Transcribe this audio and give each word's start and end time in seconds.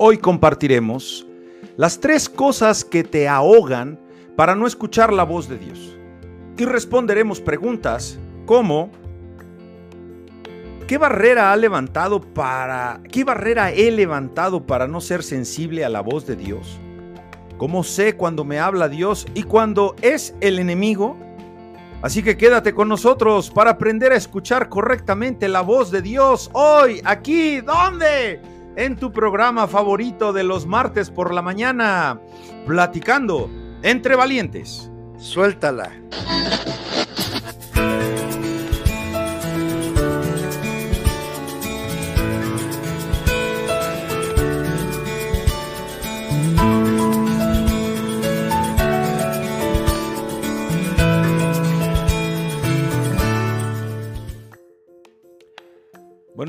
Hoy 0.00 0.18
compartiremos 0.18 1.26
las 1.76 1.98
tres 1.98 2.28
cosas 2.28 2.84
que 2.84 3.02
te 3.02 3.26
ahogan 3.26 3.98
para 4.36 4.54
no 4.54 4.68
escuchar 4.68 5.12
la 5.12 5.24
voz 5.24 5.48
de 5.48 5.58
Dios. 5.58 5.98
Y 6.56 6.64
responderemos 6.66 7.40
preguntas 7.40 8.16
como 8.46 8.90
¿qué 10.86 10.98
barrera 10.98 11.52
ha 11.52 11.56
levantado 11.56 12.20
para 12.20 13.00
qué 13.10 13.24
barrera 13.24 13.72
he 13.72 13.90
levantado 13.90 14.64
para 14.64 14.86
no 14.86 15.00
ser 15.00 15.24
sensible 15.24 15.84
a 15.84 15.88
la 15.88 16.00
voz 16.00 16.24
de 16.28 16.36
Dios? 16.36 16.78
¿Cómo 17.56 17.82
sé 17.82 18.14
cuando 18.14 18.44
me 18.44 18.60
habla 18.60 18.88
Dios 18.88 19.26
y 19.34 19.42
cuando 19.42 19.96
es 20.00 20.32
el 20.40 20.60
enemigo? 20.60 21.16
Así 22.02 22.22
que 22.22 22.36
quédate 22.36 22.72
con 22.72 22.88
nosotros 22.88 23.50
para 23.50 23.72
aprender 23.72 24.12
a 24.12 24.16
escuchar 24.16 24.68
correctamente 24.68 25.48
la 25.48 25.62
voz 25.62 25.90
de 25.90 26.02
Dios 26.02 26.50
hoy, 26.52 27.00
aquí, 27.04 27.60
¿dónde? 27.62 28.57
En 28.78 28.94
tu 28.94 29.10
programa 29.10 29.66
favorito 29.66 30.32
de 30.32 30.44
los 30.44 30.64
martes 30.64 31.10
por 31.10 31.34
la 31.34 31.42
mañana, 31.42 32.20
platicando 32.64 33.50
entre 33.82 34.14
valientes. 34.14 34.88
Suéltala. 35.16 35.90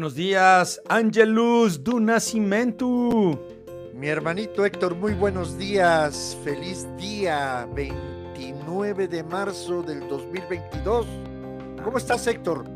Buenos 0.09 0.17
días, 0.17 0.81
Angelus 0.89 1.83
du 1.83 1.99
Nascimento. 1.99 3.39
Mi 3.93 4.07
hermanito 4.07 4.65
Héctor, 4.65 4.95
muy 4.95 5.13
buenos 5.13 5.55
días. 5.55 6.35
Feliz 6.43 6.87
día 6.97 7.69
29 7.75 9.07
de 9.07 9.23
marzo 9.23 9.83
del 9.83 9.99
2022. 10.07 11.05
¿Cómo 11.83 11.99
estás, 11.99 12.25
Héctor? 12.25 12.67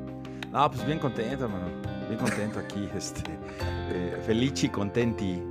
No, 0.52 0.70
pues 0.70 0.86
bien 0.86 1.00
contento, 1.00 1.45
hermano. 1.45 1.70
Bien 2.08 2.20
contento 2.20 2.59
aquí, 2.59 2.88
este, 2.95 3.23
eh, 3.90 4.22
feliz 4.28 4.64
y 4.64 4.70
contenti 4.70 5.42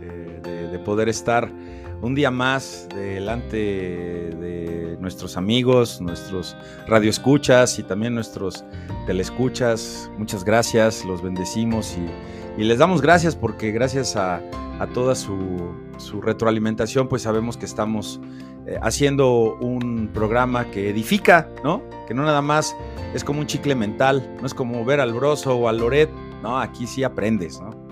eh, 0.00 0.40
de, 0.42 0.68
de 0.68 0.78
poder 0.78 1.10
estar 1.10 1.52
un 2.02 2.14
día 2.14 2.30
más 2.30 2.88
delante 2.94 3.56
de 3.56 4.96
nuestros 5.00 5.36
amigos, 5.36 6.00
nuestros 6.00 6.56
radioescuchas 6.86 7.78
y 7.78 7.82
también 7.82 8.14
nuestros 8.14 8.64
telescuchas. 9.06 10.10
Muchas 10.18 10.44
gracias, 10.44 11.04
los 11.04 11.22
bendecimos 11.22 11.96
y, 11.96 12.06
les 12.62 12.78
damos 12.78 13.02
gracias 13.02 13.36
porque 13.36 13.70
gracias 13.70 14.16
a, 14.16 14.40
a 14.80 14.86
toda 14.94 15.14
su, 15.14 15.74
su, 15.98 16.22
retroalimentación, 16.22 17.06
pues 17.06 17.20
sabemos 17.22 17.58
que 17.58 17.66
estamos 17.66 18.18
eh, 18.66 18.78
haciendo 18.80 19.56
un 19.60 20.08
programa 20.08 20.70
que 20.70 20.88
edifica, 20.88 21.50
¿no? 21.62 21.82
Que 22.08 22.14
no 22.14 22.24
nada 22.24 22.40
más 22.40 22.74
es 23.14 23.24
como 23.24 23.40
un 23.40 23.46
chicle 23.46 23.74
mental, 23.74 24.36
no 24.40 24.46
es 24.46 24.54
como 24.54 24.86
ver 24.86 25.00
al 25.00 25.12
Broso 25.12 25.54
o 25.54 25.68
al 25.68 25.78
Loret, 25.78 26.10
¿no? 26.42 26.58
Aquí 26.58 26.86
sí 26.86 27.04
aprendes, 27.04 27.60
¿no? 27.60 27.85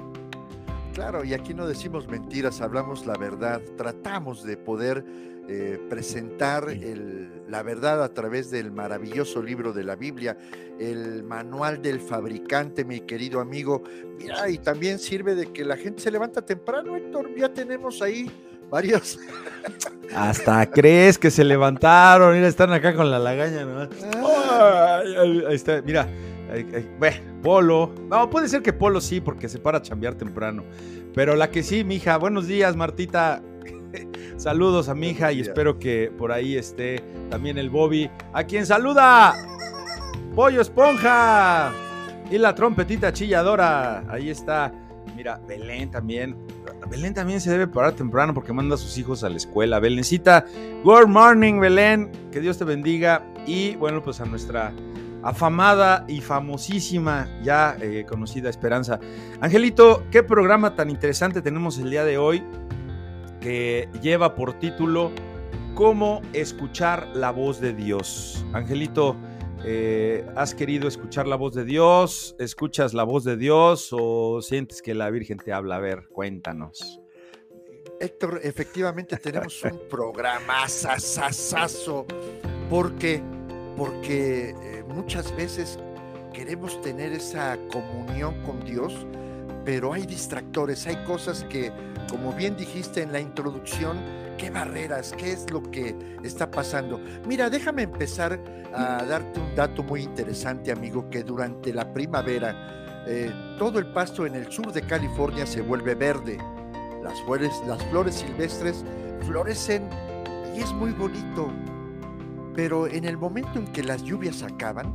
Claro, 0.94 1.24
y 1.24 1.34
aquí 1.34 1.54
no 1.54 1.66
decimos 1.66 2.06
mentiras, 2.06 2.60
hablamos 2.60 3.04
la 3.04 3.16
verdad, 3.16 3.60
tratamos 3.76 4.44
de 4.44 4.56
poder 4.56 5.04
eh, 5.48 5.80
presentar 5.90 6.68
el, 6.68 7.42
la 7.48 7.64
verdad 7.64 8.02
a 8.04 8.14
través 8.14 8.48
del 8.52 8.70
maravilloso 8.70 9.42
libro 9.42 9.72
de 9.72 9.82
la 9.82 9.96
Biblia, 9.96 10.38
el 10.78 11.24
manual 11.24 11.82
del 11.82 11.98
fabricante, 11.98 12.84
mi 12.84 13.00
querido 13.00 13.40
amigo. 13.40 13.82
Mira, 14.18 14.48
y 14.48 14.58
también 14.58 15.00
sirve 15.00 15.34
de 15.34 15.52
que 15.52 15.64
la 15.64 15.76
gente 15.76 16.00
se 16.00 16.12
levanta 16.12 16.42
temprano, 16.42 16.94
Héctor, 16.94 17.28
ya 17.36 17.52
tenemos 17.52 18.00
ahí 18.00 18.30
varios. 18.70 19.18
Hasta 20.14 20.70
crees 20.70 21.18
que 21.18 21.32
se 21.32 21.42
levantaron, 21.42 22.36
mira, 22.36 22.46
están 22.46 22.72
acá 22.72 22.94
con 22.94 23.10
la 23.10 23.18
lagaña, 23.18 23.64
¿no? 23.64 23.88
Ay, 24.12 25.42
ahí 25.48 25.54
está, 25.56 25.82
mira. 25.82 26.08
Bueno, 26.98 27.16
Polo. 27.42 27.94
No, 28.08 28.30
puede 28.30 28.48
ser 28.48 28.62
que 28.62 28.72
Polo 28.72 29.00
sí, 29.00 29.20
porque 29.20 29.48
se 29.48 29.58
para 29.58 29.78
a 29.78 29.82
chambear 29.82 30.14
temprano. 30.14 30.64
Pero 31.14 31.36
la 31.36 31.50
que 31.50 31.62
sí, 31.62 31.84
mija. 31.84 32.16
Buenos 32.16 32.46
días, 32.46 32.76
Martita. 32.76 33.42
Saludos 34.36 34.88
a 34.88 34.94
mi 34.94 35.10
hija 35.10 35.32
y 35.32 35.40
espero 35.40 35.78
que 35.78 36.12
por 36.16 36.32
ahí 36.32 36.56
esté 36.56 37.02
también 37.30 37.58
el 37.58 37.70
Bobby. 37.70 38.10
A 38.32 38.44
quien 38.44 38.66
saluda, 38.66 39.34
Pollo 40.34 40.60
Esponja. 40.60 41.72
Y 42.30 42.38
la 42.38 42.54
trompetita 42.54 43.12
chilladora. 43.12 44.04
Ahí 44.08 44.30
está. 44.30 44.72
Mira, 45.14 45.40
Belén 45.46 45.90
también. 45.90 46.36
Belén 46.88 47.14
también 47.14 47.40
se 47.40 47.50
debe 47.50 47.66
parar 47.66 47.92
temprano 47.92 48.34
porque 48.34 48.52
manda 48.52 48.74
a 48.74 48.78
sus 48.78 48.98
hijos 48.98 49.22
a 49.24 49.28
la 49.28 49.36
escuela. 49.36 49.78
Belencita, 49.78 50.44
good 50.82 51.06
morning, 51.06 51.60
Belén. 51.60 52.10
Que 52.32 52.40
Dios 52.40 52.58
te 52.58 52.64
bendiga. 52.64 53.22
Y 53.46 53.76
bueno, 53.76 54.02
pues 54.02 54.20
a 54.20 54.24
nuestra 54.24 54.72
afamada 55.24 56.04
y 56.06 56.20
famosísima, 56.20 57.28
ya 57.42 57.76
eh, 57.80 58.04
conocida 58.06 58.50
Esperanza. 58.50 59.00
Angelito, 59.40 60.04
¿qué 60.10 60.22
programa 60.22 60.76
tan 60.76 60.90
interesante 60.90 61.40
tenemos 61.40 61.78
el 61.78 61.90
día 61.90 62.04
de 62.04 62.18
hoy 62.18 62.44
que 63.40 63.88
lleva 64.02 64.34
por 64.34 64.58
título 64.58 65.10
Cómo 65.74 66.20
escuchar 66.34 67.08
la 67.14 67.30
voz 67.30 67.58
de 67.58 67.72
Dios? 67.72 68.44
Angelito, 68.52 69.16
eh, 69.64 70.26
¿has 70.36 70.54
querido 70.54 70.88
escuchar 70.88 71.26
la 71.26 71.36
voz 71.36 71.54
de 71.54 71.64
Dios? 71.64 72.36
¿Escuchas 72.38 72.92
la 72.92 73.04
voz 73.04 73.24
de 73.24 73.38
Dios 73.38 73.88
o 73.92 74.42
sientes 74.42 74.82
que 74.82 74.92
la 74.94 75.08
Virgen 75.08 75.38
te 75.38 75.54
habla? 75.54 75.76
A 75.76 75.80
ver, 75.80 76.06
cuéntanos. 76.12 77.00
Héctor, 77.98 78.40
efectivamente 78.42 79.16
tenemos 79.16 79.62
un 79.64 79.80
programa 79.88 80.68
sasasazo 80.68 82.04
porque 82.68 83.22
porque 83.76 84.50
eh, 84.50 84.84
muchas 84.88 85.34
veces 85.36 85.78
queremos 86.32 86.80
tener 86.82 87.12
esa 87.12 87.56
comunión 87.70 88.42
con 88.42 88.60
Dios, 88.64 89.06
pero 89.64 89.92
hay 89.92 90.04
distractores, 90.04 90.86
hay 90.86 91.02
cosas 91.04 91.44
que, 91.44 91.72
como 92.10 92.32
bien 92.32 92.56
dijiste 92.56 93.02
en 93.02 93.12
la 93.12 93.20
introducción, 93.20 93.98
qué 94.36 94.50
barreras, 94.50 95.14
qué 95.16 95.32
es 95.32 95.50
lo 95.50 95.62
que 95.70 95.94
está 96.22 96.50
pasando. 96.50 97.00
Mira, 97.26 97.48
déjame 97.48 97.82
empezar 97.82 98.38
a 98.74 99.04
darte 99.04 99.40
un 99.40 99.54
dato 99.54 99.82
muy 99.82 100.02
interesante, 100.02 100.72
amigo, 100.72 101.08
que 101.08 101.22
durante 101.22 101.72
la 101.72 101.92
primavera 101.92 102.74
eh, 103.06 103.30
todo 103.58 103.78
el 103.78 103.86
pasto 103.86 104.24
en 104.24 104.34
el 104.34 104.50
sur 104.50 104.72
de 104.72 104.82
California 104.82 105.46
se 105.46 105.60
vuelve 105.60 105.94
verde. 105.94 106.38
Las 107.02 107.20
flores, 107.22 107.52
las 107.66 107.82
flores 107.84 108.14
silvestres 108.14 108.84
florecen 109.26 109.88
y 110.56 110.60
es 110.60 110.72
muy 110.72 110.92
bonito. 110.92 111.52
Pero 112.54 112.86
en 112.86 113.04
el 113.04 113.16
momento 113.16 113.58
en 113.58 113.66
que 113.72 113.82
las 113.82 114.02
lluvias 114.02 114.42
acaban, 114.42 114.94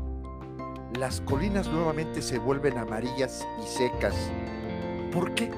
las 0.98 1.22
colinas 1.22 1.68
nuevamente 1.68 2.22
se 2.22 2.40
vuelven 2.40 2.78
amarillas 2.78 3.46
y 3.64 3.68
secas. 3.68 4.16
¿Por 5.12 5.34
qué? 5.36 5.52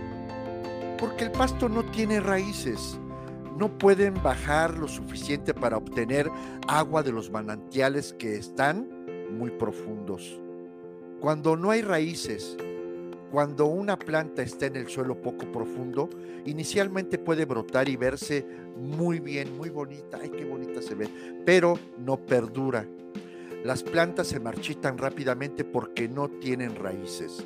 Porque 0.98 1.26
el 1.26 1.32
pasto 1.32 1.70
no 1.70 1.84
tiene 1.84 2.20
raíces. 2.20 3.00
No 3.58 3.78
pueden 3.78 4.22
bajar 4.24 4.78
lo 4.78 4.88
suficiente 4.88 5.54
para 5.54 5.78
obtener 5.78 6.30
agua 6.68 7.04
de 7.04 7.12
los 7.12 7.30
manantiales 7.30 8.14
que 8.14 8.36
están 8.36 8.90
muy 9.38 9.52
profundos. 9.52 10.40
Cuando 11.20 11.56
no 11.56 11.70
hay 11.70 11.82
raíces, 11.82 12.58
cuando 13.32 13.66
una 13.66 13.98
planta 13.98 14.42
está 14.44 14.66
en 14.66 14.76
el 14.76 14.88
suelo 14.90 15.22
poco 15.22 15.50
profundo, 15.52 16.10
inicialmente 16.46 17.18
puede 17.18 17.46
brotar 17.46 17.88
y 17.88 17.96
verse 17.96 18.46
muy 18.78 19.20
bien, 19.20 19.56
muy 19.58 19.70
bonita. 19.70 20.20
Ay, 20.22 20.30
qué 20.30 20.44
bonita 20.44 20.82
se 20.82 20.96
ve, 20.96 21.10
pero 21.46 21.80
no 21.98 22.18
perdura. 22.18 22.86
Las 23.64 23.84
plantas 23.84 24.28
se 24.28 24.40
marchitan 24.40 24.98
rápidamente 24.98 25.64
porque 25.64 26.10
no 26.10 26.28
tienen 26.28 26.76
raíces. 26.76 27.46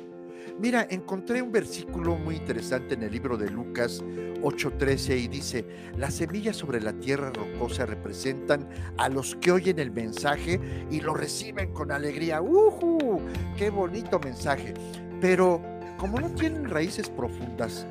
Mira, 0.58 0.86
encontré 0.88 1.42
un 1.42 1.52
versículo 1.52 2.16
muy 2.16 2.36
interesante 2.36 2.94
en 2.94 3.02
el 3.02 3.12
libro 3.12 3.36
de 3.36 3.50
Lucas 3.50 4.02
8:13 4.42 5.18
y 5.18 5.28
dice, 5.28 5.66
las 5.98 6.14
semillas 6.14 6.56
sobre 6.56 6.80
la 6.80 6.94
tierra 6.94 7.30
rocosa 7.30 7.84
representan 7.84 8.66
a 8.96 9.10
los 9.10 9.36
que 9.36 9.52
oyen 9.52 9.78
el 9.78 9.90
mensaje 9.90 10.58
y 10.90 11.00
lo 11.00 11.12
reciben 11.12 11.72
con 11.72 11.92
alegría. 11.92 12.40
¡Uh! 12.40 13.20
¡Qué 13.58 13.68
bonito 13.68 14.18
mensaje! 14.18 14.72
Pero 15.20 15.75
como 15.98 16.20
no 16.20 16.28
tienen 16.30 16.68
raíces 16.68 17.08
profundas, 17.08 17.86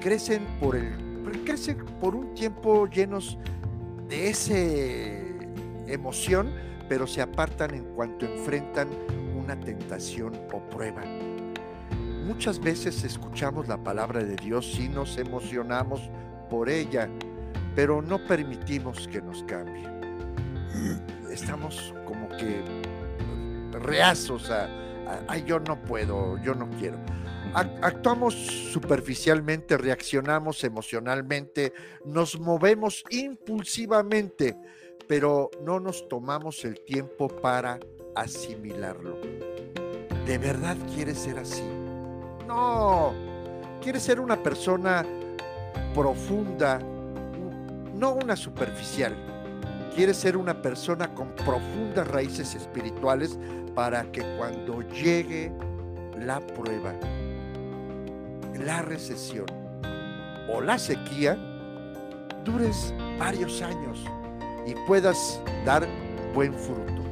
crecen 0.00 0.46
por 0.60 0.76
el 0.76 1.10
crecen 1.44 1.84
por 2.00 2.14
un 2.14 2.34
tiempo 2.34 2.86
llenos 2.86 3.38
de 4.08 4.30
esa 4.30 4.54
emoción, 5.86 6.52
pero 6.88 7.06
se 7.06 7.22
apartan 7.22 7.74
en 7.74 7.84
cuanto 7.94 8.26
enfrentan 8.26 8.88
una 9.36 9.58
tentación 9.58 10.34
o 10.52 10.60
prueba. 10.70 11.02
Muchas 12.26 12.60
veces 12.60 13.04
escuchamos 13.04 13.68
la 13.68 13.82
palabra 13.82 14.22
de 14.22 14.36
Dios 14.36 14.78
y 14.78 14.88
nos 14.88 15.18
emocionamos 15.18 16.10
por 16.48 16.68
ella, 16.68 17.08
pero 17.74 18.02
no 18.02 18.24
permitimos 18.26 19.08
que 19.08 19.20
nos 19.20 19.42
cambie. 19.44 19.88
Estamos 21.30 21.94
como 22.06 22.28
que 22.28 22.62
reazos 23.72 24.50
a, 24.50 24.68
a, 25.28 25.36
yo 25.38 25.60
no 25.60 25.80
puedo, 25.80 26.38
yo 26.42 26.54
no 26.54 26.68
quiero. 26.78 26.98
Actuamos 27.52 28.34
superficialmente, 28.34 29.76
reaccionamos 29.76 30.62
emocionalmente, 30.62 31.72
nos 32.04 32.38
movemos 32.38 33.04
impulsivamente, 33.10 34.56
pero 35.08 35.50
no 35.64 35.80
nos 35.80 36.08
tomamos 36.08 36.64
el 36.64 36.80
tiempo 36.84 37.28
para 37.28 37.80
asimilarlo. 38.14 39.18
¿De 40.26 40.38
verdad 40.38 40.76
quieres 40.94 41.18
ser 41.18 41.38
así? 41.38 41.64
No, 42.46 43.12
quieres 43.82 44.04
ser 44.04 44.20
una 44.20 44.40
persona 44.40 45.04
profunda, 45.92 46.78
no 46.78 48.12
una 48.12 48.36
superficial. 48.36 49.16
Quieres 49.94 50.18
ser 50.18 50.36
una 50.36 50.62
persona 50.62 51.12
con 51.14 51.34
profundas 51.34 52.06
raíces 52.06 52.54
espirituales 52.54 53.36
para 53.74 54.04
que 54.12 54.22
cuando 54.38 54.82
llegue 54.82 55.52
la 56.16 56.38
prueba, 56.40 56.94
la 58.64 58.82
recesión 58.82 59.46
o 60.48 60.60
la 60.60 60.78
sequía, 60.78 61.36
dures 62.44 62.94
varios 63.18 63.62
años 63.62 64.04
y 64.66 64.74
puedas 64.86 65.40
dar 65.64 65.86
buen 66.34 66.52
fruto. 66.54 67.02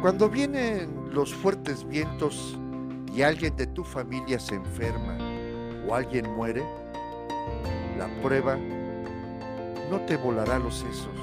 Cuando 0.00 0.28
vienen 0.28 1.10
los 1.12 1.34
fuertes 1.34 1.86
vientos 1.86 2.58
y 3.14 3.22
alguien 3.22 3.54
de 3.56 3.66
tu 3.66 3.84
familia 3.84 4.38
se 4.38 4.54
enferma 4.54 5.18
o 5.86 5.94
alguien 5.94 6.30
muere, 6.34 6.64
la 7.98 8.08
prueba 8.22 8.56
no 9.90 10.00
te 10.06 10.16
volará 10.16 10.58
los 10.58 10.76
sesos, 10.76 11.18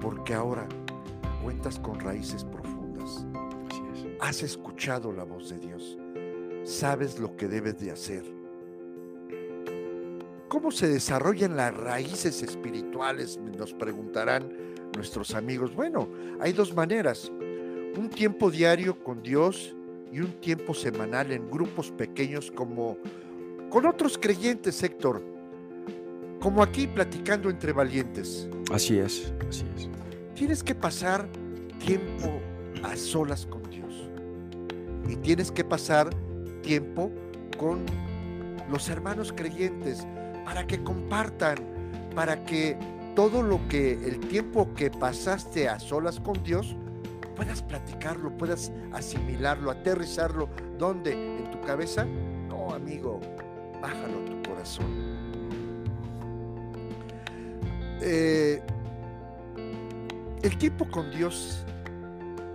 porque 0.00 0.34
ahora 0.34 0.66
cuentas 1.42 1.78
con 1.78 1.98
raíces 1.98 2.44
profundas. 2.44 3.24
Has 4.20 4.42
escuchado 4.42 5.12
la 5.12 5.24
voz 5.24 5.48
de 5.48 5.58
Dios 5.58 5.98
sabes 6.68 7.18
lo 7.18 7.34
que 7.34 7.48
debes 7.48 7.78
de 7.80 7.90
hacer. 7.90 8.22
¿Cómo 10.48 10.70
se 10.70 10.86
desarrollan 10.88 11.56
las 11.56 11.74
raíces 11.74 12.42
espirituales? 12.42 13.38
Nos 13.56 13.72
preguntarán 13.72 14.52
nuestros 14.94 15.34
amigos. 15.34 15.74
Bueno, 15.74 16.08
hay 16.40 16.52
dos 16.52 16.74
maneras. 16.74 17.32
Un 17.96 18.10
tiempo 18.10 18.50
diario 18.50 19.02
con 19.02 19.22
Dios 19.22 19.74
y 20.12 20.20
un 20.20 20.40
tiempo 20.40 20.74
semanal 20.74 21.32
en 21.32 21.50
grupos 21.50 21.90
pequeños 21.90 22.50
como 22.50 22.98
con 23.70 23.86
otros 23.86 24.18
creyentes, 24.18 24.82
Héctor. 24.82 25.22
Como 26.40 26.62
aquí 26.62 26.86
platicando 26.86 27.50
entre 27.50 27.72
valientes. 27.72 28.48
Así 28.70 28.98
es, 28.98 29.32
así 29.48 29.64
es. 29.76 29.88
Tienes 30.34 30.62
que 30.62 30.74
pasar 30.74 31.28
tiempo 31.84 32.40
a 32.82 32.94
solas 32.94 33.46
con 33.46 33.62
Dios. 33.70 34.10
Y 35.08 35.16
tienes 35.16 35.50
que 35.50 35.64
pasar 35.64 36.10
tiempo 36.62 37.10
con 37.58 37.84
los 38.70 38.88
hermanos 38.88 39.32
creyentes 39.34 40.06
para 40.44 40.66
que 40.66 40.82
compartan, 40.82 41.56
para 42.14 42.44
que 42.44 42.76
todo 43.14 43.42
lo 43.42 43.66
que 43.68 43.92
el 43.92 44.20
tiempo 44.20 44.72
que 44.74 44.90
pasaste 44.90 45.68
a 45.68 45.78
solas 45.78 46.20
con 46.20 46.42
Dios 46.42 46.76
puedas 47.36 47.62
platicarlo, 47.62 48.36
puedas 48.36 48.72
asimilarlo, 48.92 49.70
aterrizarlo. 49.70 50.48
¿Dónde? 50.78 51.12
¿En 51.12 51.50
tu 51.50 51.60
cabeza? 51.60 52.04
No, 52.48 52.72
amigo, 52.72 53.20
bájalo 53.80 54.22
a 54.22 54.24
tu 54.24 54.48
corazón. 54.48 54.86
Eh, 58.00 58.62
el 60.42 60.58
tiempo 60.58 60.88
con 60.90 61.10
Dios 61.10 61.64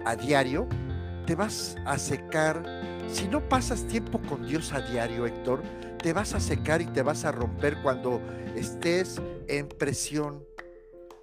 a 0.06 0.16
diario 0.16 0.68
te 1.26 1.36
vas 1.36 1.76
a 1.86 1.98
secar 1.98 2.64
si 3.10 3.28
no 3.28 3.48
pasas 3.48 3.88
tiempo 3.88 4.20
con 4.28 4.46
Dios 4.46 4.74
a 4.74 4.82
diario, 4.82 5.26
Héctor, 5.26 5.62
te 5.98 6.14
vas 6.14 6.34
a 6.34 6.40
secar 6.40 6.82
y 6.82 6.86
te 6.88 7.02
vas 7.02 7.26
a 7.26 7.32
romper 7.32 7.82
cuando 7.82 8.22
estés 8.56 9.22
en 9.48 9.68
presión. 9.68 10.46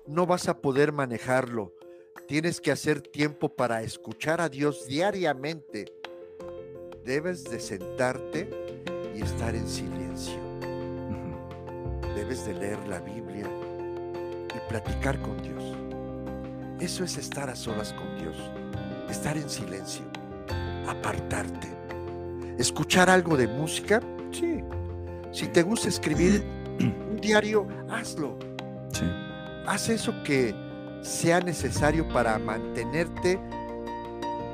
No 0.06 0.26
vas 0.26 0.48
a 0.48 0.60
poder 0.60 0.92
manejarlo. 0.92 1.74
Tienes 2.26 2.60
que 2.60 2.72
hacer 2.72 3.00
tiempo 3.02 3.48
para 3.48 3.82
escuchar 3.82 4.40
a 4.40 4.48
Dios 4.48 4.86
diariamente. 4.86 5.92
Debes 7.04 7.44
de 7.44 7.60
sentarte 7.60 8.48
y 9.14 9.22
estar 9.22 9.54
en 9.54 9.68
silencio. 9.68 10.38
Debes 12.14 12.46
de 12.46 12.54
leer 12.54 12.78
la 12.88 13.00
Biblia 13.00 13.46
y 14.54 14.68
platicar 14.68 15.20
con 15.20 15.42
Dios. 15.42 15.76
Eso 16.80 17.04
es 17.04 17.18
estar 17.18 17.50
a 17.50 17.56
solas 17.56 17.92
con 17.92 18.18
Dios, 18.18 18.36
estar 19.10 19.36
en 19.36 19.50
silencio, 19.50 20.09
apartarte. 20.90 21.68
¿Escuchar 22.58 23.08
algo 23.08 23.36
de 23.36 23.48
música? 23.48 24.00
Sí. 24.32 24.62
Si 25.32 25.46
te 25.46 25.62
gusta 25.62 25.88
escribir 25.88 26.44
un 26.80 27.18
diario, 27.20 27.66
hazlo. 27.88 28.38
Sí. 28.92 29.04
Haz 29.66 29.88
eso 29.88 30.12
que 30.24 30.54
sea 31.02 31.40
necesario 31.40 32.06
para 32.08 32.38
mantenerte, 32.38 33.38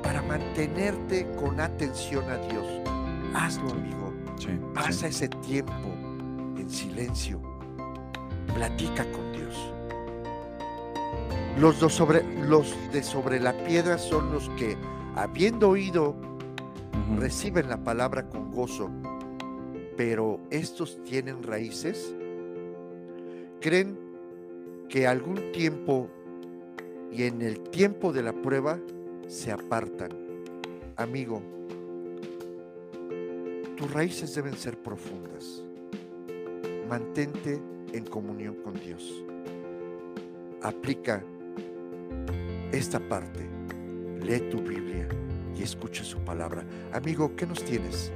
para 0.03 0.21
mantenerte 0.21 1.27
con 1.35 1.59
atención 1.59 2.29
a 2.29 2.37
Dios. 2.37 2.65
Hazlo, 3.33 3.71
amigo. 3.71 4.13
Sí, 4.37 4.49
Pasa 4.73 5.07
ese 5.07 5.27
tiempo 5.29 5.89
en 6.57 6.69
silencio. 6.69 7.41
Platica 8.53 9.03
con 9.11 9.33
Dios. 9.33 9.73
Los, 11.59 11.77
sobre, 11.91 12.23
los 12.47 12.73
de 12.91 13.01
sobre 13.03 13.39
la 13.39 13.53
piedra 13.65 13.97
son 13.97 14.31
los 14.31 14.49
que, 14.51 14.77
habiendo 15.15 15.69
oído 15.69 16.15
reciben 17.17 17.69
la 17.69 17.83
palabra 17.83 18.29
con 18.29 18.51
gozo, 18.51 18.89
pero 19.95 20.39
estos 20.49 21.01
tienen 21.03 21.43
raíces, 21.43 22.15
creen 23.59 23.97
que 24.89 25.07
algún 25.07 25.51
tiempo 25.51 26.09
y 27.11 27.23
en 27.23 27.41
el 27.41 27.59
tiempo 27.69 28.13
de 28.13 28.23
la 28.23 28.33
prueba 28.33 28.79
se 29.27 29.51
apartan. 29.51 30.11
Amigo, 30.95 31.41
tus 33.75 33.91
raíces 33.91 34.33
deben 34.35 34.55
ser 34.55 34.77
profundas. 34.77 35.63
Mantente 36.89 37.59
en 37.93 38.05
comunión 38.05 38.55
con 38.63 38.73
Dios. 38.73 39.23
Aplica 40.61 41.23
esta 42.71 42.99
parte. 42.99 43.45
Lee 44.21 44.49
tu 44.49 44.59
Biblia 44.61 45.07
y 45.57 45.63
escucha 45.63 46.03
su 46.03 46.19
palabra. 46.19 46.63
Amigo, 46.93 47.35
¿qué 47.35 47.45
nos 47.45 47.63
tienes? 47.63 48.11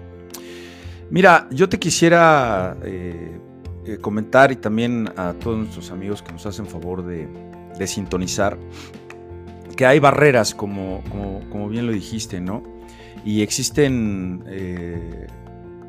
Mira, 1.09 1.47
yo 1.51 1.67
te 1.67 1.77
quisiera 1.77 2.77
eh, 2.83 3.37
eh, 3.85 3.97
comentar 3.97 4.51
y 4.51 4.55
también 4.55 5.11
a 5.17 5.33
todos 5.33 5.57
nuestros 5.57 5.91
amigos 5.91 6.21
que 6.21 6.31
nos 6.31 6.45
hacen 6.45 6.65
favor 6.65 7.05
de, 7.05 7.27
sintonizar, 7.85 8.57
que 9.75 9.85
hay 9.85 9.99
barreras, 9.99 10.53
como, 10.53 11.03
como, 11.49 11.67
bien 11.67 11.87
lo 11.87 11.91
dijiste, 11.91 12.39
¿no? 12.39 12.63
Y 13.25 13.41
existen 13.41 14.43
eh, 14.47 15.27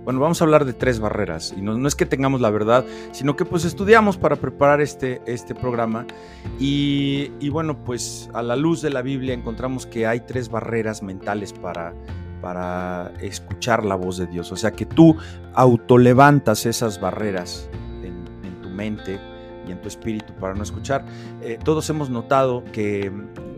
bueno, 0.04 0.18
vamos 0.18 0.40
a 0.40 0.44
hablar 0.44 0.64
de 0.64 0.72
tres 0.72 0.98
barreras. 0.98 1.54
Y 1.56 1.62
no, 1.62 1.86
es 1.86 1.94
que 1.94 2.06
tengamos 2.06 2.40
la 2.40 2.50
verdad, 2.50 2.84
sino 3.12 3.36
que 3.36 3.44
pues 3.44 3.64
estudiamos 3.64 4.16
para 4.16 4.36
preparar 4.36 4.80
este, 4.80 5.22
este 5.26 5.54
programa. 5.54 6.06
Y, 6.58 7.48
bueno, 7.50 7.84
pues 7.84 8.28
a 8.34 8.42
la 8.42 8.56
luz 8.56 8.82
de 8.82 8.90
la 8.90 9.02
Biblia 9.02 9.34
encontramos 9.34 9.86
que 9.86 10.06
hay 10.06 10.20
tres 10.20 10.48
barreras 10.48 11.02
mentales 11.02 11.52
para, 11.52 11.94
para 12.40 13.12
escuchar 13.20 13.84
la 13.84 13.94
voz 13.94 14.16
de 14.16 14.26
Dios. 14.26 14.50
O 14.50 14.56
sea 14.56 14.72
que 14.72 14.86
tú 14.86 15.16
autolevantas 15.54 16.66
esas 16.66 17.00
barreras 17.00 17.68
en, 18.02 18.60
tu 18.60 18.68
mente 18.68 19.20
y 19.68 19.70
en 19.70 19.80
tu 19.80 19.86
espíritu 19.86 20.32
para 20.34 20.54
no 20.54 20.64
escuchar. 20.64 21.04
Eh, 21.42 21.58
todos 21.62 21.88
hemos 21.90 22.10
notado 22.10 22.64
que 22.72 23.12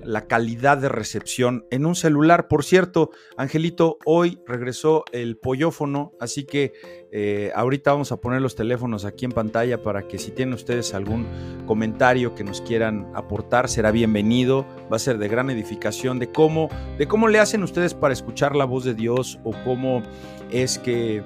la 0.04 0.26
calidad 0.26 0.78
de 0.78 0.88
recepción 0.88 1.66
en 1.70 1.86
un 1.86 1.94
celular. 1.94 2.48
Por 2.48 2.64
cierto, 2.64 3.10
Angelito, 3.36 3.98
hoy 4.04 4.38
regresó 4.46 5.04
el 5.12 5.36
pollofono, 5.36 6.12
así 6.20 6.44
que 6.44 6.72
eh, 7.12 7.52
ahorita 7.54 7.92
vamos 7.92 8.12
a 8.12 8.16
poner 8.16 8.40
los 8.42 8.54
teléfonos 8.54 9.04
aquí 9.04 9.24
en 9.24 9.32
pantalla 9.32 9.82
para 9.82 10.08
que 10.08 10.18
si 10.18 10.30
tienen 10.30 10.54
ustedes 10.54 10.94
algún 10.94 11.26
comentario 11.66 12.34
que 12.34 12.44
nos 12.44 12.60
quieran 12.60 13.10
aportar, 13.14 13.68
será 13.68 13.90
bienvenido. 13.90 14.66
Va 14.92 14.96
a 14.96 14.98
ser 14.98 15.18
de 15.18 15.28
gran 15.28 15.50
edificación 15.50 16.18
de 16.18 16.30
cómo, 16.30 16.68
de 16.98 17.06
cómo 17.06 17.28
le 17.28 17.38
hacen 17.38 17.62
ustedes 17.62 17.94
para 17.94 18.12
escuchar 18.12 18.56
la 18.56 18.64
voz 18.64 18.84
de 18.84 18.94
Dios 18.94 19.38
o 19.44 19.52
cómo 19.64 20.02
es 20.50 20.78
que 20.78 21.22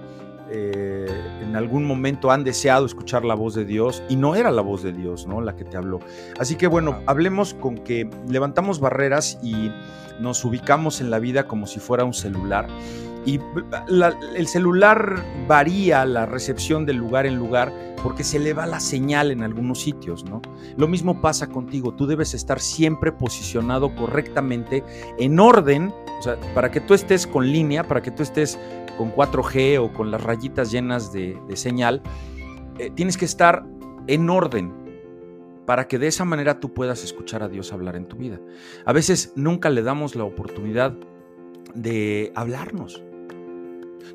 eh, 0.51 1.07
en 1.43 1.57
algún 1.57 1.85
momento 1.85 2.31
han 2.31 2.45
deseado 2.45 2.87
escuchar 2.87 3.25
la 3.25 3.35
voz 3.35 3.55
de 3.55 3.65
Dios 3.65 4.03
y 4.09 4.17
no 4.17 4.35
era 4.35 4.51
la 4.51 4.63
voz 4.63 4.83
de 4.83 4.93
Dios, 4.93 5.27
¿no? 5.27 5.41
La 5.41 5.57
que 5.57 5.65
te 5.65 5.77
habló. 5.77 6.01
Así 6.39 6.57
que 6.57 6.67
bueno, 6.67 7.01
hablemos 7.07 7.55
con 7.55 7.79
que 7.79 8.09
levantamos 8.29 8.81
barreras 8.81 9.39
y 9.43 9.71
nos 10.21 10.45
ubicamos 10.45 11.01
en 11.01 11.11
la 11.11 11.19
vida 11.19 11.47
como 11.47 11.67
si 11.67 11.81
fuera 11.81 12.05
un 12.05 12.15
celular. 12.15 12.67
Y 13.27 13.41
el 14.37 14.47
celular 14.47 15.23
varía 15.47 16.07
la 16.07 16.25
recepción 16.25 16.87
de 16.87 16.95
lugar 16.95 17.27
en 17.27 17.37
lugar 17.37 17.73
porque 18.03 18.25
se 18.25 18.39
le 18.39 18.55
va 18.55 18.65
la 18.67 18.81
señal 18.81 19.31
en 19.31 19.43
algunos 19.43 19.83
sitios, 19.83 20.25
¿no? 20.25 20.41
Lo 20.77 20.89
mismo 20.89 21.21
pasa 21.21 21.49
contigo, 21.49 21.93
tú 21.93 22.07
debes 22.07 22.33
estar 22.33 22.61
siempre 22.61 23.13
posicionado 23.13 23.95
correctamente, 23.95 24.85
en 25.19 25.39
orden, 25.41 25.93
o 26.19 26.23
sea, 26.23 26.39
para 26.55 26.71
que 26.71 26.81
tú 26.81 26.95
estés 26.95 27.27
con 27.27 27.51
línea, 27.51 27.87
para 27.87 28.01
que 28.01 28.11
tú 28.11 28.23
estés 28.23 28.59
con 28.99 29.15
4G 29.15 29.79
o 29.79 29.93
con 29.95 30.11
las 30.11 30.23
rayitas 30.23 30.71
llenas 30.71 31.13
de, 31.13 31.39
señal, 31.55 32.03
eh, 32.79 32.91
tienes 32.95 33.17
que 33.17 33.25
estar 33.25 33.65
en 34.09 34.29
orden 34.29 34.75
para 35.65 35.87
que 35.87 35.99
de 35.99 36.09
esa 36.09 36.25
manera 36.25 36.61
tú 36.61 36.75
puedas 36.75 37.05
escuchar 37.05 37.43
a 37.43 37.49
Dios 37.49 37.73
hablar 37.73 37.95
en 37.95 38.07
tu 38.07 38.17
vida. 38.17 38.41
A 38.85 38.93
veces 38.93 39.33
nunca 39.37 39.71
le 39.71 39.83
damos 39.83 40.17
la 40.17 40.25
oportunidad 40.25 40.95
de 41.75 42.33
hablarnos. 42.35 43.03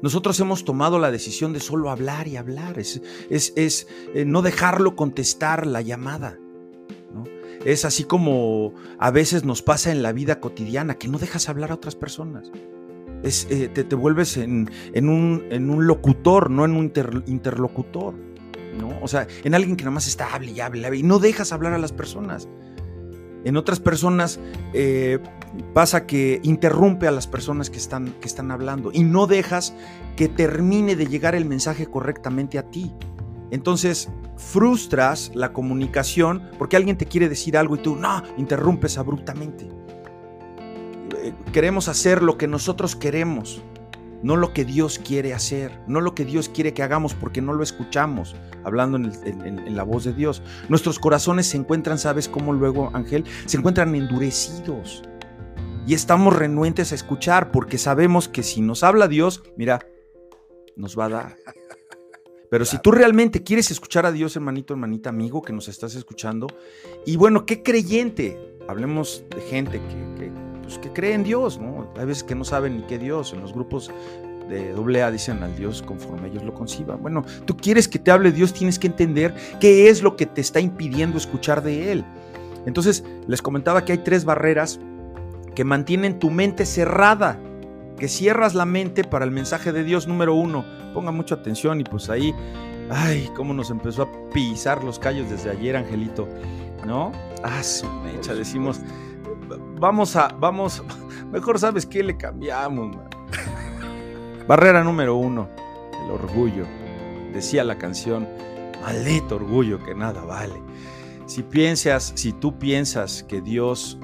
Nosotros 0.02 0.40
hemos 0.40 0.66
tomado 0.66 1.00
la 1.00 1.12
decisión 1.12 1.54
de 1.54 1.60
solo 1.60 1.90
hablar 1.90 2.28
y 2.28 2.36
hablar, 2.36 2.78
es, 2.78 3.02
es, 3.30 3.88
eh, 4.14 4.26
no 4.26 4.42
dejarlo 4.42 4.96
contestar 4.96 5.66
la 5.66 5.82
llamada. 5.82 6.38
Es 7.64 7.86
así 7.86 8.04
como 8.04 8.74
a 9.00 9.12
veces 9.12 9.46
nos 9.46 9.62
pasa 9.62 9.92
en 9.92 10.04
la 10.04 10.12
vida 10.12 10.42
cotidiana, 10.42 10.96
que 10.96 11.08
no 11.08 11.18
dejas 11.18 11.48
hablar 11.48 11.72
a 11.72 11.76
otras 11.76 11.96
personas. 11.96 12.52
Eh, 13.24 13.70
te, 13.74 13.84
te, 13.86 13.96
vuelves 13.96 14.36
en, 14.36 14.68
un, 14.96 15.44
en, 15.50 15.70
un, 15.70 15.88
locutor, 15.88 16.50
no 16.50 16.66
en 16.66 16.74
un 16.74 16.92
interlocutor. 17.26 18.14
¿no? 18.78 19.00
O 19.02 19.08
sea, 19.08 19.28
en 19.44 19.56
alguien 19.56 19.78
que 19.78 19.84
nada 19.84 19.96
más 19.96 20.08
está 20.08 20.34
hable 20.34 20.52
y 20.52 20.60
hable, 20.60 20.98
y 20.98 21.04
no 21.04 21.20
dejas 21.20 21.54
hablar 21.54 21.74
a 21.74 21.78
las 21.78 21.94
personas. 21.94 22.50
En 23.46 23.58
otras 23.58 23.80
personas 23.80 24.40
eh, 24.74 25.20
pasa 25.74 26.06
que 26.06 26.40
interrumpe 26.44 27.08
a 27.08 27.12
las 27.12 27.28
personas 27.28 27.70
que 27.70 27.78
están, 27.78 28.14
que 28.20 28.28
están 28.28 28.52
hablando 28.52 28.92
y 28.94 29.04
no 29.04 29.28
dejas 29.28 29.74
que 30.16 30.30
termine 30.30 30.96
de 30.96 31.08
llegar 31.08 31.36
el 31.36 31.46
mensaje 31.46 31.86
correctamente 31.86 32.58
a 32.58 32.70
ti. 32.70 32.92
Entonces 33.52 34.10
frustras 34.38 35.32
la 35.36 35.54
comunicación 35.54 36.50
porque 36.58 36.76
alguien 36.78 36.98
te 36.98 37.06
quiere 37.06 37.30
decir 37.30 37.58
algo 37.58 37.76
y 37.76 37.80
tú 37.80 37.96
no, 37.96 38.24
interrumpes 38.38 38.98
abruptamente. 38.98 39.83
Eh, 41.22 41.34
queremos 41.52 41.88
hacer 41.88 42.24
lo 42.24 42.38
que 42.38 42.48
nosotros 42.48 42.96
queremos, 42.96 43.62
no 44.24 44.38
lo 44.38 44.54
que 44.54 44.66
Dios 44.66 45.00
quiere 45.00 45.34
hacer, 45.34 45.80
no 45.88 46.02
lo 46.02 46.16
que 46.16 46.26
Dios 46.26 46.50
quiere 46.50 46.74
que 46.74 46.82
hagamos 46.82 47.14
porque 47.14 47.42
no 47.42 47.54
lo 47.54 47.64
escuchamos, 47.64 48.36
hablando 48.64 48.98
en, 48.98 49.76
la 49.76 49.84
voz 49.84 50.06
de 50.06 50.14
Dios. 50.14 50.42
Nuestros 50.70 50.98
corazones 50.98 51.48
se 51.48 51.58
encuentran, 51.58 52.00
¿sabes 52.00 52.30
cómo 52.30 52.54
luego, 52.54 52.90
Ángel? 52.94 53.26
Se 53.46 53.58
encuentran 53.58 53.94
endurecidos. 53.94 55.04
Y 55.86 55.94
estamos 55.94 56.34
renuentes 56.34 56.94
a 56.94 56.96
escuchar 56.96 57.52
porque 57.52 57.78
sabemos 57.78 58.30
que 58.30 58.42
si 58.42 58.62
nos 58.62 58.84
habla 58.84 59.10
Dios, 59.10 59.44
mira, 59.58 59.86
nos 60.78 60.98
va 60.98 61.06
a 61.06 61.10
dar. 61.10 61.36
Pero 62.50 62.66
si 62.66 62.78
tú 62.78 62.92
realmente 62.92 63.44
quieres 63.44 63.72
escuchar 63.72 64.06
a 64.06 64.12
Dios, 64.12 64.36
hermanito, 64.36 64.76
hermanita, 64.76 65.10
amigo, 65.10 65.42
que 65.42 65.52
nos 65.52 65.68
estás 65.68 65.96
escuchando, 65.96 66.46
y 67.04 67.18
bueno, 67.18 67.48
qué 67.48 67.64
creyente, 67.64 68.38
hablemos 68.68 69.26
de 69.36 69.42
gente 69.42 69.82
que, 69.82 70.32
pues, 70.64 70.80
que 70.80 70.92
cree 70.92 71.14
en 71.14 71.24
Dios, 71.24 71.60
¿no? 71.60 71.88
Hay 71.98 72.06
veces 72.06 72.24
que 72.24 72.36
no 72.36 72.44
saben 72.44 72.78
ni 72.78 72.84
qué 72.84 72.98
Dios, 72.98 73.34
en 73.34 73.42
los 73.42 73.54
grupos 73.54 73.92
de 74.50 75.02
AA 75.02 75.12
dicen 75.12 75.42
al 75.42 75.56
Dios 75.56 75.82
conforme 75.82 76.28
ellos 76.28 76.44
lo 76.44 76.54
conciban. 76.54 77.02
Bueno, 77.02 77.24
tú 77.46 77.56
quieres 77.56 77.88
que 77.88 78.00
te 78.00 78.12
hable 78.12 78.32
Dios, 78.32 78.54
tienes 78.54 78.80
que 78.80 78.88
entender 78.88 79.34
qué 79.60 79.90
es 79.90 80.02
lo 80.02 80.16
que 80.16 80.26
te 80.26 80.42
está 80.42 80.60
impidiendo 80.60 81.18
escuchar 81.18 81.64
de 81.64 81.92
Él. 81.92 82.06
Entonces, 82.66 83.04
les 83.28 83.42
comentaba 83.42 83.86
que 83.86 83.94
hay 83.94 83.98
tres 84.00 84.26
barreras 84.26 84.80
que 85.56 85.64
mantienen 85.64 86.20
tu 86.20 86.30
mente 86.30 86.66
cerrada 86.66 87.40
que 87.98 88.08
cierras 88.08 88.56
la 88.56 88.66
mente 88.66 89.04
para 89.04 89.26
el 89.26 89.32
mensaje 89.32 89.72
de 89.72 89.84
Dios 89.84 90.08
número 90.08 90.34
uno. 90.34 90.66
Ponga 90.94 91.12
mucha 91.12 91.36
atención 91.36 91.80
y 91.80 91.84
pues 91.84 92.10
ahí, 92.10 92.34
ay, 92.90 93.30
cómo 93.36 93.54
nos 93.54 93.70
empezó 93.70 94.04
a 94.04 94.30
pisar 94.32 94.84
los 94.84 95.00
callos 95.00 95.30
desde 95.30 95.52
ayer, 95.52 95.76
Angelito, 95.76 96.28
¿no? 96.86 97.12
Ah, 97.44 97.64
su 97.64 97.88
mecha, 97.88 98.34
decimos, 98.34 98.80
vamos 99.84 100.16
a, 100.16 100.30
vamos, 100.40 100.82
mejor 101.34 101.60
sabes 101.60 101.86
qué 101.86 102.04
le 102.04 102.16
cambiamos, 102.16 102.96
Barrera 104.48 104.82
número 104.82 105.18
uno, 105.18 105.50
el 106.06 106.12
orgullo. 106.12 106.66
Decía 107.34 107.66
la 107.66 107.78
canción, 107.78 108.26
maldito 108.82 109.36
orgullo 109.36 109.84
que 109.84 109.94
nada 109.94 110.24
vale. 110.24 110.62
Si 111.26 111.44
piensas, 111.44 112.14
si 112.16 112.32
tú 112.32 112.58
piensas 112.58 113.24
que 113.24 113.42
Dios 113.42 113.98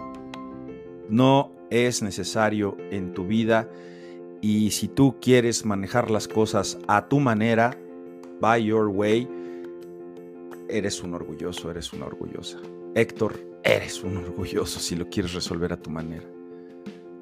no 1.07 1.51
es 1.69 2.01
necesario 2.01 2.75
en 2.91 3.13
tu 3.13 3.25
vida 3.25 3.69
y 4.41 4.71
si 4.71 4.89
tú 4.89 5.15
quieres 5.21 5.65
manejar 5.65 6.12
las 6.12 6.27
cosas 6.27 6.77
a 6.89 7.07
tu 7.07 7.21
manera, 7.21 7.77
by 8.41 8.63
your 8.65 8.88
way, 8.88 9.29
eres 10.67 11.01
un 11.03 11.13
orgulloso, 11.13 11.71
eres 11.71 11.93
una 11.93 12.05
orgullosa. 12.05 12.57
Héctor, 12.95 13.49
eres 13.63 14.04
un 14.04 14.18
orgulloso 14.18 14.80
si 14.80 14.96
lo 14.96 15.10
quieres 15.10 15.34
resolver 15.34 15.74
a 15.74 15.82
tu 15.82 15.89
manera. 15.89 16.25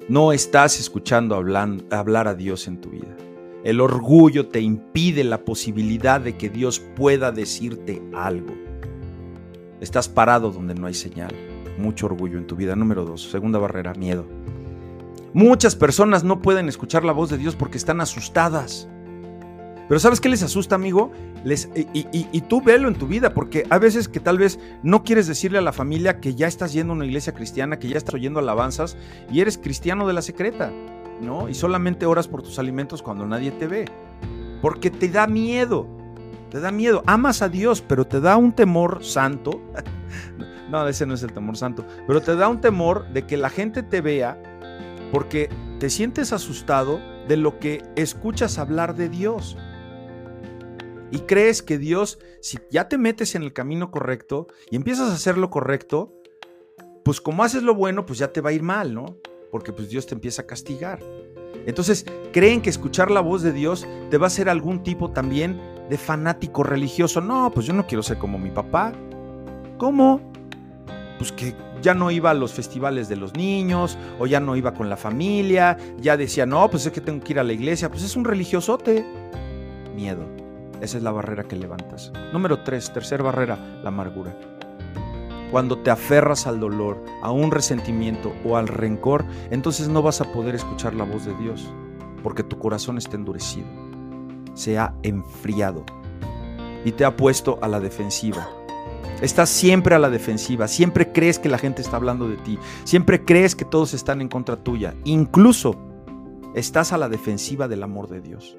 No 0.08 0.32
estás 0.32 0.80
escuchando 0.80 1.34
hablar 1.36 2.28
a 2.28 2.34
Dios 2.34 2.66
en 2.66 2.80
tu 2.80 2.90
vida. 2.90 3.16
El 3.64 3.80
orgullo 3.80 4.48
te 4.48 4.60
impide 4.60 5.24
la 5.24 5.44
posibilidad 5.44 6.20
de 6.20 6.36
que 6.36 6.48
Dios 6.48 6.80
pueda 6.80 7.32
decirte 7.32 8.02
algo. 8.14 8.54
Estás 9.80 10.08
parado 10.08 10.50
donde 10.50 10.74
no 10.74 10.86
hay 10.86 10.94
señal 10.94 11.34
mucho 11.78 12.06
orgullo 12.06 12.38
en 12.38 12.46
tu 12.46 12.56
vida. 12.56 12.76
Número 12.76 13.04
dos, 13.04 13.22
segunda 13.30 13.58
barrera, 13.58 13.94
miedo. 13.94 14.26
Muchas 15.32 15.76
personas 15.76 16.24
no 16.24 16.42
pueden 16.42 16.68
escuchar 16.68 17.04
la 17.04 17.12
voz 17.12 17.30
de 17.30 17.38
Dios 17.38 17.56
porque 17.56 17.78
están 17.78 18.00
asustadas. 18.00 18.88
Pero 19.88 19.98
¿sabes 20.00 20.20
qué 20.20 20.28
les 20.28 20.42
asusta, 20.42 20.74
amigo? 20.74 21.10
Les, 21.44 21.68
y, 21.74 22.40
tú 22.42 22.60
velo 22.60 22.88
en 22.88 22.94
tu 22.94 23.06
vida, 23.06 23.32
porque 23.32 23.64
a 23.70 23.78
veces 23.78 24.08
que 24.08 24.20
tal 24.20 24.38
vez 24.38 24.58
no 24.82 25.02
quieres 25.02 25.26
decirle 25.26 25.58
a 25.58 25.62
la 25.62 25.72
familia 25.72 26.20
que 26.20 26.34
ya 26.34 26.46
estás 26.46 26.72
yendo 26.72 26.92
a 26.92 26.96
una 26.96 27.06
iglesia 27.06 27.32
cristiana, 27.32 27.78
que 27.78 27.88
ya 27.88 27.96
estás 27.96 28.14
oyendo 28.14 28.38
alabanzas 28.40 28.96
y 29.30 29.40
eres 29.40 29.56
cristiano 29.56 30.06
de 30.06 30.12
la 30.12 30.22
secreta, 30.22 30.70
¿no? 31.22 31.48
Y 31.48 31.54
solamente 31.54 32.06
oras 32.06 32.28
por 32.28 32.42
tus 32.42 32.58
alimentos 32.58 33.02
cuando 33.02 33.26
nadie 33.26 33.50
te 33.52 33.66
ve. 33.66 33.86
Porque 34.60 34.90
te 34.90 35.08
da 35.08 35.26
miedo, 35.26 35.86
te 36.50 36.60
da 36.60 36.70
miedo. 36.70 37.02
Amas 37.06 37.40
a 37.40 37.48
Dios, 37.48 37.80
pero 37.80 38.06
te 38.06 38.20
da 38.20 38.36
un 38.36 38.52
temor 38.52 39.04
santo 39.04 39.62
No, 40.68 40.86
ese 40.86 41.06
no 41.06 41.14
es 41.14 41.22
el 41.22 41.32
temor 41.32 41.56
santo. 41.56 41.84
Pero 42.06 42.20
te 42.20 42.36
da 42.36 42.48
un 42.48 42.60
temor 42.60 43.08
de 43.12 43.26
que 43.26 43.36
la 43.36 43.50
gente 43.50 43.82
te 43.82 44.00
vea 44.00 44.40
porque 45.12 45.48
te 45.80 45.88
sientes 45.88 46.32
asustado 46.32 47.00
de 47.26 47.36
lo 47.36 47.58
que 47.58 47.82
escuchas 47.96 48.58
hablar 48.58 48.94
de 48.94 49.08
Dios. 49.08 49.56
Y 51.10 51.20
crees 51.20 51.62
que 51.62 51.78
Dios, 51.78 52.18
si 52.40 52.58
ya 52.70 52.88
te 52.88 52.98
metes 52.98 53.34
en 53.34 53.42
el 53.42 53.52
camino 53.52 53.90
correcto 53.90 54.46
y 54.70 54.76
empiezas 54.76 55.10
a 55.10 55.14
hacer 55.14 55.38
lo 55.38 55.50
correcto, 55.50 56.12
pues 57.04 57.20
como 57.20 57.44
haces 57.44 57.62
lo 57.62 57.74
bueno, 57.74 58.04
pues 58.04 58.18
ya 58.18 58.32
te 58.32 58.40
va 58.40 58.50
a 58.50 58.52
ir 58.52 58.62
mal, 58.62 58.94
¿no? 58.94 59.16
Porque 59.50 59.72
pues 59.72 59.88
Dios 59.88 60.06
te 60.06 60.14
empieza 60.14 60.42
a 60.42 60.46
castigar. 60.46 61.00
Entonces, 61.66 62.04
creen 62.32 62.60
que 62.60 62.70
escuchar 62.70 63.10
la 63.10 63.20
voz 63.20 63.42
de 63.42 63.52
Dios 63.52 63.86
te 64.10 64.18
va 64.18 64.26
a 64.26 64.28
hacer 64.28 64.48
algún 64.48 64.82
tipo 64.82 65.10
también 65.10 65.60
de 65.88 65.96
fanático 65.96 66.62
religioso. 66.62 67.20
No, 67.20 67.50
pues 67.52 67.66
yo 67.66 67.72
no 67.72 67.86
quiero 67.86 68.02
ser 68.02 68.18
como 68.18 68.38
mi 68.38 68.50
papá. 68.50 68.92
¿Cómo? 69.78 70.20
pues 71.18 71.32
que 71.32 71.54
ya 71.82 71.94
no 71.94 72.10
iba 72.10 72.30
a 72.30 72.34
los 72.34 72.52
festivales 72.52 73.08
de 73.08 73.16
los 73.16 73.34
niños 73.34 73.98
o 74.18 74.26
ya 74.26 74.40
no 74.40 74.56
iba 74.56 74.72
con 74.72 74.88
la 74.88 74.96
familia, 74.96 75.76
ya 76.00 76.16
decía, 76.16 76.46
no, 76.46 76.70
pues 76.70 76.86
es 76.86 76.92
que 76.92 77.00
tengo 77.00 77.22
que 77.22 77.32
ir 77.34 77.38
a 77.38 77.44
la 77.44 77.52
iglesia, 77.52 77.90
pues 77.90 78.02
es 78.02 78.16
un 78.16 78.24
religiosote. 78.24 79.04
Miedo. 79.94 80.47
Esa 80.80 80.96
es 80.96 81.02
la 81.02 81.10
barrera 81.10 81.44
que 81.44 81.56
levantas. 81.56 82.12
Número 82.32 82.62
tres, 82.62 82.92
tercera 82.92 83.24
barrera, 83.24 83.58
la 83.82 83.88
amargura. 83.88 84.36
Cuando 85.50 85.78
te 85.78 85.90
aferras 85.90 86.46
al 86.46 86.60
dolor, 86.60 87.02
a 87.22 87.30
un 87.30 87.50
resentimiento 87.50 88.32
o 88.44 88.56
al 88.56 88.68
rencor, 88.68 89.24
entonces 89.50 89.88
no 89.88 90.02
vas 90.02 90.20
a 90.20 90.30
poder 90.32 90.54
escuchar 90.54 90.94
la 90.94 91.04
voz 91.04 91.24
de 91.24 91.34
Dios, 91.36 91.72
porque 92.22 92.42
tu 92.42 92.58
corazón 92.58 92.98
está 92.98 93.16
endurecido, 93.16 93.66
se 94.54 94.78
ha 94.78 94.94
enfriado 95.02 95.84
y 96.84 96.92
te 96.92 97.04
ha 97.04 97.16
puesto 97.16 97.58
a 97.62 97.68
la 97.68 97.80
defensiva 97.80 98.46
Estás 99.20 99.48
siempre 99.48 99.96
a 99.96 99.98
la 99.98 100.10
defensiva, 100.10 100.68
siempre 100.68 101.10
crees 101.10 101.40
que 101.40 101.48
la 101.48 101.58
gente 101.58 101.82
está 101.82 101.96
hablando 101.96 102.28
de 102.28 102.36
ti, 102.36 102.56
siempre 102.84 103.24
crees 103.24 103.56
que 103.56 103.64
todos 103.64 103.92
están 103.92 104.20
en 104.20 104.28
contra 104.28 104.54
tuya, 104.54 104.94
incluso 105.04 105.76
estás 106.54 106.92
a 106.92 106.98
la 106.98 107.08
defensiva 107.08 107.66
del 107.66 107.82
amor 107.82 108.08
de 108.08 108.20
Dios. 108.20 108.56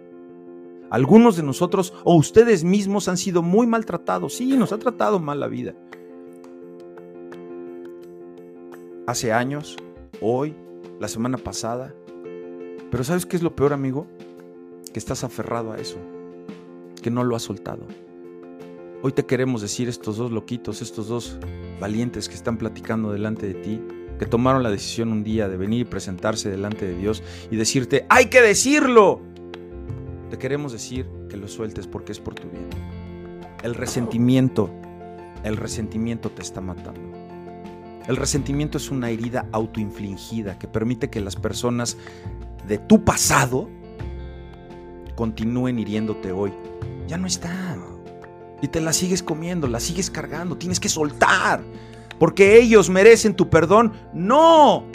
Algunos 0.89 1.35
de 1.35 1.43
nosotros 1.43 1.93
o 2.03 2.15
ustedes 2.15 2.63
mismos 2.63 3.07
han 3.07 3.17
sido 3.17 3.41
muy 3.43 3.67
maltratados, 3.67 4.33
sí, 4.33 4.57
nos 4.57 4.71
ha 4.71 4.79
tratado 4.79 5.19
mal 5.19 5.39
la 5.39 5.47
vida. 5.47 5.75
Hace 9.05 9.31
años, 9.31 9.77
hoy, 10.21 10.55
la 10.99 11.07
semana 11.07 11.37
pasada. 11.37 11.93
Pero 12.91 13.03
¿sabes 13.03 13.25
qué 13.25 13.37
es 13.37 13.43
lo 13.43 13.55
peor, 13.55 13.73
amigo? 13.73 14.07
Que 14.91 14.99
estás 14.99 15.23
aferrado 15.23 15.71
a 15.71 15.77
eso, 15.77 15.97
que 17.01 17.11
no 17.11 17.23
lo 17.23 17.35
has 17.35 17.43
soltado. 17.43 17.85
Hoy 19.01 19.11
te 19.13 19.25
queremos 19.25 19.61
decir 19.61 19.87
estos 19.87 20.17
dos 20.17 20.31
loquitos, 20.31 20.81
estos 20.81 21.07
dos 21.07 21.37
valientes 21.79 22.27
que 22.27 22.35
están 22.35 22.57
platicando 22.57 23.11
delante 23.11 23.47
de 23.47 23.53
ti, 23.53 23.81
que 24.19 24.25
tomaron 24.25 24.61
la 24.61 24.69
decisión 24.69 25.11
un 25.11 25.23
día 25.23 25.47
de 25.47 25.55
venir 25.55 25.81
y 25.81 25.85
presentarse 25.85 26.49
delante 26.49 26.85
de 26.85 26.95
Dios 26.95 27.23
y 27.49 27.55
decirte, 27.55 28.05
hay 28.09 28.25
que 28.25 28.41
decirlo. 28.41 29.21
Te 30.29 30.37
queremos 30.37 30.71
decir 30.71 31.07
que 31.29 31.37
lo 31.37 31.47
sueltes 31.47 31.87
porque 31.87 32.11
es 32.11 32.19
por 32.19 32.35
tu 32.35 32.47
bien. 32.49 32.69
El 33.63 33.75
resentimiento, 33.75 34.69
el 35.43 35.57
resentimiento 35.57 36.29
te 36.29 36.41
está 36.41 36.61
matando. 36.61 37.01
El 38.07 38.15
resentimiento 38.15 38.77
es 38.77 38.89
una 38.89 39.09
herida 39.09 39.47
autoinfligida 39.51 40.57
que 40.57 40.67
permite 40.67 41.09
que 41.09 41.19
las 41.19 41.35
personas 41.35 41.97
de 42.67 42.77
tu 42.77 43.03
pasado 43.03 43.69
continúen 45.15 45.79
hiriéndote 45.79 46.31
hoy, 46.31 46.53
ya 47.07 47.17
no 47.17 47.27
están. 47.27 47.83
Y 48.61 48.67
te 48.67 48.81
las 48.81 48.95
sigues 48.95 49.23
comiendo, 49.23 49.67
las 49.67 49.83
sigues 49.83 50.09
cargando, 50.09 50.57
tienes 50.57 50.79
que 50.79 50.89
soltar. 50.89 51.61
Porque 52.19 52.57
ellos 52.57 52.89
merecen 52.89 53.35
tu 53.35 53.49
perdón. 53.49 53.93
No, 54.13 54.85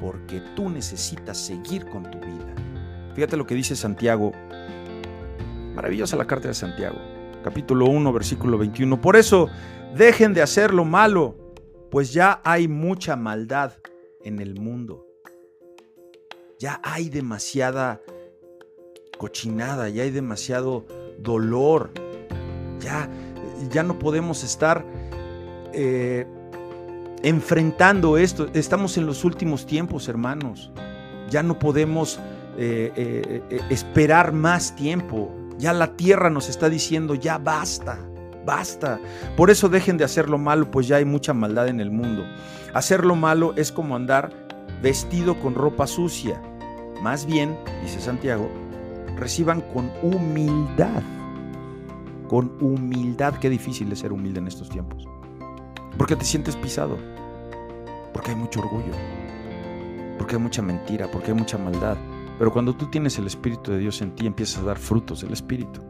porque 0.00 0.40
tú 0.54 0.68
necesitas 0.68 1.38
seguir 1.38 1.86
con 1.86 2.10
tu 2.10 2.18
vida. 2.18 2.54
Fíjate 3.14 3.36
lo 3.36 3.46
que 3.46 3.54
dice 3.54 3.76
Santiago. 3.76 4.32
Maravillosa 5.76 6.16
la 6.16 6.26
carta 6.26 6.48
de 6.48 6.54
Santiago, 6.54 6.96
capítulo 7.44 7.84
1, 7.84 8.10
versículo 8.10 8.56
21. 8.56 8.98
Por 8.98 9.14
eso, 9.14 9.50
dejen 9.94 10.32
de 10.32 10.40
hacer 10.40 10.72
lo 10.72 10.86
malo, 10.86 11.36
pues 11.90 12.14
ya 12.14 12.40
hay 12.44 12.66
mucha 12.66 13.14
maldad 13.14 13.74
en 14.24 14.40
el 14.40 14.58
mundo. 14.58 15.06
Ya 16.58 16.80
hay 16.82 17.10
demasiada 17.10 18.00
cochinada, 19.18 19.90
ya 19.90 20.04
hay 20.04 20.10
demasiado 20.10 20.86
dolor. 21.18 21.90
Ya, 22.80 23.10
ya 23.70 23.82
no 23.82 23.98
podemos 23.98 24.44
estar 24.44 24.82
eh, 25.74 26.26
enfrentando 27.22 28.16
esto. 28.16 28.48
Estamos 28.54 28.96
en 28.96 29.04
los 29.04 29.24
últimos 29.26 29.66
tiempos, 29.66 30.08
hermanos. 30.08 30.72
Ya 31.28 31.42
no 31.42 31.58
podemos 31.58 32.18
eh, 32.56 33.42
eh, 33.50 33.60
esperar 33.68 34.32
más 34.32 34.74
tiempo. 34.74 35.30
Ya 35.58 35.72
la 35.72 35.96
tierra 35.96 36.30
nos 36.30 36.48
está 36.48 36.68
diciendo, 36.68 37.14
ya 37.14 37.38
basta, 37.38 37.98
basta. 38.44 39.00
Por 39.36 39.50
eso 39.50 39.68
dejen 39.68 39.96
de 39.96 40.04
hacer 40.04 40.28
lo 40.28 40.38
malo, 40.38 40.70
pues 40.70 40.86
ya 40.86 40.96
hay 40.96 41.04
mucha 41.04 41.32
maldad 41.32 41.68
en 41.68 41.80
el 41.80 41.90
mundo. 41.90 42.24
Hacer 42.74 43.04
lo 43.04 43.16
malo 43.16 43.54
es 43.56 43.72
como 43.72 43.96
andar 43.96 44.30
vestido 44.82 45.38
con 45.40 45.54
ropa 45.54 45.86
sucia. 45.86 46.40
Más 47.02 47.26
bien, 47.26 47.56
dice 47.82 48.00
Santiago, 48.00 48.50
reciban 49.16 49.60
con 49.60 49.90
humildad. 50.02 51.02
Con 52.28 52.52
humildad, 52.60 53.34
qué 53.34 53.48
difícil 53.48 53.90
es 53.92 54.00
ser 54.00 54.12
humilde 54.12 54.40
en 54.40 54.48
estos 54.48 54.68
tiempos. 54.68 55.06
Porque 55.96 56.16
te 56.16 56.24
sientes 56.24 56.56
pisado. 56.56 56.98
Porque 58.12 58.30
hay 58.30 58.36
mucho 58.36 58.60
orgullo. 58.60 58.92
Porque 60.18 60.36
hay 60.36 60.42
mucha 60.42 60.60
mentira. 60.60 61.08
Porque 61.10 61.30
hay 61.30 61.36
mucha 61.36 61.56
maldad. 61.56 61.96
Pero 62.38 62.52
cuando 62.52 62.74
tú 62.74 62.86
tienes 62.90 63.18
el 63.18 63.26
Espíritu 63.26 63.72
de 63.72 63.78
Dios 63.78 64.02
en 64.02 64.14
ti, 64.14 64.26
empiezas 64.26 64.62
a 64.62 64.66
dar 64.66 64.78
frutos 64.78 65.22
del 65.22 65.32
Espíritu. 65.32 65.80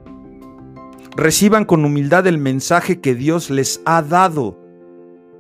Reciban 1.17 1.65
con 1.65 1.85
humildad 1.85 2.27
el 2.27 2.39
mensaje 2.39 3.01
que 3.01 3.15
Dios 3.15 3.51
les 3.51 3.81
ha 3.85 4.03
dado. 4.03 4.59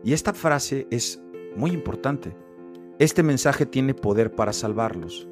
Y 0.02 0.12
esta 0.12 0.32
frase 0.32 0.86
es 0.90 1.20
muy 1.54 1.70
importante. 1.70 2.34
Este 2.98 3.22
mensaje 3.22 3.66
tiene 3.66 3.92
poder 3.92 4.32
para 4.32 4.52
salvarlos. 4.52 5.28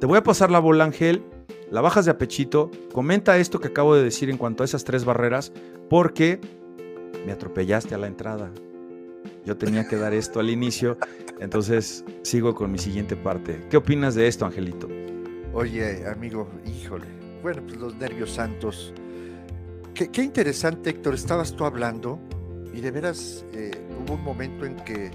Te 0.00 0.06
voy 0.06 0.18
a 0.18 0.22
pasar 0.22 0.50
la 0.50 0.58
bola, 0.58 0.84
Ángel, 0.84 1.22
la 1.70 1.80
bajas 1.80 2.04
de 2.04 2.10
apechito, 2.10 2.70
comenta 2.92 3.38
esto 3.38 3.60
que 3.60 3.68
acabo 3.68 3.94
de 3.94 4.02
decir 4.02 4.30
en 4.30 4.36
cuanto 4.36 4.62
a 4.62 4.66
esas 4.66 4.84
tres 4.84 5.04
barreras, 5.04 5.52
porque 5.88 6.40
me 7.24 7.32
atropellaste 7.32 7.94
a 7.94 7.98
la 7.98 8.08
entrada. 8.08 8.50
Yo 9.46 9.56
tenía 9.56 9.86
que 9.86 9.96
dar 9.96 10.12
esto 10.12 10.40
al 10.40 10.50
inicio, 10.50 10.98
entonces 11.38 12.04
sigo 12.22 12.54
con 12.54 12.72
mi 12.72 12.78
siguiente 12.78 13.16
parte. 13.16 13.60
¿Qué 13.70 13.76
opinas 13.76 14.14
de 14.14 14.26
esto, 14.26 14.44
Angelito? 14.44 14.88
Oye, 15.54 16.04
amigo, 16.08 16.48
híjole. 16.66 17.06
Bueno, 17.40 17.62
pues 17.64 17.78
los 17.78 17.94
nervios 17.94 18.32
santos. 18.32 18.92
Qué, 19.94 20.10
interesante, 20.20 20.90
Héctor. 20.90 21.14
Estabas 21.14 21.54
tú 21.54 21.64
hablando 21.64 22.18
y 22.72 22.80
de 22.80 22.90
veras 22.90 23.44
eh, 23.52 23.70
hubo 24.00 24.14
un 24.14 24.24
momento 24.24 24.66
en 24.66 24.74
que 24.74 25.12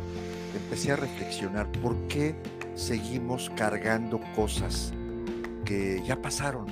empecé 0.55 0.93
a 0.93 0.95
reflexionar 0.95 1.69
por 1.83 1.93
qué 2.07 2.37
seguimos 2.73 3.51
cargando 3.57 4.21
cosas 4.33 4.93
que 5.65 6.01
ya 6.05 6.21
pasaron 6.21 6.67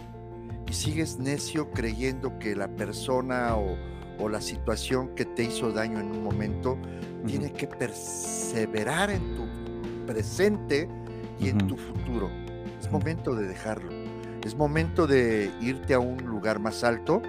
y 0.66 0.72
sigues 0.72 1.20
necio 1.20 1.70
creyendo 1.72 2.40
que 2.40 2.56
la 2.56 2.70
persona 2.70 3.58
o, 3.58 4.30
la 4.30 4.40
situación 4.40 5.14
que 5.14 5.26
te 5.26 5.44
hizo 5.44 5.72
daño 5.72 6.00
en 6.00 6.08
un 6.08 6.24
momento 6.24 6.78
tiene 7.26 7.52
que 7.52 7.68
perseverar 7.68 9.12
en 9.12 9.36
tu 9.36 9.46
presente 10.08 10.88
y 11.40 11.50
en 11.50 11.58
tu 11.68 11.76
futuro. 11.76 12.47
Es 12.80 12.92
momento 12.92 13.36
de 13.36 13.48
dejarlo. 13.48 13.92
Es 14.44 14.56
momento 14.56 15.08
de 15.08 15.52
irte 15.62 15.94
a 15.94 16.00
un 16.00 16.18
lugar 16.26 16.60
más 16.60 16.84
alto 16.84 17.22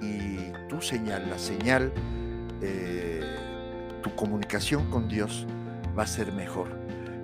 y 0.00 0.52
tu 0.68 0.80
señal, 0.80 1.28
la 1.30 1.38
señal, 1.38 1.92
eh, 2.60 3.22
tu 4.02 4.14
comunicación 4.14 4.90
con 4.90 5.08
Dios 5.08 5.46
va 5.96 6.02
a 6.02 6.06
ser 6.06 6.32
mejor 6.32 6.82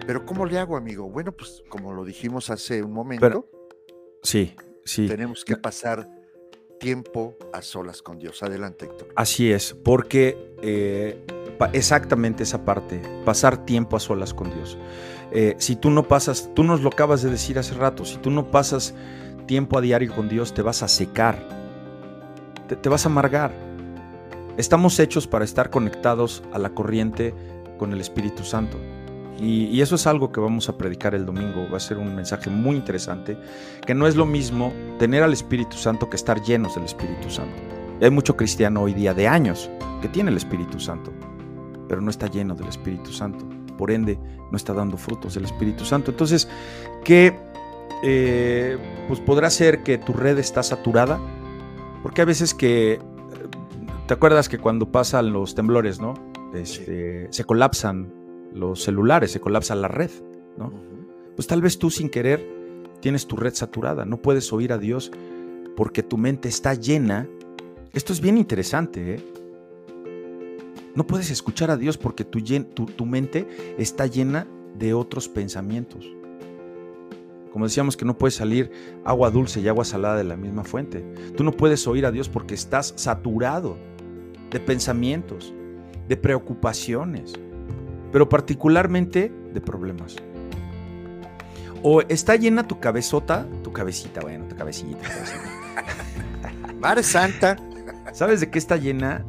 pero 0.08 0.24
¿cómo 0.24 0.46
le 0.46 0.58
hago, 0.58 0.78
amigo? 0.78 1.10
Bueno, 1.10 1.32
pues 1.32 1.62
como 1.68 1.92
lo 1.92 2.02
dijimos 2.02 2.48
hace 2.48 2.82
un 2.82 2.94
momento. 2.94 3.46
sí, 4.22 4.56
sí. 4.82 5.06
Tenemos 5.06 5.44
que 5.44 5.54
pasar 5.54 6.08
tiempo 6.80 7.36
a 7.52 7.60
solas 7.60 8.00
con 8.00 8.18
Dios. 8.18 8.42
Adelante, 8.42 8.86
Héctor. 8.86 9.08
Así 9.16 9.52
es, 9.52 9.74
porque 9.74 10.54
eh, 10.62 11.26
exactamente 11.74 12.44
esa 12.44 12.64
parte, 12.64 13.02
pasar 13.26 13.66
tiempo 13.66 13.98
a 13.98 14.00
solas 14.00 14.32
con 14.32 14.50
Dios. 14.50 14.78
Eh, 15.30 15.56
si 15.58 15.76
tú 15.76 15.90
no 15.90 16.08
pasas, 16.08 16.50
tú 16.54 16.64
nos 16.64 16.82
lo 16.82 16.88
acabas 16.88 17.22
de 17.22 17.30
decir 17.30 17.58
hace 17.58 17.74
rato, 17.74 18.04
si 18.04 18.16
tú 18.16 18.30
no 18.30 18.50
pasas 18.50 18.94
tiempo 19.46 19.78
a 19.78 19.80
diario 19.80 20.14
con 20.14 20.28
Dios, 20.28 20.54
te 20.54 20.62
vas 20.62 20.82
a 20.82 20.88
secar, 20.88 21.38
te 22.68 22.88
vas 22.88 23.04
a 23.04 23.08
amargar. 23.08 23.52
Estamos 24.56 24.98
hechos 24.98 25.26
para 25.26 25.44
estar 25.44 25.70
conectados 25.70 26.42
a 26.52 26.58
la 26.58 26.70
corriente 26.70 27.34
con 27.78 27.92
el 27.92 28.00
Espíritu 28.00 28.42
Santo. 28.42 28.78
Y, 29.40 29.80
eso 29.80 29.94
es 29.94 30.06
algo 30.06 30.32
que 30.32 30.40
vamos 30.40 30.68
a 30.68 30.76
predicar 30.76 31.14
el 31.14 31.24
domingo. 31.24 31.68
Va 31.70 31.76
a 31.76 31.80
ser 31.80 31.98
un 31.98 32.14
mensaje 32.14 32.50
muy 32.50 32.76
interesante, 32.76 33.38
que 33.86 33.94
no 33.94 34.06
es 34.06 34.16
lo 34.16 34.26
mismo 34.26 34.72
tener 34.98 35.22
al 35.22 35.32
Espíritu 35.32 35.76
Santo 35.76 36.10
que 36.10 36.16
estar 36.16 36.42
llenos 36.42 36.74
del 36.74 36.84
Espíritu 36.84 37.30
Santo. 37.30 37.62
hay 38.00 38.10
mucho 38.10 38.36
cristiano 38.36 38.82
hoy 38.82 38.94
día 38.94 39.14
de 39.14 39.28
años 39.28 39.70
que 40.02 40.08
tiene 40.08 40.30
el 40.30 40.36
Espíritu 40.36 40.78
Santo, 40.80 41.12
pero 41.88 42.00
no 42.00 42.10
está 42.10 42.26
lleno 42.26 42.54
del 42.54 42.68
Espíritu 42.68 43.12
Santo. 43.12 43.57
Por 43.78 43.90
ende, 43.90 44.18
no 44.50 44.56
está 44.56 44.74
dando 44.74 44.98
frutos 44.98 45.34
del 45.34 45.44
Espíritu 45.44 45.86
Santo. 45.86 46.10
Entonces, 46.10 46.48
¿qué 47.04 47.34
eh, 48.02 48.76
pues 49.08 49.20
podrá 49.20 49.48
ser 49.48 49.82
que 49.82 49.96
tu 49.96 50.12
red 50.12 50.36
está 50.38 50.62
saturada? 50.62 51.18
Porque 52.02 52.20
a 52.20 52.26
veces 52.26 52.52
que... 52.52 52.98
¿Te 54.06 54.14
acuerdas 54.14 54.50
que 54.50 54.58
cuando 54.58 54.92
pasan 54.92 55.32
los 55.32 55.54
temblores, 55.54 56.00
no? 56.00 56.14
Este, 56.54 57.28
se 57.30 57.44
colapsan 57.44 58.12
los 58.52 58.82
celulares, 58.82 59.32
se 59.32 59.40
colapsa 59.40 59.74
la 59.74 59.88
red, 59.88 60.10
¿no? 60.56 60.72
Pues 61.36 61.46
tal 61.46 61.62
vez 61.62 61.78
tú 61.78 61.90
sin 61.90 62.08
querer 62.08 62.44
tienes 63.00 63.26
tu 63.26 63.36
red 63.36 63.54
saturada, 63.54 64.04
no 64.04 64.16
puedes 64.16 64.52
oír 64.52 64.72
a 64.72 64.78
Dios 64.78 65.12
porque 65.76 66.02
tu 66.02 66.16
mente 66.16 66.48
está 66.48 66.74
llena. 66.74 67.28
Esto 67.92 68.12
es 68.12 68.20
bien 68.20 68.36
interesante, 68.36 69.14
¿eh? 69.14 69.24
No 70.94 71.06
puedes 71.06 71.30
escuchar 71.30 71.70
a 71.70 71.76
Dios 71.76 71.96
porque 71.96 72.24
tu, 72.24 72.40
tu 72.86 73.06
mente 73.06 73.46
está 73.78 74.06
llena 74.06 74.46
de 74.78 74.94
otros 74.94 75.28
pensamientos. 75.28 76.06
Como 77.52 77.64
decíamos 77.64 77.96
que 77.96 78.04
no 78.04 78.16
puede 78.16 78.30
salir 78.30 78.70
agua 79.04 79.30
dulce 79.30 79.60
y 79.60 79.68
agua 79.68 79.84
salada 79.84 80.16
de 80.16 80.24
la 80.24 80.36
misma 80.36 80.64
fuente. 80.64 81.04
Tú 81.36 81.44
no 81.44 81.52
puedes 81.52 81.86
oír 81.86 82.06
a 82.06 82.10
Dios 82.10 82.28
porque 82.28 82.54
estás 82.54 82.92
saturado 82.96 83.76
de 84.50 84.60
pensamientos, 84.60 85.52
de 86.08 86.16
preocupaciones, 86.16 87.32
pero 88.12 88.28
particularmente 88.28 89.32
de 89.52 89.60
problemas. 89.60 90.16
O 91.82 92.02
está 92.02 92.36
llena 92.36 92.66
tu 92.66 92.80
cabezota, 92.80 93.46
tu 93.62 93.72
cabecita, 93.72 94.20
bueno, 94.20 94.46
tu 94.48 94.56
cabecita. 94.56 95.08
Madre 96.80 97.02
Santa. 97.02 97.56
¿Sabes 98.12 98.40
de 98.40 98.50
qué 98.50 98.58
está 98.58 98.76
llena? 98.76 99.24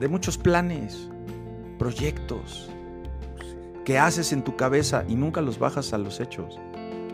De 0.00 0.08
muchos 0.08 0.36
planes, 0.36 1.08
proyectos 1.78 2.70
que 3.84 3.98
haces 3.98 4.32
en 4.32 4.42
tu 4.42 4.56
cabeza 4.56 5.04
y 5.08 5.14
nunca 5.14 5.40
los 5.40 5.58
bajas 5.58 5.92
a 5.92 5.98
los 5.98 6.20
hechos. 6.20 6.58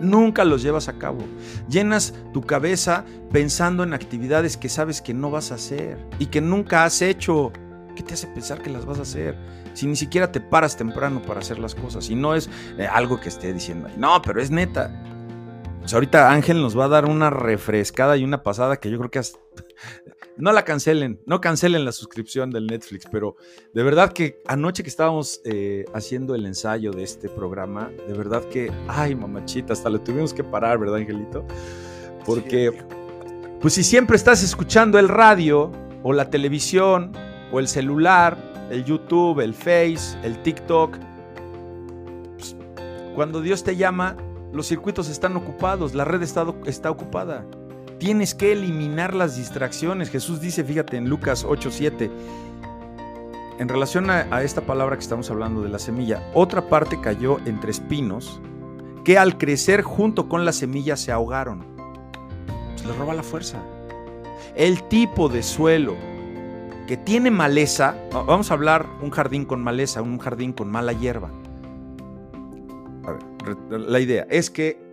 Nunca 0.01 0.45
los 0.45 0.63
llevas 0.63 0.89
a 0.89 0.99
cabo. 0.99 1.21
Llenas 1.69 2.15
tu 2.33 2.43
cabeza 2.43 3.05
pensando 3.31 3.85
en 3.85 3.93
actividades 3.93 4.57
que 4.57 4.69
sabes 4.69 5.01
que 5.01 5.15
no 5.15 5.31
vas 5.31 5.53
a 5.53 5.57
hacer 5.57 5.99
y 6.19 6.27
que 6.27 6.41
nunca 6.41 6.85
has 6.85 7.03
hecho. 7.03 7.53
¿Qué 7.95 8.03
te 8.03 8.15
hace 8.15 8.27
pensar 8.27 8.63
que 8.63 8.71
las 8.71 8.87
vas 8.87 8.99
a 8.99 9.03
hacer? 9.03 9.37
Si 9.75 9.87
ni 9.87 9.97
siquiera 9.97 10.33
te 10.33 10.41
paras 10.41 10.77
temprano 10.77 11.23
para 11.23 11.41
hacer 11.41 11.59
las 11.59 11.75
cosas 11.75 12.09
y 12.11 12.15
no 12.15 12.35
es 12.35 12.49
eh, 12.79 12.87
algo 12.91 13.21
que 13.21 13.29
esté 13.29 13.53
diciendo, 13.53 13.89
no, 13.97 14.21
pero 14.23 14.41
es 14.41 14.51
neta. 14.51 14.91
Pues 15.81 15.93
ahorita 15.93 16.31
Ángel 16.31 16.63
nos 16.63 16.79
va 16.79 16.87
a 16.87 16.89
dar 16.89 17.05
una 17.05 17.29
refrescada 17.29 18.17
y 18.17 18.25
una 18.25 18.43
pasada 18.43 18.77
que 18.77 18.91
yo 18.91 18.99
creo 18.99 19.11
que 19.11 19.21
no 20.37 20.53
la 20.53 20.65
cancelen, 20.65 21.21
no 21.27 21.41
cancelen 21.41 21.85
la 21.85 21.93
suscripción 21.93 22.51
del 22.51 22.67
Netflix, 22.67 23.07
pero 23.11 23.37
de 23.75 23.83
verdad 23.83 24.13
que 24.13 24.41
anoche 24.47 24.83
que 24.83 24.89
estábamos 24.89 25.41
eh, 25.45 25.85
haciendo 25.95 26.35
el 26.35 26.47
ensayo 26.47 26.91
de 26.91 27.03
este 27.03 27.29
programa, 27.29 27.91
de 28.07 28.15
verdad 28.15 28.45
que, 28.45 28.73
ay 28.89 29.15
mamachita, 29.15 29.73
hasta 29.73 29.91
lo 29.91 30.01
tuvimos 30.01 30.33
que 30.33 30.45
parar, 30.45 30.79
¿verdad 30.79 30.97
Angelito? 30.97 31.45
Porque, 32.25 32.73
pues 33.61 33.75
si 33.75 33.83
siempre 33.83 34.17
estás 34.17 34.43
escuchando 34.43 34.99
el 34.99 35.09
radio 35.09 35.71
o 36.03 36.13
la 36.13 36.31
televisión 36.31 37.13
o 37.53 37.61
el 37.61 37.69
celular, 37.69 38.37
el 38.71 38.85
YouTube, 38.85 39.41
el 39.41 39.55
Face, 39.55 40.19
el 40.23 40.43
TikTok. 40.43 40.97
Pues, 42.37 42.57
cuando 43.15 43.41
Dios 43.43 43.63
te 43.63 43.77
llama, 43.77 44.17
los 44.53 44.67
circuitos 44.67 45.09
están 45.09 45.37
ocupados, 45.37 45.95
la 45.95 46.05
red 46.05 46.23
está, 46.23 46.47
está 46.67 46.91
ocupada. 46.91 47.47
Tienes 48.03 48.35
que 48.35 48.51
eliminar 48.51 49.15
las 49.15 49.37
distracciones. 49.37 50.11
Jesús 50.11 50.41
dice, 50.41 50.65
fíjate 50.65 50.97
en 50.97 51.09
Lucas 51.09 51.47
8:7, 51.47 52.11
en 53.61 53.69
relación 53.69 54.11
a, 54.11 54.43
esta 54.43 54.63
palabra 54.63 54.97
que 54.97 55.03
estamos 55.03 55.31
hablando 55.31 55.63
de 55.63 55.69
la 55.69 55.79
semilla, 55.79 56.21
otra 56.35 56.69
parte 56.69 57.01
cayó 57.01 57.39
entre 57.47 57.71
espinos 57.71 58.41
que 59.05 59.19
al 59.19 59.39
crecer 59.39 59.83
junto 59.83 60.29
con 60.29 60.45
la 60.45 60.51
semilla 60.51 60.97
se 60.97 61.13
ahogaron. 61.13 61.65
Se 62.75 62.89
les 62.89 62.97
roba 62.97 63.15
la 63.15 63.23
fuerza. 63.23 63.63
El 64.57 64.83
tipo 64.89 65.29
de 65.29 65.45
suelo 65.45 65.95
que 66.89 66.97
tiene 66.97 67.31
maleza, 67.31 67.95
vamos 68.11 68.51
a 68.51 68.55
hablar 68.55 68.85
un 69.01 69.11
jardín 69.11 69.45
con 69.45 69.63
maleza, 69.63 70.03
un 70.03 70.19
jardín 70.19 70.53
con 70.53 70.69
mala 70.69 70.93
hierba. 70.93 71.31
A 73.05 73.13
ver, 73.13 73.81
la 73.81 74.01
idea 74.01 74.27
es 74.29 74.51
que 74.51 74.92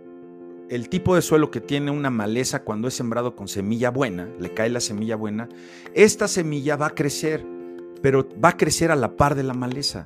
el 0.70 0.88
tipo 0.88 1.16
de 1.16 1.22
suelo 1.22 1.50
que 1.50 1.60
tiene 1.60 1.90
una 1.90 2.10
maleza 2.10 2.62
cuando 2.62 2.86
es 2.86 2.94
sembrado 2.94 3.34
con 3.34 3.48
semilla 3.48 3.90
buena, 3.90 4.28
le 4.38 4.54
cae 4.54 4.70
la 4.70 4.78
semilla 4.78 5.16
buena, 5.16 5.48
esta 5.94 6.28
semilla 6.28 6.76
va 6.76 6.86
a 6.86 6.94
crecer, 6.94 7.44
pero 8.00 8.28
va 8.42 8.50
a 8.50 8.56
crecer 8.56 8.92
a 8.92 8.96
la 8.96 9.16
par 9.16 9.34
de 9.34 9.42
la 9.42 9.52
maleza. 9.52 10.04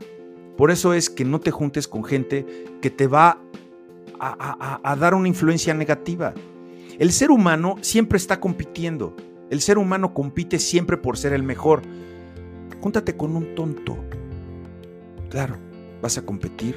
Por 0.57 0.71
eso 0.71 0.95
es 0.95 1.11
que 1.11 1.27
no 1.27 1.39
te 1.39 1.51
juntes 1.51 1.87
con 1.87 2.03
gente 2.03 2.47
que 2.81 2.89
te 2.89 3.07
va 3.07 3.43
a, 4.19 4.97
dar 4.99 5.15
una 5.15 5.29
influencia 5.29 5.75
negativa. 5.75 6.33
El 6.99 7.13
ser 7.13 7.31
humano 7.31 7.77
siempre 7.83 8.17
está 8.17 8.41
compitiendo. 8.41 9.15
El 9.51 9.61
ser 9.61 9.77
humano 9.77 10.15
compite 10.15 10.59
siempre 10.59 10.97
por 10.97 11.19
ser 11.19 11.35
el 11.35 11.43
mejor. 11.43 11.83
Júntate 12.81 13.17
con 13.17 13.37
un 13.37 13.55
tonto. 13.55 13.99
Claro, 15.29 15.57
vas 16.01 16.17
a 16.17 16.25
competir 16.25 16.75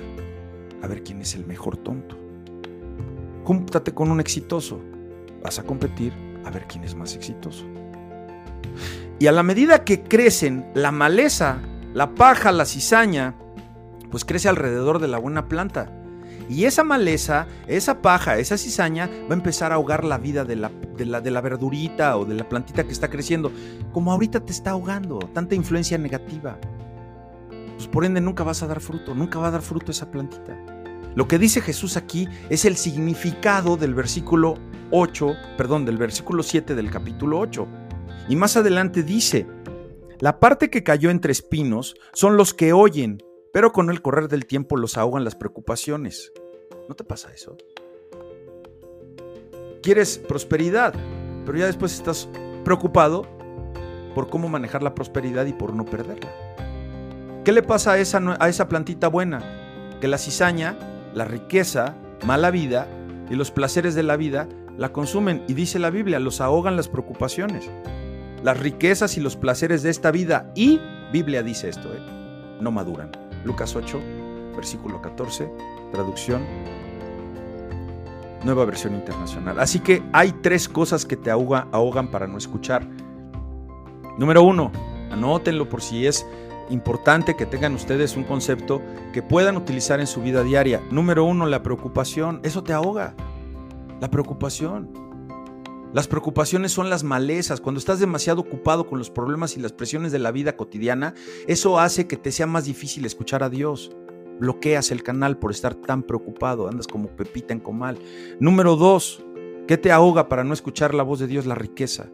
a 0.82 0.88
ver 0.88 1.04
quién 1.04 1.22
es 1.22 1.36
el 1.36 1.46
mejor 1.46 1.78
tonto. 1.78 2.27
Júntate 3.48 3.94
con 3.94 4.12
un 4.12 4.20
exitoso. 4.20 4.82
Vas 5.42 5.58
a 5.58 5.64
competir 5.64 6.12
a 6.44 6.50
ver 6.52 6.68
quién 6.68 6.84
es 6.84 6.96
más 6.96 7.16
exitoso. 7.16 7.64
Y 9.20 9.28
a 9.28 9.32
la 9.32 9.42
medida 9.42 9.86
que 9.86 10.04
crecen 10.04 10.70
la 10.74 10.92
maleza, 10.92 11.60
la 11.94 12.14
paja, 12.14 12.52
la 12.52 12.66
cizaña, 12.66 13.36
pues 14.12 14.26
crece 14.26 14.50
alrededor 14.50 15.00
de 15.00 15.08
la 15.08 15.18
buena 15.18 15.48
planta. 15.48 15.90
Y 16.50 16.66
esa 16.66 16.84
maleza, 16.84 17.48
esa 17.68 18.02
paja, 18.02 18.38
esa 18.38 18.58
cizaña 18.58 19.10
va 19.30 19.30
a 19.30 19.38
empezar 19.38 19.72
a 19.72 19.76
ahogar 19.76 20.04
la 20.04 20.18
vida 20.18 20.44
de 20.44 20.58
la, 20.58 20.70
de 20.98 21.06
la, 21.06 21.22
de 21.22 21.32
la 21.32 21.40
verdurita 21.40 22.18
o 22.18 22.26
de 22.26 22.36
la 22.36 22.50
plantita 22.50 22.84
que 22.84 22.92
está 22.92 23.10
creciendo, 23.10 23.54
como 23.94 24.12
ahorita 24.12 24.42
te 24.42 24.52
está 24.52 24.72
ahogando, 24.72 25.20
tanta 25.20 25.56
influencia 25.56 25.98
negativa. 25.98 26.60
Pues 27.78 27.88
por 27.88 28.04
ende 28.04 28.20
nunca 28.20 28.44
vas 28.44 28.62
a 28.62 28.68
dar 28.68 28.82
fruto, 28.82 29.16
nunca 29.16 29.40
va 29.40 29.48
a 29.48 29.52
dar 29.52 29.62
fruto 29.62 29.92
esa 29.94 30.12
plantita. 30.12 30.54
Lo 31.18 31.28
que 31.28 31.40
dice 31.40 31.62
Jesús 31.62 31.98
aquí 31.98 32.30
es 32.52 32.64
el 32.64 32.78
significado 32.78 33.76
del 33.76 33.96
versículo 33.96 34.54
8, 34.92 35.36
perdón, 35.58 35.84
del 35.84 35.98
versículo 35.98 36.44
7 36.44 36.76
del 36.76 36.92
capítulo 36.92 37.40
8. 37.40 37.68
Y 38.30 38.36
más 38.36 38.56
adelante 38.56 39.02
dice, 39.02 39.48
la 40.20 40.40
parte 40.40 40.70
que 40.70 40.84
cayó 40.84 41.10
entre 41.10 41.32
espinos 41.32 41.96
son 42.14 42.38
los 42.38 42.54
que 42.54 42.72
oyen, 42.72 43.18
pero 43.52 43.72
con 43.72 43.90
el 43.90 44.04
correr 44.04 44.28
del 44.28 44.46
tiempo 44.46 44.78
los 44.78 44.96
ahogan 44.96 45.24
las 45.24 45.34
preocupaciones. 45.34 46.32
¿No 46.88 46.94
te 46.94 47.04
pasa 47.04 47.34
eso? 47.34 47.58
Quieres 49.82 50.20
prosperidad, 50.20 50.94
pero 51.48 51.58
ya 51.58 51.66
después 51.66 51.96
estás 51.96 52.30
preocupado 52.64 53.26
por 54.14 54.30
cómo 54.30 54.50
manejar 54.50 54.84
la 54.84 54.94
prosperidad 54.94 55.48
y 55.48 55.54
por 55.54 55.74
no 55.74 55.84
perderla. 55.84 56.30
¿Qué 57.44 57.52
le 57.52 57.64
pasa 57.64 57.94
a 57.94 57.98
esa, 57.98 58.22
a 58.40 58.50
esa 58.50 58.70
plantita 58.70 59.08
buena? 59.08 59.98
Que 60.00 60.08
la 60.08 60.20
cizaña, 60.20 60.78
la 61.18 61.26
riqueza, 61.26 61.96
mala 62.26 62.52
vida 62.52 62.88
y 63.30 63.36
los 63.36 63.50
placeres 63.50 63.96
de 63.96 64.04
la 64.04 64.18
vida 64.18 64.48
la 64.78 64.94
consumen 64.94 65.44
y 65.48 65.56
dice 65.56 65.80
la 65.80 65.90
Biblia, 65.90 66.20
los 66.20 66.40
ahogan 66.42 66.78
las 66.78 66.88
preocupaciones. 66.88 67.70
Las 68.44 68.60
riquezas 68.60 69.18
y 69.18 69.22
los 69.22 69.36
placeres 69.36 69.82
de 69.82 69.90
esta 69.90 70.12
vida 70.12 70.52
y 70.54 70.80
Biblia 71.12 71.42
dice 71.42 71.70
esto, 71.70 71.92
¿eh? 71.92 72.00
no 72.62 72.72
maduran. 72.72 73.12
Lucas 73.44 73.76
8, 73.76 74.00
versículo 74.56 75.02
14, 75.02 75.52
traducción, 75.92 76.44
nueva 78.44 78.66
versión 78.66 78.94
internacional. 78.94 79.60
Así 79.60 79.80
que 79.80 80.04
hay 80.14 80.32
tres 80.44 80.70
cosas 80.70 81.04
que 81.04 81.18
te 81.18 81.32
ahogan 81.32 82.12
para 82.12 82.28
no 82.28 82.38
escuchar. 82.38 82.88
Número 84.20 84.44
uno, 84.44 84.72
anótenlo 85.12 85.68
por 85.68 85.82
si 85.82 86.06
es 86.06 86.28
importante 86.70 87.36
que 87.36 87.46
tengan 87.46 87.74
ustedes 87.74 88.18
un 88.18 88.24
concepto 88.24 88.82
que 89.14 89.24
puedan 89.24 89.58
utilizar 89.58 90.00
en 90.00 90.08
su 90.08 90.22
vida 90.22 90.44
diaria. 90.44 90.82
Número 90.92 91.24
uno, 91.26 91.46
la 91.46 91.64
preocupación. 91.64 92.40
Eso 92.44 92.64
te 92.64 92.74
ahoga. 92.74 93.16
La 94.00 94.10
preocupación. 94.10 94.92
Las 95.94 96.08
preocupaciones 96.08 96.72
son 96.72 96.90
las 96.90 97.04
malezas. 97.04 97.62
Cuando 97.62 97.80
estás 97.80 98.00
demasiado 98.00 98.42
ocupado 98.42 98.88
con 98.88 99.00
los 99.00 99.10
problemas 99.10 99.56
y 99.56 99.62
las 99.62 99.72
presiones 99.72 100.12
de 100.12 100.20
la 100.20 100.32
vida 100.32 100.58
cotidiana, 100.58 101.14
eso 101.48 101.80
hace 101.80 102.08
que 102.08 102.18
te 102.18 102.32
sea 102.32 102.46
más 102.46 102.66
difícil 102.66 103.06
escuchar 103.06 103.42
a 103.42 103.50
Dios. 103.50 103.96
Bloqueas 104.40 104.92
el 104.92 105.02
canal 105.02 105.38
por 105.38 105.52
estar 105.52 105.74
tan 105.74 106.04
preocupado, 106.04 106.68
andas 106.68 106.88
como 106.88 107.08
pepita 107.08 107.54
en 107.54 107.60
comal. 107.60 107.98
Número 108.40 108.76
dos, 108.76 109.24
¿qué 109.68 109.78
te 109.78 109.92
ahoga 109.92 110.30
para 110.30 110.44
no 110.44 110.54
escuchar 110.54 110.94
la 110.94 111.04
voz 111.04 111.20
de 111.20 111.28
Dios? 111.28 111.46
La 111.46 111.56
riqueza. 111.56 112.10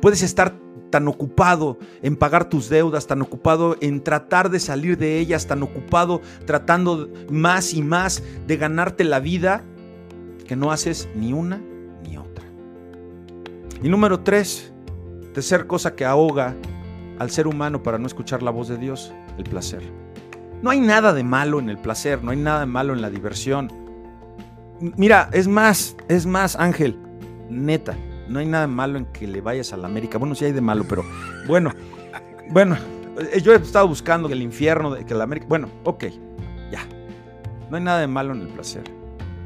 Puedes 0.00 0.22
estar 0.22 0.54
tan 0.90 1.08
ocupado 1.08 1.78
en 2.02 2.16
pagar 2.16 2.48
tus 2.48 2.68
deudas, 2.68 3.06
tan 3.06 3.22
ocupado 3.22 3.76
en 3.80 4.02
tratar 4.02 4.50
de 4.50 4.60
salir 4.60 4.98
de 4.98 5.18
ellas, 5.18 5.46
tan 5.46 5.62
ocupado 5.62 6.20
tratando 6.46 7.08
más 7.30 7.74
y 7.74 7.82
más 7.82 8.22
de 8.46 8.56
ganarte 8.56 9.04
la 9.04 9.20
vida, 9.20 9.62
que 10.46 10.56
no 10.56 10.72
haces 10.72 11.08
ni 11.14 11.32
una 11.32 11.60
y 13.82 13.88
número 13.88 14.20
tres, 14.20 14.72
tercer 15.34 15.66
cosa 15.66 15.94
que 15.94 16.04
ahoga 16.04 16.56
al 17.18 17.30
ser 17.30 17.46
humano 17.46 17.82
para 17.82 17.98
no 17.98 18.06
escuchar 18.06 18.42
la 18.42 18.50
voz 18.50 18.68
de 18.68 18.76
Dios, 18.76 19.12
el 19.36 19.44
placer. 19.44 19.82
No 20.62 20.70
hay 20.70 20.80
nada 20.80 21.12
de 21.12 21.22
malo 21.22 21.60
en 21.60 21.70
el 21.70 21.78
placer, 21.78 22.22
no 22.24 22.32
hay 22.32 22.38
nada 22.38 22.60
de 22.60 22.66
malo 22.66 22.92
en 22.92 23.02
la 23.02 23.10
diversión. 23.10 23.70
Mira, 24.80 25.30
es 25.32 25.46
más, 25.46 25.96
es 26.08 26.26
más, 26.26 26.56
Ángel, 26.56 26.98
neta, 27.48 27.96
no 28.28 28.38
hay 28.38 28.46
nada 28.46 28.66
malo 28.66 28.98
en 28.98 29.06
que 29.06 29.26
le 29.26 29.40
vayas 29.40 29.72
a 29.72 29.76
la 29.76 29.86
América. 29.86 30.18
Bueno, 30.18 30.34
sí 30.34 30.44
hay 30.44 30.52
de 30.52 30.60
malo, 30.60 30.84
pero 30.88 31.04
bueno, 31.46 31.72
bueno, 32.50 32.76
eh, 33.32 33.40
yo 33.40 33.52
he 33.52 33.56
estado 33.56 33.88
buscando 33.88 34.28
el 34.28 34.42
infierno, 34.42 34.94
de 34.94 35.04
que 35.04 35.14
la 35.14 35.24
América, 35.24 35.46
bueno, 35.48 35.68
ok, 35.84 36.04
ya. 36.70 36.86
No 37.70 37.76
hay 37.76 37.82
nada 37.82 38.00
de 38.00 38.06
malo 38.06 38.34
en 38.34 38.42
el 38.42 38.48
placer, 38.48 38.84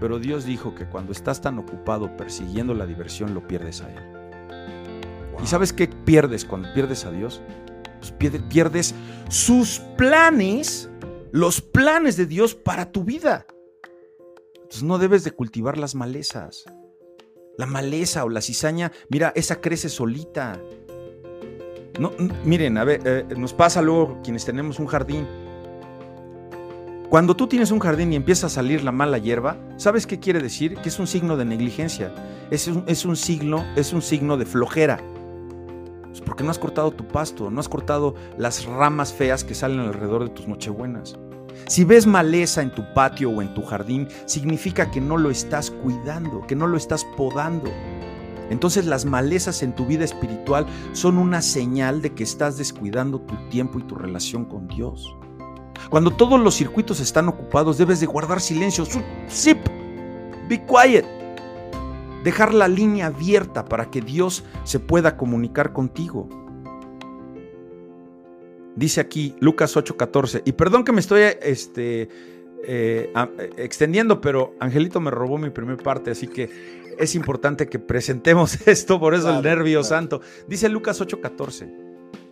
pero 0.00 0.18
Dios 0.18 0.44
dijo 0.44 0.74
que 0.74 0.86
cuando 0.86 1.12
estás 1.12 1.40
tan 1.40 1.58
ocupado 1.58 2.16
persiguiendo 2.16 2.74
la 2.74 2.86
diversión, 2.86 3.34
lo 3.34 3.46
pierdes 3.46 3.80
a 3.82 3.90
Él. 3.90 4.12
¿Y 5.42 5.46
sabes 5.46 5.72
qué 5.72 5.88
pierdes 5.88 6.44
cuando 6.44 6.72
pierdes 6.72 7.04
a 7.04 7.10
Dios? 7.10 7.42
Pues 7.98 8.12
pierdes 8.12 8.94
sus 9.28 9.80
planes, 9.96 10.88
los 11.32 11.60
planes 11.60 12.16
de 12.16 12.26
Dios 12.26 12.54
para 12.54 12.92
tu 12.92 13.04
vida. 13.04 13.46
Entonces 14.54 14.82
no 14.82 14.98
debes 14.98 15.24
de 15.24 15.32
cultivar 15.32 15.78
las 15.78 15.94
malezas. 15.94 16.64
La 17.58 17.66
maleza 17.66 18.24
o 18.24 18.28
la 18.28 18.40
cizaña, 18.40 18.92
mira, 19.08 19.32
esa 19.36 19.60
crece 19.60 19.88
solita. 19.88 20.60
No, 21.98 22.12
miren, 22.44 22.78
a 22.78 22.84
ver, 22.84 23.00
eh, 23.04 23.24
nos 23.36 23.52
pasa 23.52 23.82
luego 23.82 24.18
quienes 24.22 24.44
tenemos 24.44 24.78
un 24.78 24.86
jardín. 24.86 25.26
Cuando 27.10 27.36
tú 27.36 27.46
tienes 27.46 27.70
un 27.70 27.78
jardín 27.78 28.12
y 28.12 28.16
empieza 28.16 28.46
a 28.46 28.50
salir 28.50 28.82
la 28.82 28.92
mala 28.92 29.18
hierba, 29.18 29.58
¿sabes 29.76 30.06
qué 30.06 30.18
quiere 30.18 30.40
decir? 30.40 30.76
Que 30.76 30.88
es 30.88 30.98
un 30.98 31.06
signo 31.06 31.36
de 31.36 31.44
negligencia. 31.44 32.14
Es 32.50 32.70
es 32.86 33.04
un 33.04 33.16
signo, 33.16 33.66
es 33.76 33.92
un 33.92 34.00
signo 34.00 34.38
de 34.38 34.46
flojera. 34.46 34.98
Pues 36.12 36.20
porque 36.20 36.44
no 36.44 36.50
has 36.50 36.58
cortado 36.58 36.90
tu 36.90 37.08
pasto, 37.08 37.50
no 37.50 37.58
has 37.58 37.70
cortado 37.70 38.14
las 38.36 38.66
ramas 38.66 39.14
feas 39.14 39.44
que 39.44 39.54
salen 39.54 39.80
alrededor 39.80 40.24
de 40.24 40.30
tus 40.30 40.46
nochebuenas. 40.46 41.18
Si 41.66 41.84
ves 41.84 42.06
maleza 42.06 42.62
en 42.62 42.70
tu 42.70 42.82
patio 42.94 43.30
o 43.30 43.42
en 43.42 43.54
tu 43.54 43.62
jardín, 43.62 44.08
significa 44.26 44.90
que 44.90 45.00
no 45.00 45.16
lo 45.16 45.30
estás 45.30 45.70
cuidando, 45.70 46.46
que 46.46 46.56
no 46.56 46.66
lo 46.66 46.76
estás 46.76 47.04
podando. 47.16 47.70
Entonces 48.50 48.86
las 48.86 49.04
malezas 49.04 49.62
en 49.62 49.74
tu 49.74 49.86
vida 49.86 50.04
espiritual 50.04 50.66
son 50.92 51.16
una 51.16 51.40
señal 51.40 52.02
de 52.02 52.12
que 52.12 52.24
estás 52.24 52.58
descuidando 52.58 53.20
tu 53.20 53.34
tiempo 53.48 53.78
y 53.78 53.82
tu 53.84 53.94
relación 53.94 54.44
con 54.44 54.68
Dios. 54.68 55.16
Cuando 55.88 56.10
todos 56.10 56.40
los 56.40 56.54
circuitos 56.54 57.00
están 57.00 57.28
ocupados, 57.28 57.78
debes 57.78 58.00
de 58.00 58.06
guardar 58.06 58.40
silencio. 58.40 58.84
Be 60.48 60.66
quiet 60.66 61.06
dejar 62.22 62.54
la 62.54 62.68
línea 62.68 63.06
abierta 63.06 63.64
para 63.64 63.90
que 63.90 64.00
Dios 64.00 64.44
se 64.64 64.78
pueda 64.78 65.16
comunicar 65.16 65.72
contigo. 65.72 66.28
Dice 68.74 69.00
aquí 69.00 69.34
Lucas 69.40 69.76
8:14, 69.76 70.42
y 70.44 70.52
perdón 70.52 70.84
que 70.84 70.92
me 70.92 71.00
estoy 71.00 71.22
este, 71.42 72.08
eh, 72.64 73.12
extendiendo, 73.56 74.20
pero 74.20 74.54
Angelito 74.60 75.00
me 75.00 75.10
robó 75.10 75.36
mi 75.36 75.50
primer 75.50 75.76
parte, 75.76 76.12
así 76.12 76.26
que 76.26 76.48
es 76.98 77.14
importante 77.14 77.68
que 77.68 77.78
presentemos 77.78 78.58
esto, 78.66 78.98
por 78.98 79.14
eso 79.14 79.36
el 79.36 79.42
nervio 79.42 79.82
santo. 79.82 80.20
Dice 80.48 80.68
Lucas 80.68 81.00
8:14. 81.00 81.70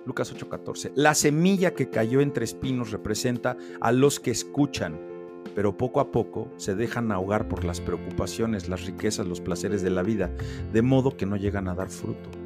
Lucas 0.06 0.34
8:14. 0.34 0.92
La 0.94 1.14
semilla 1.14 1.74
que 1.74 1.90
cayó 1.90 2.20
entre 2.20 2.44
espinos 2.44 2.90
representa 2.90 3.56
a 3.80 3.92
los 3.92 4.20
que 4.20 4.30
escuchan. 4.30 5.08
pero 5.54 5.76
poco 5.76 6.00
a 6.00 6.12
poco 6.12 6.52
se 6.58 6.74
dejan 6.74 7.10
ahogar 7.10 7.48
por 7.48 7.64
las 7.64 7.80
preocupaciones, 7.80 8.68
las 8.68 8.84
riquezas, 8.84 9.26
los 9.26 9.40
placeres 9.40 9.82
de 9.82 9.90
la 9.90 10.02
vida, 10.02 10.30
de 10.72 10.82
modo 10.82 11.16
que 11.16 11.26
no 11.26 11.36
llegan 11.36 11.66
a 11.66 11.74
dar 11.74 11.88
fruto. 11.88 12.39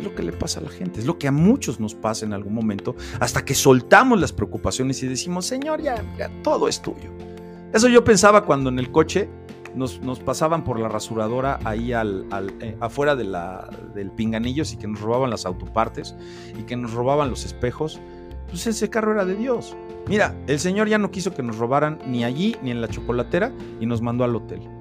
Es 0.00 0.06
lo 0.06 0.14
que 0.14 0.22
le 0.22 0.32
pasa 0.32 0.60
a 0.60 0.62
la 0.62 0.70
gente, 0.70 0.98
es 0.98 1.04
lo 1.04 1.18
que 1.18 1.28
a 1.28 1.32
muchos 1.32 1.78
nos 1.78 1.94
pasa 1.94 2.24
en 2.24 2.32
algún 2.32 2.54
momento, 2.54 2.96
hasta 3.18 3.44
que 3.44 3.54
soltamos 3.54 4.18
las 4.18 4.32
preocupaciones 4.32 5.02
y 5.02 5.06
decimos, 5.06 5.44
Señor, 5.44 5.82
ya, 5.82 6.02
todo 6.42 6.68
es 6.68 6.80
tuyo. 6.80 7.10
Eso 7.74 7.86
yo 7.86 8.02
pensaba 8.02 8.46
cuando 8.46 8.70
en 8.70 8.78
el 8.78 8.90
coche 8.90 9.28
nos, 9.74 10.00
pasaban 10.20 10.64
por 10.64 10.80
la 10.80 10.88
rasuradora 10.88 11.58
ahí 11.64 11.92
al, 11.92 12.24
eh, 12.60 12.78
afuera 12.80 13.14
de 13.14 13.24
del 13.94 14.10
pinganillos 14.10 14.72
y 14.72 14.78
que 14.78 14.88
nos 14.88 15.02
robaban 15.02 15.28
las 15.28 15.44
autopartes 15.44 16.16
y 16.58 16.62
que 16.62 16.76
nos 16.76 16.94
robaban 16.94 17.28
los 17.28 17.44
espejos. 17.44 18.00
Pues 18.48 18.66
ese 18.66 18.88
carro 18.88 19.12
era 19.12 19.26
de 19.26 19.36
Dios. 19.36 19.76
Mira, 20.08 20.34
el 20.46 20.58
Señor 20.58 20.88
ya 20.88 20.96
no 20.96 21.10
quiso 21.10 21.34
que 21.34 21.42
nos 21.42 21.58
robaran 21.58 21.98
ni 22.06 22.24
allí 22.24 22.56
ni 22.62 22.70
en 22.70 22.80
la 22.80 22.88
chocolatera 22.88 23.52
y 23.80 23.84
nos 23.84 24.00
mandó 24.00 24.24
al 24.24 24.34
hotel. 24.34 24.79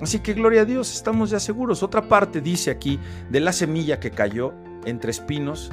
Así 0.00 0.20
que 0.20 0.34
gloria 0.34 0.62
a 0.62 0.64
Dios, 0.64 0.92
estamos 0.94 1.30
ya 1.30 1.40
seguros. 1.40 1.82
Otra 1.82 2.08
parte 2.08 2.40
dice 2.40 2.70
aquí 2.70 2.98
de 3.30 3.40
la 3.40 3.52
semilla 3.52 3.98
que 3.98 4.10
cayó 4.10 4.52
entre 4.84 5.10
espinos, 5.10 5.70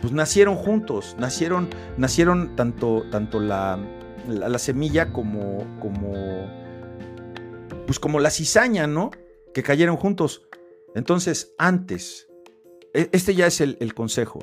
pues 0.00 0.12
nacieron 0.12 0.56
juntos, 0.56 1.16
nacieron, 1.18 1.68
nacieron 1.96 2.54
tanto, 2.56 3.04
tanto 3.10 3.40
la, 3.40 3.78
la, 4.26 4.58
semilla 4.58 5.12
como, 5.12 5.66
como, 5.80 6.12
pues 7.86 7.98
como 7.98 8.20
la 8.20 8.30
cizaña, 8.30 8.86
¿no? 8.86 9.10
Que 9.52 9.62
cayeron 9.62 9.96
juntos. 9.96 10.46
Entonces, 10.94 11.54
antes, 11.58 12.28
e, 12.94 13.10
este 13.12 13.34
ya 13.34 13.46
es 13.46 13.60
el, 13.60 13.94
consejo, 13.94 14.38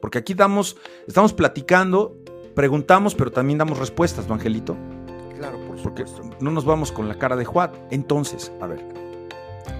porque 0.00 0.18
aquí 0.18 0.34
damos, 0.34 0.76
estamos 1.06 1.32
platicando 1.32 2.20
preguntamos, 2.54 3.14
pero 3.14 3.32
también 3.32 3.58
damos 3.58 3.78
respuestas, 3.78 4.28
¿no, 4.28 4.34
Angelito? 4.34 4.76
Porque 5.84 6.06
no 6.40 6.50
nos 6.50 6.64
vamos 6.64 6.90
con 6.90 7.08
la 7.08 7.16
cara 7.16 7.36
de 7.36 7.44
Juan. 7.44 7.70
Entonces, 7.90 8.50
a 8.62 8.66
ver, 8.66 8.82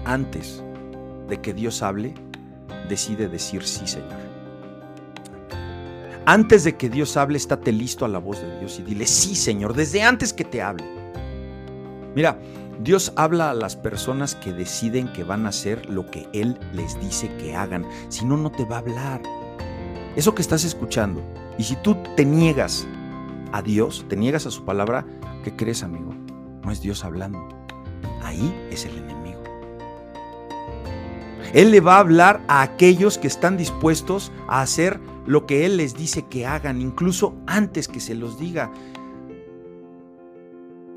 antes 0.05 0.63
de 1.27 1.41
que 1.41 1.51
Dios 1.51 1.81
hable, 1.81 2.13
decide 2.87 3.27
decir 3.27 3.63
sí, 3.63 3.87
Señor. 3.87 4.13
Antes 6.27 6.63
de 6.63 6.77
que 6.77 6.89
Dios 6.89 7.17
hable, 7.17 7.37
estate 7.37 7.71
listo 7.71 8.05
a 8.05 8.07
la 8.07 8.19
voz 8.19 8.39
de 8.39 8.59
Dios 8.59 8.79
y 8.79 8.83
dile 8.83 9.07
sí, 9.07 9.35
Señor, 9.35 9.73
desde 9.73 10.03
antes 10.03 10.31
que 10.31 10.43
te 10.43 10.61
hable. 10.61 10.85
Mira, 12.15 12.39
Dios 12.79 13.11
habla 13.15 13.49
a 13.49 13.55
las 13.55 13.75
personas 13.75 14.35
que 14.35 14.53
deciden 14.53 15.11
que 15.11 15.23
van 15.23 15.47
a 15.47 15.49
hacer 15.49 15.89
lo 15.89 16.05
que 16.11 16.29
Él 16.33 16.59
les 16.71 16.99
dice 17.01 17.35
que 17.37 17.55
hagan. 17.55 17.83
Si 18.09 18.25
no, 18.25 18.37
no 18.37 18.51
te 18.51 18.63
va 18.63 18.75
a 18.75 18.79
hablar. 18.79 19.23
Eso 20.15 20.35
que 20.35 20.43
estás 20.43 20.65
escuchando, 20.65 21.23
y 21.57 21.63
si 21.63 21.75
tú 21.77 21.97
te 22.15 22.25
niegas 22.25 22.87
a 23.51 23.63
Dios, 23.63 24.05
te 24.07 24.15
niegas 24.15 24.45
a 24.45 24.51
su 24.51 24.65
palabra, 24.65 25.03
¿qué 25.45 25.55
crees, 25.55 25.83
amigo? 25.83 26.11
No 26.63 26.71
es 26.71 26.81
Dios 26.81 27.05
hablando. 27.05 27.47
Ahí 28.23 28.51
es 28.71 28.85
el 28.85 28.97
enemigo. 28.97 29.43
Él 31.53 31.69
le 31.69 31.81
va 31.81 31.97
a 31.97 31.99
hablar 31.99 32.41
a 32.47 32.63
aquellos 32.63 33.19
que 33.19 33.27
están 33.27 33.55
dispuestos 33.55 34.31
a 34.47 34.61
hacer 34.61 34.99
lo 35.27 35.45
que 35.45 35.67
Él 35.67 35.77
les 35.77 35.93
dice 35.93 36.23
que 36.23 36.47
hagan, 36.47 36.81
incluso 36.81 37.35
antes 37.45 37.87
que 37.87 37.99
se 37.99 38.15
los 38.15 38.39
diga. 38.39 38.73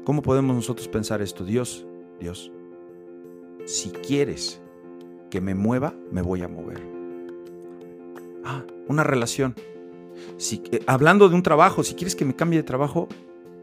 ¿Cómo 0.04 0.22
podemos 0.22 0.56
nosotros 0.56 0.88
pensar 0.88 1.20
esto? 1.20 1.44
Dios, 1.44 1.86
Dios, 2.18 2.50
si 3.66 3.90
quieres 3.90 4.62
que 5.30 5.42
me 5.42 5.54
mueva, 5.54 5.92
me 6.10 6.22
voy 6.22 6.40
a 6.40 6.48
mover. 6.48 6.80
Ah, 8.46 8.64
una 8.88 9.04
relación. 9.04 9.54
Si, 10.38 10.62
eh, 10.72 10.82
hablando 10.86 11.28
de 11.28 11.34
un 11.34 11.42
trabajo, 11.42 11.84
si 11.84 11.94
quieres 11.94 12.16
que 12.16 12.24
me 12.24 12.34
cambie 12.34 12.60
de 12.60 12.62
trabajo, 12.62 13.08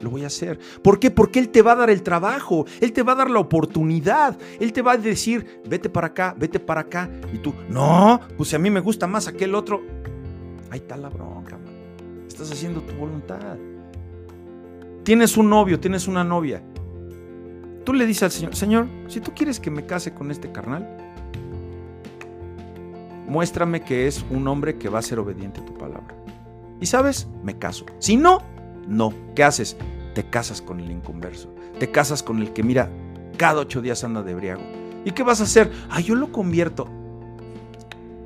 lo 0.01 0.09
voy 0.09 0.23
a 0.23 0.27
hacer. 0.27 0.59
¿Por 0.81 0.99
qué? 0.99 1.11
Porque 1.11 1.39
Él 1.39 1.49
te 1.49 1.61
va 1.61 1.73
a 1.73 1.75
dar 1.75 1.89
el 1.89 2.03
trabajo, 2.03 2.65
Él 2.81 2.93
te 2.93 3.03
va 3.03 3.13
a 3.13 3.15
dar 3.15 3.29
la 3.29 3.39
oportunidad, 3.39 4.37
Él 4.59 4.73
te 4.73 4.81
va 4.81 4.93
a 4.93 4.97
decir, 4.97 5.61
vete 5.67 5.89
para 5.89 6.07
acá, 6.07 6.35
vete 6.37 6.59
para 6.59 6.81
acá. 6.81 7.09
Y 7.33 7.37
tú, 7.39 7.53
no, 7.69 8.19
pues 8.37 8.53
a 8.53 8.59
mí 8.59 8.69
me 8.69 8.79
gusta 8.79 9.07
más 9.07 9.27
aquel 9.27 9.55
otro. 9.55 9.81
Ahí 10.69 10.79
está 10.79 10.97
la 10.97 11.09
bronca, 11.09 11.57
man. 11.57 11.73
Estás 12.27 12.51
haciendo 12.51 12.81
tu 12.81 12.93
voluntad. 12.95 13.57
Tienes 15.03 15.37
un 15.37 15.49
novio, 15.49 15.79
tienes 15.79 16.07
una 16.07 16.23
novia. 16.23 16.61
Tú 17.83 17.93
le 17.93 18.05
dices 18.07 18.23
al 18.23 18.31
Señor, 18.31 18.55
Señor, 18.55 18.87
si 19.07 19.19
tú 19.19 19.31
quieres 19.35 19.59
que 19.59 19.69
me 19.69 19.85
case 19.85 20.13
con 20.13 20.31
este 20.31 20.51
carnal, 20.51 20.97
muéstrame 23.27 23.81
que 23.81 24.07
es 24.07 24.25
un 24.31 24.47
hombre 24.47 24.77
que 24.77 24.89
va 24.89 24.99
a 24.99 25.03
ser 25.03 25.19
obediente 25.19 25.61
a 25.61 25.65
tu 25.65 25.77
palabra. 25.77 26.15
Y 26.81 26.87
sabes, 26.87 27.27
me 27.43 27.57
caso. 27.57 27.85
Si 27.99 28.17
no, 28.17 28.41
no. 28.87 29.13
¿Qué 29.35 29.43
haces? 29.43 29.77
Te 30.13 30.29
casas 30.29 30.61
con 30.61 30.79
el 30.79 30.91
inconverso. 30.91 31.53
Te 31.79 31.91
casas 31.91 32.23
con 32.23 32.41
el 32.41 32.53
que 32.53 32.63
mira, 32.63 32.89
cada 33.37 33.61
ocho 33.61 33.81
días 33.81 34.03
anda 34.03 34.23
de 34.23 34.33
briago. 34.33 34.63
¿Y 35.03 35.11
qué 35.11 35.23
vas 35.23 35.41
a 35.41 35.43
hacer? 35.43 35.71
Ah, 35.89 35.99
yo 35.99 36.15
lo 36.15 36.31
convierto. 36.31 36.87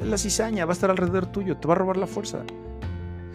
La 0.02 0.18
cizaña 0.18 0.66
va 0.66 0.72
a 0.72 0.74
estar 0.74 0.90
alrededor 0.90 1.26
tuyo, 1.26 1.58
te 1.58 1.68
va 1.68 1.74
a 1.74 1.78
robar 1.78 1.98
la 1.98 2.08
fuerza. 2.08 2.44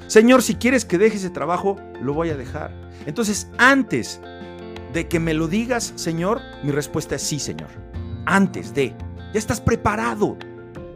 Señor, 0.07 0.43
si 0.43 0.55
quieres 0.55 0.85
que 0.85 0.99
deje 0.99 1.17
ese 1.17 1.31
trabajo, 1.31 1.77
lo 2.01 2.15
voy 2.15 2.31
a 2.31 2.37
dejar. 2.37 2.73
Entonces, 3.07 3.49
antes 3.59 4.21
de 4.93 5.09
que 5.09 5.21
me 5.21 5.35
lo 5.35 5.49
digas, 5.49 5.93
Señor, 5.97 6.41
mi 6.63 6.71
respuesta 6.71 7.17
es 7.17 7.23
sí, 7.23 7.39
Señor. 7.39 7.69
Antes 8.25 8.73
de, 8.75 8.95
ya 9.33 9.39
estás 9.39 9.61
preparado 9.61 10.39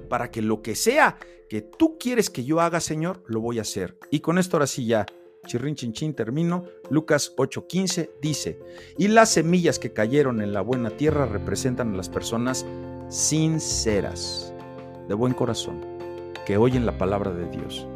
para 0.09 0.31
que 0.31 0.41
lo 0.41 0.63
que 0.63 0.75
sea 0.75 1.17
que 1.49 1.63
tú 1.63 1.99
quieres 1.99 2.31
que 2.31 2.45
yo 2.45 2.61
haga, 2.61 2.81
Señor, 2.81 3.23
lo 3.27 3.41
voy 3.41 3.59
a 3.59 3.63
hacer. 3.63 3.99
Y 4.11 4.21
con 4.21 4.39
esto 4.39 4.57
ahora 4.57 4.67
sí 4.67 4.87
ya, 4.87 5.07
chirrin 5.47 5.75
chin 5.75 6.15
termino. 6.15 6.65
Lucas 6.91 7.35
8:15 7.37 8.11
dice, 8.21 8.61
y 8.97 9.09
las 9.09 9.31
semillas 9.31 9.79
que 9.79 9.93
cayeron 9.93 10.41
en 10.41 10.53
la 10.53 10.61
buena 10.61 10.91
tierra 10.91 11.27
representan 11.27 11.95
a 11.95 11.97
las 11.97 12.09
personas 12.09 12.67
sinceras, 13.09 14.53
de 15.09 15.15
buen 15.15 15.35
corazón, 15.35 15.81
que 16.47 16.57
oyen 16.57 16.87
la 16.87 16.99
palabra 16.99 17.33
de 17.33 17.49
Dios, 17.49 17.87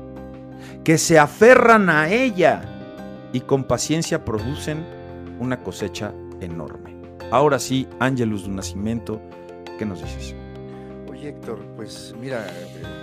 que 0.85 0.99
se 0.99 1.19
aferran 1.19 1.91
a 1.91 2.11
ella 2.11 2.63
y 3.33 3.41
con 3.41 3.65
paciencia 3.65 4.25
producen 4.25 4.85
una 5.39 5.63
cosecha 5.63 6.15
enorme. 6.41 6.97
Ahora 7.31 7.59
sí, 7.59 7.89
Ángelus 7.99 8.45
de 8.45 8.51
Nacimiento, 8.51 9.21
¿qué 9.79 9.87
nos 9.87 10.03
dices? 10.03 10.35
Héctor, 11.25 11.61
pues 11.77 12.15
mira, 12.21 12.45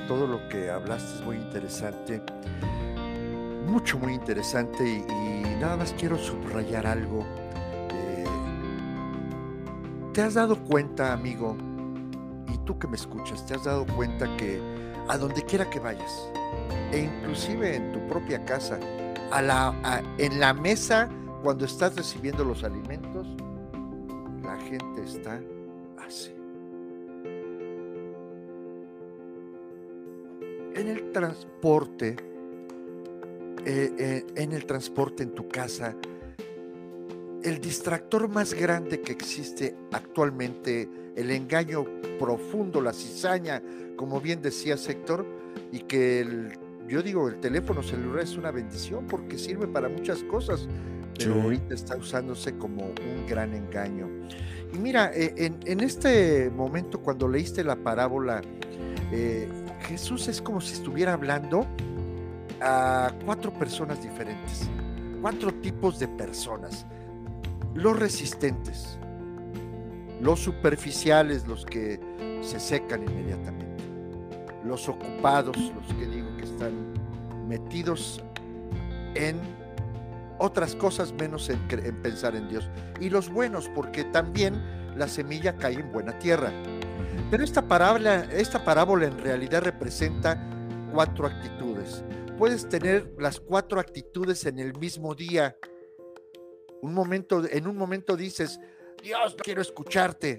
todo 0.08 0.28
lo 0.28 0.50
que 0.50 0.70
hablaste 0.70 1.20
es 1.20 1.26
muy 1.26 1.38
interesante, 1.38 2.22
mucho, 3.70 3.98
muy 3.98 4.14
interesante 4.14 4.84
y, 4.84 5.56
nada 5.60 5.78
más 5.78 5.94
quiero 5.98 6.18
subrayar 6.18 6.88
algo. 6.88 7.26
Eh, 7.94 8.26
¿Te 10.14 10.22
has 10.22 10.34
dado 10.34 10.58
cuenta, 10.58 11.14
amigo, 11.14 11.56
y 12.54 12.58
tú 12.66 12.80
que 12.80 12.88
me 12.88 12.96
escuchas, 12.96 13.46
te 13.46 13.56
has 13.56 13.66
dado 13.66 13.86
cuenta 13.86 14.26
que 14.38 14.62
a 15.08 15.18
donde 15.18 15.44
quiera 15.44 15.70
que 15.70 15.80
vayas, 15.80 16.30
e 16.92 17.00
inclusive 17.00 17.76
en 17.76 17.92
tu 17.92 18.00
propia 18.08 18.44
casa, 18.46 18.80
en 20.18 20.40
la 20.40 20.54
mesa, 20.54 21.10
cuando 21.44 21.66
estás 21.66 21.96
recibiendo 21.96 22.44
los 22.44 22.64
alimentos, 22.64 23.28
la 24.44 24.58
gente 24.58 25.04
está 25.04 25.40
así. 26.06 26.40
en 30.80 30.88
el 30.88 31.12
transporte, 31.12 32.16
eh, 33.66 33.92
eh, 33.98 34.26
en 34.36 34.54
el 34.54 34.66
transporte 34.66 35.24
en 35.24 35.34
tu 35.36 35.48
casa, 35.48 35.96
el 37.44 37.60
distractor 37.60 38.28
más 38.30 38.54
grande 38.54 39.02
que 39.02 39.12
existe 39.12 39.76
actualmente, 39.92 40.90
el 41.16 41.32
engaño 41.32 41.86
profundo, 42.18 42.82
la 42.82 42.94
cizaña, 42.94 43.62
como 43.96 44.22
bien 44.22 44.42
decía 44.42 44.76
Héctor, 44.76 45.26
y 45.72 45.80
que 45.80 46.22
el, 46.22 46.58
yo 46.88 47.02
digo, 47.02 47.28
el 47.28 47.40
teléfono 47.40 47.84
celular 47.84 48.24
es 48.24 48.38
una 48.38 48.52
bendición 48.52 49.08
porque 49.08 49.38
sirve 49.38 49.68
para 49.68 49.90
muchas 49.90 50.24
cosas, 50.24 50.68
pero 51.18 51.42
ahorita 51.42 51.74
está 51.74 51.98
usándose 51.98 52.58
como 52.58 52.86
un 52.86 53.28
gran 53.28 53.54
engaño. 53.54 54.08
Y 54.74 54.78
mira, 54.78 55.12
eh, 55.14 55.34
en, 55.38 55.80
este 55.82 56.50
momento 56.50 57.02
cuando 57.02 57.28
leíste 57.28 57.64
la 57.64 57.76
parábola, 57.76 58.42
Jesús 59.88 60.28
es 60.28 60.42
como 60.42 60.62
si 60.62 60.74
estuviera 60.74 61.14
hablando 61.14 61.66
a 62.62 63.12
cuatro 63.26 63.54
personas 63.54 64.02
diferentes, 64.02 64.70
cuatro 65.22 65.54
tipos 65.54 66.00
de 66.00 66.08
personas. 66.08 66.86
Los 67.74 68.00
resistentes, 68.00 68.98
los 70.22 70.40
superficiales, 70.40 71.48
los 71.48 71.66
que 71.66 72.00
se 72.42 72.60
secan 72.60 73.04
inmediatamente, 73.04 73.84
los 74.66 74.90
ocupados, 74.90 75.56
los 75.58 75.94
que 75.98 76.08
digo 76.08 76.36
que 76.38 76.44
están 76.44 76.74
metidos 77.48 78.24
en 79.16 79.40
otras 80.38 80.76
cosas 80.76 81.14
menos 81.14 81.50
en, 81.50 81.60
en 81.70 82.02
pensar 82.02 82.36
en 82.36 82.50
Dios, 82.50 82.70
y 83.00 83.10
los 83.10 83.30
buenos, 83.30 83.70
porque 83.76 84.04
también 84.06 84.62
la 84.98 85.08
semilla 85.08 85.56
cae 85.58 85.76
en 85.76 85.92
buena 85.92 86.18
tierra 86.20 86.52
pero 87.30 87.44
esta 87.44 87.62
parábola, 87.62 88.26
esta 88.32 88.64
parábola 88.64 89.06
en 89.06 89.18
realidad 89.20 89.62
representa 89.62 90.42
cuatro 90.92 91.28
actitudes. 91.28 91.59
Puedes 92.40 92.70
tener 92.70 93.12
las 93.18 93.38
cuatro 93.38 93.82
actitudes 93.82 94.46
en 94.46 94.60
el 94.60 94.74
mismo 94.80 95.14
día, 95.14 95.58
Un 96.82 96.94
momento, 96.94 97.44
en 97.46 97.68
un 97.68 97.76
momento 97.76 98.16
dices, 98.16 98.62
Dios, 99.04 99.36
quiero 99.44 99.62
escucharte, 99.62 100.38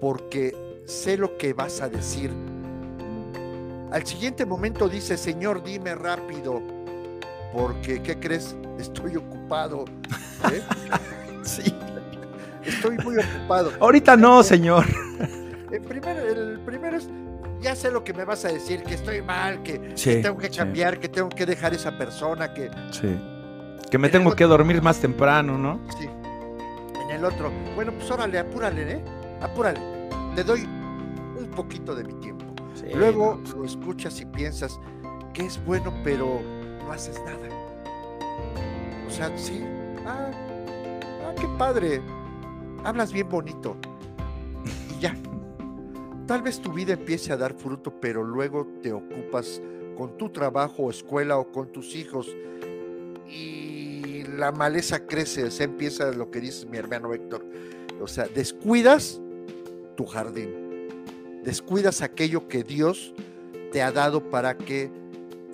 porque 0.00 0.82
sé 0.86 1.18
lo 1.18 1.36
que 1.36 1.52
vas 1.52 1.82
a 1.82 1.90
decir. 1.90 2.30
Al 3.92 4.06
siguiente 4.06 4.46
momento 4.46 4.88
dices, 4.88 5.20
Señor, 5.20 5.62
dime 5.62 5.94
rápido, 5.94 6.62
porque, 7.52 8.02
¿qué 8.02 8.18
crees? 8.18 8.56
Estoy 8.78 9.16
ocupado. 9.16 9.84
¿eh? 10.50 10.62
sí. 11.42 11.74
Estoy 12.64 12.96
muy 13.04 13.18
ocupado. 13.18 13.72
Ahorita 13.78 14.16
no, 14.16 14.42
señor. 14.42 14.86
El 15.70 15.82
primero, 15.82 16.20
el 16.26 16.60
primero 16.60 16.96
es, 16.96 17.10
ya 17.64 17.74
sé 17.74 17.90
lo 17.90 18.04
que 18.04 18.12
me 18.12 18.24
vas 18.24 18.44
a 18.44 18.48
decir, 18.48 18.82
que 18.82 18.94
estoy 18.94 19.22
mal, 19.22 19.62
que, 19.62 19.78
tengo 19.78 20.36
que 20.36 20.50
cambiar, 20.50 21.00
que 21.00 21.08
tengo 21.08 21.30
que 21.30 21.46
dejar 21.46 21.72
esa 21.72 21.96
persona, 21.96 22.52
que... 22.52 22.70
Sí. 22.90 23.18
Que 23.90 23.96
me 23.96 24.10
tengo 24.10 24.34
que 24.36 24.44
dormir 24.44 24.82
más 24.82 25.00
temprano, 25.00 25.56
¿no? 25.56 25.80
Sí. 25.98 26.06
En 27.04 27.10
el 27.10 27.24
otro, 27.24 27.50
bueno, 27.74 27.92
pues 27.92 28.10
órale, 28.10 28.38
apúrale, 28.38 28.92
¿eh? 28.92 29.04
Apúrale. 29.40 29.80
Te 30.36 30.44
doy 30.44 30.60
un 30.64 31.50
poquito 31.56 31.94
de 31.94 32.04
mi 32.04 32.12
tiempo. 32.20 32.44
Luego 32.94 33.40
lo 33.56 33.64
escuchas 33.64 34.20
y 34.20 34.26
piensas 34.26 34.78
que 35.32 35.46
es 35.46 35.64
bueno, 35.64 35.92
pero 36.04 36.42
no 36.84 36.92
haces 36.92 37.18
nada. 37.24 37.48
O 39.06 39.10
sea, 39.10 39.32
sí, 39.38 39.64
ah, 40.06 40.30
ah 41.26 41.34
qué 41.40 41.48
padre, 41.56 42.02
hablas 42.84 43.10
bien 43.10 43.28
bonito. 43.28 43.74
Y 44.90 45.00
ya. 45.00 45.16
Tal 46.26 46.40
vez 46.40 46.60
tu 46.60 46.72
vida 46.72 46.94
empiece 46.94 47.32
a 47.32 47.36
dar 47.36 47.54
fruto, 47.54 48.00
pero 48.00 48.24
luego 48.24 48.66
te 48.82 48.92
ocupas 48.92 49.60
con 49.96 50.16
tu 50.16 50.30
trabajo, 50.30 50.88
escuela 50.88 51.36
o 51.36 51.52
con 51.52 51.70
tus 51.70 51.94
hijos 51.94 52.34
y 53.28 54.22
la 54.36 54.50
maleza 54.50 55.06
crece, 55.06 55.50
se 55.50 55.64
empieza 55.64 56.10
lo 56.12 56.30
que 56.30 56.40
dice 56.40 56.66
mi 56.66 56.78
hermano 56.78 57.12
Héctor. 57.12 57.44
O 58.00 58.08
sea, 58.08 58.26
descuidas 58.26 59.20
tu 59.96 60.06
jardín, 60.06 60.88
descuidas 61.44 62.00
aquello 62.00 62.48
que 62.48 62.64
Dios 62.64 63.14
te 63.70 63.82
ha 63.82 63.92
dado 63.92 64.30
para 64.30 64.56
que 64.56 64.90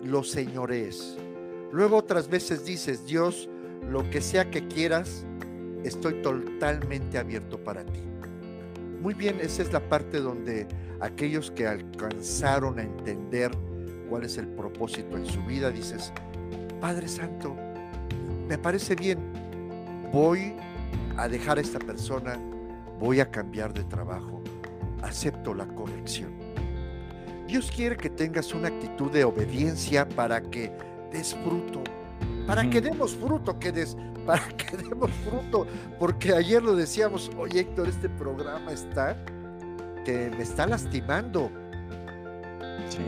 lo 0.05 0.23
señorees. 0.23 1.17
Luego 1.73 1.97
otras 1.97 2.29
veces 2.29 2.65
dices, 2.65 3.07
Dios, 3.07 3.49
lo 3.89 4.09
que 4.09 4.21
sea 4.21 4.51
que 4.51 4.67
quieras, 4.69 5.25
estoy 5.85 6.15
totalmente 6.23 7.19
abierto 7.19 7.59
para 7.59 7.85
ti. 7.85 8.10
Muy 9.01 9.15
bien, 9.15 9.39
esa 9.41 9.63
es 9.63 9.73
la 9.73 9.81
parte 9.81 10.21
donde 10.21 10.69
aquellos 11.01 11.51
que 11.51 11.67
alcanzaron 11.67 12.79
a 12.79 12.83
entender 12.83 13.51
cuál 14.11 14.25
es 14.25 14.37
el 14.37 14.47
propósito 14.47 15.17
en 15.17 15.25
su 15.25 15.43
vida, 15.45 15.71
dices, 15.71 16.13
Padre 16.81 17.09
Santo, 17.09 17.57
me 18.47 18.59
parece 18.59 18.95
bien, 18.95 19.19
voy 20.13 20.55
a 21.17 21.29
dejar 21.29 21.57
a 21.57 21.63
esta 21.63 21.79
persona, 21.79 22.39
voy 22.99 23.21
a 23.21 23.31
cambiar 23.31 23.73
de 23.73 23.85
trabajo, 23.85 24.43
acepto 25.03 25.55
la 25.55 25.67
corrección. 25.67 26.33
Dios 27.47 27.73
quiere 27.75 27.97
que 27.97 28.11
tengas 28.11 28.53
una 28.53 28.69
actitud 28.69 29.11
de 29.11 29.25
obediencia 29.25 30.07
para 30.09 30.43
que 30.43 30.71
des 31.11 31.35
fruto, 31.37 31.83
para 32.47 32.69
que 32.69 32.81
demos 32.81 33.15
fruto, 33.15 33.59
que 33.59 33.73
des, 33.73 33.97
para 34.27 34.49
que 34.57 34.77
demos 34.77 35.11
fruto, 35.29 35.67
porque 35.99 36.33
ayer 36.33 36.63
lo 36.63 36.75
decíamos, 36.75 37.31
oye 37.39 37.61
Héctor, 37.61 37.89
este 37.89 38.09
programa 38.09 38.73
está 38.73 39.17
que 40.05 40.31
me 40.31 40.43
está 40.43 40.67
lastimando. 40.67 41.51
Sí. 42.89 43.03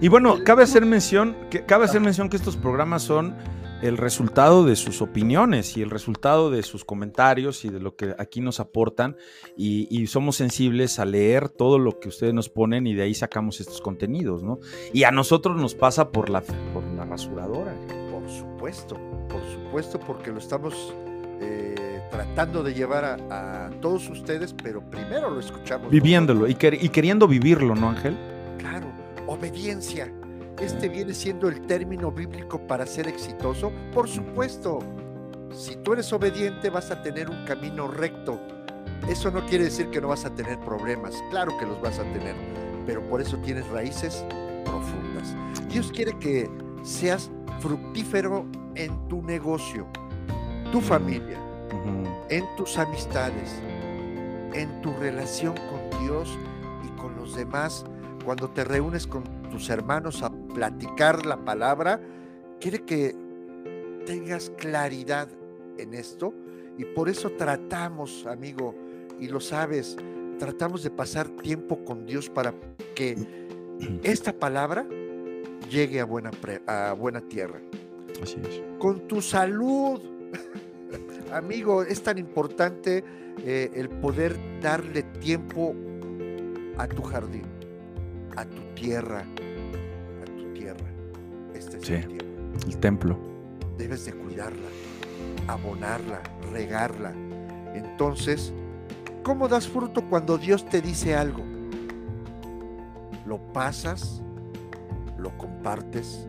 Y 0.00 0.08
bueno, 0.08 0.38
cabe 0.44 0.62
hacer 0.62 0.84
mención 0.86 1.36
que 1.50 1.64
cabe 1.64 1.84
hacer 1.84 2.00
mención 2.00 2.28
que 2.28 2.36
estos 2.36 2.56
programas 2.56 3.02
son 3.02 3.36
el 3.82 3.96
resultado 3.96 4.64
de 4.64 4.76
sus 4.76 5.02
opiniones 5.02 5.76
y 5.76 5.82
el 5.82 5.90
resultado 5.90 6.50
de 6.50 6.62
sus 6.62 6.84
comentarios 6.84 7.64
y 7.64 7.68
de 7.68 7.80
lo 7.80 7.96
que 7.96 8.14
aquí 8.18 8.40
nos 8.40 8.60
aportan 8.60 9.16
y, 9.56 10.06
somos 10.08 10.36
sensibles 10.36 10.98
a 10.98 11.04
leer 11.04 11.48
todo 11.48 11.78
lo 11.78 12.00
que 12.00 12.08
ustedes 12.08 12.32
nos 12.32 12.48
ponen 12.48 12.86
y 12.86 12.94
de 12.94 13.02
ahí 13.02 13.14
sacamos 13.14 13.60
estos 13.60 13.80
contenidos, 13.80 14.42
¿no? 14.42 14.58
Y 14.92 15.04
a 15.04 15.10
nosotros 15.10 15.60
nos 15.60 15.74
pasa 15.74 16.10
por 16.10 16.30
la, 16.30 16.40
por 16.40 16.82
la 16.96 17.04
rasuradora. 17.04 17.74
Por 18.28 18.36
supuesto, 18.36 18.96
por 19.30 19.42
supuesto, 19.50 19.98
porque 19.98 20.30
lo 20.30 20.38
estamos 20.38 20.92
eh, 21.40 22.02
tratando 22.10 22.62
de 22.62 22.74
llevar 22.74 23.04
a, 23.30 23.70
todos 23.80 24.06
ustedes, 24.10 24.54
pero 24.62 24.82
primero 24.82 25.30
lo 25.30 25.40
escuchamos. 25.40 25.90
Viviéndolo 25.90 26.46
y, 26.46 26.50
y 26.52 26.88
queriendo 26.90 27.26
vivirlo, 27.26 27.74
¿no, 27.74 27.88
Ángel? 27.88 28.18
Claro, 28.58 28.88
obediencia 29.26 30.12
este 30.60 30.90
viene 30.90 31.14
siendo 31.14 31.48
el 31.48 31.62
término 31.62 32.12
bíblico 32.12 32.58
para 32.66 32.84
ser 32.84 33.08
exitoso? 33.08 33.72
Por 33.94 34.06
supuesto, 34.06 34.80
si 35.50 35.76
tú 35.76 35.94
eres 35.94 36.12
obediente 36.12 36.68
vas 36.68 36.90
a 36.90 37.00
tener 37.00 37.30
un 37.30 37.46
camino 37.46 37.88
recto. 37.88 38.38
Eso 39.08 39.30
no 39.30 39.46
quiere 39.46 39.64
decir 39.64 39.88
que 39.88 40.02
no 40.02 40.08
vas 40.08 40.26
a 40.26 40.34
tener 40.34 40.58
problemas, 40.60 41.14
claro 41.30 41.56
que 41.56 41.64
los 41.64 41.80
vas 41.80 41.98
a 41.98 42.02
tener, 42.12 42.34
pero 42.84 43.00
por 43.08 43.22
eso 43.22 43.38
tienes 43.38 43.66
raíces 43.68 44.22
profundas. 44.66 45.34
Dios 45.70 45.90
quiere 45.90 46.18
que 46.18 46.50
seas 46.82 47.30
fructífero 47.60 48.46
en 48.74 49.08
tu 49.08 49.22
negocio, 49.22 49.86
tu 50.72 50.80
familia, 50.80 51.38
en 52.28 52.44
tus 52.56 52.78
amistades, 52.78 53.60
en 54.52 54.80
tu 54.80 54.92
relación 54.94 55.54
con 55.54 56.04
Dios 56.04 56.38
y 56.84 57.00
con 57.00 57.16
los 57.16 57.34
demás. 57.34 57.84
Cuando 58.24 58.48
te 58.50 58.64
reúnes 58.64 59.06
con 59.06 59.24
tus 59.50 59.70
hermanos 59.70 60.22
a 60.22 60.30
platicar 60.30 61.24
la 61.26 61.44
palabra, 61.44 62.00
quiere 62.60 62.84
que 62.84 63.14
tengas 64.06 64.50
claridad 64.50 65.28
en 65.78 65.94
esto 65.94 66.34
y 66.76 66.84
por 66.84 67.08
eso 67.08 67.30
tratamos, 67.30 68.26
amigo, 68.26 68.74
y 69.20 69.28
lo 69.28 69.40
sabes, 69.40 69.96
tratamos 70.38 70.82
de 70.82 70.90
pasar 70.90 71.28
tiempo 71.28 71.84
con 71.84 72.06
Dios 72.06 72.28
para 72.30 72.54
que 72.94 73.16
esta 74.02 74.32
palabra 74.32 74.86
llegue 75.70 76.00
a 76.00 76.04
buena, 76.04 76.30
a 76.66 76.92
buena 76.92 77.20
tierra. 77.20 77.60
Así 78.22 78.40
es. 78.42 78.62
Con 78.78 79.06
tu 79.06 79.20
salud, 79.20 80.00
amigo, 81.32 81.82
es 81.82 82.02
tan 82.02 82.18
importante 82.18 83.04
eh, 83.44 83.70
el 83.74 83.88
poder 83.88 84.36
darle 84.60 85.02
tiempo 85.02 85.74
a 86.76 86.86
tu 86.86 87.02
jardín, 87.02 87.44
a 88.36 88.44
tu 88.44 88.62
tierra, 88.74 89.24
sí, 91.80 91.94
el 92.66 92.78
templo. 92.78 93.18
Debes 93.76 94.06
de 94.06 94.12
cuidarla, 94.12 94.68
abonarla, 95.46 96.22
regarla. 96.52 97.12
Entonces, 97.74 98.52
¿cómo 99.22 99.48
das 99.48 99.68
fruto 99.68 100.04
cuando 100.08 100.36
Dios 100.36 100.68
te 100.68 100.80
dice 100.80 101.14
algo? 101.14 101.44
¿Lo 103.24 103.38
pasas? 103.52 104.22
¿Lo 105.18 105.36
compartes? 105.36 106.26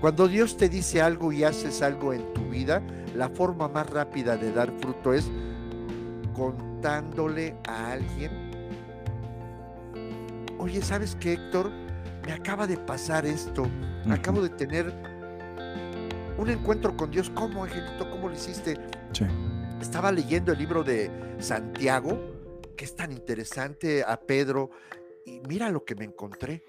Cuando 0.00 0.28
Dios 0.28 0.56
te 0.56 0.68
dice 0.68 1.02
algo 1.02 1.32
y 1.32 1.44
haces 1.44 1.82
algo 1.82 2.12
en 2.12 2.32
tu 2.32 2.42
vida, 2.48 2.82
la 3.14 3.28
forma 3.28 3.68
más 3.68 3.88
rápida 3.90 4.36
de 4.36 4.52
dar 4.52 4.70
fruto 4.80 5.12
es 5.12 5.28
contándole 6.34 7.56
a 7.66 7.92
alguien. 7.92 8.30
Oye, 10.58 10.82
¿sabes 10.82 11.16
qué, 11.16 11.34
Héctor? 11.34 11.70
Me 12.24 12.32
acaba 12.32 12.66
de 12.66 12.76
pasar 12.76 13.24
esto 13.24 13.66
Acabo 14.10 14.40
de 14.40 14.50
tener 14.50 14.92
un 16.38 16.48
encuentro 16.48 16.96
con 16.96 17.10
Dios. 17.10 17.30
¿Cómo, 17.30 17.64
Angelito? 17.64 18.08
¿Cómo 18.08 18.28
lo 18.28 18.34
hiciste? 18.34 18.78
Estaba 19.80 20.12
leyendo 20.12 20.52
el 20.52 20.58
libro 20.58 20.84
de 20.84 21.10
Santiago, 21.38 22.16
que 22.76 22.84
es 22.84 22.94
tan 22.94 23.10
interesante, 23.10 24.04
a 24.06 24.18
Pedro, 24.18 24.70
y 25.24 25.40
mira 25.48 25.70
lo 25.70 25.84
que 25.84 25.96
me 25.96 26.04
encontré. 26.04 26.62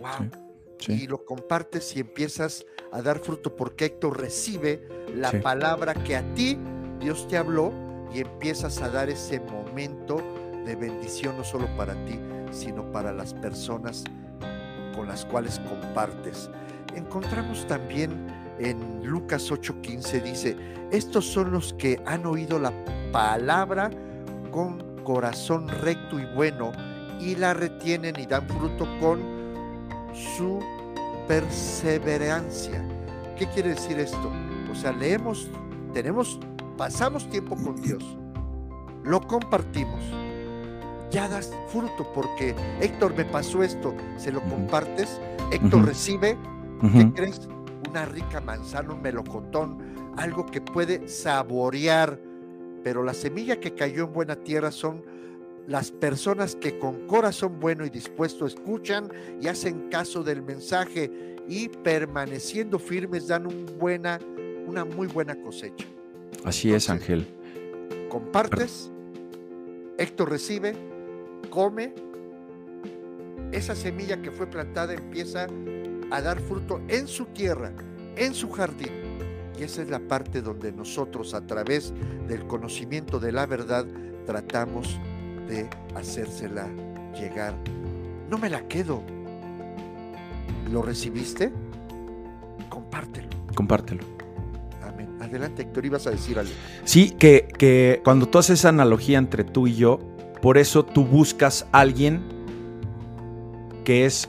wow. 0.00 0.43
Y 0.88 1.06
lo 1.06 1.24
compartes 1.24 1.96
y 1.96 2.00
empiezas 2.00 2.66
a 2.92 3.00
dar 3.00 3.18
fruto 3.18 3.56
porque 3.56 3.86
Héctor 3.86 4.20
recibe 4.20 4.86
la 5.14 5.32
palabra 5.40 5.94
que 5.94 6.16
a 6.16 6.34
ti 6.34 6.58
Dios 7.00 7.26
te 7.28 7.36
habló 7.36 7.72
y 8.12 8.20
empiezas 8.20 8.82
a 8.82 8.88
dar 8.90 9.08
ese 9.08 9.40
momento 9.40 10.20
de 10.64 10.76
bendición 10.76 11.36
no 11.36 11.44
solo 11.44 11.66
para 11.76 11.94
ti, 12.04 12.18
sino 12.50 12.90
para 12.92 13.12
las 13.12 13.34
personas 13.34 14.04
con 14.94 15.08
las 15.08 15.24
cuales 15.24 15.60
compartes. 15.60 16.50
Encontramos 16.94 17.66
también 17.66 18.26
en 18.58 19.04
Lucas 19.04 19.50
8:15 19.50 20.22
dice, 20.22 20.56
estos 20.90 21.24
son 21.26 21.50
los 21.50 21.74
que 21.74 22.00
han 22.06 22.24
oído 22.24 22.58
la 22.58 22.72
palabra 23.12 23.90
con 24.50 25.02
corazón 25.02 25.68
recto 25.68 26.18
y 26.18 26.26
bueno 26.34 26.72
y 27.20 27.34
la 27.34 27.54
retienen 27.54 28.14
y 28.18 28.26
dan 28.26 28.48
fruto 28.48 28.86
con 29.00 29.33
su 30.14 30.60
perseverancia. 31.28 32.82
¿Qué 33.38 33.46
quiere 33.48 33.70
decir 33.70 33.98
esto? 33.98 34.32
O 34.70 34.74
sea, 34.74 34.92
leemos, 34.92 35.50
tenemos, 35.92 36.38
pasamos 36.76 37.28
tiempo 37.28 37.56
con 37.56 37.80
Dios, 37.80 38.04
lo 39.04 39.20
compartimos, 39.20 40.02
ya 41.10 41.28
das 41.28 41.52
fruto 41.68 42.10
porque 42.12 42.54
Héctor 42.80 43.14
me 43.16 43.24
pasó 43.24 43.62
esto, 43.62 43.94
se 44.16 44.32
lo 44.32 44.42
compartes, 44.42 45.20
Héctor 45.52 45.86
recibe, 45.86 46.36
¿qué 46.92 47.12
crees? 47.14 47.48
Una 47.88 48.04
rica 48.04 48.40
manzana, 48.40 48.94
un 48.94 49.02
melocotón, 49.02 49.78
algo 50.16 50.46
que 50.46 50.60
puede 50.60 51.06
saborear, 51.08 52.18
pero 52.82 53.02
la 53.02 53.14
semilla 53.14 53.60
que 53.60 53.74
cayó 53.74 54.04
en 54.04 54.12
buena 54.12 54.36
tierra 54.36 54.72
son 54.72 55.04
las 55.66 55.90
personas 55.90 56.56
que 56.56 56.78
con 56.78 57.06
corazón 57.06 57.58
bueno 57.58 57.84
y 57.86 57.90
dispuesto 57.90 58.46
escuchan 58.46 59.10
y 59.40 59.48
hacen 59.48 59.88
caso 59.88 60.22
del 60.22 60.42
mensaje 60.42 61.36
y 61.48 61.68
permaneciendo 61.68 62.78
firmes 62.78 63.28
dan 63.28 63.46
un 63.46 63.66
buena, 63.78 64.18
una 64.66 64.84
muy 64.84 65.06
buena 65.06 65.34
cosecha. 65.40 65.86
Así 66.44 66.72
es, 66.72 66.90
Ángel. 66.90 67.26
Compartes, 68.08 68.90
Héctor 69.98 70.30
recibe, 70.30 70.74
come, 71.50 71.94
esa 73.52 73.74
semilla 73.74 74.20
que 74.20 74.30
fue 74.30 74.46
plantada 74.46 74.94
empieza 74.94 75.46
a 76.10 76.20
dar 76.20 76.40
fruto 76.40 76.80
en 76.88 77.06
su 77.06 77.26
tierra, 77.26 77.72
en 78.16 78.34
su 78.34 78.50
jardín. 78.50 78.90
Y 79.58 79.62
esa 79.62 79.82
es 79.82 79.88
la 79.88 80.00
parte 80.00 80.42
donde 80.42 80.72
nosotros 80.72 81.32
a 81.32 81.46
través 81.46 81.94
del 82.26 82.46
conocimiento 82.46 83.20
de 83.20 83.32
la 83.32 83.46
verdad 83.46 83.86
tratamos 84.26 84.98
de 84.98 85.13
hacérsela 85.94 86.68
llegar. 87.18 87.54
No 88.30 88.38
me 88.38 88.50
la 88.50 88.62
quedo. 88.62 89.02
¿Lo 90.70 90.82
recibiste? 90.82 91.52
Compártelo. 92.68 93.28
Compártelo. 93.54 94.04
Amén. 94.82 95.08
Adelante, 95.20 95.62
Héctor, 95.62 95.86
ibas 95.86 96.06
a 96.06 96.10
decir 96.10 96.38
algo. 96.38 96.52
Sí, 96.84 97.10
que, 97.10 97.48
que 97.58 98.00
cuando 98.04 98.26
tú 98.26 98.38
haces 98.38 98.60
esa 98.60 98.70
analogía 98.70 99.18
entre 99.18 99.44
tú 99.44 99.66
y 99.66 99.74
yo, 99.74 100.00
por 100.42 100.58
eso 100.58 100.84
tú 100.84 101.04
buscas 101.04 101.66
a 101.72 101.80
alguien 101.80 102.22
que 103.84 104.04
es 104.06 104.28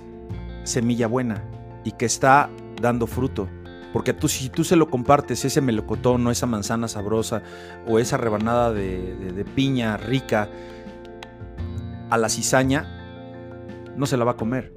semilla 0.63 1.07
buena 1.07 1.43
y 1.83 1.91
que 1.91 2.05
está 2.05 2.49
dando 2.81 3.07
fruto. 3.07 3.47
Porque 3.93 4.13
tú, 4.13 4.27
si 4.27 4.49
tú 4.49 4.65
se 4.65 4.75
lo 4.75 4.89
compartes, 4.89 5.45
ese 5.45 5.61
melocotón 5.61 6.27
o 6.27 6.31
esa 6.31 6.45
manzana 6.45 6.89
sabrosa 6.89 7.41
o 7.87 7.97
esa 7.97 8.17
rebanada 8.17 8.73
de, 8.73 9.15
de, 9.15 9.31
de 9.31 9.45
piña 9.45 9.95
rica 9.95 10.49
a 12.09 12.17
la 12.17 12.29
cizaña, 12.29 12.85
no 13.95 14.05
se 14.05 14.17
la 14.17 14.25
va 14.25 14.31
a 14.31 14.37
comer. 14.37 14.73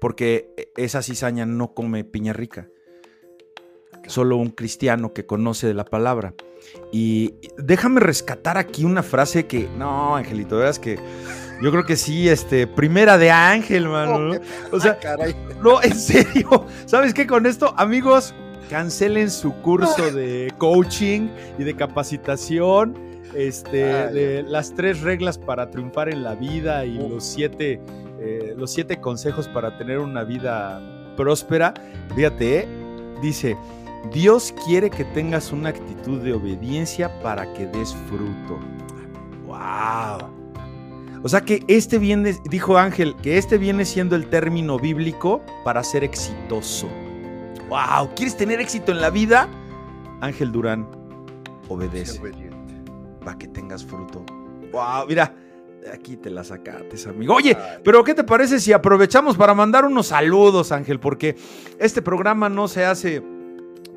Porque 0.00 0.54
esa 0.76 1.02
cizaña 1.02 1.46
no 1.46 1.74
come 1.74 2.04
piña 2.04 2.32
rica. 2.32 2.68
Solo 4.06 4.36
un 4.36 4.50
cristiano 4.50 5.14
que 5.14 5.24
conoce 5.24 5.66
de 5.66 5.74
la 5.74 5.84
palabra. 5.84 6.34
Y 6.92 7.34
déjame 7.56 8.00
rescatar 8.00 8.58
aquí 8.58 8.84
una 8.84 9.02
frase 9.02 9.46
que, 9.46 9.68
no, 9.78 10.16
Angelito, 10.16 10.58
veas 10.58 10.78
que 10.78 10.98
yo 11.62 11.70
creo 11.70 11.84
que 11.84 11.96
sí, 11.96 12.28
este, 12.28 12.66
primera 12.66 13.16
de 13.16 13.30
Ángel, 13.30 13.88
mano. 13.88 14.18
¿no? 14.18 14.40
O 14.72 14.80
sea, 14.80 14.98
no, 15.62 15.82
en 15.82 15.94
serio. 15.94 16.66
¿Sabes 16.86 17.14
qué? 17.14 17.26
Con 17.26 17.46
esto, 17.46 17.74
amigos, 17.76 18.34
cancelen 18.68 19.30
su 19.30 19.54
curso 19.62 20.10
de 20.14 20.52
coaching 20.58 21.28
y 21.58 21.64
de 21.64 21.74
capacitación. 21.74 23.13
Este, 23.34 23.92
Ay, 23.92 24.14
de 24.14 24.42
las 24.44 24.74
tres 24.74 25.00
reglas 25.00 25.38
para 25.38 25.70
triunfar 25.70 26.08
en 26.08 26.22
la 26.22 26.34
vida 26.34 26.84
y 26.84 26.96
los 27.08 27.24
siete, 27.24 27.80
eh, 28.20 28.54
los 28.56 28.72
siete 28.72 29.00
consejos 29.00 29.48
para 29.48 29.76
tener 29.76 29.98
una 29.98 30.24
vida 30.24 30.80
próspera. 31.16 31.74
Fíjate, 32.14 32.58
¿eh? 32.60 32.68
dice, 33.20 33.56
Dios 34.12 34.54
quiere 34.66 34.90
que 34.90 35.04
tengas 35.04 35.52
una 35.52 35.70
actitud 35.70 36.20
de 36.20 36.32
obediencia 36.32 37.10
para 37.20 37.52
que 37.54 37.66
des 37.66 37.94
fruto. 38.08 38.60
¡Wow! 39.46 40.30
O 41.22 41.28
sea 41.28 41.40
que 41.40 41.64
este 41.68 41.98
viene, 41.98 42.36
dijo 42.50 42.76
Ángel, 42.76 43.16
que 43.22 43.38
este 43.38 43.56
viene 43.56 43.86
siendo 43.86 44.14
el 44.14 44.26
término 44.26 44.78
bíblico 44.78 45.40
para 45.64 45.82
ser 45.82 46.04
exitoso. 46.04 46.86
¡Wow! 47.70 48.10
¿Quieres 48.14 48.36
tener 48.36 48.60
éxito 48.60 48.92
en 48.92 49.00
la 49.00 49.08
vida? 49.08 49.48
Ángel 50.20 50.52
Durán, 50.52 50.86
obedece. 51.68 52.20
Para 53.24 53.38
que 53.38 53.48
tengas 53.48 53.84
fruto. 53.84 54.24
¡Wow! 54.72 55.06
Mira, 55.08 55.34
aquí 55.92 56.16
te 56.16 56.30
la 56.30 56.44
sacates, 56.44 57.06
amigo. 57.06 57.34
Oye, 57.34 57.56
pero 57.82 58.04
¿qué 58.04 58.14
te 58.14 58.24
parece 58.24 58.60
si 58.60 58.72
aprovechamos 58.72 59.36
para 59.36 59.54
mandar 59.54 59.84
unos 59.84 60.08
saludos, 60.08 60.72
Ángel? 60.72 61.00
Porque 61.00 61.36
este 61.78 62.02
programa 62.02 62.48
no 62.48 62.68
se 62.68 62.84
hace 62.84 63.22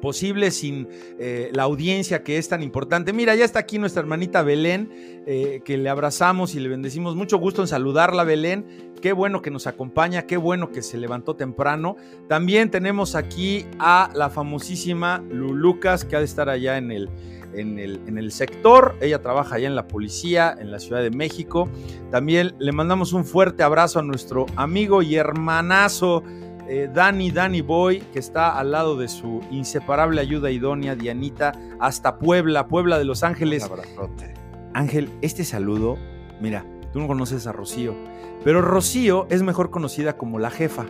posible 0.01 0.51
sin 0.51 0.87
eh, 1.19 1.49
la 1.53 1.63
audiencia 1.63 2.23
que 2.23 2.37
es 2.37 2.47
tan 2.47 2.63
importante. 2.63 3.13
Mira, 3.13 3.35
ya 3.35 3.45
está 3.45 3.59
aquí 3.59 3.79
nuestra 3.79 4.01
hermanita 4.01 4.43
Belén, 4.43 4.89
eh, 5.25 5.61
que 5.65 5.77
le 5.77 5.89
abrazamos 5.89 6.55
y 6.55 6.59
le 6.59 6.69
bendecimos. 6.69 7.15
Mucho 7.15 7.37
gusto 7.37 7.61
en 7.61 7.67
saludarla, 7.67 8.23
Belén. 8.23 8.93
Qué 9.01 9.13
bueno 9.13 9.41
que 9.41 9.51
nos 9.51 9.67
acompaña, 9.67 10.23
qué 10.23 10.37
bueno 10.37 10.71
que 10.71 10.81
se 10.81 10.97
levantó 10.97 11.35
temprano. 11.35 11.97
También 12.27 12.71
tenemos 12.71 13.15
aquí 13.15 13.65
a 13.79 14.09
la 14.13 14.29
famosísima 14.29 15.23
Lulucas, 15.29 16.05
que 16.05 16.15
ha 16.15 16.19
de 16.19 16.25
estar 16.25 16.49
allá 16.49 16.77
en 16.77 16.91
el, 16.91 17.09
en 17.53 17.79
el, 17.79 18.01
en 18.07 18.17
el, 18.17 18.31
sector. 18.31 18.95
Ella 19.01 19.21
trabaja 19.21 19.55
allá 19.55 19.67
en 19.67 19.75
la 19.75 19.87
policía, 19.87 20.55
en 20.59 20.71
la 20.71 20.79
Ciudad 20.79 21.01
de 21.01 21.11
México. 21.11 21.69
También 22.11 22.55
le 22.59 22.71
mandamos 22.71 23.13
un 23.13 23.25
fuerte 23.25 23.63
abrazo 23.63 23.99
a 23.99 24.03
nuestro 24.03 24.45
amigo 24.55 25.01
y 25.01 25.15
hermanazo 25.15 26.23
eh, 26.69 26.89
Dani, 26.93 27.31
Dani 27.31 27.61
Boy, 27.61 28.01
que 28.11 28.19
está 28.19 28.57
al 28.57 28.71
lado 28.71 28.97
de 28.97 29.07
su 29.07 29.41
inseparable 29.51 30.19
ayuda 30.19 30.51
idónea, 30.51 30.95
Dianita, 30.95 31.53
hasta 31.79 32.19
Puebla, 32.19 32.67
Puebla 32.67 32.99
de 32.99 33.05
Los 33.05 33.23
Ángeles. 33.23 33.63
Un 33.65 33.71
abrazote. 33.71 34.33
Ángel, 34.73 35.09
este 35.21 35.45
saludo, 35.45 35.97
mira, 36.41 36.65
tú 36.91 36.99
no 36.99 37.07
conoces 37.07 37.47
a 37.47 37.53
Rocío, 37.53 37.95
pero 38.43 38.61
Rocío 38.61 39.27
es 39.29 39.43
mejor 39.43 39.69
conocida 39.69 40.17
como 40.17 40.39
la 40.39 40.49
jefa. 40.49 40.85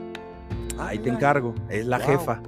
Ahí 0.79 0.97
te 0.97 1.09
encargo, 1.09 1.53
es 1.69 1.85
la 1.85 1.99
wow. 1.99 2.07
jefa. 2.07 2.41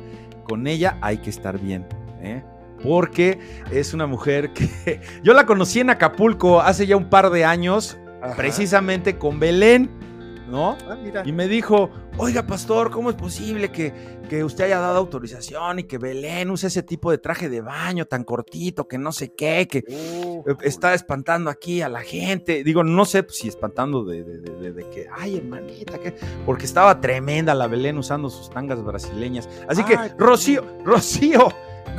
Con 0.44 0.66
ella 0.66 0.98
hay 1.02 1.20
que 1.20 1.30
estar 1.30 1.60
bien, 1.60 1.86
¿eh? 2.22 2.44
Porque 2.84 3.40
es 3.72 3.94
una 3.94 4.08
mujer 4.08 4.54
que 4.54 5.02
yo 5.24 5.34
la 5.34 5.46
conocí 5.46 5.80
en 5.80 5.90
Acapulco 5.90 6.62
hace 6.62 6.88
ya 6.88 6.98
un 6.98 7.10
par 7.10 7.30
de 7.30 7.46
años, 7.46 7.98
Ajá. 8.22 8.36
precisamente 8.36 9.18
con 9.18 9.40
Belén. 9.40 9.90
¿no? 10.50 10.78
Ah, 10.90 10.98
mira. 11.02 11.24
Y 11.26 11.32
me 11.32 11.48
dijo, 11.48 11.90
oiga, 12.18 12.46
pastor, 12.46 12.92
¿cómo 12.92 13.10
es 13.10 13.16
posible 13.16 13.70
que, 13.70 13.94
que, 14.28 14.44
usted 14.44 14.66
haya 14.66 14.80
dado 14.80 14.98
autorización 14.98 15.80
y 15.80 15.84
que 15.84 15.98
Belén 15.98 16.50
use 16.50 16.68
ese 16.68 16.84
tipo 16.84 17.12
de 17.12 17.18
traje 17.18 17.50
de 17.50 17.62
baño 17.62 18.06
tan 18.06 18.24
cortito, 18.24 18.88
que 18.88 18.98
no 18.98 19.12
sé 19.12 19.34
qué, 19.34 19.68
que 19.68 19.84
uh, 19.88 20.44
está 20.62 20.94
espantando 20.94 21.50
aquí 21.50 21.82
a 21.82 21.90
la 21.90 22.02
gente? 22.02 22.64
Digo, 22.64 22.84
no 22.84 23.06
sé 23.06 23.26
si 23.30 23.48
espantando 23.48 24.04
de, 24.04 24.24
de, 24.24 24.40
de, 24.40 24.74
de 24.74 24.90
que, 24.90 25.08
ay, 25.16 25.38
hermanita, 25.38 25.98
que... 26.00 26.16
porque 26.46 26.66
estaba 26.66 27.00
tremenda 27.00 27.54
la 27.54 27.68
Belén 27.68 27.98
usando 27.98 28.30
sus 28.30 28.50
tangas 28.50 28.84
brasileñas. 28.84 29.48
Así 29.68 29.84
ay, 29.86 30.10
que, 30.10 30.16
Rocío, 30.18 30.66
Rocío, 30.84 31.50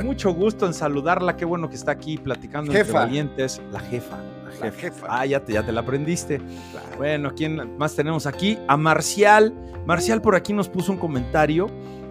mucho 0.03 0.33
gusto 0.33 0.65
en 0.65 0.73
saludarla, 0.73 1.37
qué 1.37 1.45
bueno 1.45 1.69
que 1.69 1.75
está 1.75 1.91
aquí 1.91 2.17
platicando 2.17 2.71
jefa. 2.71 2.81
entre 2.81 2.93
valientes, 2.93 3.61
la 3.71 3.79
jefa. 3.79 4.17
La 4.61 4.71
jefa. 4.71 5.07
Ah, 5.09 5.25
ya 5.25 5.39
te, 5.43 5.53
ya 5.53 5.63
te 5.63 5.71
la 5.71 5.81
aprendiste. 5.81 6.37
Claro. 6.71 6.97
Bueno, 6.97 7.31
¿quién 7.35 7.77
más 7.77 7.95
tenemos 7.95 8.25
aquí? 8.25 8.57
A 8.67 8.77
Marcial. 8.77 9.53
Marcial 9.85 10.21
por 10.21 10.35
aquí 10.35 10.53
nos 10.53 10.69
puso 10.69 10.91
un 10.91 10.97
comentario 10.97 11.67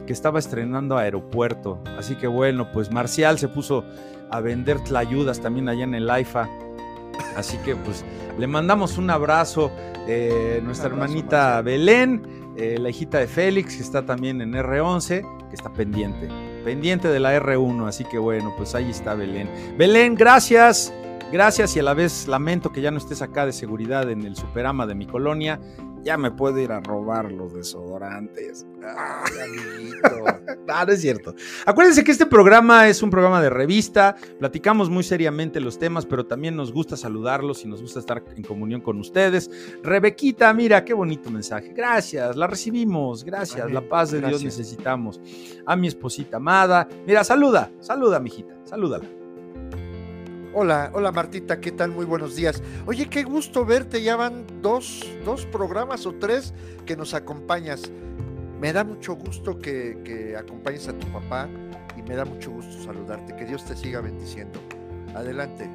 que 0.06 0.12
estaba 0.12 0.38
estrenando 0.38 0.96
aeropuerto. 0.96 1.80
Así 1.98 2.16
que 2.16 2.26
bueno, 2.26 2.72
pues 2.72 2.90
Marcial 2.90 3.38
se 3.38 3.48
puso 3.48 3.84
a 4.30 4.40
vender 4.40 4.82
tlayudas 4.82 5.40
también 5.40 5.68
allá 5.68 5.84
en 5.84 5.94
el 5.94 6.08
AIFA. 6.10 6.48
Así 7.36 7.58
que 7.58 7.76
pues 7.76 8.04
le 8.38 8.46
mandamos 8.46 8.98
un 8.98 9.10
abrazo. 9.10 9.70
Eh, 10.08 10.60
nuestra 10.64 10.88
un 10.88 10.94
abrazo, 10.94 11.12
hermanita 11.12 11.36
Marcial. 11.36 11.62
Belén, 11.64 12.22
eh, 12.56 12.78
la 12.80 12.90
hijita 12.90 13.18
de 13.18 13.26
Félix, 13.26 13.76
que 13.76 13.82
está 13.82 14.04
también 14.04 14.40
en 14.40 14.54
R11, 14.54 15.48
que 15.48 15.54
está 15.54 15.72
pendiente. 15.72 16.28
Pendiente 16.64 17.08
de 17.08 17.20
la 17.20 17.38
R1. 17.38 17.88
Así 17.88 18.04
que 18.04 18.18
bueno, 18.18 18.54
pues 18.56 18.74
ahí 18.74 18.90
está 18.90 19.14
Belén. 19.14 19.48
Belén, 19.76 20.14
gracias. 20.14 20.92
Gracias 21.32 21.76
y 21.76 21.78
a 21.78 21.84
la 21.84 21.94
vez 21.94 22.26
lamento 22.26 22.72
que 22.72 22.80
ya 22.80 22.90
no 22.90 22.98
estés 22.98 23.22
acá 23.22 23.46
de 23.46 23.52
seguridad 23.52 24.10
en 24.10 24.22
el 24.22 24.34
Superama 24.34 24.86
de 24.86 24.96
mi 24.96 25.06
colonia. 25.06 25.60
Ya 26.02 26.16
me 26.16 26.30
puedo 26.30 26.58
ir 26.58 26.72
a 26.72 26.80
robar 26.80 27.30
los 27.30 27.52
desodorantes. 27.52 28.66
Ay, 28.82 29.32
amiguito. 29.44 30.24
no, 30.66 30.84
no 30.86 30.92
es 30.92 31.00
cierto. 31.00 31.34
Acuérdense 31.66 32.02
que 32.02 32.10
este 32.10 32.24
programa 32.24 32.88
es 32.88 33.02
un 33.02 33.10
programa 33.10 33.40
de 33.42 33.50
revista. 33.50 34.16
Platicamos 34.38 34.88
muy 34.88 35.04
seriamente 35.04 35.60
los 35.60 35.78
temas, 35.78 36.06
pero 36.06 36.26
también 36.26 36.56
nos 36.56 36.72
gusta 36.72 36.96
saludarlos 36.96 37.64
y 37.64 37.68
nos 37.68 37.82
gusta 37.82 38.00
estar 38.00 38.24
en 38.34 38.42
comunión 38.42 38.80
con 38.80 38.98
ustedes. 38.98 39.50
Rebequita, 39.82 40.52
mira, 40.54 40.84
qué 40.84 40.94
bonito 40.94 41.30
mensaje. 41.30 41.74
Gracias, 41.74 42.34
la 42.34 42.46
recibimos. 42.46 43.22
Gracias, 43.22 43.60
Amén. 43.60 43.74
la 43.74 43.88
paz 43.88 44.10
de 44.10 44.20
Gracias. 44.20 44.40
Dios 44.40 44.56
necesitamos. 44.56 45.20
A 45.66 45.76
mi 45.76 45.86
esposita 45.86 46.38
amada. 46.38 46.88
Mira, 47.06 47.22
saluda, 47.24 47.70
saluda, 47.78 48.18
mijita, 48.20 48.54
salúdala. 48.64 49.19
Hola, 50.52 50.90
hola 50.94 51.12
Martita, 51.12 51.60
¿qué 51.60 51.70
tal? 51.70 51.92
Muy 51.92 52.04
buenos 52.04 52.34
días. 52.34 52.60
Oye, 52.84 53.08
qué 53.08 53.22
gusto 53.22 53.64
verte, 53.64 54.02
ya 54.02 54.16
van 54.16 54.44
dos, 54.60 55.06
dos 55.24 55.46
programas 55.46 56.06
o 56.06 56.14
tres 56.16 56.52
que 56.86 56.96
nos 56.96 57.14
acompañas. 57.14 57.88
Me 58.58 58.72
da 58.72 58.82
mucho 58.82 59.14
gusto 59.14 59.60
que, 59.60 59.98
que, 60.04 60.36
acompañes 60.36 60.88
a 60.88 60.92
tu 60.92 61.06
papá 61.06 61.48
y 61.96 62.02
me 62.02 62.16
da 62.16 62.24
mucho 62.24 62.50
gusto 62.50 62.82
saludarte. 62.82 63.36
Que 63.36 63.44
Dios 63.44 63.64
te 63.64 63.76
siga 63.76 64.00
bendiciendo. 64.00 64.60
Adelante. 65.14 65.70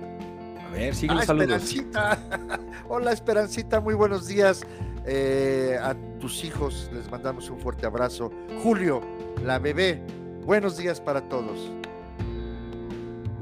A 0.68 0.70
ver, 0.72 0.94
sigue 0.94 1.14
ah. 1.16 1.22
Esperancita. 1.22 2.20
hola 2.90 3.14
Esperancita, 3.14 3.80
muy 3.80 3.94
buenos 3.94 4.28
días. 4.28 4.66
Eh, 5.06 5.80
a 5.82 5.96
tus 6.20 6.44
hijos 6.44 6.90
les 6.94 7.10
mandamos 7.10 7.50
un 7.50 7.60
fuerte 7.60 7.86
abrazo. 7.86 8.30
Julio, 8.62 9.00
la 9.42 9.58
bebé, 9.58 10.02
buenos 10.44 10.76
días 10.76 11.00
para 11.00 11.22
todos. 11.30 11.72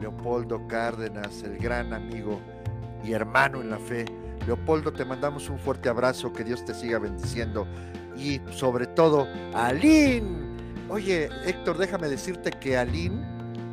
Leopoldo 0.03 0.67
Cárdenas, 0.67 1.43
el 1.43 1.57
gran 1.57 1.93
amigo 1.93 2.41
y 3.05 3.13
hermano 3.13 3.61
en 3.61 3.69
la 3.69 3.79
fe. 3.79 4.03
Leopoldo, 4.45 4.91
te 4.91 5.05
mandamos 5.05 5.49
un 5.49 5.57
fuerte 5.57 5.87
abrazo, 5.87 6.33
que 6.33 6.43
Dios 6.43 6.65
te 6.65 6.73
siga 6.73 6.99
bendiciendo 6.99 7.65
y 8.17 8.41
sobre 8.51 8.85
todo 8.87 9.25
Alín. 9.53 10.57
Oye, 10.89 11.29
Héctor, 11.45 11.77
déjame 11.77 12.09
decirte 12.09 12.51
que 12.51 12.75
Alín 12.75 13.23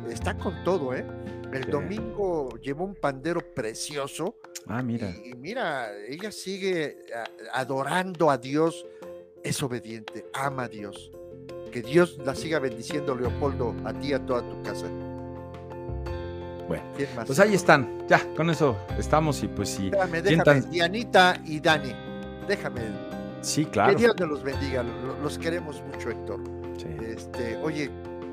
está 0.09 0.37
con 0.37 0.63
todo, 0.63 0.95
¿eh? 0.95 1.05
El 1.51 1.69
domingo 1.69 2.55
llevó 2.61 2.85
un 2.85 2.95
pandero 2.95 3.41
precioso. 3.53 4.37
Ah, 4.67 4.81
mira. 4.81 5.13
Y, 5.25 5.33
mira, 5.35 5.89
ella 6.07 6.31
sigue 6.31 6.99
adorando 7.51 8.31
a 8.31 8.37
Dios, 8.37 8.87
es 9.43 9.61
obediente, 9.61 10.25
ama 10.33 10.63
a 10.63 10.67
Dios. 10.69 11.11
Que 11.73 11.81
Dios 11.81 12.17
la 12.25 12.35
siga 12.35 12.59
bendiciendo, 12.59 13.15
Leopoldo, 13.15 13.75
a 13.83 13.93
ti 13.93 14.07
y 14.07 14.13
a 14.13 14.25
toda 14.25 14.47
tu 14.47 14.61
casa. 14.63 14.87
Bueno, 16.71 17.25
pues 17.25 17.39
ahí 17.39 17.53
están. 17.53 18.07
Ya, 18.07 18.25
con 18.35 18.49
eso 18.49 18.77
estamos 18.97 19.43
y 19.43 19.47
pues 19.47 19.69
sí. 19.69 19.89
Déjame, 19.89 20.21
déjame. 20.21 20.61
Dianita 20.61 21.37
y 21.45 21.59
Dani, 21.59 21.93
déjame. 22.47 22.81
Sí, 23.41 23.65
claro. 23.65 23.91
Que 23.91 23.99
Dios 23.99 24.15
te 24.15 24.25
los 24.25 24.41
bendiga. 24.41 24.83
Los 25.21 25.37
queremos 25.37 25.81
mucho, 25.91 26.09
Héctor. 26.09 26.39
Este, 27.05 27.57
oye, 27.57 27.91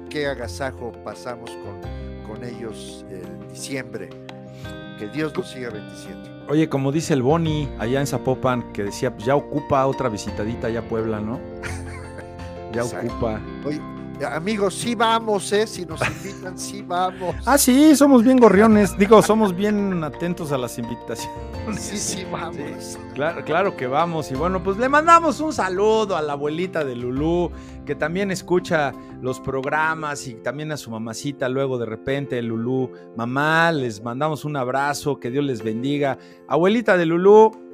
qué 0.08 0.28
agasajo 0.28 0.92
pasamos 1.04 1.50
con, 1.50 1.80
con 2.28 2.44
ellos 2.44 3.04
en 3.10 3.48
diciembre. 3.48 4.08
Que 4.98 5.08
Dios 5.08 5.36
los 5.36 5.50
siga 5.50 5.70
bendiciendo. 5.70 6.28
Oye, 6.48 6.68
como 6.68 6.92
dice 6.92 7.14
el 7.14 7.22
Boni 7.22 7.68
allá 7.78 8.00
en 8.00 8.06
Zapopan, 8.06 8.72
que 8.72 8.84
decía, 8.84 9.12
pues 9.12 9.26
ya 9.26 9.34
ocupa 9.34 9.86
otra 9.86 10.08
visitadita 10.08 10.68
allá 10.68 10.80
a 10.80 10.82
Puebla, 10.82 11.20
¿no? 11.20 11.40
ya 12.72 12.84
ocupa. 12.84 13.40
Oye, 13.64 13.80
Amigos, 14.24 14.74
sí 14.74 14.94
vamos, 14.94 15.52
¿eh? 15.52 15.66
Si 15.66 15.86
nos 15.86 16.00
invitan, 16.06 16.58
sí 16.58 16.82
vamos. 16.82 17.36
Ah, 17.46 17.58
sí, 17.58 17.94
somos 17.94 18.22
bien 18.24 18.38
gorriones. 18.38 18.96
Digo, 18.98 19.22
somos 19.22 19.54
bien 19.54 20.02
atentos 20.02 20.52
a 20.52 20.58
las 20.58 20.78
invitaciones. 20.78 21.38
Sí, 21.78 21.96
sí, 21.96 22.26
vamos. 22.30 22.98
Claro, 23.14 23.44
claro 23.44 23.76
que 23.76 23.86
vamos. 23.86 24.30
Y 24.30 24.34
bueno, 24.34 24.62
pues 24.62 24.76
le 24.78 24.88
mandamos 24.88 25.40
un 25.40 25.52
saludo 25.52 26.16
a 26.16 26.22
la 26.22 26.32
abuelita 26.32 26.84
de 26.84 26.96
Lulú, 26.96 27.50
que 27.84 27.94
también 27.94 28.30
escucha 28.30 28.92
los 29.20 29.40
programas 29.40 30.26
y 30.26 30.34
también 30.34 30.72
a 30.72 30.76
su 30.76 30.90
mamacita 30.90 31.48
luego 31.48 31.78
de 31.78 31.86
repente, 31.86 32.40
Lulú. 32.42 32.90
Mamá, 33.16 33.72
les 33.72 34.02
mandamos 34.02 34.44
un 34.44 34.56
abrazo, 34.56 35.20
que 35.20 35.30
Dios 35.30 35.44
les 35.44 35.62
bendiga. 35.62 36.18
Abuelita 36.48 36.96
de 36.96 37.06
Lulú, 37.06 37.67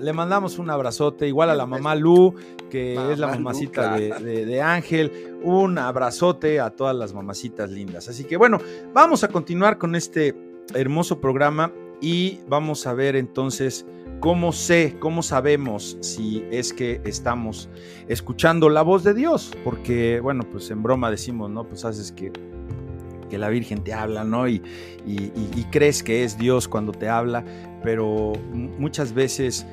le 0.00 0.12
mandamos 0.12 0.58
un 0.58 0.70
abrazote, 0.70 1.28
igual 1.28 1.50
a 1.50 1.54
la 1.54 1.66
mamá 1.66 1.94
Lu, 1.94 2.34
que 2.70 2.94
es 3.12 3.18
la 3.18 3.28
mamacita 3.28 3.96
de, 3.96 4.62
Ángel. 4.62 5.38
Un 5.42 5.78
abrazote 5.78 6.60
a 6.60 6.70
todas 6.70 6.96
las 6.96 7.12
mamacitas 7.14 7.70
lindas. 7.70 8.08
Así 8.08 8.24
que 8.24 8.36
bueno, 8.36 8.58
vamos 8.92 9.24
a 9.24 9.28
continuar 9.28 9.78
con 9.78 9.94
este 9.94 10.34
hermoso 10.74 11.20
programa 11.20 11.72
y 12.00 12.40
vamos 12.48 12.86
a 12.86 12.94
ver 12.94 13.16
entonces 13.16 13.84
cómo 14.20 14.52
sé, 14.52 14.96
cómo 14.98 15.22
sabemos 15.22 15.96
si 16.00 16.44
es 16.50 16.72
que 16.72 17.00
estamos 17.04 17.68
escuchando 18.08 18.68
la 18.68 18.82
voz 18.82 19.04
de 19.04 19.14
Dios. 19.14 19.52
Porque, 19.64 20.20
bueno, 20.20 20.44
pues 20.50 20.70
en 20.70 20.82
broma 20.82 21.10
decimos, 21.10 21.50
¿no? 21.50 21.64
Pues 21.64 21.84
haces 21.84 22.12
que 22.12 22.32
que 23.30 23.38
la 23.38 23.48
Virgen 23.48 23.82
te 23.82 23.94
habla, 23.94 24.24
¿no? 24.24 24.46
Y, 24.46 24.60
y, 25.06 25.64
crees 25.70 26.02
que 26.02 26.24
es 26.24 26.36
Dios 26.36 26.68
cuando 26.68 26.92
te 26.92 27.08
habla, 27.08 27.44
pero 27.82 28.32
muchas 28.52 29.14
veces 29.14 29.66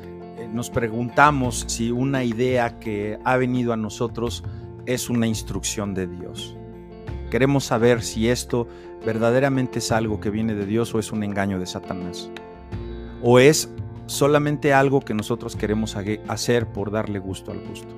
nos 0.53 0.69
preguntamos 0.69 1.65
si 1.67 1.91
una 1.91 2.23
idea 2.23 2.79
que 2.79 3.19
ha 3.23 3.37
venido 3.37 3.73
a 3.73 3.77
nosotros 3.77 4.43
es 4.85 5.09
una 5.09 5.27
instrucción 5.27 5.93
de 5.93 6.07
Dios. 6.07 6.55
Queremos 7.29 7.65
saber 7.65 8.01
si 8.01 8.29
esto 8.29 8.67
verdaderamente 9.05 9.79
es 9.79 9.91
algo 9.91 10.19
que 10.19 10.29
viene 10.29 10.55
de 10.55 10.65
Dios 10.65 10.93
o 10.95 10.99
es 10.99 11.11
un 11.11 11.23
engaño 11.23 11.59
de 11.59 11.65
Satanás. 11.65 12.31
O 13.21 13.39
es 13.39 13.69
solamente 14.05 14.73
algo 14.73 15.01
que 15.01 15.13
nosotros 15.13 15.55
queremos 15.55 15.97
hacer 16.27 16.67
por 16.67 16.91
darle 16.91 17.19
gusto 17.19 17.51
al 17.51 17.59
gusto. 17.59 17.93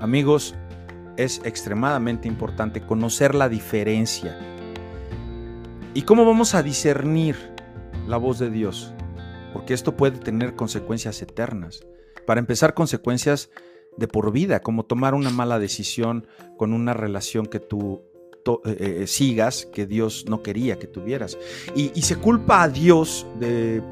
Amigos, 0.00 0.54
es 1.16 1.40
extremadamente 1.44 2.28
importante 2.28 2.80
conocer 2.80 3.34
la 3.34 3.48
diferencia. 3.48 4.38
¿Y 5.94 6.02
cómo 6.02 6.24
vamos 6.24 6.54
a 6.54 6.62
discernir 6.62 7.36
la 8.06 8.16
voz 8.18 8.38
de 8.38 8.50
Dios? 8.50 8.94
Porque 9.52 9.74
esto 9.74 9.96
puede 9.96 10.18
tener 10.18 10.54
consecuencias 10.54 11.20
eternas. 11.22 11.80
Para 12.26 12.40
empezar, 12.40 12.74
consecuencias 12.74 13.50
de 13.96 14.06
por 14.06 14.32
vida, 14.32 14.60
como 14.60 14.84
tomar 14.84 15.14
una 15.14 15.30
mala 15.30 15.58
decisión 15.58 16.26
con 16.56 16.72
una 16.72 16.94
relación 16.94 17.46
que 17.46 17.58
tú 17.58 18.02
eh, 18.64 19.00
eh, 19.02 19.06
sigas, 19.06 19.66
que 19.66 19.84
Dios 19.86 20.24
no 20.26 20.42
quería 20.42 20.78
que 20.78 20.86
tuvieras. 20.86 21.36
Y, 21.74 22.00
se 22.00 22.16
culpa 22.16 22.62
a 22.62 22.68
Dios 22.68 23.26
de, 23.38 23.82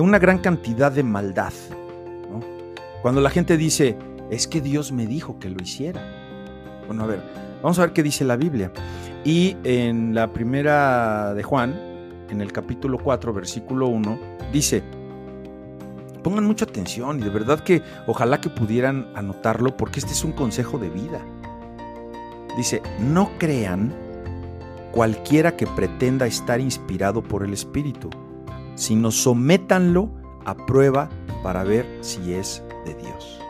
una 0.00 0.18
gran 0.18 0.38
cantidad 0.38 0.90
de 0.90 1.04
maldad. 1.04 1.52
Cuando 3.02 3.20
la 3.20 3.30
gente 3.30 3.56
dice, 3.56 3.96
es 4.30 4.48
que 4.48 4.60
Dios 4.60 4.90
me 4.90 5.06
dijo 5.06 5.38
que 5.38 5.48
lo 5.48 5.62
hiciera. 5.62 6.02
Bueno, 6.86 7.04
a 7.04 7.06
ver, 7.06 7.20
vamos 7.62 7.78
a 7.78 7.82
ver 7.82 7.92
qué 7.92 8.02
dice 8.02 8.24
la 8.24 8.36
Biblia. 8.36 8.72
Y 9.24 9.56
en 9.62 10.14
la 10.14 10.32
primera 10.32 11.32
de 11.34 11.42
Juan, 11.44 11.93
en 12.34 12.40
el 12.40 12.52
capítulo 12.52 12.98
4, 12.98 13.32
versículo 13.32 13.86
1, 13.86 14.18
dice, 14.52 14.82
pongan 16.22 16.44
mucha 16.44 16.64
atención 16.64 17.20
y 17.20 17.22
de 17.22 17.30
verdad 17.30 17.60
que 17.60 17.82
ojalá 18.06 18.40
que 18.40 18.50
pudieran 18.50 19.08
anotarlo 19.14 19.76
porque 19.76 20.00
este 20.00 20.12
es 20.12 20.24
un 20.24 20.32
consejo 20.32 20.78
de 20.78 20.90
vida. 20.90 21.20
Dice, 22.56 22.82
no 22.98 23.30
crean 23.38 23.94
cualquiera 24.92 25.56
que 25.56 25.66
pretenda 25.66 26.26
estar 26.26 26.60
inspirado 26.60 27.22
por 27.22 27.44
el 27.44 27.52
Espíritu, 27.52 28.10
sino 28.74 29.10
sométanlo 29.10 30.10
a 30.44 30.54
prueba 30.54 31.08
para 31.42 31.64
ver 31.64 31.86
si 32.00 32.34
es 32.34 32.62
de 32.84 32.94
Dios. 32.94 33.40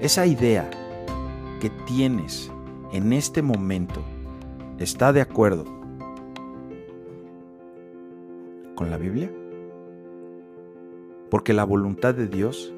Esa 0.00 0.26
idea 0.26 0.68
que 1.60 1.70
tienes 1.86 2.50
en 2.92 3.12
este 3.12 3.42
momento 3.42 4.02
está 4.78 5.12
de 5.12 5.20
acuerdo 5.20 5.79
con 8.80 8.90
la 8.90 8.96
Biblia? 8.96 9.30
Porque 11.30 11.52
la 11.52 11.64
voluntad 11.64 12.14
de 12.14 12.28
Dios 12.28 12.72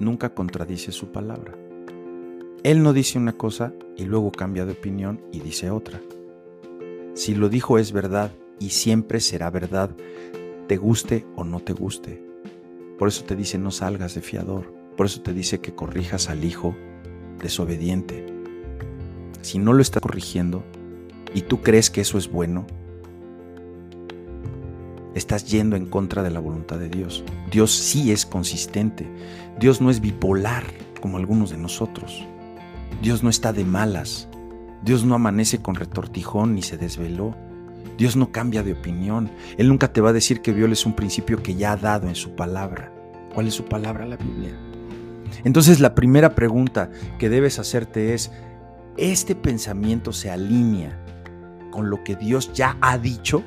nunca 0.00 0.34
contradice 0.34 0.90
su 0.90 1.12
palabra. 1.12 1.54
Él 2.64 2.82
no 2.82 2.92
dice 2.92 3.20
una 3.20 3.34
cosa 3.34 3.72
y 3.96 4.04
luego 4.04 4.32
cambia 4.32 4.66
de 4.66 4.72
opinión 4.72 5.20
y 5.30 5.38
dice 5.38 5.70
otra. 5.70 6.00
Si 7.14 7.36
lo 7.36 7.48
dijo 7.48 7.78
es 7.78 7.92
verdad 7.92 8.32
y 8.58 8.70
siempre 8.70 9.20
será 9.20 9.48
verdad, 9.48 9.90
te 10.66 10.76
guste 10.76 11.24
o 11.36 11.44
no 11.44 11.60
te 11.60 11.72
guste. 11.72 12.20
Por 12.98 13.06
eso 13.06 13.22
te 13.22 13.36
dice 13.36 13.56
no 13.56 13.70
salgas 13.70 14.16
de 14.16 14.22
fiador. 14.22 14.74
Por 14.96 15.06
eso 15.06 15.22
te 15.22 15.32
dice 15.32 15.60
que 15.60 15.72
corrijas 15.72 16.30
al 16.30 16.42
hijo 16.42 16.74
desobediente. 17.40 18.26
Si 19.40 19.60
no 19.60 19.72
lo 19.72 19.82
está 19.82 20.00
corrigiendo 20.00 20.64
y 21.32 21.42
tú 21.42 21.62
crees 21.62 21.90
que 21.90 22.00
eso 22.00 22.18
es 22.18 22.28
bueno, 22.28 22.66
estás 25.14 25.44
yendo 25.46 25.76
en 25.76 25.86
contra 25.86 26.22
de 26.22 26.30
la 26.30 26.40
voluntad 26.40 26.78
de 26.78 26.88
Dios. 26.88 27.24
Dios 27.50 27.72
sí 27.72 28.12
es 28.12 28.26
consistente. 28.26 29.08
Dios 29.58 29.80
no 29.80 29.90
es 29.90 30.00
bipolar 30.00 30.64
como 31.00 31.18
algunos 31.18 31.50
de 31.50 31.58
nosotros. 31.58 32.24
Dios 33.02 33.22
no 33.22 33.30
está 33.30 33.52
de 33.52 33.64
malas. 33.64 34.28
Dios 34.84 35.04
no 35.04 35.14
amanece 35.14 35.58
con 35.58 35.74
retortijón 35.74 36.54
ni 36.54 36.62
se 36.62 36.76
desveló. 36.76 37.34
Dios 37.96 38.16
no 38.16 38.32
cambia 38.32 38.62
de 38.62 38.72
opinión. 38.72 39.30
Él 39.56 39.68
nunca 39.68 39.92
te 39.92 40.00
va 40.00 40.10
a 40.10 40.14
decir 40.14 40.40
que 40.42 40.52
violes 40.52 40.84
un 40.84 40.94
principio 40.94 41.42
que 41.42 41.54
ya 41.54 41.72
ha 41.72 41.76
dado 41.76 42.08
en 42.08 42.14
su 42.14 42.34
palabra. 42.34 42.92
¿Cuál 43.34 43.46
es 43.48 43.54
su 43.54 43.64
palabra? 43.64 44.06
La 44.06 44.16
Biblia. 44.16 44.52
Entonces 45.44 45.80
la 45.80 45.94
primera 45.94 46.34
pregunta 46.34 46.90
que 47.18 47.28
debes 47.28 47.58
hacerte 47.58 48.14
es, 48.14 48.30
¿este 48.96 49.34
pensamiento 49.34 50.12
se 50.12 50.30
alinea 50.30 51.00
con 51.70 51.90
lo 51.90 52.04
que 52.04 52.16
Dios 52.16 52.52
ya 52.52 52.76
ha 52.80 52.98
dicho? 52.98 53.42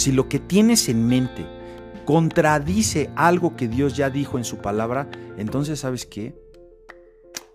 Si 0.00 0.12
lo 0.12 0.30
que 0.30 0.38
tienes 0.38 0.88
en 0.88 1.06
mente 1.06 1.44
contradice 2.06 3.10
algo 3.16 3.54
que 3.54 3.68
Dios 3.68 3.98
ya 3.98 4.08
dijo 4.08 4.38
en 4.38 4.44
su 4.44 4.56
palabra, 4.56 5.10
entonces 5.36 5.80
sabes 5.80 6.06
qué? 6.06 6.34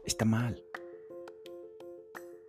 Está 0.05 0.25
mal. 0.25 0.63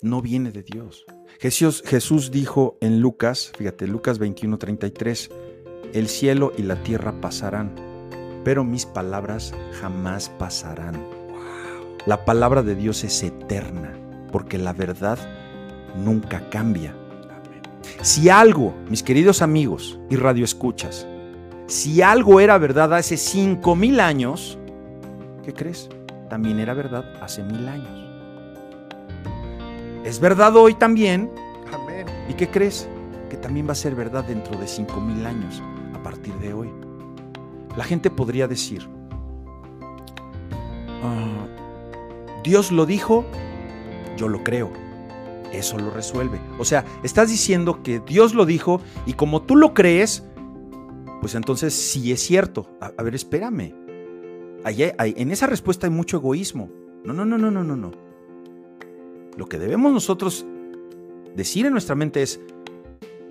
No 0.02 0.20
viene 0.20 0.52
de 0.52 0.62
Dios. 0.62 1.06
Jesús, 1.38 2.30
dijo 2.30 2.76
en 2.82 3.00
Lucas, 3.00 3.52
fíjate, 3.56 3.86
Lucas 3.86 4.20
21:33, 4.20 5.30
el 5.94 6.08
cielo 6.08 6.52
y 6.58 6.64
la 6.64 6.82
tierra 6.82 7.18
pasarán, 7.22 7.74
pero 8.44 8.64
mis 8.64 8.84
palabras 8.84 9.54
jamás 9.80 10.28
pasarán. 10.28 11.08
La 12.04 12.26
palabra 12.26 12.62
de 12.62 12.74
Dios 12.74 13.02
es 13.02 13.22
eterna, 13.22 13.98
porque 14.30 14.58
la 14.58 14.74
verdad 14.74 15.18
nunca 15.96 16.50
cambia. 16.50 16.94
Si 18.02 18.28
algo, 18.28 18.74
mis 18.88 19.02
queridos 19.02 19.42
amigos 19.42 19.98
y 20.10 20.16
radioescuchas, 20.16 21.06
si 21.66 22.02
algo 22.02 22.40
era 22.40 22.58
verdad 22.58 22.94
hace 22.94 23.16
cinco 23.16 23.74
mil 23.74 24.00
años, 24.00 24.58
¿qué 25.44 25.52
crees? 25.52 25.88
También 26.28 26.60
era 26.60 26.74
verdad 26.74 27.04
hace 27.22 27.42
mil 27.42 27.68
años. 27.68 28.04
Es 30.04 30.20
verdad 30.20 30.54
hoy 30.56 30.74
también 30.74 31.30
¿Y 32.28 32.34
qué 32.34 32.48
crees? 32.48 32.88
Que 33.30 33.36
también 33.36 33.68
va 33.68 33.72
a 33.72 33.76
ser 33.76 33.94
verdad 33.94 34.24
dentro 34.24 34.58
de 34.58 34.66
5.000 34.66 35.26
años, 35.26 35.62
a 35.94 36.02
partir 36.02 36.34
de 36.34 36.52
hoy. 36.52 36.70
La 37.76 37.84
gente 37.84 38.10
podría 38.10 38.48
decir, 38.48 38.88
ah, 41.02 41.46
Dios 42.42 42.72
lo 42.72 42.86
dijo, 42.86 43.24
yo 44.16 44.28
lo 44.28 44.42
creo. 44.42 44.72
Eso 45.52 45.78
lo 45.78 45.90
resuelve. 45.90 46.40
O 46.58 46.64
sea, 46.64 46.84
estás 47.02 47.30
diciendo 47.30 47.82
que 47.82 48.00
Dios 48.00 48.34
lo 48.34 48.46
dijo 48.46 48.80
y 49.06 49.14
como 49.14 49.42
tú 49.42 49.56
lo 49.56 49.74
crees, 49.74 50.24
pues 51.20 51.34
entonces 51.34 51.74
sí 51.74 52.12
es 52.12 52.20
cierto. 52.20 52.68
A, 52.80 53.02
ver, 53.02 53.14
espérame. 53.14 53.74
en 54.64 55.30
esa 55.30 55.46
respuesta 55.46 55.86
hay 55.86 55.92
mucho 55.92 56.18
egoísmo. 56.18 56.70
No, 57.04 57.12
no, 57.12 57.24
no, 57.24 57.38
no, 57.38 57.50
no, 57.50 57.62
no, 57.62 57.76
no. 57.76 57.92
Lo 59.36 59.46
que 59.46 59.58
debemos 59.58 59.92
nosotros 59.92 60.46
decir 61.34 61.66
en 61.66 61.72
nuestra 61.72 61.94
mente 61.94 62.22
es, 62.22 62.40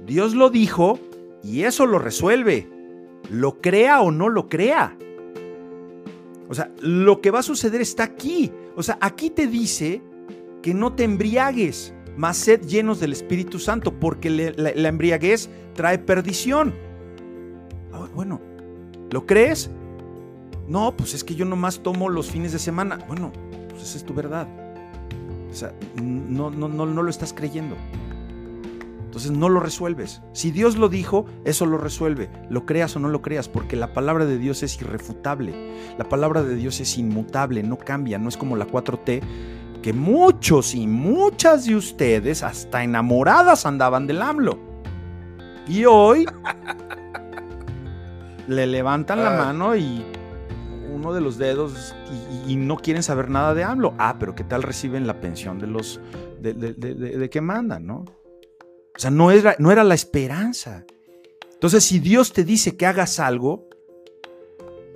Dios 0.05 0.36
lo 0.36 0.49
dijo 0.49 0.99
y 1.43 1.63
eso 1.63 1.86
lo 1.86 1.99
resuelve. 1.99 2.70
Lo 3.30 3.59
crea 3.59 4.01
o 4.01 4.11
no 4.11 4.30
lo 4.30 4.47
crea. 4.49 4.95
O 6.47 6.53
sea, 6.53 6.72
lo 6.80 7.22
que 7.22 7.32
va 7.32 7.39
a 7.39 7.43
suceder 7.43 7.82
está 7.82 8.03
aquí. 8.03 8.51
O 8.76 8.84
sea, 8.84 8.97
aquí 9.01 9.30
te 9.30 9.47
dice 9.47 10.01
que 10.61 10.74
no 10.74 10.93
te 10.93 11.03
embriagues, 11.03 11.93
más 12.18 12.38
sed 12.38 12.61
llenos 12.61 12.99
del 12.99 13.13
Espíritu 13.13 13.59
Santo, 13.59 13.93
porque 13.99 14.30
la, 14.30 14.72
la, 14.76 14.89
embriaguez 14.89 15.49
trae 15.74 15.97
perdición. 15.97 16.74
Ah, 17.93 18.07
bueno, 18.13 18.41
¿lo 19.11 19.26
crees? 19.26 19.70
No, 20.68 20.95
pues 20.95 21.13
es 21.13 21.24
que 21.24 21.36
yo 21.36 21.45
nomás 21.45 21.80
tomo 21.80 22.09
los 22.09 22.32
fines 22.32 22.51
de 22.51 22.59
semana. 22.59 22.99
Bueno, 23.07 23.32
pues 23.70 23.84
esa 23.84 23.97
es 23.97 24.05
tu 24.05 24.13
verdad. 24.13 24.47
O 25.49 25.53
sea, 25.53 25.74
no, 26.01 26.49
no, 26.49 26.68
no, 26.68 26.86
no 26.86 27.03
lo 27.03 27.09
estás 27.09 27.34
creyendo. 27.34 27.76
Entonces 29.16 29.32
no 29.32 29.47
lo 29.47 29.61
resuelves. 29.61 30.22
Si 30.34 30.51
Dios 30.51 30.76
lo 30.76 30.89
dijo, 30.89 31.26
eso 31.45 31.66
lo 31.66 31.78
resuelve. 31.78 32.30
Lo 32.49 32.66
creas 32.66 32.97
o 32.97 32.99
no 32.99 33.07
lo 33.07 33.22
creas, 33.22 33.47
porque 33.47 33.78
la 33.78 33.93
palabra 33.93 34.26
de 34.26 34.38
Dios 34.38 34.61
es 34.61 34.82
irrefutable. 34.82 35.72
La 35.97 36.09
palabra 36.09 36.43
de 36.43 36.55
Dios 36.55 36.82
es 36.82 36.97
inmutable, 36.97 37.63
no 37.63 37.78
cambia, 37.78 38.20
no 38.20 38.28
es 38.28 38.36
como 38.36 38.57
la 38.57 38.68
4T, 38.68 39.22
que 39.86 39.94
muchos 39.94 40.74
y 40.74 40.88
muchas 40.88 41.68
de 41.68 41.76
ustedes 41.76 42.42
hasta 42.42 42.84
enamoradas 42.84 43.68
andaban 43.68 44.08
del 44.08 44.20
AMLO. 44.20 44.58
Y 45.68 45.86
hoy 45.86 46.26
le 48.48 48.66
levantan 48.66 49.20
la 49.20 49.36
ah. 49.36 49.46
mano 49.46 49.76
y 49.76 50.04
uno 50.92 51.14
de 51.14 51.22
los 51.22 51.38
dedos 51.38 51.94
y, 52.48 52.56
no 52.56 52.78
quieren 52.78 53.04
saber 53.04 53.30
nada 53.30 53.54
de 53.54 53.64
AMLO. 53.64 53.94
Ah, 54.00 54.16
pero 54.20 54.34
¿qué 54.34 54.44
tal 54.44 54.64
reciben 54.64 55.06
la 55.06 55.22
pensión 55.22 55.60
de 55.60 55.68
los 55.68 56.02
de, 56.42 56.54
de 56.56 57.30
que 57.30 57.42
mandan, 57.42 57.86
no? 57.86 58.06
O 58.96 58.98
sea, 58.98 59.12
no 59.12 59.30
era, 59.30 59.56
no 59.60 59.72
era 59.72 59.84
la 59.84 59.94
esperanza. 59.94 60.84
Entonces, 61.54 61.84
si 61.84 62.00
Dios 62.00 62.34
te 62.34 62.44
dice 62.44 62.76
que 62.76 62.88
hagas 62.88 63.20
algo, 63.20 63.70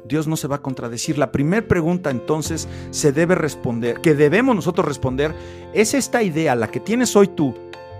Dios 0.10 0.28
no 0.28 0.36
se 0.36 0.48
va 0.48 0.58
a 0.58 0.62
contradecir. 0.62 1.18
La 1.18 1.32
primera 1.32 1.66
pregunta 1.66 2.10
entonces 2.10 2.68
se 2.90 3.12
debe 3.14 3.36
responder, 3.36 4.02
que 4.02 4.16
debemos 4.16 4.56
nosotros 4.56 4.86
responder, 4.86 5.34
es 5.72 5.94
esta 5.94 6.24
idea, 6.24 6.56
la 6.56 6.70
que 6.70 6.80
tienes 6.80 7.16
hoy 7.16 7.28
tú, 7.28 7.56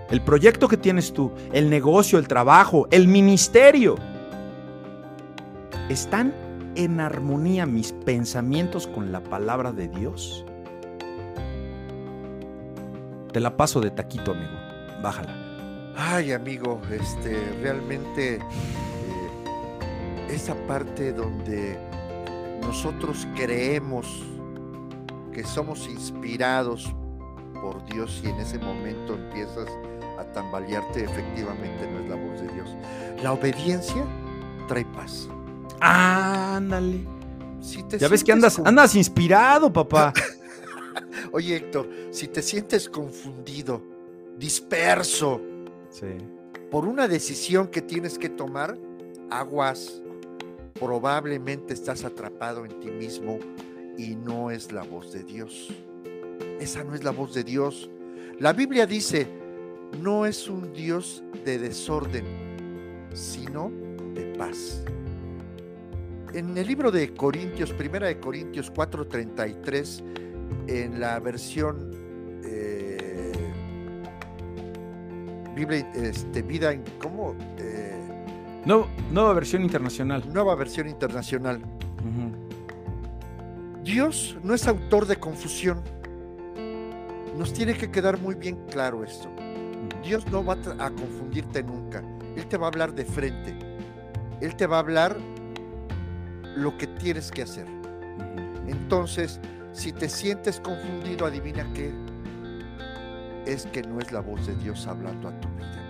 el 0.10 0.22
proyecto 0.22 0.68
que 0.68 0.76
tienes 0.76 1.14
tú, 1.14 1.32
el 1.54 1.70
negocio, 1.70 2.18
el 2.18 2.28
trabajo, 2.28 2.88
el 2.90 3.08
ministerio. 3.08 3.96
¿Están 5.88 6.34
en 6.76 7.00
armonía 7.00 7.68
mis 7.68 7.92
pensamientos 7.92 8.88
con 8.88 9.12
la 9.12 9.24
palabra 9.24 9.72
de 9.72 9.88
Dios? 9.88 10.46
Te 13.32 13.40
la 13.40 13.56
paso 13.56 13.80
de 13.82 13.92
taquito, 13.92 14.32
amigo. 14.32 14.58
Bájala. 15.04 15.36
Ay, 15.96 16.32
amigo, 16.32 16.82
este, 16.92 17.38
realmente 17.62 18.36
eh, 18.38 18.42
esa 20.30 20.56
parte 20.66 21.14
donde 21.14 21.89
nosotros 22.70 23.28
creemos 23.36 24.06
que 25.34 25.44
somos 25.44 25.88
inspirados 25.88 26.94
por 27.60 27.84
Dios 27.88 28.22
y 28.24 28.28
en 28.28 28.36
ese 28.36 28.60
momento 28.60 29.16
empiezas 29.16 29.68
a 30.20 30.24
tambalearte, 30.34 31.04
efectivamente 31.04 31.90
no 31.92 32.00
es 32.00 32.10
la 32.10 32.16
voz 32.16 32.40
de 32.40 32.48
Dios. 32.54 32.70
La 33.24 33.34
obediencia 33.34 34.06
trae 34.68 34.86
paz. 34.86 35.28
Ándale. 35.80 37.08
ya 37.98 38.08
ves 38.08 38.24
que 38.24 38.34
andas, 38.34 38.62
andas 38.64 38.94
inspirado, 38.94 39.74
papá. 39.74 40.14
Oye, 41.32 41.56
Héctor, 41.56 41.90
si 42.12 42.28
te 42.28 42.44
sientes 42.44 42.88
confundido, 42.88 43.82
disperso, 44.38 45.42
por 46.70 46.86
una 46.86 47.08
decisión 47.08 47.70
que 47.70 47.82
tienes 47.82 48.20
que 48.20 48.30
tomar, 48.30 48.78
aguas, 49.32 50.04
probablemente 50.80 51.74
estás 51.74 52.04
atrapado 52.06 52.66
en 52.66 52.80
ti 52.80 52.90
mismo 52.90 53.40
y 53.98 54.16
no 54.16 54.52
es 54.52 54.72
la 54.72 54.84
voz 54.84 55.12
de 55.12 55.24
Dios. 55.24 55.70
Esa 56.60 56.84
no 56.84 56.96
es 56.96 57.04
la 57.04 57.12
voz 57.12 57.34
de 57.34 57.44
Dios. 57.44 57.90
La 58.40 58.54
Biblia 58.54 58.86
dice, 58.86 59.28
no 60.02 60.26
es 60.26 60.48
un 60.48 60.72
Dios 60.74 61.24
de 61.46 61.60
desorden, 61.60 62.26
sino 63.14 63.72
de 64.14 64.34
paz. 64.38 64.84
En 66.34 66.58
el 66.58 66.68
libro 66.68 66.92
de 66.92 67.14
Corintios, 67.14 67.74
primera 67.74 68.08
de 68.08 68.20
Corintios 68.20 68.72
4:33, 68.72 70.04
en 70.68 71.00
la 71.00 71.20
versión 71.20 72.00
Biblia, 75.60 75.92
este, 75.94 76.42
vida 76.42 76.74
cómo 77.00 77.36
eh, 77.58 77.99
nueva 78.66 79.34
versión 79.34 79.64
internacional. 79.64 80.24
Nueva 80.32 80.56
versión 80.56 80.90
internacional. 80.90 81.62
Dios 83.84 84.38
no 84.44 84.54
es 84.54 84.68
autor 84.68 85.08
de 85.08 85.18
confusión. 85.18 85.82
Nos 87.38 87.54
tiene 87.54 87.74
que 87.74 87.90
quedar 87.90 88.20
muy 88.20 88.36
bien 88.36 88.58
claro 88.70 89.04
esto. 89.04 89.30
Dios 90.04 90.26
no 90.28 90.44
va 90.44 90.54
a 90.54 90.90
confundirte 90.92 91.64
nunca. 91.64 92.04
Él 92.36 92.46
te 92.48 92.58
va 92.58 92.68
a 92.68 92.70
hablar 92.70 92.94
de 92.94 93.06
frente. 93.06 93.58
Él 94.42 94.56
te 94.56 94.68
va 94.68 94.78
a 94.78 94.80
hablar 94.80 95.18
lo 96.56 96.78
que 96.78 96.88
tienes 96.88 97.32
que 97.32 97.44
hacer. 97.44 97.66
Entonces, 98.68 99.40
si 99.72 99.92
te 99.92 100.10
sientes 100.10 100.60
confundido, 100.60 101.26
adivina 101.26 101.66
qué 101.74 101.92
es 103.46 103.66
que 103.68 103.82
no 103.82 104.00
es 104.00 104.12
la 104.12 104.20
voz 104.20 104.46
de 104.46 104.56
Dios 104.56 104.86
hablando 104.88 105.30
a 105.30 105.40
tu 105.40 105.48
vida. 105.50 105.84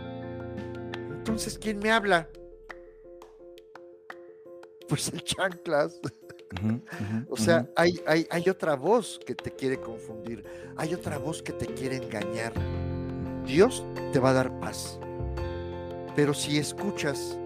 Entonces, 1.18 1.58
¿quién 1.58 1.80
me 1.80 1.92
habla? 1.92 2.28
Pues 4.90 5.08
el 5.14 5.24
chanclas. 5.24 6.00
o 7.30 7.38
sea, 7.38 7.70
hay, 7.76 7.92
hay, 8.08 8.28
hay 8.30 8.50
otra 8.50 8.76
voz 8.76 9.20
que 9.26 9.36
te 9.36 9.52
quiere 9.52 9.80
confundir, 9.80 10.44
hay 10.76 10.94
otra 10.94 11.18
voz 11.18 11.42
que 11.42 11.54
te 11.54 11.68
quiere 11.68 11.98
engañar. 11.98 12.52
Dios 13.46 13.86
te 14.12 14.20
va 14.20 14.32
a 14.32 14.34
dar 14.34 14.60
paz. 14.60 15.00
Pero 16.16 16.34
si 16.34 16.58
escuchas 16.58 17.38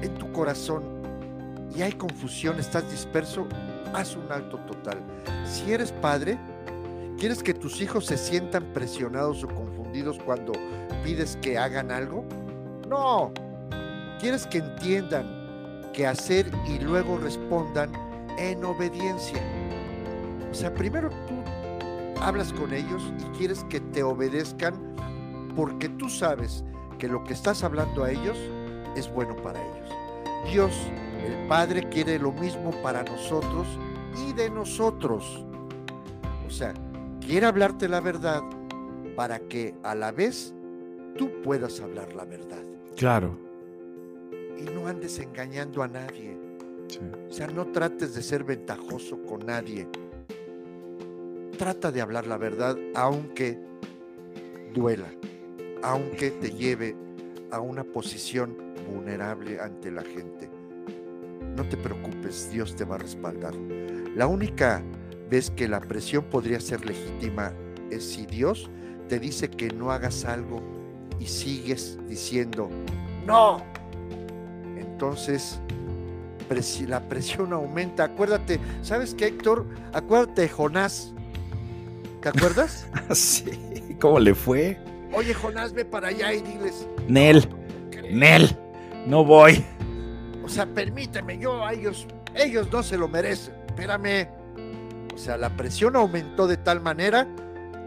en 0.00 0.14
tu 0.18 0.32
corazón 0.32 0.82
y 1.76 1.82
hay 1.82 1.92
confusión, 1.92 2.58
estás 2.58 2.90
disperso, 2.90 3.46
haz 3.92 4.16
un 4.16 4.32
alto 4.32 4.58
total. 4.66 4.98
Si 5.44 5.70
eres 5.70 5.92
padre, 5.92 6.38
¿Quieres 7.22 7.40
que 7.40 7.54
tus 7.54 7.80
hijos 7.80 8.06
se 8.06 8.16
sientan 8.16 8.72
presionados 8.72 9.44
o 9.44 9.46
confundidos 9.46 10.18
cuando 10.24 10.54
pides 11.04 11.38
que 11.40 11.56
hagan 11.56 11.92
algo? 11.92 12.24
No. 12.88 13.32
Quieres 14.18 14.44
que 14.44 14.58
entiendan 14.58 15.41
que 15.92 16.06
hacer 16.06 16.50
y 16.66 16.78
luego 16.78 17.18
respondan 17.18 17.90
en 18.38 18.64
obediencia. 18.64 19.40
O 20.50 20.54
sea, 20.54 20.72
primero 20.72 21.10
tú 21.10 21.34
hablas 22.20 22.52
con 22.52 22.72
ellos 22.72 23.12
y 23.18 23.24
quieres 23.36 23.64
que 23.64 23.80
te 23.80 24.02
obedezcan 24.02 24.74
porque 25.56 25.88
tú 25.88 26.08
sabes 26.08 26.64
que 26.98 27.08
lo 27.08 27.24
que 27.24 27.32
estás 27.32 27.64
hablando 27.64 28.04
a 28.04 28.10
ellos 28.10 28.38
es 28.96 29.12
bueno 29.12 29.36
para 29.36 29.60
ellos. 29.60 29.88
Dios, 30.50 30.72
el 31.24 31.48
Padre, 31.48 31.88
quiere 31.88 32.18
lo 32.18 32.32
mismo 32.32 32.70
para 32.82 33.02
nosotros 33.02 33.66
y 34.26 34.32
de 34.32 34.50
nosotros. 34.50 35.44
O 36.46 36.50
sea, 36.50 36.74
quiere 37.20 37.46
hablarte 37.46 37.88
la 37.88 38.00
verdad 38.00 38.42
para 39.16 39.38
que 39.40 39.74
a 39.82 39.94
la 39.94 40.12
vez 40.12 40.54
tú 41.16 41.30
puedas 41.42 41.80
hablar 41.80 42.12
la 42.14 42.24
verdad. 42.24 42.62
Claro. 42.96 43.51
Y 44.62 44.70
no 44.70 44.86
andes 44.86 45.18
engañando 45.18 45.82
a 45.82 45.88
nadie. 45.88 46.38
O 47.28 47.32
sea, 47.32 47.46
no 47.48 47.66
trates 47.72 48.14
de 48.14 48.22
ser 48.22 48.44
ventajoso 48.44 49.20
con 49.22 49.46
nadie. 49.46 49.88
Trata 51.58 51.90
de 51.90 52.00
hablar 52.00 52.26
la 52.26 52.36
verdad 52.36 52.76
aunque 52.94 53.58
duela, 54.72 55.08
aunque 55.82 56.30
te 56.30 56.50
lleve 56.50 56.96
a 57.50 57.60
una 57.60 57.84
posición 57.84 58.56
vulnerable 58.90 59.60
ante 59.60 59.90
la 59.90 60.02
gente. 60.02 60.50
No 61.56 61.68
te 61.68 61.76
preocupes, 61.76 62.50
Dios 62.50 62.74
te 62.74 62.84
va 62.84 62.96
a 62.96 62.98
respaldar. 62.98 63.54
La 64.14 64.26
única 64.26 64.82
ves 65.30 65.50
que 65.50 65.68
la 65.68 65.80
presión 65.80 66.24
podría 66.24 66.60
ser 66.60 66.84
legítima 66.84 67.52
es 67.90 68.04
si 68.04 68.26
Dios 68.26 68.70
te 69.08 69.18
dice 69.18 69.50
que 69.50 69.68
no 69.68 69.90
hagas 69.90 70.24
algo 70.24 70.62
y 71.18 71.26
sigues 71.26 71.98
diciendo, 72.08 72.68
no, 73.26 73.62
entonces 75.02 75.60
la 76.86 77.00
presión 77.08 77.52
aumenta. 77.52 78.04
Acuérdate, 78.04 78.60
¿sabes 78.82 79.14
qué, 79.14 79.26
Héctor? 79.26 79.66
Acuérdate 79.92 80.42
de 80.42 80.48
Jonás. 80.48 81.12
¿Te 82.20 82.28
acuerdas? 82.28 82.86
sí, 83.10 83.96
¿cómo 84.00 84.20
le 84.20 84.32
fue? 84.34 84.78
Oye, 85.12 85.34
Jonás, 85.34 85.72
ve 85.72 85.84
para 85.84 86.08
allá 86.08 86.32
y 86.32 86.40
diles. 86.42 86.86
Nel, 87.08 87.48
Nel, 88.12 88.56
no 89.06 89.24
voy. 89.24 89.64
O 90.44 90.48
sea, 90.48 90.66
permíteme, 90.66 91.36
yo 91.36 91.64
a 91.64 91.72
ellos, 91.72 92.06
ellos 92.36 92.68
no 92.70 92.84
se 92.84 92.96
lo 92.96 93.08
merecen. 93.08 93.54
Espérame. 93.66 94.28
O 95.12 95.18
sea, 95.18 95.36
la 95.36 95.56
presión 95.56 95.96
aumentó 95.96 96.46
de 96.46 96.58
tal 96.58 96.80
manera 96.80 97.26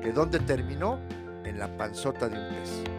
que 0.01 0.11
¿dónde 0.11 0.39
terminó? 0.39 0.99
En 1.45 1.59
la 1.59 1.77
panzota 1.77 2.27
de 2.27 2.37
un 2.37 2.49
pez. 2.49 2.94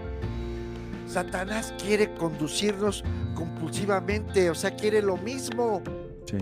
Satanás 1.07 1.75
quiere 1.83 2.15
conducirnos 2.15 3.05
compulsivamente, 3.35 4.51
o 4.51 4.55
sea, 4.55 4.75
quiere 4.75 5.03
lo 5.03 5.17
mismo. 5.17 5.83
Sí. 6.25 6.39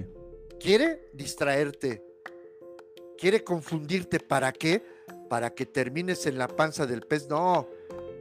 Quiere 0.58 1.10
distraerte. 1.12 2.02
Quiere 3.18 3.44
confundirte. 3.44 4.20
¿Para 4.20 4.52
qué? 4.52 4.82
Para 5.28 5.50
que 5.50 5.66
termines 5.66 6.26
en 6.26 6.38
la 6.38 6.48
panza 6.48 6.86
del 6.86 7.02
pez. 7.02 7.28
No, 7.28 7.68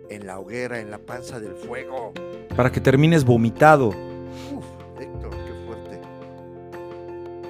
en 0.09 0.27
la 0.27 0.39
hoguera, 0.39 0.79
en 0.79 0.91
la 0.91 0.99
panza 0.99 1.39
del 1.39 1.55
fuego. 1.55 2.13
Para 2.55 2.71
que 2.71 2.81
termines 2.81 3.23
vomitado. 3.23 3.89
Uf, 3.89 4.65
Héctor, 4.99 5.31
qué 5.31 5.53
fuerte. 5.65 6.01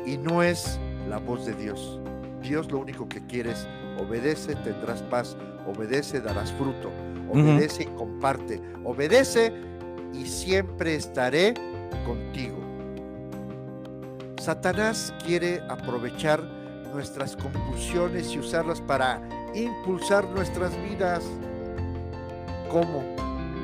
Y 0.05 0.17
no 0.17 0.43
es 0.43 0.79
la 1.09 1.17
voz 1.17 1.45
de 1.45 1.53
Dios. 1.53 1.99
Dios 2.41 2.71
lo 2.71 2.79
único 2.79 3.07
que 3.07 3.25
quiere 3.25 3.51
es 3.51 3.67
obedece, 3.97 4.55
tendrás 4.55 5.01
paz, 5.03 5.37
obedece, 5.65 6.19
darás 6.19 6.51
fruto, 6.53 6.91
obedece 7.33 7.83
y 7.83 7.85
comparte, 7.87 8.61
obedece 8.83 9.53
y 10.13 10.25
siempre 10.25 10.95
estaré 10.95 11.53
contigo. 12.05 12.57
Satanás 14.39 15.13
quiere 15.25 15.61
aprovechar 15.69 16.43
nuestras 16.93 17.35
compulsiones 17.35 18.33
y 18.33 18.39
usarlas 18.39 18.81
para 18.81 19.21
impulsar 19.55 20.27
nuestras 20.29 20.71
vidas. 20.83 21.23
¿Cómo? 22.69 23.03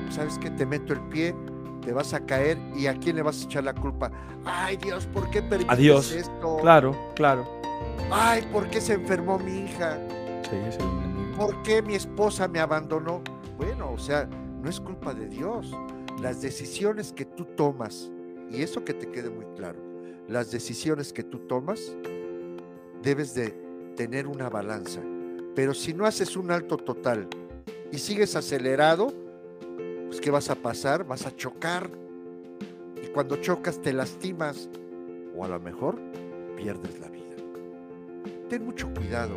¿Sabes 0.09 0.37
que 0.39 0.49
te 0.49 0.65
meto 0.65 0.93
el 0.93 1.01
pie? 1.09 1.35
Te 1.81 1.91
vas 1.93 2.13
a 2.13 2.19
caer 2.25 2.57
y 2.75 2.87
a 2.87 2.93
quién 2.95 3.15
le 3.17 3.21
vas 3.21 3.41
a 3.41 3.45
echar 3.45 3.63
la 3.63 3.73
culpa. 3.73 4.11
Ay 4.45 4.77
Dios, 4.77 5.05
¿por 5.07 5.29
qué 5.29 5.41
permites 5.41 5.71
Adiós. 5.73 6.11
esto? 6.11 6.57
Claro, 6.61 6.95
claro. 7.15 7.45
Ay, 8.11 8.41
¿por 8.51 8.67
qué 8.69 8.81
se 8.81 8.93
enfermó 8.93 9.37
mi 9.37 9.65
hija? 9.65 9.97
Sí, 10.49 10.55
es 10.67 10.75
el 10.77 10.81
enemigo. 10.83 11.37
¿Por 11.37 11.61
qué 11.63 11.81
mi 11.81 11.95
esposa 11.95 12.47
me 12.47 12.59
abandonó? 12.59 13.21
Bueno, 13.59 13.91
o 13.91 13.97
sea, 13.97 14.25
no 14.25 14.69
es 14.69 14.79
culpa 14.79 15.13
de 15.13 15.27
Dios 15.27 15.69
las 16.21 16.41
decisiones 16.41 17.11
que 17.11 17.25
tú 17.25 17.43
tomas, 17.43 18.09
y 18.49 18.61
eso 18.61 18.85
que 18.85 18.93
te 18.93 19.11
quede 19.11 19.29
muy 19.29 19.45
claro, 19.57 19.77
las 20.29 20.49
decisiones 20.49 21.11
que 21.11 21.23
tú 21.23 21.39
tomas, 21.39 21.93
debes 23.03 23.35
de 23.35 23.49
tener 23.97 24.27
una 24.27 24.49
balanza. 24.49 25.01
Pero 25.55 25.73
si 25.73 25.93
no 25.93 26.05
haces 26.05 26.37
un 26.37 26.51
alto 26.51 26.77
total 26.77 27.27
y 27.91 27.97
sigues 27.97 28.37
acelerado, 28.37 29.13
pues 30.07 30.21
¿qué 30.21 30.31
vas 30.31 30.49
a 30.49 30.55
pasar? 30.55 31.03
Vas 31.03 31.25
a 31.25 31.35
chocar. 31.35 31.89
Y 33.03 33.07
cuando 33.07 33.35
chocas 33.41 33.81
te 33.81 33.91
lastimas 33.91 34.69
o 35.35 35.43
a 35.43 35.49
lo 35.49 35.59
mejor 35.59 35.99
pierdes 36.55 36.97
la 37.01 37.09
vida. 37.09 37.35
Ten 38.47 38.63
mucho 38.63 38.87
cuidado. 38.93 39.35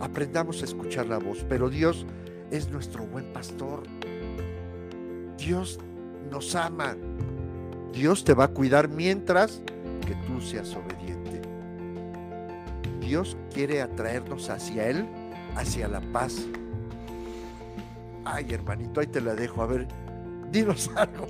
Aprendamos 0.00 0.62
a 0.62 0.64
escuchar 0.64 1.06
la 1.06 1.18
voz, 1.18 1.44
pero 1.46 1.68
Dios 1.68 2.06
es 2.50 2.70
nuestro 2.70 3.06
buen 3.06 3.32
pastor. 3.32 3.82
Dios 5.38 5.78
nos 6.30 6.54
ama. 6.54 6.96
Dios 7.92 8.24
te 8.24 8.34
va 8.34 8.44
a 8.44 8.48
cuidar 8.48 8.88
mientras 8.88 9.62
que 10.06 10.14
tú 10.26 10.40
seas 10.40 10.74
obediente. 10.74 11.42
Dios 13.00 13.36
quiere 13.52 13.82
atraernos 13.82 14.50
hacia 14.50 14.88
Él, 14.88 15.06
hacia 15.54 15.88
la 15.88 16.00
paz. 16.00 16.46
Ay, 18.24 18.46
hermanito, 18.50 19.00
ahí 19.00 19.06
te 19.06 19.20
la 19.20 19.34
dejo. 19.34 19.62
A 19.62 19.66
ver, 19.66 19.86
dinos 20.50 20.90
algo. 20.96 21.26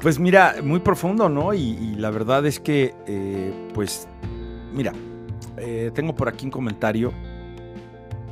Pues 0.00 0.18
mira, 0.18 0.56
muy 0.62 0.80
profundo, 0.80 1.28
¿no? 1.28 1.54
Y, 1.54 1.94
la 1.96 2.10
verdad 2.10 2.44
es 2.46 2.58
que, 2.58 2.94
eh, 3.06 3.70
pues, 3.72 4.08
mira, 4.72 4.92
eh, 5.56 5.90
tengo 5.94 6.14
por 6.14 6.28
aquí 6.28 6.44
un 6.46 6.50
comentario. 6.50 7.12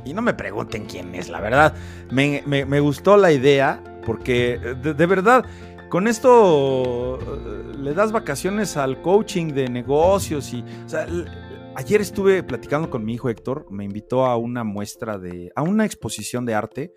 Y 0.05 0.13
no 0.13 0.21
me 0.21 0.33
pregunten 0.33 0.85
quién 0.85 1.15
es, 1.15 1.29
la 1.29 1.39
verdad. 1.39 1.73
Me, 2.11 2.43
me 2.45 2.79
gustó 2.79 3.17
la 3.17 3.31
idea 3.31 3.81
porque 4.05 4.53
eh, 4.53 4.75
de, 4.75 5.05
verdad, 5.05 5.45
con 5.89 6.07
esto 6.07 7.19
eh, 7.19 7.77
le 7.77 7.93
das 7.93 8.11
vacaciones 8.11 8.77
al 8.77 9.01
coaching 9.01 9.47
de 9.53 9.69
negocios 9.69 10.53
y... 10.53 10.63
ayer 11.75 12.01
estuve 12.01 12.43
platicando 12.43 12.89
con 12.89 13.03
mi 13.03 13.13
hijo 13.13 13.29
Héctor, 13.29 13.65
me 13.69 13.83
invitó 13.83 14.25
a 14.25 14.37
una 14.37 14.63
muestra 14.63 15.17
de... 15.17 15.51
a 15.55 15.61
una 15.61 15.85
exposición 15.85 16.45
de 16.45 16.53
arte. 16.53 16.93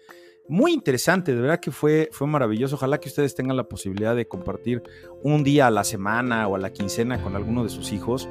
Muy 0.49 0.73
interesante, 0.73 1.35
de 1.35 1.41
verdad 1.41 1.59
que 1.59 1.73
fue, 1.73 2.09
fue 2.13 2.29
maravilloso. 2.29 2.77
Ojalá 2.77 2.99
que 2.99 3.09
ustedes 3.09 3.35
tengan 3.35 3.57
la 3.57 3.69
posibilidad 3.69 4.15
de 4.15 4.29
compartir 4.29 4.81
un 5.25 5.43
día 5.43 5.67
a 5.67 5.73
la 5.73 5.83
semana 5.83 6.47
o 6.47 6.55
a 6.55 6.59
la 6.61 6.73
quincena 6.73 7.21
con 7.21 7.35
alguno 7.35 7.65
de 7.65 7.69
sus 7.69 7.93
hijos. 7.93 8.29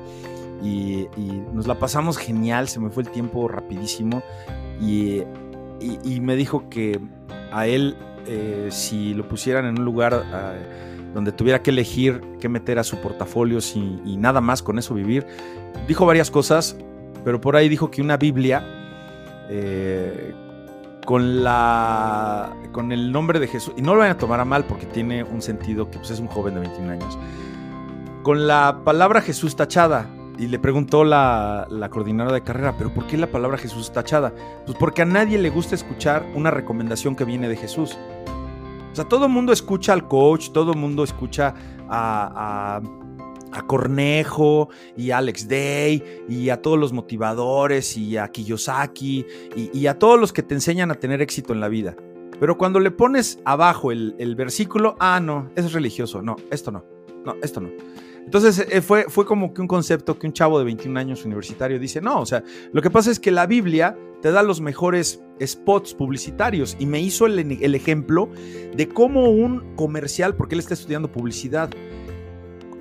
Y, 0.64 1.10
nos 1.54 1.68
la 1.68 1.78
pasamos 1.78 2.18
genial, 2.18 2.70
se 2.70 2.80
me 2.80 2.90
fue 2.90 3.04
el 3.04 3.10
tiempo 3.10 3.50
rapidísimo. 3.50 4.24
Y, 4.82 5.24
me 6.22 6.36
dijo 6.36 6.70
que 6.70 7.00
a 7.52 7.68
él 7.68 7.96
eh, 8.28 8.70
si 8.72 9.14
lo 9.14 9.28
pusieran 9.28 9.66
en 9.66 9.80
un 9.80 9.86
lugar 9.86 10.14
ah, 10.14 10.54
donde 11.14 11.32
tuviera 11.32 11.62
que 11.62 11.70
elegir 11.72 12.22
qué 12.40 12.50
meter 12.50 12.80
a 12.80 12.84
su 12.84 12.98
portafolio 12.98 13.60
y, 14.06 14.18
nada 14.18 14.42
más 14.42 14.62
con 14.62 14.80
eso 14.80 14.94
vivir, 14.94 15.26
dijo 15.88 16.06
varias 16.06 16.32
cosas, 16.32 16.76
pero 17.24 17.40
por 17.40 17.56
ahí 17.56 17.70
dijo 17.70 17.90
que 17.92 18.02
una 18.02 18.18
Biblia 18.18 18.64
eh, 19.50 20.34
con 21.06 21.44
la 21.44 22.54
con 22.72 22.92
el 22.92 23.12
nombre 23.12 23.40
de 23.40 23.48
Jesús, 23.48 23.74
y 23.78 23.82
no 23.82 23.94
lo 23.94 24.00
vayan 24.00 24.16
a 24.16 24.20
tomar 24.20 24.40
a 24.40 24.46
mal 24.46 24.66
porque 24.66 24.86
tiene 24.88 25.24
un 25.24 25.42
sentido 25.42 25.90
que 25.90 25.98
pues, 26.00 26.12
es 26.12 26.20
un 26.20 26.28
joven 26.28 26.56
de 26.56 26.60
21 26.62 26.92
años, 26.92 27.18
con 28.24 28.48
la 28.48 28.82
palabra 28.84 29.22
Jesús 29.22 29.56
tachada, 29.56 30.10
y 30.38 30.48
le 30.48 30.60
preguntó 30.60 31.04
la, 31.04 31.68
coordinadora 31.92 32.36
de 32.36 32.44
carrera, 32.44 32.76
¿pero 32.78 32.94
por 32.94 33.08
qué 33.08 33.18
la 33.18 33.32
palabra 33.32 33.58
Jesús 33.58 33.92
tachada? 33.92 34.34
Pues 34.66 34.78
porque 34.78 35.02
a 35.02 35.06
nadie 35.06 35.38
le 35.38 35.50
gusta 35.50 35.76
escuchar 35.76 36.26
una 36.36 36.52
recomendación 36.52 37.16
que 37.16 37.26
viene 37.26 37.48
de 37.48 37.56
Jesús. 37.56 37.98
O 38.92 38.96
sea, 38.96 39.06
todo 39.06 39.26
el 39.26 39.32
mundo 39.32 39.52
escucha 39.52 39.94
al 39.94 40.08
coach, 40.08 40.52
todo 40.52 40.72
el 40.72 40.78
mundo 40.78 41.04
escucha 41.04 41.54
a, 41.90 42.82
Cornejo 43.68 44.68
y 44.98 45.12
a 45.12 45.20
Alex 45.20 45.48
Day 45.48 46.04
y 46.28 46.50
a 46.50 46.62
todos 46.62 46.78
los 46.78 46.92
motivadores 46.92 47.96
y 47.96 48.18
a 48.18 48.28
Kiyosaki 48.28 49.26
y, 49.56 49.88
a 49.88 49.98
todos 49.98 50.20
los 50.20 50.34
que 50.34 50.44
te 50.44 50.56
enseñan 50.56 50.92
a 50.92 50.96
tener 50.96 51.22
éxito 51.22 51.54
en 51.54 51.62
la 51.62 51.70
vida. 51.70 51.96
Pero 52.38 52.58
cuando 52.58 52.82
le 52.82 52.92
pones 52.92 53.40
abajo 53.46 53.94
el, 53.94 54.14
el 54.20 54.36
versículo, 54.36 54.98
ah, 55.00 55.22
no, 55.22 55.52
es 55.56 55.72
religioso, 55.72 56.22
no, 56.22 56.36
esto 56.52 56.70
no, 56.70 56.84
no, 57.24 57.36
esto 57.42 57.62
no. 57.62 57.70
Entonces 58.26 58.66
eh, 58.70 58.82
fue, 58.82 59.06
fue 59.08 59.26
como 59.26 59.54
que 59.54 59.62
un 59.62 59.68
concepto 59.68 60.18
que 60.18 60.28
un 60.28 60.34
chavo 60.34 60.58
de 60.60 60.66
21 60.66 61.00
años 61.00 61.24
universitario 61.26 61.80
dice, 61.80 62.02
no, 62.02 62.20
o 62.20 62.26
sea, 62.26 62.44
lo 62.74 62.82
que 62.82 62.90
pasa 62.90 63.12
es 63.12 63.20
que 63.20 63.32
la 63.32 63.46
Biblia 63.46 63.98
te 64.22 64.32
da 64.32 64.42
los 64.42 64.60
mejores 64.62 65.22
spots 65.44 65.94
publicitarios 65.94 66.76
y 66.80 66.88
me 66.88 67.00
hizo 67.00 67.28
el, 67.28 67.40
el 67.40 67.76
ejemplo 67.76 68.30
de 68.76 68.88
cómo 68.88 69.30
un 69.30 69.76
comercial, 69.76 70.36
porque 70.36 70.56
él 70.56 70.60
está 70.60 70.74
estudiando 70.74 71.12
publicidad, 71.12 71.70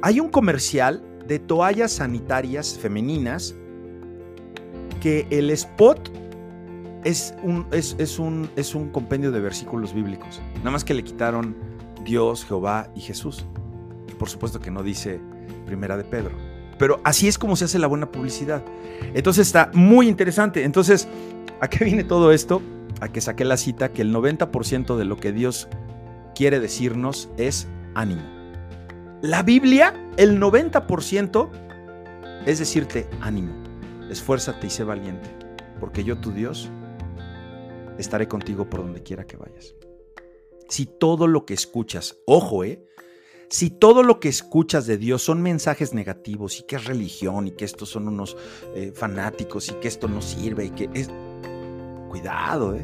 hay 0.01 0.21
un 0.21 0.31
comercial 0.31 1.03
de 1.27 1.39
toallas 1.39 1.93
sanitarias 1.93 2.79
femeninas 2.79 3.55
que 5.01 5.27
el 5.31 5.51
spot 5.51 6.11
es 7.05 7.35
un, 7.43 7.67
es, 7.71 7.95
es, 7.99 8.19
un, 8.19 8.49
es 8.57 8.75
un 8.75 8.89
compendio 8.89 9.31
de 9.31 9.41
versículos 9.41 9.93
bíblicos. 9.93 10.41
Nada 10.59 10.71
más 10.71 10.85
que 10.85 10.95
le 10.95 11.05
quitaron 11.05 11.55
Dios, 12.05 12.45
Jehová 12.45 12.91
y 12.95 13.01
Jesús. 13.01 13.45
Por 14.19 14.29
supuesto 14.29 14.61
que 14.61 14.71
no 14.71 14.83
dice 14.83 15.21
primera 15.65 15.97
de 15.97 16.05
Pedro. 16.05 16.37
Pero 16.79 17.01
así 17.05 17.29
es 17.29 17.39
como 17.39 17.57
se 17.57 17.67
hace 17.67 17.79
la 17.79 17.87
buena 17.87 18.11
publicidad. 18.11 18.65
Entonces 19.15 19.47
está 19.47 19.71
muy 19.75 20.09
interesante. 20.09 20.65
Entonces, 20.65 21.09
¿a 21.61 21.69
qué 21.69 21.85
viene 21.85 22.05
todo 22.05 22.33
esto? 22.33 22.63
A 23.01 23.09
que 23.09 23.21
saqué 23.21 23.45
la 23.45 23.57
cita 23.57 23.93
que 23.93 24.03
el 24.03 24.13
90% 24.13 24.97
de 24.97 25.05
lo 25.05 25.17
que 25.17 25.33
Dios 25.33 25.69
quiere 26.35 26.61
decirnos 26.61 27.29
es 27.37 27.69
ánimo. 27.95 28.23
La 29.23 29.43
Biblia, 29.43 29.95
el 30.17 30.41
90% 30.41 31.49
es 32.47 32.59
decirte 32.59 33.09
ánimo, 33.21 33.55
esfuérzate 34.11 34.67
y 34.67 34.71
sé 34.71 34.85
valiente, 34.85 35.31
porque 35.81 36.05
yo 36.05 36.19
tu 36.19 36.31
Dios 36.31 36.71
estaré 37.97 38.29
contigo 38.29 38.69
por 38.69 38.81
donde 38.81 39.03
quiera 39.03 39.25
que 39.25 39.39
vayas. 39.39 39.75
Si 40.69 40.87
todo 40.87 41.27
lo 41.27 41.47
que 41.47 41.55
escuchas, 41.55 42.19
ojo, 42.27 42.65
eh, 42.65 42.85
si 43.49 43.71
todo 43.71 44.03
lo 44.03 44.21
que 44.21 44.29
escuchas 44.29 44.87
de 44.87 44.97
Dios 44.97 45.23
son 45.23 45.43
mensajes 45.43 45.95
negativos 45.95 46.61
y 46.61 46.65
que 46.65 46.77
es 46.77 46.85
religión 46.85 47.49
y 47.49 47.53
que 47.53 47.65
estos 47.65 47.89
son 47.89 48.09
unos 48.09 48.37
eh, 48.75 48.93
fanáticos 48.95 49.69
y 49.69 49.75
que 49.75 49.89
esto 49.89 50.09
no 50.09 50.23
sirve 50.23 50.67
y 50.67 50.71
que 50.71 50.91
es... 50.95 51.11
Cuidado, 52.09 52.77
¿eh? 52.77 52.83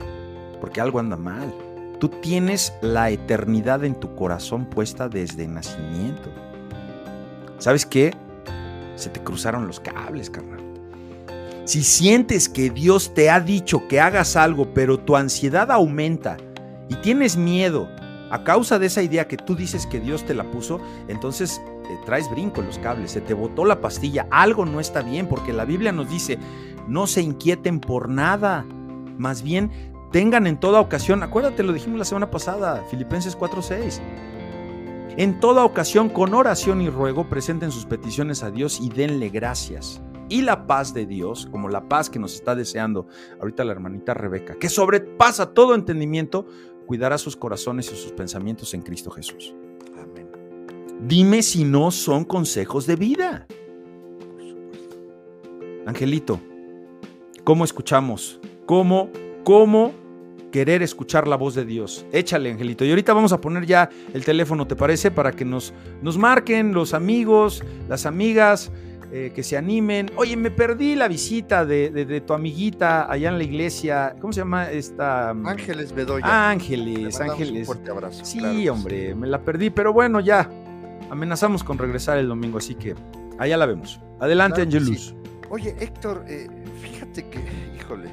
Porque 0.60 0.80
algo 0.80 0.98
anda 0.98 1.16
mal. 1.16 1.54
Tú 2.00 2.08
tienes 2.08 2.72
la 2.82 3.10
eternidad 3.10 3.84
en 3.84 3.94
tu 3.94 4.14
corazón 4.16 4.68
puesta 4.68 5.08
desde 5.08 5.46
nacimiento. 5.46 6.30
¿Sabes 7.58 7.86
qué? 7.86 8.12
Se 8.96 9.08
te 9.10 9.22
cruzaron 9.22 9.66
los 9.66 9.78
cables, 9.78 10.30
carnal. 10.30 10.60
Si 11.64 11.84
sientes 11.84 12.48
que 12.48 12.70
Dios 12.70 13.14
te 13.14 13.30
ha 13.30 13.38
dicho 13.38 13.86
que 13.86 14.00
hagas 14.00 14.34
algo, 14.34 14.74
pero 14.74 14.98
tu 14.98 15.14
ansiedad 15.14 15.70
aumenta 15.70 16.36
y 16.88 16.96
tienes 16.96 17.36
miedo 17.36 17.88
a 18.30 18.44
causa 18.44 18.78
de 18.78 18.86
esa 18.86 19.02
idea 19.02 19.28
que 19.28 19.36
tú 19.36 19.56
dices 19.56 19.86
que 19.86 20.00
Dios 20.00 20.24
te 20.24 20.34
la 20.34 20.44
puso, 20.44 20.80
entonces 21.08 21.60
eh, 21.90 21.98
traes 22.06 22.30
brinco 22.30 22.60
en 22.60 22.68
los 22.68 22.78
cables, 22.78 23.10
se 23.10 23.20
te 23.20 23.34
botó 23.34 23.64
la 23.64 23.80
pastilla, 23.80 24.26
algo 24.30 24.64
no 24.64 24.80
está 24.80 25.02
bien, 25.02 25.26
porque 25.26 25.52
la 25.52 25.64
Biblia 25.64 25.92
nos 25.92 26.08
dice, 26.08 26.38
no 26.86 27.06
se 27.06 27.22
inquieten 27.22 27.80
por 27.80 28.08
nada, 28.08 28.64
más 29.18 29.42
bien 29.42 29.70
tengan 30.12 30.46
en 30.46 30.58
toda 30.58 30.80
ocasión, 30.80 31.22
acuérdate, 31.22 31.62
lo 31.62 31.72
dijimos 31.72 31.98
la 31.98 32.04
semana 32.04 32.30
pasada, 32.30 32.84
Filipenses 32.90 33.36
4:6. 33.36 34.00
En 35.16 35.40
toda 35.40 35.64
ocasión, 35.64 36.08
con 36.08 36.34
oración 36.34 36.80
y 36.80 36.88
ruego, 36.88 37.28
presenten 37.28 37.72
sus 37.72 37.84
peticiones 37.84 38.42
a 38.42 38.50
Dios 38.50 38.80
y 38.80 38.88
denle 38.88 39.28
gracias. 39.28 40.00
Y 40.28 40.42
la 40.42 40.68
paz 40.68 40.94
de 40.94 41.06
Dios, 41.06 41.48
como 41.50 41.68
la 41.68 41.88
paz 41.88 42.08
que 42.08 42.20
nos 42.20 42.34
está 42.34 42.54
deseando 42.54 43.08
ahorita 43.40 43.64
la 43.64 43.72
hermanita 43.72 44.14
Rebeca, 44.14 44.54
que 44.54 44.68
sobrepasa 44.68 45.52
todo 45.52 45.74
entendimiento, 45.74 46.46
cuidará 46.90 47.18
sus 47.18 47.36
corazones 47.36 47.86
y 47.92 47.94
sus 47.94 48.10
pensamientos 48.10 48.74
en 48.74 48.82
Cristo 48.82 49.12
Jesús. 49.12 49.54
Amén. 49.96 50.28
Dime 51.06 51.40
si 51.40 51.62
no 51.62 51.92
son 51.92 52.24
consejos 52.24 52.84
de 52.84 52.96
vida. 52.96 53.46
Angelito, 55.86 56.40
¿cómo 57.44 57.64
escuchamos? 57.64 58.40
¿Cómo, 58.66 59.08
cómo 59.44 59.92
querer 60.50 60.82
escuchar 60.82 61.28
la 61.28 61.36
voz 61.36 61.54
de 61.54 61.64
Dios. 61.64 62.04
Échale, 62.10 62.50
Angelito. 62.50 62.84
Y 62.84 62.90
ahorita 62.90 63.12
vamos 63.12 63.32
a 63.32 63.40
poner 63.40 63.66
ya 63.66 63.88
el 64.12 64.24
teléfono, 64.24 64.66
¿te 64.66 64.74
parece? 64.74 65.12
Para 65.12 65.30
que 65.30 65.44
nos, 65.44 65.72
nos 66.02 66.18
marquen 66.18 66.72
los 66.72 66.92
amigos, 66.92 67.62
las 67.88 68.04
amigas, 68.04 68.72
eh, 69.12 69.32
que 69.34 69.42
se 69.42 69.56
animen. 69.56 70.10
Oye, 70.16 70.36
me 70.36 70.50
perdí 70.50 70.94
la 70.94 71.08
visita 71.08 71.64
de, 71.64 72.22
tu 72.26 72.32
amiguita 72.32 73.10
allá 73.10 73.28
en 73.30 73.38
la 73.38 73.44
iglesia. 73.44 74.14
¿Cómo 74.20 74.32
se 74.32 74.40
llama 74.40 74.70
esta? 74.70 75.30
Ángeles 75.30 75.92
Bedoya. 75.92 76.50
Ángeles, 76.50 77.20
Ángeles. 77.20 77.68
Un 77.68 77.74
fuerte 77.74 77.90
abrazo. 77.90 78.24
Sí, 78.24 78.68
hombre, 78.68 79.14
me 79.14 79.26
la 79.26 79.42
perdí, 79.42 79.70
pero 79.70 79.92
bueno, 79.92 80.20
ya. 80.20 80.48
Amenazamos 81.10 81.64
con 81.64 81.76
regresar 81.76 82.18
el 82.18 82.28
domingo, 82.28 82.58
así 82.58 82.76
que 82.76 82.94
allá 83.38 83.56
la 83.56 83.66
vemos. 83.66 84.00
Adelante, 84.20 84.62
Angelus. 84.62 85.14
Oye, 85.48 85.74
Héctor, 85.80 86.24
eh, 86.28 86.46
fíjate 86.80 87.28
que, 87.28 87.40
híjole, 87.76 88.08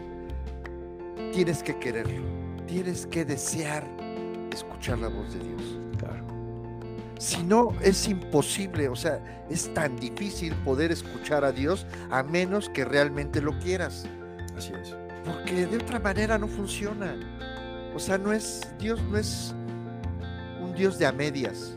tienes 1.32 1.62
que 1.62 1.78
quererlo, 1.78 2.26
tienes 2.66 3.06
que 3.06 3.24
desear 3.24 3.84
escuchar 4.52 4.98
la 4.98 5.10
voz 5.10 5.32
de 5.34 5.40
Dios. 5.42 5.77
Si 7.20 7.44
no, 7.44 7.76
es 7.82 8.08
imposible, 8.08 8.90
o 8.90 8.96
sea, 8.96 9.46
es 9.50 9.74
tan 9.74 9.96
difícil 9.98 10.54
poder 10.64 10.92
escuchar 10.92 11.44
a 11.44 11.52
Dios 11.52 11.86
a 12.10 12.24
menos 12.24 12.70
que 12.70 12.86
realmente 12.86 13.42
lo 13.42 13.58
quieras. 13.60 14.06
Así 14.56 14.72
es. 14.74 14.96
Porque 15.26 15.66
de 15.66 15.78
otra 15.78 16.00
manera 16.00 16.38
no 16.38 16.48
funciona. 16.48 17.16
O 17.96 18.00
sea, 18.00 18.18
no 18.18 18.32
es, 18.32 18.62
Dios 18.80 19.02
no 19.04 19.18
es 19.18 19.54
un 20.62 20.74
Dios 20.76 21.00
de 21.00 21.06
a 21.06 21.12
medias. 21.12 21.76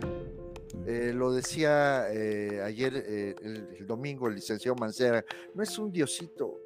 Eh, 0.86 1.12
lo 1.14 1.32
decía 1.32 2.07
eh, 2.11 2.62
ayer, 2.64 2.93
eh, 2.97 3.34
el, 3.78 3.86
domingo, 3.86 4.28
el 4.28 4.34
licenciado 4.34 4.76
Mancera, 4.76 5.24
no 5.55 5.62
es 5.62 5.78
un 5.78 5.93
diosito, 5.93 6.59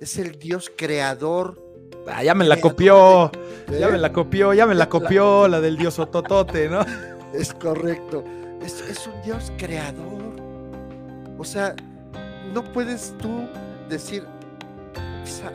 es 0.00 0.18
el 0.18 0.38
Dios 0.38 0.70
creador 0.74 1.68
Ah, 2.06 2.22
ya 2.22 2.34
me 2.34 2.44
la 2.44 2.60
copió, 2.60 3.30
ya 3.78 3.88
me 3.88 3.98
la 3.98 4.12
copió, 4.12 4.54
ya 4.54 4.66
me 4.66 4.74
la 4.74 4.88
copió 4.88 5.46
la 5.46 5.60
del 5.60 5.76
dios 5.76 5.98
Ototote, 5.98 6.68
¿no? 6.68 6.80
Es 7.32 7.52
correcto. 7.52 8.24
Es, 8.62 9.06
un 9.06 9.22
dios 9.22 9.52
creador. 9.56 10.36
O 11.38 11.44
sea, 11.44 11.74
no 12.52 12.64
puedes 12.72 13.14
tú 13.18 13.48
decir, 13.88 14.26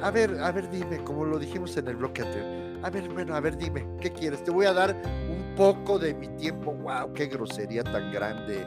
a 0.02 0.12
ver, 0.12 0.40
a 0.40 0.52
ver, 0.52 0.70
dime, 0.70 1.04
como 1.04 1.26
lo 1.26 1.38
dijimos 1.38 1.76
en 1.78 1.88
el 1.88 1.98
bloque 1.98 2.22
anterior. 2.22 2.80
A 2.84 2.90
ver, 2.90 3.10
bueno, 3.10 3.36
a 3.36 3.40
ver, 3.40 3.58
dime, 3.58 3.86
¿qué 4.00 4.12
quieres? 4.12 4.44
Te 4.44 4.52
voy 4.52 4.66
a 4.66 4.74
dar 4.74 4.96
un 5.30 5.56
poco 5.56 6.00
de 6.00 6.14
mi 6.14 6.28
tiempo. 6.30 6.74
¡Wow! 6.74 7.14
¡Qué 7.14 7.28
grosería 7.28 7.84
tan 7.84 8.12
grande! 8.12 8.66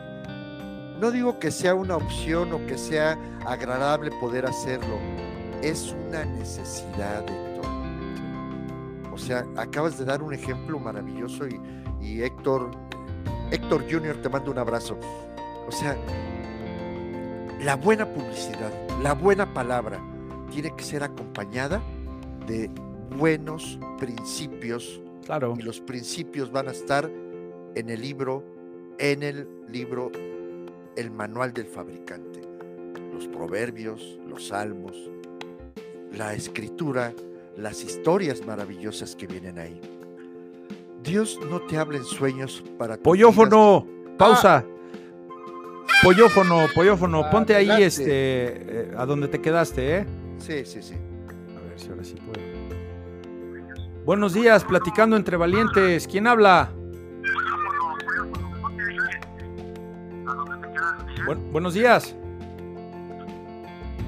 No 1.00 1.10
digo 1.10 1.38
que 1.38 1.50
sea 1.50 1.74
una 1.74 1.96
opción 1.96 2.52
o 2.52 2.66
que 2.66 2.78
sea 2.78 3.18
agradable 3.46 4.10
poder 4.20 4.46
hacerlo. 4.46 4.98
Es 5.62 5.94
una 6.08 6.24
necesidad 6.24 7.24
de 7.24 7.46
o 9.16 9.18
sea, 9.18 9.46
acabas 9.56 9.96
de 9.96 10.04
dar 10.04 10.22
un 10.22 10.34
ejemplo 10.34 10.78
maravilloso 10.78 11.46
y, 12.02 12.22
Héctor, 12.22 12.70
Héctor 13.50 13.84
Junior 13.90 14.16
te 14.22 14.28
manda 14.28 14.50
un 14.50 14.58
abrazo. 14.58 14.98
O 15.66 15.72
sea, 15.72 15.96
la 17.60 17.76
buena 17.76 18.06
publicidad, 18.12 18.72
la 19.02 19.14
buena 19.14 19.52
palabra, 19.52 20.00
tiene 20.50 20.74
que 20.76 20.84
ser 20.84 21.02
acompañada 21.02 21.82
de 22.46 22.70
buenos 23.16 23.78
principios. 23.98 25.00
Claro. 25.24 25.54
Y 25.58 25.62
los 25.62 25.80
principios 25.80 26.50
van 26.52 26.68
a 26.68 26.72
estar 26.72 27.10
en 27.74 27.90
el 27.90 28.00
libro, 28.00 28.44
en 28.98 29.22
el 29.22 29.48
libro, 29.68 30.10
el 30.96 31.10
manual 31.10 31.52
del 31.52 31.66
fabricante. 31.66 32.40
Los 33.12 33.26
proverbios, 33.28 34.18
los 34.26 34.48
salmos, 34.48 34.94
la 36.12 36.34
escritura 36.34 37.12
las 37.56 37.82
historias 37.82 38.44
maravillosas 38.46 39.16
que 39.16 39.26
vienen 39.26 39.58
ahí. 39.58 39.80
Dios 41.06 41.38
no 41.48 41.60
te 41.60 41.78
habla 41.78 41.98
en 41.98 42.04
sueños 42.04 42.64
para... 42.76 42.96
Pollófono, 42.96 43.86
pausa. 44.18 44.56
Ah. 44.56 44.64
Pollófono, 46.02 46.66
pollófono, 46.74 47.24
ah, 47.24 47.30
ponte 47.30 47.54
ahí 47.54 47.82
este, 47.82 48.04
eh, 48.08 48.94
a 48.96 49.06
donde 49.06 49.28
te 49.28 49.40
quedaste, 49.40 49.98
¿eh? 49.98 50.06
Sí, 50.38 50.64
sí, 50.64 50.82
sí. 50.82 50.94
A 50.94 51.68
ver 51.68 51.78
si 51.78 51.88
ahora 51.88 52.02
sí 52.02 52.16
puedo. 52.16 52.44
Buenos 54.04 54.34
días, 54.34 54.64
platicando 54.64 55.16
entre 55.16 55.36
valientes. 55.36 56.08
¿Quién 56.08 56.26
habla? 56.26 56.70
buenos 61.50 61.74
días. 61.74 62.14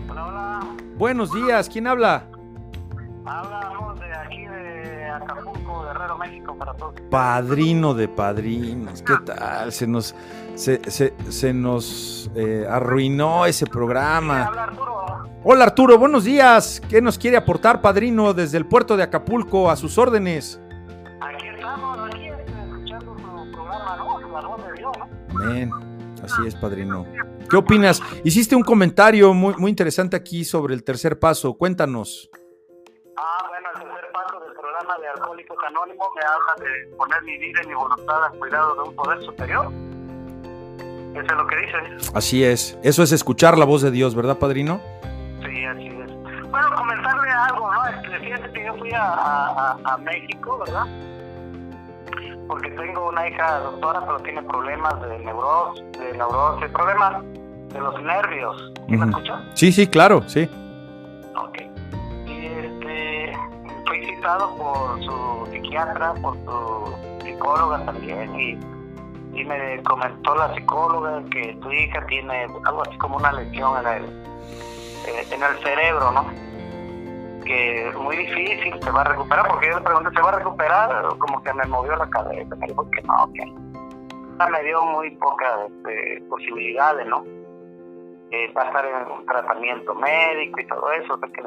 Hola, 0.08 0.26
hola. 0.26 0.60
Buenos 0.96 1.32
días, 1.32 1.68
¿quién 1.68 1.86
habla? 1.86 2.28
De 3.24 3.87
Para 6.58 6.74
todos. 6.74 6.94
Padrino 7.10 7.94
de 7.94 8.08
padrinos, 8.08 9.02
¿qué 9.02 9.14
tal? 9.24 9.70
Se 9.70 9.86
nos, 9.86 10.14
se, 10.54 10.80
se, 10.90 11.14
se 11.28 11.52
nos 11.52 12.30
eh, 12.34 12.66
arruinó 12.68 13.46
ese 13.46 13.66
programa. 13.66 14.48
Hola 14.50 14.62
Arturo. 14.64 14.98
Hola 15.44 15.64
Arturo, 15.64 15.98
buenos 15.98 16.24
días. 16.24 16.82
¿Qué 16.88 17.00
nos 17.00 17.16
quiere 17.16 17.36
aportar, 17.36 17.80
padrino, 17.80 18.34
desde 18.34 18.58
el 18.58 18.66
puerto 18.66 18.96
de 18.96 19.04
Acapulco 19.04 19.70
a 19.70 19.76
sus 19.76 19.98
órdenes? 19.98 20.60
Aquí 21.20 21.46
estamos, 21.54 21.98
aquí 22.06 22.26
escuchando 22.26 23.14
su 23.16 23.52
programa, 23.52 23.96
¿no? 23.96 24.40
La 24.40 24.46
voz 24.48 24.66
de 24.66 24.72
Dios, 24.72 24.92
¿no? 25.32 25.42
Amén. 25.42 25.70
Así 26.24 26.46
es, 26.46 26.54
padrino. 26.56 27.06
¿Qué 27.48 27.56
opinas? 27.56 28.02
Hiciste 28.24 28.56
un 28.56 28.62
comentario 28.62 29.32
muy, 29.32 29.54
muy 29.56 29.70
interesante 29.70 30.16
aquí 30.16 30.44
sobre 30.44 30.74
el 30.74 30.82
tercer 30.82 31.18
paso. 31.18 31.54
Cuéntanos. 31.54 32.28
Ah, 33.16 33.46
bueno, 33.48 33.57
programa 34.88 34.98
de 34.98 35.08
Alcohólicos 35.08 35.58
Anónimos 35.66 36.08
me 36.16 36.22
habla 36.22 36.64
de 36.64 36.96
poner 36.96 37.22
mi 37.22 37.38
vida 37.38 37.60
y 37.64 37.68
mi 37.68 37.74
voluntad 37.74 38.24
al 38.24 38.38
cuidado 38.38 38.74
de 38.74 38.82
un 38.88 38.96
poder 38.96 39.22
superior. 39.22 39.72
Eso 41.14 41.22
es 41.22 41.32
lo 41.32 41.46
que 41.46 41.56
dice. 41.56 42.10
Así 42.14 42.44
es. 42.44 42.78
Eso 42.82 43.02
es 43.02 43.12
escuchar 43.12 43.58
la 43.58 43.64
voz 43.64 43.82
de 43.82 43.90
Dios, 43.90 44.14
¿verdad, 44.14 44.38
padrino? 44.38 44.80
Sí, 45.44 45.64
así 45.64 45.86
es. 45.88 46.50
Bueno, 46.50 46.68
comentarle 46.76 47.30
algo, 47.30 47.72
¿no? 47.72 47.86
Este, 47.86 48.18
fíjate 48.20 48.52
que 48.52 48.64
yo 48.64 48.74
fui 48.76 48.92
a, 48.94 49.76
a, 49.84 49.98
México, 49.98 50.58
¿verdad? 50.58 50.86
Porque 52.46 52.70
tengo 52.70 53.08
una 53.08 53.28
hija 53.28 53.58
doctora, 53.60 54.00
pero 54.06 54.18
tiene 54.20 54.42
problemas 54.42 55.00
de 55.02 55.18
neurosis, 55.18 55.92
de 55.98 56.12
neurosis, 56.16 56.68
problemas 56.70 57.22
de 57.72 57.80
los 57.80 58.02
nervios. 58.02 58.72
¿Me 58.86 59.04
escuchas? 59.04 59.42
Sí, 59.54 59.72
sí, 59.72 59.86
claro, 59.86 60.22
sí. 60.26 60.48
Ok 61.36 61.67
fui 63.98 64.14
citado 64.14 64.56
por 64.56 65.02
su 65.02 65.48
psiquiatra, 65.50 66.14
por 66.14 66.34
su 66.44 67.24
psicóloga 67.24 67.84
también, 67.84 68.34
y, 68.38 68.58
y 69.38 69.44
me 69.44 69.82
comentó 69.82 70.34
la 70.34 70.54
psicóloga 70.54 71.22
que 71.30 71.54
tu 71.60 71.70
hija 71.72 72.04
tiene 72.06 72.46
algo 72.64 72.82
así 72.82 72.96
como 72.98 73.16
una 73.16 73.32
lesión 73.32 73.78
en 73.78 73.86
el, 73.86 74.04
eh, 75.06 75.26
en 75.30 75.42
el 75.42 75.58
cerebro, 75.62 76.12
¿no? 76.12 76.26
Que 77.44 77.88
es 77.88 77.94
muy 77.96 78.16
difícil, 78.16 78.78
se 78.82 78.90
va 78.90 79.02
a 79.02 79.04
recuperar, 79.04 79.48
porque 79.48 79.68
yo 79.68 79.78
le 79.78 79.84
pregunté, 79.84 80.10
¿se 80.14 80.22
va 80.22 80.28
a 80.28 80.38
recuperar? 80.38 81.08
Como 81.18 81.42
que 81.42 81.54
me 81.54 81.64
movió 81.66 81.96
la 81.96 82.08
cabeza, 82.10 82.54
me 82.56 82.66
dijo 82.66 82.88
que 82.90 83.02
no, 83.02 83.32
que 83.32 83.44
me 84.50 84.62
dio 84.62 84.82
muy 84.82 85.10
pocas 85.16 85.70
este, 85.70 86.22
posibilidades, 86.28 87.06
¿no? 87.06 87.24
Eh, 88.30 88.52
va 88.54 88.62
a 88.62 88.66
estar 88.66 88.84
en 88.84 89.10
un 89.10 89.24
tratamiento 89.24 89.94
médico 89.94 90.60
y 90.60 90.66
todo 90.66 90.92
eso, 90.92 91.18
que 91.20 91.42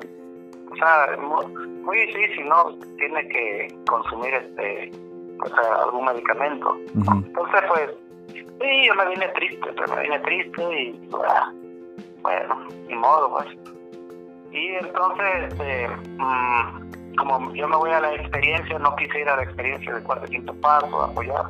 o 0.72 0.76
sea, 0.76 1.18
muy, 1.18 1.46
muy 1.84 1.98
difícil, 2.08 2.48
¿no? 2.48 2.74
Tiene 2.98 3.28
que 3.28 3.76
consumir 3.88 4.34
este, 4.34 4.92
pues, 5.38 5.52
algún 5.84 6.06
medicamento. 6.06 6.78
Entonces, 6.96 7.62
pues, 7.68 7.90
sí, 8.34 8.88
yo 8.88 8.96
me 8.96 9.10
vine 9.10 9.28
triste, 9.30 9.70
pero 9.76 9.96
me 9.96 10.04
vine 10.04 10.20
triste 10.20 10.82
y, 10.82 11.10
ah, 11.28 11.52
bueno, 12.22 12.68
ni 12.88 12.96
modo, 12.96 13.32
pues. 13.32 13.48
Y 14.52 14.68
entonces, 14.76 15.50
este, 15.50 15.88
mm, 15.90 17.16
como 17.18 17.54
yo 17.54 17.68
me 17.68 17.76
voy 17.76 17.92
a 17.92 18.00
la 18.00 18.14
experiencia, 18.14 18.80
no 18.80 18.96
quise 18.96 19.22
ir 19.22 19.30
a 19.30 19.38
la 19.38 19.44
experiencia 19.44 19.94
de 19.94 20.04
cuarto 20.04 20.26
y 20.28 20.30
quinto 20.30 20.54
paso, 20.56 21.02
a 21.02 21.06
apoyar. 21.06 21.46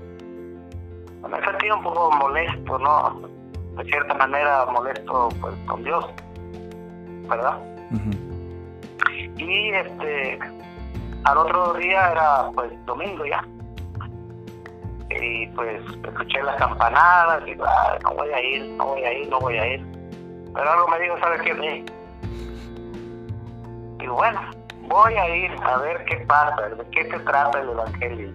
Me 1.30 1.45
sentido 1.45 1.78
un 1.78 1.84
poco 1.84 2.11
molesto, 2.11 2.80
¿no? 2.80 3.22
De 3.78 3.84
cierta 3.86 4.13
manera 4.15 4.65
molesto, 4.65 5.30
pues, 5.39 5.53
con 5.67 5.84
Dios, 5.84 6.05
¿verdad? 7.30 7.59
Ujú. 7.91 8.31
Y 9.42 9.70
este, 9.72 10.39
al 11.24 11.38
otro 11.38 11.74
día 11.74 12.12
era 12.12 12.50
pues 12.54 12.72
domingo 12.86 13.26
ya. 13.26 13.44
Y 15.10 15.48
pues 15.48 15.82
escuché 16.04 16.42
las 16.44 16.56
campanadas 16.58 17.44
y 17.48 17.56
"Ah, 17.66 17.98
no 18.04 18.14
voy 18.14 18.30
a 18.30 18.39
ir, 18.42 18.72
no 18.78 18.86
voy 18.86 19.04
a 19.04 19.14
ir, 19.14 19.30
no 19.30 19.39
voy 19.39 19.58
a 19.58 19.68
ir. 19.74 19.86
Pero 20.54 20.72
algo 20.72 20.88
me 20.89 21.00
dijo, 21.00 21.18
¿sabes 21.20 21.42
qué? 21.42 21.54
Ve". 21.54 21.86
Y 24.00 24.08
bueno, 24.08 24.42
voy 24.88 25.14
a 25.16 25.36
ir 25.36 25.52
a 25.64 25.78
ver 25.78 26.06
qué 26.06 26.18
pasa, 26.28 26.70
de 26.70 26.86
qué 26.92 27.04
se 27.10 27.20
trata 27.20 27.60
el 27.60 27.70
evangelio. 27.70 28.32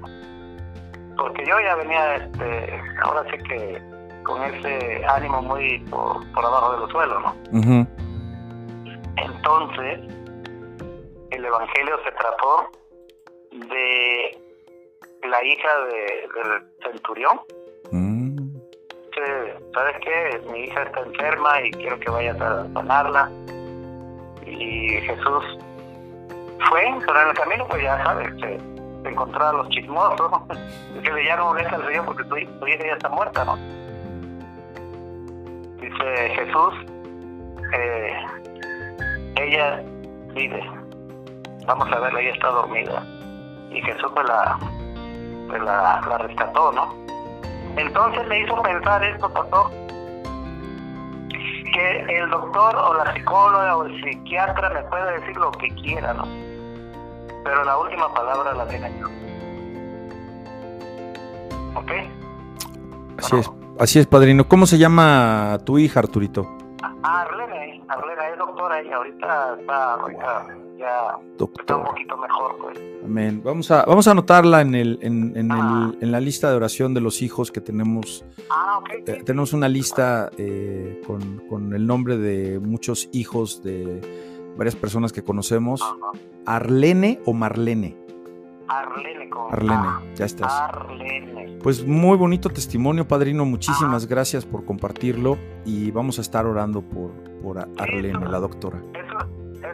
Porque 1.17 1.47
yo 1.47 1.59
ya 1.61 1.77
venía, 1.77 2.17
este, 2.17 2.81
ahora 3.03 3.23
sí 3.31 3.39
que 3.49 3.83
con 4.25 4.43
ese 4.43 5.05
ánimo 5.07 5.41
muy 5.41 5.79
por, 5.89 6.27
por 6.33 6.45
abajo 6.45 6.73
de 6.73 6.79
los 6.81 6.91
suelos, 6.91 7.23
¿no? 7.23 7.35
Entonces, 9.17 10.01
Evangelio 11.47 11.99
se 12.05 12.13
trató 12.13 12.71
de 13.53 14.39
la 15.29 15.45
hija 15.45 15.69
de- 15.87 16.29
del 16.35 16.63
centurión. 16.93 17.41
Mm. 17.91 18.37
Que, 19.13 19.55
¿Sabes 19.75 19.97
qué? 20.03 20.41
Mi 20.53 20.61
hija 20.65 20.83
está 20.83 21.01
enferma 21.01 21.61
y 21.63 21.71
quiero 21.73 21.99
que 21.99 22.11
vayas 22.11 22.41
a 22.41 22.67
sanarla. 22.75 23.31
Y 24.47 24.89
Jesús 25.01 25.45
fue, 26.69 26.85
pero 27.07 27.23
en 27.23 27.29
el 27.29 27.35
camino, 27.35 27.67
pues 27.69 27.83
ya 27.83 28.03
sabes, 28.05 28.29
se, 28.41 28.59
se 29.03 29.09
encontró 29.09 29.45
a 29.47 29.53
los 29.55 29.69
chismosos. 29.71 30.31
Dice, 30.95 31.25
ya 31.27 31.37
no 31.37 31.47
molesta 31.47 31.77
al 31.77 31.87
Señor 31.87 32.05
porque 32.07 32.25
tu, 32.25 32.59
tu 32.61 32.67
hija 32.67 32.87
ya 32.87 32.93
está 32.95 33.09
muerta, 33.09 33.45
¿no? 33.45 33.57
Dice 35.81 36.29
Jesús, 36.35 36.75
eh, 37.75 38.17
ella 39.37 39.83
vive. 40.35 40.63
Vamos 41.67 41.91
a 41.93 41.99
verla, 41.99 42.21
ella 42.21 42.33
está 42.33 42.49
dormida. 42.49 43.03
Y 43.71 43.83
Jesús 43.83 44.11
pues 44.15 44.27
la, 44.29 44.59
pues 45.49 45.63
la, 45.63 46.01
la 46.09 46.19
rescató, 46.19 46.73
¿no? 46.73 46.95
Entonces 47.77 48.27
me 48.29 48.41
hizo 48.41 48.63
pensar 48.63 49.03
esto, 49.05 49.31
pastor, 49.33 49.71
que 51.73 52.19
el 52.19 52.31
doctor 52.31 52.77
o 52.77 52.95
la 52.95 53.13
psicóloga 53.13 53.77
o 53.77 53.85
el 53.85 54.03
psiquiatra 54.03 54.71
me 54.71 54.83
puede 54.85 55.21
decir 55.21 55.37
lo 55.37 55.51
que 55.53 55.69
quiera, 55.75 56.15
¿no? 56.15 56.25
Pero 57.45 57.65
la 57.65 57.77
última 57.79 58.13
palabra 58.15 58.55
la 58.55 58.67
tiene 58.67 58.93
yo. 58.99 59.09
¿Ok? 61.79 61.93
Así 63.19 63.37
es, 63.37 63.51
así 63.79 63.99
es, 63.99 64.07
padrino. 64.07 64.49
¿Cómo 64.49 64.67
se 64.67 64.79
llama 64.79 65.59
tu 65.65 65.79
hija, 65.79 66.01
Arturito? 66.01 66.49
Arlene, 67.03 67.83
Arlene 67.89 68.31
es 68.33 68.39
doctora 68.39 68.83
y 68.83 68.91
ahorita 68.91 69.57
está, 69.61 69.95
ahorita 69.95 70.47
ya 70.79 70.87
está 70.87 71.17
un 71.19 71.37
Doctor. 71.37 71.85
poquito 71.87 72.17
mejor, 72.17 72.57
pues. 72.61 72.79
Amén. 73.05 73.41
Vamos 73.45 73.71
a, 73.71 73.85
vamos 73.85 74.07
a 74.09 74.11
anotarla 74.13 74.61
en, 74.63 74.75
el, 74.75 74.99
en, 75.03 75.37
en, 75.37 75.53
Ah. 75.53 75.93
el, 75.95 76.03
en 76.05 76.13
la 76.13 76.21
lista 76.21 76.51
de 76.51 76.57
oración 76.57 76.95
de 76.95 77.01
los 77.01 77.23
hijos 77.23 77.51
que 77.53 77.61
tenemos. 77.61 78.25
Ah. 78.51 78.81
Eh, 79.07 79.23
tenemos 79.25 79.53
una 79.53 79.69
lista 79.69 80.31
eh, 80.39 81.01
con, 81.07 81.43
con 81.49 81.73
el 81.75 81.87
nombre 81.87 82.17
de 82.19 82.59
muchos 82.59 83.09
hijos 83.13 83.63
de 83.63 84.01
varias 84.57 84.77
personas 84.77 85.13
que 85.13 85.23
conocemos. 85.23 85.83
Arlene 86.47 87.21
o 87.27 87.33
Marlene. 87.33 87.97
Arlene 88.69 89.29
con 89.31 89.53
Arlene, 89.53 89.75
A. 89.75 90.03
ya 90.15 90.25
estás. 90.25 90.53
Arlene. 90.53 91.59
Pues 91.63 91.87
muy 91.87 92.17
bonito 92.17 92.49
testimonio, 92.51 93.07
padrino. 93.09 93.45
Muchísimas 93.45 94.07
gracias 94.07 94.45
por 94.45 94.65
compartirlo 94.65 95.37
y 95.65 95.91
vamos 95.91 96.19
a 96.19 96.23
estar 96.23 96.47
orando 96.47 96.83
por, 96.83 97.11
por 97.43 97.59
Arlene, 97.79 98.27
la 98.29 98.39
doctora. 98.39 98.83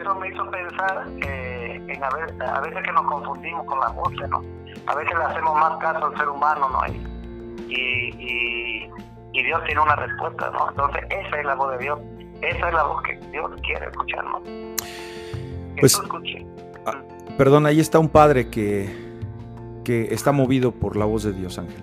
Eso, 0.03 0.15
me 0.15 0.27
hizo 0.27 0.51
pensar 0.51 1.07
eh, 1.25 1.81
en 1.87 2.03
a 2.03 2.09
veces, 2.09 2.41
a 2.41 2.59
veces 2.59 2.83
que 2.83 2.91
nos 2.91 3.03
confundimos 3.03 3.65
con 3.65 3.79
la 3.79 3.87
voces, 3.89 4.29
¿no? 4.29 4.43
A 4.87 4.95
veces 4.95 5.17
le 5.17 5.23
hacemos 5.23 5.55
más 5.55 5.77
caso 5.77 6.05
al 6.07 6.17
ser 6.17 6.27
humano, 6.27 6.69
¿no? 6.69 6.93
Y, 7.67 7.73
y, 8.19 8.89
y, 9.31 9.43
Dios 9.43 9.63
tiene 9.65 9.81
una 9.81 9.95
respuesta, 9.95 10.49
¿no? 10.51 10.69
Entonces, 10.69 11.03
esa 11.09 11.39
es 11.39 11.45
la 11.45 11.55
voz 11.55 11.71
de 11.71 11.77
Dios. 11.77 11.99
Esa 12.41 12.67
es 12.67 12.73
la 12.73 12.83
voz 12.83 13.01
que 13.03 13.15
Dios 13.31 13.51
quiere 13.61 13.85
escuchar, 13.85 14.25
¿no? 14.25 14.43
Que 14.43 15.77
Pues- 15.79 15.93
tú 15.93 16.03
escuches. 16.03 16.45
Perdón, 17.37 17.65
ahí 17.65 17.79
está 17.79 17.97
un 17.97 18.09
padre 18.09 18.49
que, 18.49 18.93
que 19.85 20.13
está 20.13 20.31
movido 20.31 20.71
por 20.71 20.97
la 20.97 21.05
voz 21.05 21.23
de 21.23 21.31
Dios, 21.33 21.57
Ángel. 21.57 21.81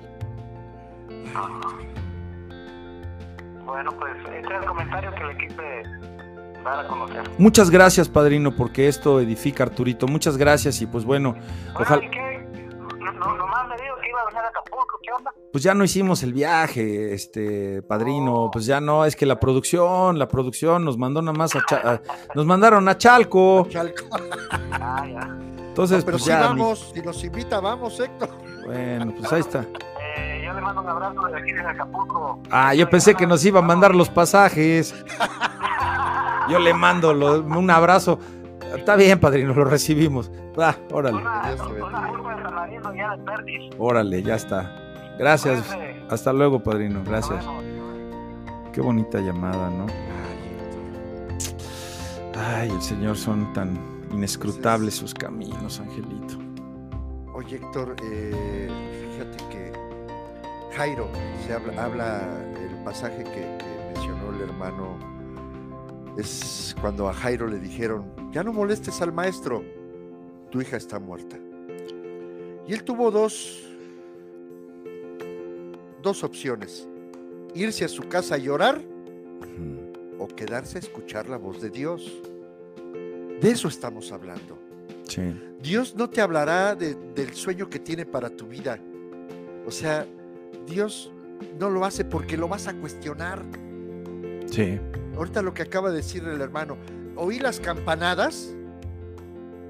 Bueno, 3.64 3.92
pues 3.98 4.12
ese 4.26 4.40
es 4.40 4.50
el 4.50 4.64
comentario 4.66 5.10
que 5.14 5.24
le 5.24 5.36
quise 5.38 5.82
dar 6.64 6.80
a 6.80 6.88
conocer. 6.88 7.22
Muchas 7.38 7.70
gracias, 7.70 8.08
padrino, 8.08 8.54
porque 8.54 8.88
esto 8.88 9.20
edifica, 9.20 9.64
Arturito. 9.64 10.06
Muchas 10.06 10.36
gracias 10.36 10.80
y 10.82 10.86
pues 10.86 11.04
bueno, 11.04 11.34
ojalá... 11.74 12.04
¿y 12.04 12.10
qué? 12.10 12.20
No, 12.98 13.12
no, 13.12 13.34
nomás 13.36 13.68
me 13.68 13.74
dijo 13.76 13.94
que 14.02 14.08
iba 14.10 14.20
a 14.20 14.24
venir 14.26 14.40
a 14.42 14.48
Acapulco, 14.48 14.98
¿qué 15.02 15.12
onda? 15.16 15.32
Pues 15.52 15.64
ya 15.64 15.74
no 15.74 15.82
hicimos 15.84 16.22
el 16.22 16.32
viaje, 16.32 17.12
este 17.14 17.82
padrino, 17.82 18.50
pues 18.52 18.66
ya 18.66 18.80
no, 18.80 19.04
es 19.04 19.16
que 19.16 19.26
la 19.26 19.40
producción, 19.40 20.18
la 20.18 20.28
producción 20.28 20.84
nos 20.84 20.96
mandó 20.96 21.20
nada 21.22 21.36
más 21.36 21.56
a, 21.56 21.64
Cha- 21.66 21.82
a- 21.84 22.00
nos 22.34 22.46
mandaron 22.46 22.88
a 22.88 22.96
Chalco, 22.96 23.66
Chalco. 23.68 24.04
Ah, 24.82 25.04
ya. 25.06 25.20
entonces 25.68 25.98
No, 25.98 26.04
pero 26.06 26.16
pues 26.18 26.24
si 26.24 26.28
ya, 26.30 26.40
ni- 26.40 26.46
vamos, 26.60 26.90
si 26.94 27.00
nos 27.02 27.22
invita, 27.24 27.60
vamos, 27.60 27.98
Héctor. 27.98 28.28
bueno, 28.64 29.12
pues 29.18 29.32
ahí 29.32 29.40
está. 29.40 29.60
Eh, 30.16 30.42
yo 30.44 30.52
le 30.52 30.60
mando 30.60 30.80
un 30.82 30.88
abrazo 30.88 31.20
desde 31.26 31.38
aquí, 31.38 31.52
desde 31.52 31.68
Acapulco. 31.68 32.40
Ah, 32.50 32.74
yo 32.74 32.88
pensé 32.88 33.14
que 33.14 33.26
nos 33.26 33.44
iba 33.44 33.58
a 33.58 33.62
mandar 33.62 33.94
los 33.94 34.08
pasajes. 34.08 34.94
Yo 36.48 36.58
le 36.58 36.72
mando 36.74 37.12
lo- 37.12 37.40
un 37.40 37.70
abrazo. 37.70 38.18
Está 38.76 38.96
bien, 38.96 39.18
padrino, 39.18 39.52
lo 39.54 39.64
recibimos. 39.64 40.30
Ah, 40.58 40.76
órale, 40.92 41.22
ya 41.22 41.56
órale, 43.78 44.22
ya 44.22 44.34
está. 44.36 44.76
Gracias. 45.18 45.76
Hasta 46.08 46.32
luego, 46.32 46.62
padrino. 46.62 47.02
Gracias. 47.04 47.44
Qué 48.72 48.80
bonita 48.80 49.18
llamada, 49.20 49.68
¿no? 49.70 49.86
Ay, 52.38 52.70
el 52.70 52.80
Señor 52.82 53.16
son 53.16 53.52
tan 53.52 53.78
inescrutables 54.12 54.94
sus 54.94 55.12
caminos, 55.14 55.80
Angelito. 55.80 56.34
Oye, 57.34 57.56
Héctor, 57.56 57.96
eh, 58.02 58.68
fíjate 59.12 59.36
que 59.50 59.72
Jairo, 60.76 61.08
se 61.46 61.54
habla, 61.54 61.84
habla 61.84 62.20
el 62.56 62.82
pasaje 62.84 63.24
que, 63.24 63.56
que 63.58 63.92
mencionó 63.94 64.30
el 64.34 64.42
hermano, 64.48 64.96
es 66.16 66.74
cuando 66.80 67.08
a 67.08 67.12
Jairo 67.12 67.46
le 67.46 67.58
dijeron, 67.58 68.12
ya 68.32 68.42
no 68.42 68.52
molestes 68.52 69.00
al 69.00 69.12
maestro, 69.12 69.62
tu 70.50 70.60
hija 70.60 70.76
está 70.76 70.98
muerta. 70.98 71.38
Y 72.66 72.72
él 72.72 72.82
tuvo 72.84 73.10
dos, 73.10 73.66
dos 76.02 76.24
opciones, 76.24 76.88
irse 77.54 77.84
a 77.84 77.88
su 77.88 78.02
casa 78.08 78.34
a 78.36 78.38
llorar 78.38 78.80
o 80.18 80.26
quedarse 80.28 80.78
a 80.78 80.80
escuchar 80.80 81.28
la 81.28 81.36
voz 81.38 81.60
de 81.60 81.70
Dios. 81.70 82.12
De 83.40 83.50
eso 83.50 83.68
estamos 83.68 84.12
hablando. 84.12 84.58
Sí, 85.08 85.22
Dios 85.62 85.94
no 85.96 86.08
te 86.10 86.20
hablará 86.20 86.74
de- 86.74 86.94
del 87.14 87.32
sueño 87.34 87.68
que 87.68 87.78
tiene 87.78 88.04
para 88.06 88.30
tu 88.30 88.46
vida. 88.46 88.78
O 89.66 89.70
sea, 89.70 90.06
Dios 90.66 91.10
no 91.58 91.70
lo 91.70 91.84
hace 91.84 92.04
porque 92.04 92.36
lo 92.36 92.48
vas 92.48 92.66
a 92.68 92.74
cuestionar. 92.74 93.42
sí, 94.46 94.78
Ahorita 95.20 95.42
lo 95.42 95.52
que 95.52 95.60
acaba 95.60 95.90
de 95.90 95.96
decir 95.96 96.24
el 96.24 96.40
hermano, 96.40 96.78
oí 97.14 97.38
las 97.38 97.60
campanadas 97.60 98.54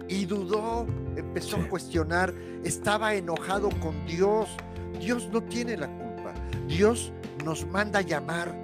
y 0.06 0.24
dudó, 0.24 0.86
empezó 1.16 1.56
Sí. 1.56 1.62
a 1.62 1.68
cuestionar, 1.68 2.32
estaba 2.62 3.14
enojado 3.16 3.68
con 3.80 4.06
Dios. 4.06 4.48
Dios 5.00 5.28
no 5.32 5.42
tiene 5.42 5.76
la 5.76 5.88
culpa. 5.88 6.34
Dios 6.68 7.12
nos 7.44 7.66
manda 7.66 7.98
a 7.98 8.02
llamar, 8.02 8.54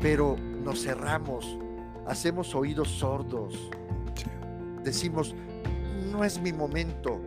pero 0.00 0.38
nos 0.64 0.84
cerramos, 0.84 1.58
hacemos 2.06 2.54
oídos 2.54 2.88
sordos. 2.88 3.52
Sí. 4.14 4.24
Decimos, 4.84 5.34
no 6.10 6.24
es 6.24 6.40
mi 6.40 6.50
momento, 6.50 7.20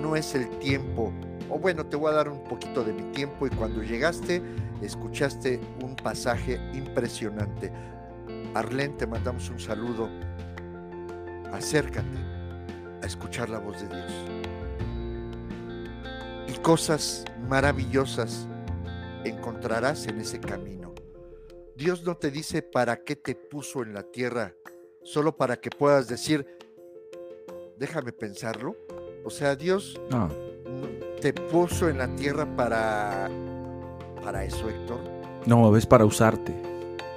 no 0.00 0.14
es 0.14 0.36
el 0.36 0.48
tiempo. 0.60 1.12
O 1.50 1.58
bueno, 1.58 1.84
te 1.86 1.96
voy 1.96 2.12
a 2.12 2.14
dar 2.14 2.28
un 2.28 2.44
poquito 2.44 2.84
de 2.84 2.92
mi 2.92 3.02
tiempo 3.10 3.48
y 3.48 3.50
cuando 3.50 3.82
llegaste, 3.82 4.40
escuchaste 4.80 5.58
un 5.82 5.96
pasaje 5.96 6.60
impresionante. 6.72 7.72
Arlén, 8.54 8.96
te 8.96 9.06
mandamos 9.06 9.48
un 9.50 9.58
saludo. 9.60 10.08
Acércate, 11.52 12.06
a 13.02 13.06
escuchar 13.06 13.48
la 13.48 13.58
voz 13.58 13.80
de 13.80 13.88
Dios. 13.88 14.12
Y 16.48 16.52
cosas 16.60 17.24
maravillosas 17.48 18.46
encontrarás 19.24 20.06
en 20.06 20.20
ese 20.20 20.40
camino. 20.40 20.94
Dios 21.76 22.02
no 22.04 22.16
te 22.16 22.30
dice 22.30 22.62
para 22.62 22.96
qué 23.04 23.16
te 23.16 23.34
puso 23.34 23.82
en 23.82 23.94
la 23.94 24.02
tierra, 24.02 24.54
solo 25.04 25.36
para 25.36 25.56
que 25.60 25.70
puedas 25.70 26.08
decir, 26.08 26.46
déjame 27.78 28.12
pensarlo. 28.12 28.76
O 29.24 29.30
sea, 29.30 29.54
Dios 29.56 30.00
No. 30.10 30.28
te 31.20 31.32
puso 31.32 31.88
en 31.88 31.98
la 31.98 32.08
tierra 32.16 32.46
para, 32.56 33.28
para 34.22 34.44
eso, 34.44 34.68
Héctor. 34.68 34.98
No, 35.46 35.76
es 35.76 35.86
para 35.86 36.04
usarte. 36.04 36.54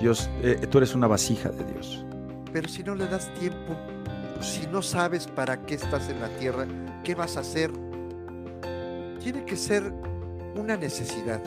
Dios, 0.02 0.30
eh, 0.41 0.68
tú 0.70 0.80
eres 0.80 0.95
una 0.95 1.08
vasija 1.08 1.49
de 1.49 1.64
Dios. 1.64 2.04
Pero 2.52 2.68
si 2.68 2.84
no 2.84 2.95
le 2.95 3.08
das 3.08 3.32
tiempo, 3.36 3.78
si 4.41 4.66
no 4.68 4.82
sabes 4.82 5.28
para 5.28 5.62
qué 5.66 5.76
estás 5.76 6.10
en 6.10 6.20
la 6.20 6.28
tierra, 6.39 6.66
¿qué 7.04 7.16
vas 7.16 7.38
a 7.38 7.41
hacer? 7.41 7.72
Tiene 9.22 9.45
que 9.45 9.56
ser 9.56 9.93
una 10.56 10.76
necesidad 10.76 11.41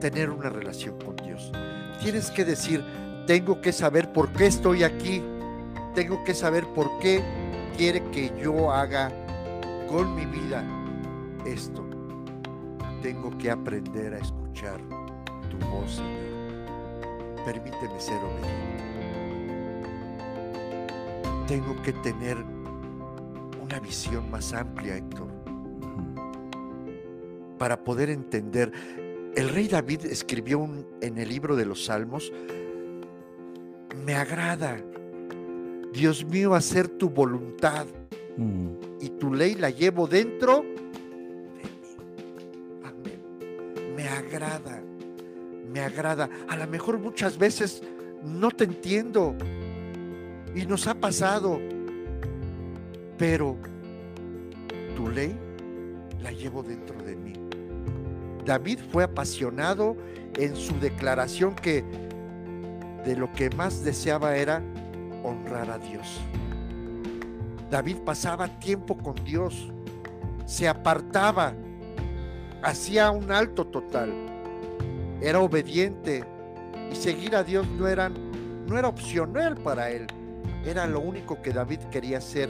tener 0.00 0.30
una 0.30 0.48
relación 0.48 0.96
con 1.04 1.16
Dios. 1.16 1.52
Tienes 2.00 2.30
que 2.30 2.44
decir, 2.44 2.84
tengo 3.26 3.60
que 3.60 3.72
saber 3.72 4.12
por 4.12 4.32
qué 4.32 4.46
estoy 4.46 4.84
aquí. 4.84 5.22
Tengo 5.94 6.22
que 6.24 6.34
saber 6.34 6.64
por 6.68 6.98
qué 7.00 7.22
quiere 7.76 8.02
que 8.10 8.32
yo 8.40 8.72
haga 8.72 9.12
con 9.88 10.14
mi 10.14 10.24
vida 10.26 10.64
esto. 11.44 11.84
Tengo 13.02 13.36
que 13.38 13.50
aprender 13.50 14.14
a 14.14 14.18
escuchar 14.18 14.80
tu 15.50 15.58
voz, 15.66 15.96
Señor. 15.96 16.27
Permíteme 17.48 17.98
ser 17.98 18.18
obediente. 18.18 18.84
Tengo 21.46 21.80
que 21.82 21.94
tener 21.94 22.36
una 23.62 23.80
visión 23.80 24.30
más 24.30 24.52
amplia, 24.52 24.96
Héctor, 24.98 25.28
para 27.56 27.82
poder 27.82 28.10
entender. 28.10 28.70
El 29.34 29.48
rey 29.48 29.66
David 29.66 30.04
escribió 30.04 30.58
un- 30.58 30.86
en 31.00 31.16
el 31.16 31.30
libro 31.30 31.56
de 31.56 31.64
los 31.64 31.86
Salmos, 31.86 32.30
me 34.04 34.14
agrada, 34.14 34.76
Dios 35.94 36.26
mío, 36.26 36.54
hacer 36.54 36.86
tu 36.86 37.08
voluntad 37.08 37.86
Mm. 38.36 38.72
y 39.00 39.08
tu 39.08 39.32
ley 39.32 39.54
la 39.54 39.70
llevo 39.70 40.06
dentro 40.06 40.56
de 40.58 41.62
mí. 41.62 41.70
Amén. 42.84 43.94
Me 43.96 44.06
agrada, 44.06 44.82
agrada. 45.80 46.28
A 46.48 46.56
lo 46.56 46.66
mejor 46.66 46.98
muchas 46.98 47.38
veces 47.38 47.82
no 48.22 48.50
te 48.50 48.64
entiendo 48.64 49.34
y 50.54 50.66
nos 50.66 50.86
ha 50.86 50.94
pasado, 50.94 51.60
pero 53.16 53.56
tu 54.96 55.08
ley 55.08 55.36
la 56.22 56.32
llevo 56.32 56.62
dentro 56.62 57.00
de 57.02 57.16
mí. 57.16 57.32
David 58.44 58.80
fue 58.90 59.04
apasionado 59.04 59.96
en 60.36 60.56
su 60.56 60.78
declaración 60.80 61.54
que 61.54 61.84
de 63.04 63.16
lo 63.16 63.32
que 63.32 63.50
más 63.50 63.84
deseaba 63.84 64.36
era 64.36 64.62
honrar 65.22 65.70
a 65.70 65.78
Dios. 65.78 66.20
David 67.70 67.98
pasaba 67.98 68.48
tiempo 68.58 68.96
con 68.96 69.14
Dios, 69.24 69.70
se 70.46 70.66
apartaba, 70.66 71.52
hacía 72.62 73.10
un 73.10 73.30
alto 73.30 73.66
total, 73.66 74.10
era 75.20 75.40
obediente 75.40 76.24
y 76.90 76.94
seguir 76.94 77.34
a 77.34 77.42
Dios 77.42 77.66
no 77.68 77.88
era, 77.88 78.08
no 78.08 78.78
era 78.78 78.88
opcional 78.88 79.56
para 79.56 79.90
él, 79.90 80.06
era 80.64 80.86
lo 80.86 81.00
único 81.00 81.40
que 81.42 81.52
David 81.52 81.80
quería 81.90 82.18
hacer. 82.18 82.48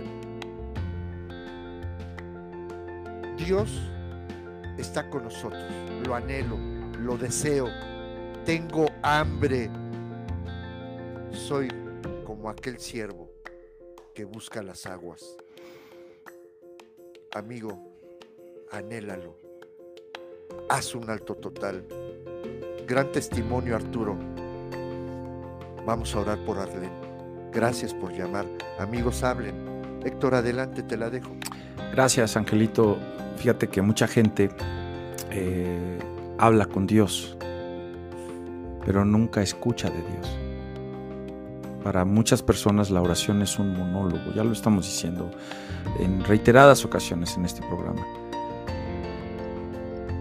Dios 3.37 3.71
está 4.77 5.09
con 5.09 5.25
nosotros, 5.25 5.63
lo 6.07 6.15
anhelo, 6.15 6.57
lo 7.01 7.17
deseo, 7.17 7.69
tengo 8.45 8.87
hambre, 9.03 9.71
soy 11.31 11.69
como 12.25 12.51
aquel 12.51 12.79
siervo 12.79 13.31
que 14.15 14.25
busca 14.25 14.63
las 14.63 14.87
aguas. 14.87 15.37
Amigo, 17.33 17.79
anhélalo. 18.71 19.37
Haz 20.69 20.95
un 20.95 21.09
alto 21.09 21.35
total. 21.35 21.87
Gran 22.89 23.13
testimonio, 23.13 23.77
Arturo. 23.77 24.17
Vamos 25.85 26.15
a 26.15 26.21
orar 26.21 26.39
por 26.39 26.59
Arlen. 26.59 26.91
Gracias 27.53 27.93
por 27.93 28.15
llamar. 28.15 28.47
Amigos, 28.79 29.23
hablen. 29.23 30.01
Héctor, 30.07 30.35
adelante, 30.35 30.83
te 30.83 30.97
la 30.97 31.11
dejo. 31.11 31.29
Gracias, 31.93 32.35
Angelito. 32.39 32.97
Fíjate 33.37 33.69
que 33.69 33.83
mucha 33.83 34.09
gente 34.09 34.49
eh, 35.31 35.99
habla 36.39 36.65
con 36.65 36.87
Dios, 36.87 37.37
pero 38.87 39.05
nunca 39.05 39.43
escucha 39.43 39.91
de 39.91 40.01
Dios. 40.01 40.39
Para 41.85 42.07
muchas 42.07 42.43
personas 42.43 42.91
la 42.91 43.03
oración 43.03 43.43
es 43.43 43.59
un 43.59 43.77
monólogo, 43.77 44.33
ya 44.35 44.45
lo 44.45 44.53
estamos 44.53 44.87
diciendo 44.87 45.31
en 46.01 46.25
reiteradas 46.25 46.87
ocasiones 46.87 47.37
en 47.37 47.45
este 47.45 47.61
programa. 47.61 48.28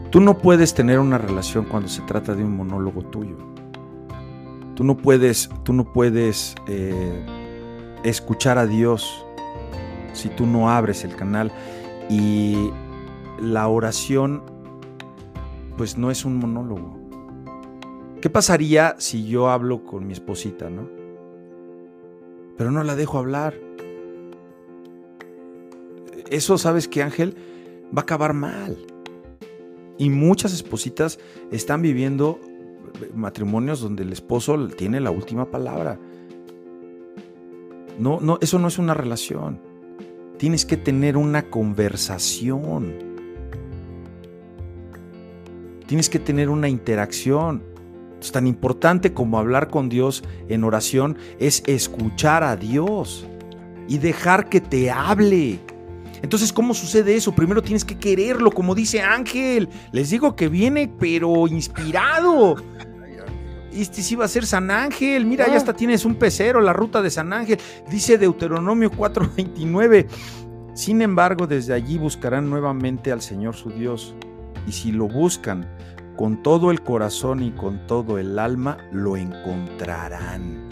Tú 0.10 0.22
no 0.22 0.38
puedes 0.38 0.74
tener 0.74 1.00
una 1.00 1.18
relación 1.18 1.66
cuando 1.66 1.90
se 1.90 2.02
trata 2.04 2.34
de 2.34 2.44
un 2.44 2.56
monólogo 2.56 3.04
tuyo. 3.04 3.36
Tú 4.76 4.84
no 4.84 4.96
puedes, 4.96 5.50
tú 5.64 5.74
no 5.74 5.92
puedes 5.92 6.56
eh, 6.68 7.26
escuchar 8.04 8.58
a 8.58 8.66
Dios 8.66 9.26
si 10.14 10.30
tú 10.30 10.46
no 10.46 10.70
abres 10.70 11.04
el 11.04 11.16
canal 11.16 11.52
y 12.10 12.70
la 13.40 13.68
oración 13.68 14.44
pues 15.78 15.98
no 15.98 16.10
es 16.10 16.26
un 16.26 16.38
monólogo. 16.38 16.98
¿Qué 18.22 18.30
pasaría 18.30 18.96
si 18.98 19.28
yo 19.28 19.50
hablo 19.50 19.84
con 19.84 20.08
mi 20.08 20.14
esposita, 20.14 20.70
no? 20.70 20.90
Pero 22.58 22.72
no 22.72 22.84
la 22.84 22.96
dejo 22.96 23.20
hablar. 23.20 23.54
Eso, 26.32 26.58
¿sabes 26.58 26.88
qué, 26.88 27.04
Ángel? 27.04 27.36
Va 27.96 28.00
a 28.00 28.02
acabar 28.02 28.34
mal. 28.34 28.78
Y 29.98 30.10
muchas 30.10 30.54
espositas 30.54 31.20
están 31.52 31.82
viviendo 31.82 32.40
matrimonios 33.14 33.82
donde 33.82 34.04
el 34.04 34.14
esposo 34.14 34.68
tiene 34.70 35.00
la 35.00 35.12
última 35.12 35.50
palabra. 35.50 36.00
No, 38.00 38.20
no, 38.22 38.38
eso 38.42 38.60
no 38.60 38.68
es 38.68 38.78
una 38.78 38.94
relación. 38.94 39.60
Tienes 40.38 40.66
que 40.66 40.78
tener 40.78 41.18
una 41.18 41.50
conversación. 41.50 42.94
Tienes 45.88 46.10
que 46.10 46.20
tener 46.20 46.50
una 46.50 46.70
interacción. 46.70 47.64
Tan 48.32 48.46
importante 48.46 49.14
como 49.14 49.40
hablar 49.40 49.70
con 49.70 49.90
Dios 49.90 50.24
en 50.50 50.64
oración 50.64 51.18
es 51.40 51.64
escuchar 51.66 52.44
a 52.44 52.56
Dios 52.56 53.26
y 53.88 54.00
dejar 54.00 54.50
que 54.50 54.60
te 54.60 54.92
hable. 54.92 55.60
Entonces, 56.22 56.52
¿cómo 56.52 56.74
sucede 56.74 57.16
eso? 57.16 57.34
Primero 57.34 57.62
tienes 57.62 57.86
que 57.86 57.98
quererlo, 57.98 58.52
como 58.52 58.76
dice 58.76 59.02
Ángel. 59.02 59.70
Les 59.92 60.10
digo 60.10 60.36
que 60.36 60.48
viene, 60.48 60.92
pero 61.00 61.48
inspirado. 61.48 62.56
Este 63.72 64.02
sí 64.02 64.16
va 64.16 64.26
a 64.26 64.28
ser 64.28 64.46
San 64.46 64.72
Ángel. 64.72 65.26
Mira, 65.26 65.48
ya 65.48 65.58
hasta 65.58 65.74
tienes 65.74 66.06
un 66.06 66.16
pecero, 66.16 66.62
la 66.62 66.74
ruta 66.74 67.02
de 67.02 67.12
San 67.12 67.32
Ángel. 67.32 67.60
Dice 67.90 68.18
Deuteronomio 68.18 68.92
4:29. 68.92 70.08
Sin 70.74 71.02
embargo, 71.02 71.48
desde 71.48 71.74
allí 71.74 71.98
buscarán 71.98 72.50
nuevamente 72.50 73.12
al 73.12 73.22
Señor 73.22 73.56
su 73.56 73.70
Dios. 73.70 74.16
Y 74.68 74.72
si 74.72 74.92
lo 74.92 75.08
buscan 75.08 75.68
con 76.16 76.42
todo 76.42 76.72
el 76.72 76.82
corazón 76.82 77.44
y 77.44 77.52
con 77.52 77.86
todo 77.86 78.18
el 78.18 78.40
alma, 78.40 78.78
lo 78.92 79.16
encontrarán. 79.16 80.68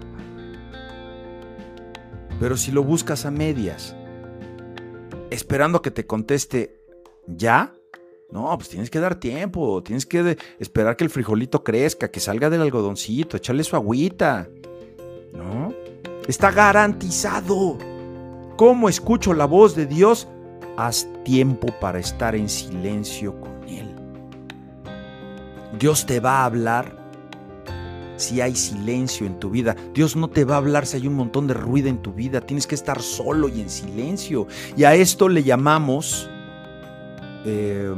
Pero 2.39 2.57
si 2.57 2.72
lo 2.72 2.84
buscas 2.84 3.26
a 3.26 3.31
medias, 3.31 3.95
esperando 5.35 5.81
que 5.81 5.91
te 5.91 6.05
conteste 6.05 6.81
ya, 7.27 7.73
no, 8.31 8.57
pues 8.57 8.69
tienes 8.69 8.89
que 8.89 8.99
dar 8.99 9.15
tiempo, 9.15 9.81
tienes 9.83 10.05
que 10.05 10.37
esperar 10.59 10.97
que 10.97 11.03
el 11.03 11.09
frijolito 11.09 11.63
crezca, 11.63 12.09
que 12.09 12.19
salga 12.19 12.49
del 12.49 12.61
algodoncito, 12.61 13.37
echarle 13.37 13.63
su 13.63 13.75
agüita. 13.75 14.49
¿No? 15.33 15.73
Está 16.27 16.51
garantizado. 16.51 17.77
¿Cómo 18.57 18.89
escucho 18.89 19.33
la 19.33 19.45
voz 19.45 19.75
de 19.75 19.85
Dios? 19.85 20.27
Haz 20.77 21.07
tiempo 21.23 21.67
para 21.79 21.99
estar 21.99 22.35
en 22.35 22.49
silencio 22.49 23.39
con 23.39 23.63
Él. 23.69 23.95
Dios 25.77 26.05
te 26.05 26.19
va 26.19 26.39
a 26.39 26.45
hablar 26.45 27.05
si 28.17 28.41
hay 28.41 28.55
silencio 28.55 29.25
en 29.27 29.39
tu 29.39 29.49
vida. 29.49 29.75
Dios 29.93 30.15
no 30.15 30.27
te 30.29 30.45
va 30.45 30.55
a 30.55 30.57
hablar 30.57 30.85
si 30.85 30.97
hay 30.97 31.07
un 31.07 31.15
montón 31.15 31.47
de 31.47 31.53
ruido 31.53 31.89
en 31.89 31.97
tu 31.99 32.11
vida. 32.13 32.41
Tienes 32.41 32.65
que 32.67 32.75
estar 32.75 33.01
solo 33.01 33.49
y 33.49 33.61
en 33.61 33.69
silencio. 33.69 34.47
Y 34.77 34.83
a 34.83 34.93
esto 34.95 35.27
le 35.29 35.43
llamamos... 35.43 36.29
eh, 37.45 37.93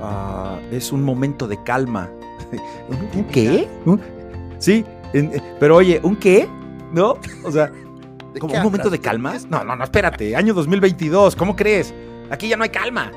ah, 0.00 0.58
es 0.70 0.92
un 0.92 1.02
momento 1.02 1.46
de 1.48 1.62
calma. 1.62 2.10
¿Un 3.14 3.24
qué? 3.24 3.68
¿Un- 3.86 4.00
Sí, 4.58 4.84
en- 5.12 5.34
eh, 5.34 5.42
pero 5.58 5.76
oye, 5.76 5.98
¿un 6.04 6.14
qué? 6.16 6.48
¿No? 6.92 7.16
O 7.44 7.50
sea, 7.50 7.70
¿De 8.32 8.38
¿Como 8.40 8.52
qué 8.52 8.58
un 8.60 8.64
momento 8.64 8.88
de 8.90 8.98
calma? 9.00 9.34
No, 9.50 9.64
no, 9.64 9.74
no, 9.76 9.84
espérate. 9.84 10.36
Año 10.36 10.54
2022, 10.54 11.34
¿cómo 11.36 11.56
crees? 11.56 11.92
Aquí 12.30 12.48
ya 12.48 12.56
no 12.56 12.62
hay 12.62 12.70
calma. 12.70 13.10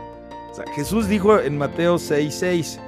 O 0.52 0.56
sea, 0.56 0.66
Jesús 0.74 1.08
dijo 1.08 1.40
en 1.40 1.58
Mateo 1.58 1.96
6:6. 1.98 2.80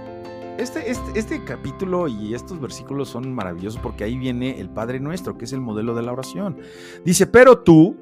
Este, 0.57 0.89
este, 0.89 1.19
este 1.19 1.43
capítulo 1.43 2.07
y 2.07 2.33
estos 2.33 2.59
versículos 2.59 3.09
son 3.09 3.31
maravillosos 3.31 3.79
porque 3.79 4.03
ahí 4.03 4.17
viene 4.17 4.59
el 4.59 4.69
Padre 4.69 4.99
Nuestro, 4.99 5.37
que 5.37 5.45
es 5.45 5.53
el 5.53 5.61
modelo 5.61 5.93
de 5.93 6.01
la 6.01 6.11
oración. 6.11 6.57
Dice, 7.05 7.27
pero 7.27 7.59
tú, 7.59 7.95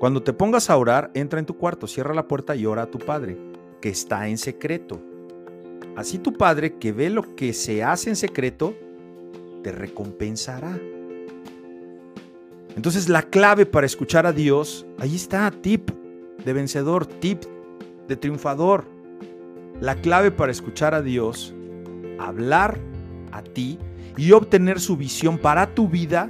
cuando 0.00 0.20
te 0.22 0.32
pongas 0.32 0.68
a 0.68 0.76
orar, 0.76 1.12
entra 1.14 1.38
en 1.38 1.46
tu 1.46 1.56
cuarto, 1.56 1.86
cierra 1.86 2.12
la 2.12 2.26
puerta 2.26 2.56
y 2.56 2.66
ora 2.66 2.82
a 2.82 2.90
tu 2.90 2.98
Padre, 2.98 3.38
que 3.80 3.88
está 3.88 4.26
en 4.26 4.36
secreto. 4.36 5.00
Así 5.96 6.18
tu 6.18 6.32
Padre, 6.32 6.74
que 6.74 6.90
ve 6.90 7.08
lo 7.08 7.36
que 7.36 7.52
se 7.52 7.84
hace 7.84 8.10
en 8.10 8.16
secreto, 8.16 8.74
te 9.62 9.70
recompensará. 9.70 10.76
Entonces 12.74 13.08
la 13.08 13.22
clave 13.22 13.64
para 13.64 13.86
escuchar 13.86 14.26
a 14.26 14.32
Dios, 14.32 14.86
ahí 14.98 15.14
está, 15.14 15.48
tip 15.52 15.90
de 16.44 16.52
vencedor, 16.52 17.06
tip 17.06 17.44
de 18.08 18.16
triunfador. 18.16 18.97
La 19.80 19.94
clave 19.94 20.30
para 20.30 20.50
escuchar 20.50 20.94
a 20.94 21.02
Dios, 21.02 21.54
hablar 22.18 22.78
a 23.30 23.42
ti 23.42 23.78
y 24.16 24.32
obtener 24.32 24.80
su 24.80 24.96
visión 24.96 25.38
para 25.38 25.74
tu 25.74 25.88
vida, 25.88 26.28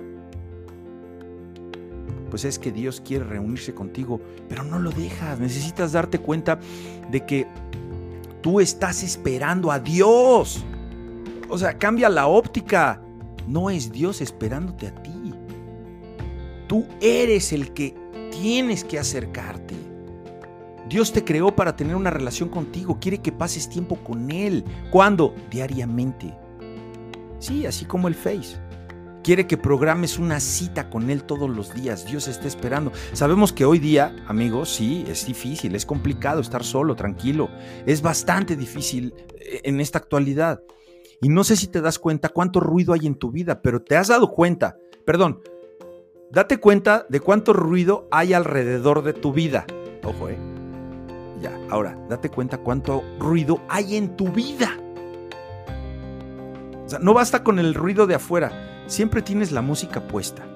pues 2.29 2.45
es 2.45 2.59
que 2.59 2.71
Dios 2.71 3.01
quiere 3.01 3.25
reunirse 3.25 3.75
contigo, 3.75 4.21
pero 4.49 4.65
no 4.65 4.79
lo 4.79 4.91
dejas. 4.91 5.41
Necesitas 5.41 5.93
darte 5.93 6.19
cuenta 6.19 6.59
de 7.11 7.25
que 7.25 7.47
tú 8.43 8.61
estás 8.61 9.03
esperando 9.03 9.71
a 9.71 9.79
Dios. 9.79 10.65
O 11.49 11.57
sea, 11.57 11.79
cambia 11.79 12.11
la 12.11 12.27
óptica. 12.27 13.03
No 13.47 13.71
es 13.71 13.91
Dios 13.91 14.21
esperándote 14.21 14.89
a 14.89 15.03
ti. 15.03 15.33
Tú 16.67 16.87
eres 17.01 17.55
el 17.55 17.73
que 17.73 17.95
tienes 18.31 18.85
que 18.85 18.99
acercarte. 18.99 19.88
Dios 20.89 21.13
te 21.13 21.23
creó 21.23 21.55
para 21.55 21.77
tener 21.77 21.97
una 21.97 22.11
relación 22.11 22.49
contigo. 22.49 22.99
Quiere 23.01 23.19
que 23.19 23.33
pases 23.33 23.69
tiempo 23.69 23.97
con 23.97 24.31
Él. 24.31 24.65
¿Cuándo? 24.91 25.35
Diariamente. 25.51 26.35
Sí, 27.39 27.67
así 27.67 27.85
como 27.85 28.09
el 28.09 28.15
Face. 28.15 28.57
Quiere 29.23 29.47
que 29.47 29.59
programes 29.59 30.19
una 30.19 30.41
cita 30.41 30.89
con 30.89 31.11
Él 31.11 31.25
todos 31.25 31.51
los 31.51 31.75
días. 31.75 32.07
Dios 32.07 32.27
está 32.27 32.49
esperando. 32.49 32.93
Sabemos 33.13 33.53
que 33.53 33.67
hoy 33.67 33.79
día, 33.79 34.17
amigos, 34.27 34.71
sí, 34.71 35.05
es 35.07 35.27
difícil, 35.27 35.75
es 35.75 35.85
complicado 35.85 36.41
estar 36.41 36.65
solo, 36.65 36.97
tranquilo. 36.97 37.51
Es 37.85 38.01
bastante 38.01 38.57
difícil 38.57 39.13
eh, 39.39 39.61
en 39.65 39.81
esta 39.81 39.99
actualidad. 39.99 40.63
Y 41.21 41.29
no 41.29 41.45
sé 41.45 41.57
si 41.57 41.67
te 41.67 41.83
das 41.83 41.99
cuenta 41.99 42.31
cuánto 42.31 42.61
ruido 42.61 42.95
hay 42.95 43.07
en 43.07 43.17
tu 43.17 43.31
vida, 43.31 43.61
pero 43.61 43.83
te 43.83 43.97
has 43.97 44.09
dado 44.09 44.31
cuenta, 44.31 44.79
perdón, 45.05 45.41
date 46.31 46.59
cuenta 46.59 47.07
de 47.09 47.21
cuánto 47.21 47.53
ruido 47.53 48.09
hay 48.11 48.33
alrededor 48.33 49.03
de 49.03 49.13
tu 49.13 49.33
vida. 49.33 49.67
Ojo, 50.05 50.29
eh. 50.29 50.48
Ahora, 51.71 51.97
date 52.09 52.31
cuenta 52.31 52.59
cuánto 52.59 53.03
ruido 53.19 53.61
hay 53.69 53.97
en 53.97 54.17
tu 54.17 54.29
vida. 54.29 54.71
O 56.85 56.89
sea, 56.89 56.99
no 56.99 57.13
basta 57.13 57.45
con 57.45 57.59
el 57.59 57.75
ruido 57.75 58.07
de 58.07 58.15
afuera, 58.15 58.83
siempre 58.87 59.21
tienes 59.21 59.53
la 59.53 59.61
música 59.61 60.09
puesta. 60.09 60.47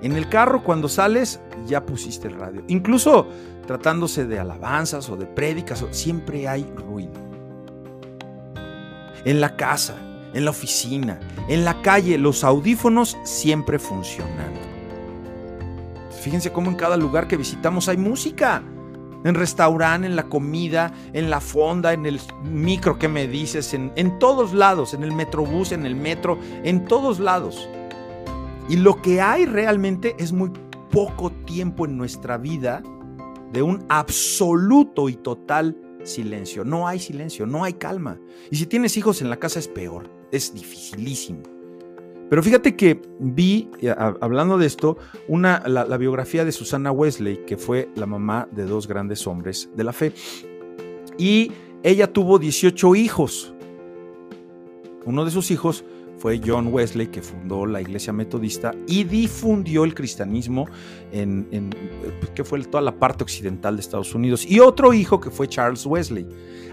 En 0.00 0.12
el 0.12 0.28
carro 0.28 0.62
cuando 0.62 0.88
sales 0.88 1.40
ya 1.66 1.84
pusiste 1.84 2.28
el 2.28 2.38
radio. 2.38 2.62
Incluso 2.68 3.26
tratándose 3.66 4.26
de 4.26 4.38
alabanzas 4.38 5.10
o 5.10 5.16
de 5.16 5.26
prédicas, 5.26 5.84
siempre 5.90 6.48
hay 6.48 6.64
ruido. 6.74 7.12
En 9.24 9.40
la 9.40 9.56
casa, 9.56 9.96
en 10.32 10.44
la 10.44 10.52
oficina, 10.52 11.20
en 11.48 11.64
la 11.64 11.82
calle, 11.82 12.16
los 12.16 12.44
audífonos 12.44 13.18
siempre 13.24 13.78
funcionando. 13.78 14.60
Fíjense 16.22 16.52
cómo 16.52 16.70
en 16.70 16.76
cada 16.76 16.96
lugar 16.96 17.28
que 17.28 17.36
visitamos 17.36 17.88
hay 17.88 17.96
música. 17.96 18.62
En 19.24 19.34
restaurante, 19.34 20.06
en 20.06 20.16
la 20.16 20.28
comida, 20.28 20.92
en 21.12 21.28
la 21.30 21.40
fonda, 21.40 21.92
en 21.92 22.06
el 22.06 22.20
micro 22.44 22.98
que 22.98 23.08
me 23.08 23.26
dices, 23.26 23.74
en, 23.74 23.92
en 23.96 24.18
todos 24.18 24.54
lados, 24.54 24.94
en 24.94 25.02
el 25.02 25.12
metrobús, 25.12 25.72
en 25.72 25.84
el 25.86 25.96
metro, 25.96 26.38
en 26.62 26.84
todos 26.86 27.18
lados. 27.18 27.68
Y 28.68 28.76
lo 28.76 29.00
que 29.02 29.20
hay 29.20 29.46
realmente 29.46 30.14
es 30.18 30.32
muy 30.32 30.50
poco 30.90 31.30
tiempo 31.30 31.84
en 31.84 31.96
nuestra 31.96 32.38
vida 32.38 32.82
de 33.52 33.62
un 33.62 33.84
absoluto 33.88 35.08
y 35.08 35.16
total 35.16 35.76
silencio. 36.04 36.64
No 36.64 36.86
hay 36.86 36.98
silencio, 36.98 37.46
no 37.46 37.64
hay 37.64 37.74
calma. 37.74 38.18
Y 38.50 38.56
si 38.56 38.66
tienes 38.66 38.96
hijos 38.96 39.22
en 39.22 39.30
la 39.30 39.38
casa 39.38 39.58
es 39.58 39.68
peor, 39.68 40.10
es 40.30 40.54
dificilísimo. 40.54 41.57
Pero 42.28 42.42
fíjate 42.42 42.76
que 42.76 43.00
vi, 43.18 43.70
hablando 44.20 44.58
de 44.58 44.66
esto, 44.66 44.98
una, 45.28 45.62
la, 45.66 45.84
la, 45.84 45.96
biografía 45.96 46.44
de 46.44 46.52
Susana 46.52 46.92
Wesley, 46.92 47.38
que 47.46 47.56
fue 47.56 47.88
la 47.94 48.06
mamá 48.06 48.48
de 48.50 48.64
dos 48.64 48.86
grandes 48.86 49.26
hombres 49.26 49.70
de 49.74 49.84
la 49.84 49.92
fe. 49.92 50.12
Y 51.16 51.52
ella 51.82 52.12
tuvo 52.12 52.38
18 52.38 52.94
hijos. 52.96 53.54
Uno 55.04 55.24
de 55.24 55.30
sus 55.30 55.50
hijos 55.50 55.84
fue 56.18 56.40
John 56.44 56.72
Wesley, 56.72 57.06
que 57.06 57.22
fundó 57.22 57.64
la 57.64 57.80
iglesia 57.80 58.12
metodista 58.12 58.72
y 58.86 59.04
difundió 59.04 59.84
el 59.84 59.94
cristianismo 59.94 60.66
en, 61.12 61.48
en 61.52 61.70
que 62.34 62.44
fue 62.44 62.60
toda 62.64 62.82
la 62.82 62.98
parte 62.98 63.24
occidental 63.24 63.76
de 63.76 63.80
Estados 63.80 64.14
Unidos. 64.14 64.44
Y 64.46 64.60
otro 64.60 64.92
hijo 64.92 65.20
que 65.20 65.30
fue 65.30 65.48
Charles 65.48 65.86
Wesley, 65.86 66.26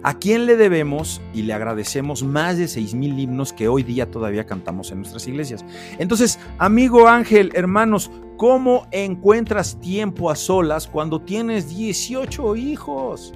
a 0.03 0.17
quien 0.17 0.45
le 0.45 0.55
debemos 0.55 1.21
y 1.33 1.43
le 1.43 1.53
agradecemos 1.53 2.23
más 2.23 2.57
de 2.57 2.67
6 2.67 2.93
mil 2.95 3.17
himnos 3.19 3.53
que 3.53 3.67
hoy 3.67 3.83
día 3.83 4.09
todavía 4.09 4.45
cantamos 4.45 4.91
en 4.91 4.99
nuestras 4.99 5.27
iglesias. 5.27 5.63
Entonces, 5.99 6.39
amigo 6.57 7.07
Ángel, 7.07 7.51
hermanos, 7.53 8.11
¿cómo 8.37 8.87
encuentras 8.91 9.79
tiempo 9.79 10.29
a 10.29 10.35
solas 10.35 10.87
cuando 10.87 11.21
tienes 11.21 11.69
18 11.69 12.55
hijos? 12.55 13.33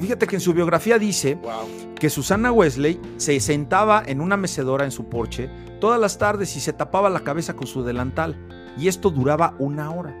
Fíjate 0.00 0.26
que 0.26 0.36
en 0.36 0.40
su 0.40 0.52
biografía 0.52 0.98
dice 0.98 1.36
wow. 1.36 1.94
que 1.94 2.10
Susana 2.10 2.52
Wesley 2.52 3.00
se 3.16 3.38
sentaba 3.40 4.02
en 4.04 4.20
una 4.20 4.36
mecedora 4.36 4.84
en 4.84 4.90
su 4.90 5.08
porche 5.08 5.48
todas 5.80 6.00
las 6.00 6.18
tardes 6.18 6.56
y 6.56 6.60
se 6.60 6.72
tapaba 6.72 7.10
la 7.10 7.20
cabeza 7.20 7.54
con 7.54 7.66
su 7.66 7.84
delantal. 7.84 8.36
Y 8.76 8.88
esto 8.88 9.10
duraba 9.10 9.54
una 9.58 9.90
hora. 9.90 10.14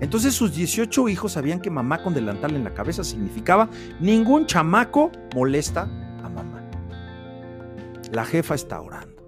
Entonces 0.00 0.34
sus 0.34 0.54
18 0.54 1.08
hijos 1.08 1.32
sabían 1.32 1.60
que 1.60 1.70
mamá 1.70 2.02
con 2.02 2.14
delantal 2.14 2.56
en 2.56 2.64
la 2.64 2.72
cabeza 2.72 3.04
significaba 3.04 3.68
ningún 4.00 4.46
chamaco 4.46 5.10
molesta 5.34 5.82
a 5.82 6.28
mamá. 6.28 6.70
La 8.10 8.24
jefa 8.24 8.54
está 8.54 8.80
orando. 8.80 9.22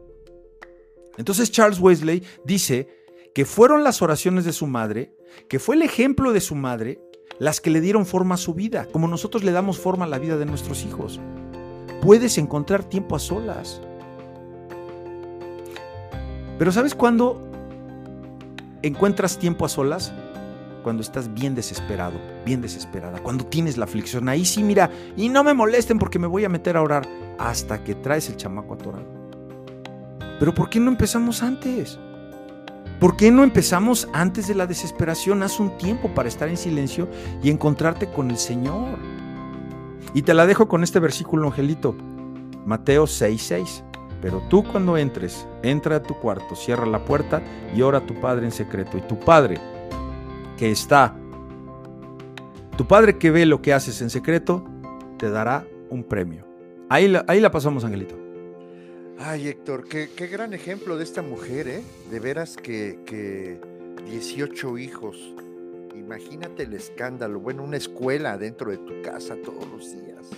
Entonces 1.18 1.52
Charles 1.52 1.78
Wesley 1.78 2.22
dice 2.44 2.88
que 3.34 3.44
fueron 3.44 3.84
las 3.84 4.00
oraciones 4.00 4.44
de 4.44 4.52
su 4.52 4.66
madre, 4.66 5.14
que 5.48 5.58
fue 5.58 5.76
el 5.76 5.82
ejemplo 5.82 6.32
de 6.32 6.40
su 6.40 6.54
madre 6.54 7.00
las 7.42 7.60
que 7.60 7.70
le 7.70 7.80
dieron 7.80 8.06
forma 8.06 8.36
a 8.36 8.38
su 8.38 8.54
vida, 8.54 8.86
como 8.92 9.08
nosotros 9.08 9.42
le 9.42 9.50
damos 9.50 9.76
forma 9.76 10.04
a 10.04 10.08
la 10.08 10.20
vida 10.20 10.38
de 10.38 10.46
nuestros 10.46 10.84
hijos. 10.84 11.18
Puedes 12.00 12.38
encontrar 12.38 12.84
tiempo 12.84 13.16
a 13.16 13.18
solas. 13.18 13.80
Pero 16.56 16.70
¿sabes 16.70 16.94
cuándo 16.94 17.40
encuentras 18.82 19.38
tiempo 19.38 19.64
a 19.64 19.68
solas? 19.68 20.12
Cuando 20.84 21.02
estás 21.02 21.34
bien 21.34 21.56
desesperado, 21.56 22.14
bien 22.46 22.62
desesperada, 22.62 23.20
cuando 23.20 23.44
tienes 23.44 23.76
la 23.76 23.86
aflicción. 23.86 24.28
Ahí 24.28 24.44
sí, 24.44 24.62
mira, 24.62 24.88
y 25.16 25.28
no 25.28 25.42
me 25.42 25.52
molesten 25.52 25.98
porque 25.98 26.20
me 26.20 26.28
voy 26.28 26.44
a 26.44 26.48
meter 26.48 26.76
a 26.76 26.82
orar 26.82 27.08
hasta 27.40 27.82
que 27.82 27.96
traes 27.96 28.28
el 28.28 28.36
chamaco 28.36 28.74
atorado. 28.74 29.08
Pero 30.38 30.54
¿por 30.54 30.70
qué 30.70 30.78
no 30.78 30.92
empezamos 30.92 31.42
antes? 31.42 31.98
¿Por 33.02 33.16
qué 33.16 33.32
no 33.32 33.42
empezamos 33.42 34.08
antes 34.12 34.46
de 34.46 34.54
la 34.54 34.68
desesperación? 34.68 35.42
Haz 35.42 35.58
un 35.58 35.76
tiempo 35.76 36.14
para 36.14 36.28
estar 36.28 36.48
en 36.48 36.56
silencio 36.56 37.08
y 37.42 37.50
encontrarte 37.50 38.06
con 38.06 38.30
el 38.30 38.36
Señor. 38.36 38.96
Y 40.14 40.22
te 40.22 40.34
la 40.34 40.46
dejo 40.46 40.68
con 40.68 40.84
este 40.84 41.00
versículo, 41.00 41.48
Angelito. 41.48 41.96
Mateo 42.64 43.08
6:6. 43.08 43.82
Pero 44.20 44.40
tú 44.48 44.62
cuando 44.62 44.96
entres, 44.96 45.48
entra 45.64 45.96
a 45.96 46.02
tu 46.04 46.14
cuarto, 46.14 46.54
cierra 46.54 46.86
la 46.86 47.04
puerta 47.04 47.42
y 47.74 47.82
ora 47.82 47.98
a 47.98 48.06
tu 48.06 48.14
Padre 48.20 48.46
en 48.46 48.52
secreto. 48.52 48.96
Y 48.96 49.00
tu 49.00 49.18
Padre 49.18 49.58
que 50.56 50.70
está, 50.70 51.16
tu 52.76 52.86
Padre 52.86 53.18
que 53.18 53.32
ve 53.32 53.46
lo 53.46 53.62
que 53.62 53.72
haces 53.72 54.00
en 54.00 54.10
secreto, 54.10 54.64
te 55.18 55.28
dará 55.28 55.66
un 55.90 56.04
premio. 56.04 56.46
Ahí 56.88 57.08
la, 57.08 57.24
ahí 57.26 57.40
la 57.40 57.50
pasamos, 57.50 57.84
Angelito. 57.84 58.21
Ay, 59.18 59.48
Héctor, 59.48 59.84
qué, 59.84 60.10
qué, 60.14 60.26
gran 60.26 60.52
ejemplo 60.52 60.96
de 60.96 61.04
esta 61.04 61.22
mujer, 61.22 61.68
¿eh? 61.68 61.82
De 62.10 62.18
veras 62.18 62.56
que, 62.56 62.98
que 63.06 63.60
18 64.06 64.78
hijos. 64.78 65.34
Imagínate 65.94 66.64
el 66.64 66.74
escándalo. 66.74 67.38
Bueno, 67.38 67.62
una 67.62 67.76
escuela 67.76 68.36
dentro 68.36 68.70
de 68.70 68.78
tu 68.78 69.02
casa 69.02 69.36
todos 69.36 69.68
los 69.68 69.92
días. 69.92 70.28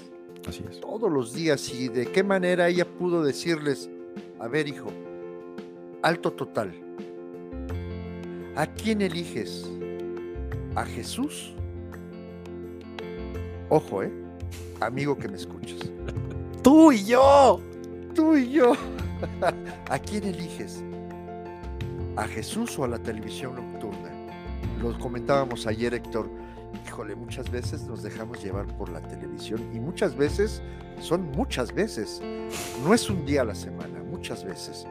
Así 0.47 0.65
es. 0.69 0.81
Todos 0.81 1.11
los 1.11 1.33
días. 1.33 1.73
Y 1.73 1.89
de 1.89 2.07
qué 2.07 2.23
manera 2.23 2.69
ella 2.69 2.87
pudo 2.87 3.23
decirles, 3.23 3.89
a 4.39 4.49
ver, 4.49 4.69
hijo, 4.69 4.91
alto 6.03 6.33
total. 6.33 6.73
¿A 8.57 8.67
quién 8.67 9.01
eliges? 9.01 9.71
¿A 10.75 10.85
Jesús? 10.85 11.55
Ojo, 13.71 14.03
¿eh? 14.03 14.13
Amigo 14.81 15.17
que 15.17 15.29
me 15.29 15.37
escuchas. 15.37 15.79
Tú 16.63 16.93
y 16.93 17.05
yo 17.05 17.61
tú 18.15 18.37
y 18.37 18.51
yo. 18.51 18.73
¿A 19.91 19.99
quién 19.99 20.25
eliges? 20.25 20.83
a 22.17 22.27
Jesús 22.27 22.79
o 22.79 22.85
a 22.85 22.89
la 22.89 22.99
televisión 22.99 23.57
nocturna. 23.57 24.11
Lo 24.81 24.99
comentábamos 24.99 25.67
ayer, 25.67 25.95
Héctor. 25.95 26.31
Híjole, 26.87 27.15
muchas 27.15 27.51
veces 27.51 27.85
nos 27.85 28.03
dejamos 28.03 28.43
llevar 28.43 28.67
por 28.77 28.89
la 28.91 29.01
televisión 29.01 29.71
y 29.73 29.81
muchas 29.81 30.17
veces, 30.17 30.63
son 31.01 31.31
muchas 31.33 31.73
veces, 31.73 32.21
no 32.85 32.95
es 32.95 33.09
un 33.09 33.25
día 33.25 33.43
a 33.43 33.45
la 33.45 33.55
semana, 33.55 34.03
muchas 34.03 34.45
veces. 34.45 34.87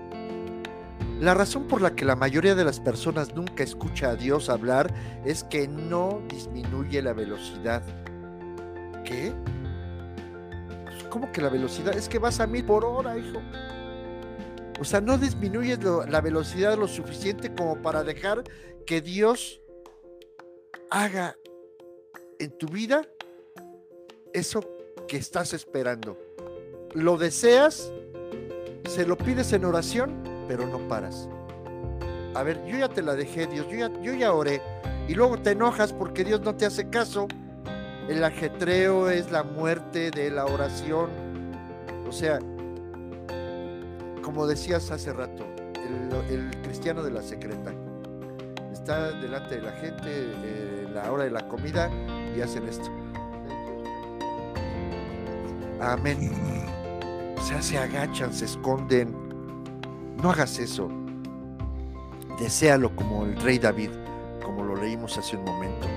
La 1.19 1.33
razón 1.33 1.67
por 1.67 1.81
la 1.81 1.95
que 1.95 2.05
la 2.05 2.15
mayoría 2.15 2.55
de 2.55 2.65
las 2.65 2.79
personas 2.79 3.35
nunca 3.35 3.63
escucha 3.63 4.09
a 4.09 4.15
Dios 4.15 4.49
hablar 4.49 4.93
es 5.25 5.43
que 5.43 5.67
no 5.67 6.21
disminuye 6.29 7.01
la 7.01 7.13
velocidad. 7.13 7.83
¿Qué? 9.05 9.31
¿Cómo 11.13 11.31
que 11.31 11.41
la 11.41 11.49
velocidad? 11.49 11.95
Es 11.95 12.09
que 12.09 12.17
vas 12.17 12.39
a 12.39 12.47
mil 12.47 12.65
por 12.65 12.83
hora, 12.83 13.15
hijo. 13.15 13.39
O 14.79 14.83
sea, 14.83 14.99
no 14.99 15.19
disminuyes 15.19 15.77
la 15.83 16.21
velocidad 16.21 16.75
lo 16.75 16.87
suficiente 16.87 17.53
como 17.53 17.79
para 17.83 18.03
dejar 18.03 18.43
que 18.87 18.99
Dios 18.99 19.61
haga 20.89 21.37
en 22.39 22.57
tu 22.57 22.65
vida 22.65 23.03
eso 24.33 24.61
que 25.07 25.17
estás 25.17 25.53
esperando. 25.53 26.17
Lo 26.95 27.15
deseas, 27.17 27.93
se 28.89 29.05
lo 29.05 29.15
pides 29.15 29.53
en 29.53 29.65
oración, 29.65 30.23
pero 30.47 30.65
no 30.65 30.79
paras. 30.87 31.29
A 32.33 32.41
ver, 32.41 32.65
yo 32.65 32.75
ya 32.75 32.89
te 32.89 33.03
la 33.03 33.13
dejé, 33.13 33.45
Dios, 33.45 33.67
yo 33.69 33.77
ya, 33.77 34.01
yo 34.01 34.15
ya 34.15 34.33
oré. 34.33 34.63
Y 35.07 35.13
luego 35.13 35.39
te 35.39 35.51
enojas 35.51 35.93
porque 35.93 36.23
Dios 36.23 36.41
no 36.41 36.55
te 36.55 36.65
hace 36.65 36.89
caso. 36.89 37.27
El 38.07 38.23
ajetreo 38.23 39.09
es 39.09 39.31
la 39.31 39.43
muerte 39.43 40.11
de 40.11 40.29
la 40.29 40.45
oración. 40.45 41.09
O 42.07 42.11
sea, 42.11 42.39
como 44.21 44.45
decías 44.45 44.91
hace 44.91 45.13
rato, 45.13 45.45
el, 46.29 46.51
cristiano 46.63 47.03
de 47.03 47.11
la 47.11 47.21
secreta 47.21 47.71
está 48.71 49.11
delante 49.11 49.55
de 49.55 49.61
la 49.61 49.71
gente 49.73 50.07
eh, 50.07 50.87
la 50.93 51.11
hora 51.11 51.23
de 51.23 51.31
la 51.31 51.47
comida 51.47 51.89
y 52.35 52.41
hacen 52.41 52.67
esto. 52.67 52.89
Amén. 55.79 56.31
O 57.37 57.41
sea, 57.41 57.61
se 57.61 57.77
agachan, 57.77 58.33
se 58.33 58.45
esconden. 58.45 59.15
No 60.21 60.31
hagas 60.31 60.59
eso. 60.59 60.89
Deséalo 62.39 62.95
como 62.95 63.25
el 63.25 63.35
rey 63.41 63.59
David, 63.59 63.91
como 64.43 64.63
lo 64.63 64.75
leímos 64.75 65.17
hace 65.17 65.37
un 65.37 65.45
momento. 65.45 65.87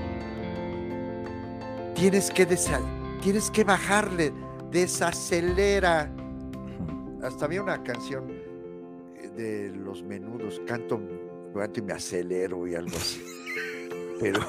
Tienes 1.96 2.30
que, 2.30 2.46
desa- 2.46 2.80
tienes 3.22 3.50
que 3.50 3.64
bajarle, 3.64 4.32
desacelera. 4.70 6.10
Hasta 7.22 7.46
había 7.46 7.62
una 7.62 7.82
canción 7.82 8.24
eh, 9.16 9.28
de 9.36 9.70
los 9.76 10.02
menudos, 10.02 10.60
canto, 10.66 11.00
canto 11.54 11.80
y 11.80 11.82
me 11.82 11.94
acelero 11.94 12.66
y 12.66 12.74
algo 12.74 12.96
así. 12.96 13.24
Pero 14.20 14.40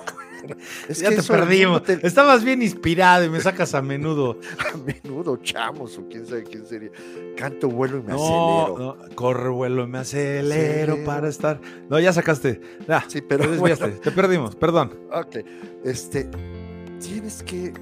es 0.87 0.99
ya 0.99 1.09
te 1.09 1.15
el 1.15 1.21
mundo 1.21 1.33
perdimos. 1.33 1.83
te- 1.83 2.05
Estabas 2.05 2.43
bien 2.43 2.61
inspirado 2.61 3.25
y 3.25 3.29
me 3.29 3.39
sacas 3.39 3.73
a 3.73 3.81
menudo. 3.81 4.39
a 4.73 4.77
menudo 4.77 5.37
chamos 5.37 5.97
o 5.97 6.07
quién 6.09 6.25
sabe 6.25 6.43
quién 6.43 6.65
sería. 6.65 6.91
Canto, 7.37 7.69
vuelo 7.69 7.99
y 7.99 8.03
me 8.03 8.09
No, 8.13 8.65
acelero. 8.65 8.97
no, 9.09 9.15
corre, 9.15 9.49
vuelo, 9.49 9.87
me 9.87 9.99
acelero 9.99 10.93
Acelero. 10.93 11.05
para 11.05 11.29
estar. 11.29 11.59
No, 11.89 11.97
ya 11.99 12.11
sacaste. 12.11 12.59
Ya, 12.87 13.05
Sí, 13.07 13.21
pero 13.21 13.45
te 13.45 13.51
desviaste. 13.51 13.85
bueno, 13.85 14.01
Te 14.01 14.11
perdimos, 14.11 14.55
perdón. 14.57 14.93
ok. 15.11 15.37
Este, 15.85 16.29
tienes 16.99 17.43
que, 17.43 17.73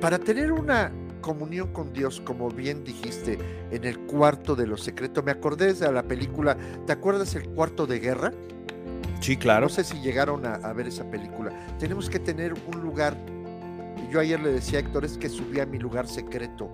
para 0.00 0.18
tener 0.18 0.52
una 0.52 0.92
comunión 1.20 1.72
con 1.72 1.92
Dios, 1.92 2.20
como 2.24 2.48
bien 2.50 2.84
dijiste, 2.84 3.38
en 3.70 3.84
el 3.84 3.98
cuarto 4.00 4.54
de 4.54 4.66
lo 4.66 4.76
secreto, 4.76 5.22
me 5.22 5.32
acordé 5.32 5.74
de 5.74 5.92
la 5.92 6.02
película, 6.02 6.56
¿te 6.86 6.92
acuerdas 6.92 7.34
el 7.34 7.48
cuarto 7.50 7.86
de 7.86 7.98
guerra? 7.98 8.32
Sí, 9.20 9.36
claro. 9.36 9.66
No 9.66 9.68
sé 9.68 9.84
si 9.84 10.00
llegaron 10.00 10.46
a, 10.46 10.54
a 10.54 10.72
ver 10.72 10.86
esa 10.86 11.04
película. 11.10 11.50
Tenemos 11.78 12.08
que 12.08 12.18
tener 12.18 12.54
un 12.54 12.80
lugar. 12.80 13.16
Yo 14.10 14.20
ayer 14.20 14.40
le 14.40 14.52
decía 14.52 14.78
a 14.78 14.82
Héctor, 14.82 15.04
es 15.04 15.18
que 15.18 15.28
subí 15.28 15.60
a 15.60 15.66
mi 15.66 15.78
lugar 15.78 16.06
secreto 16.06 16.70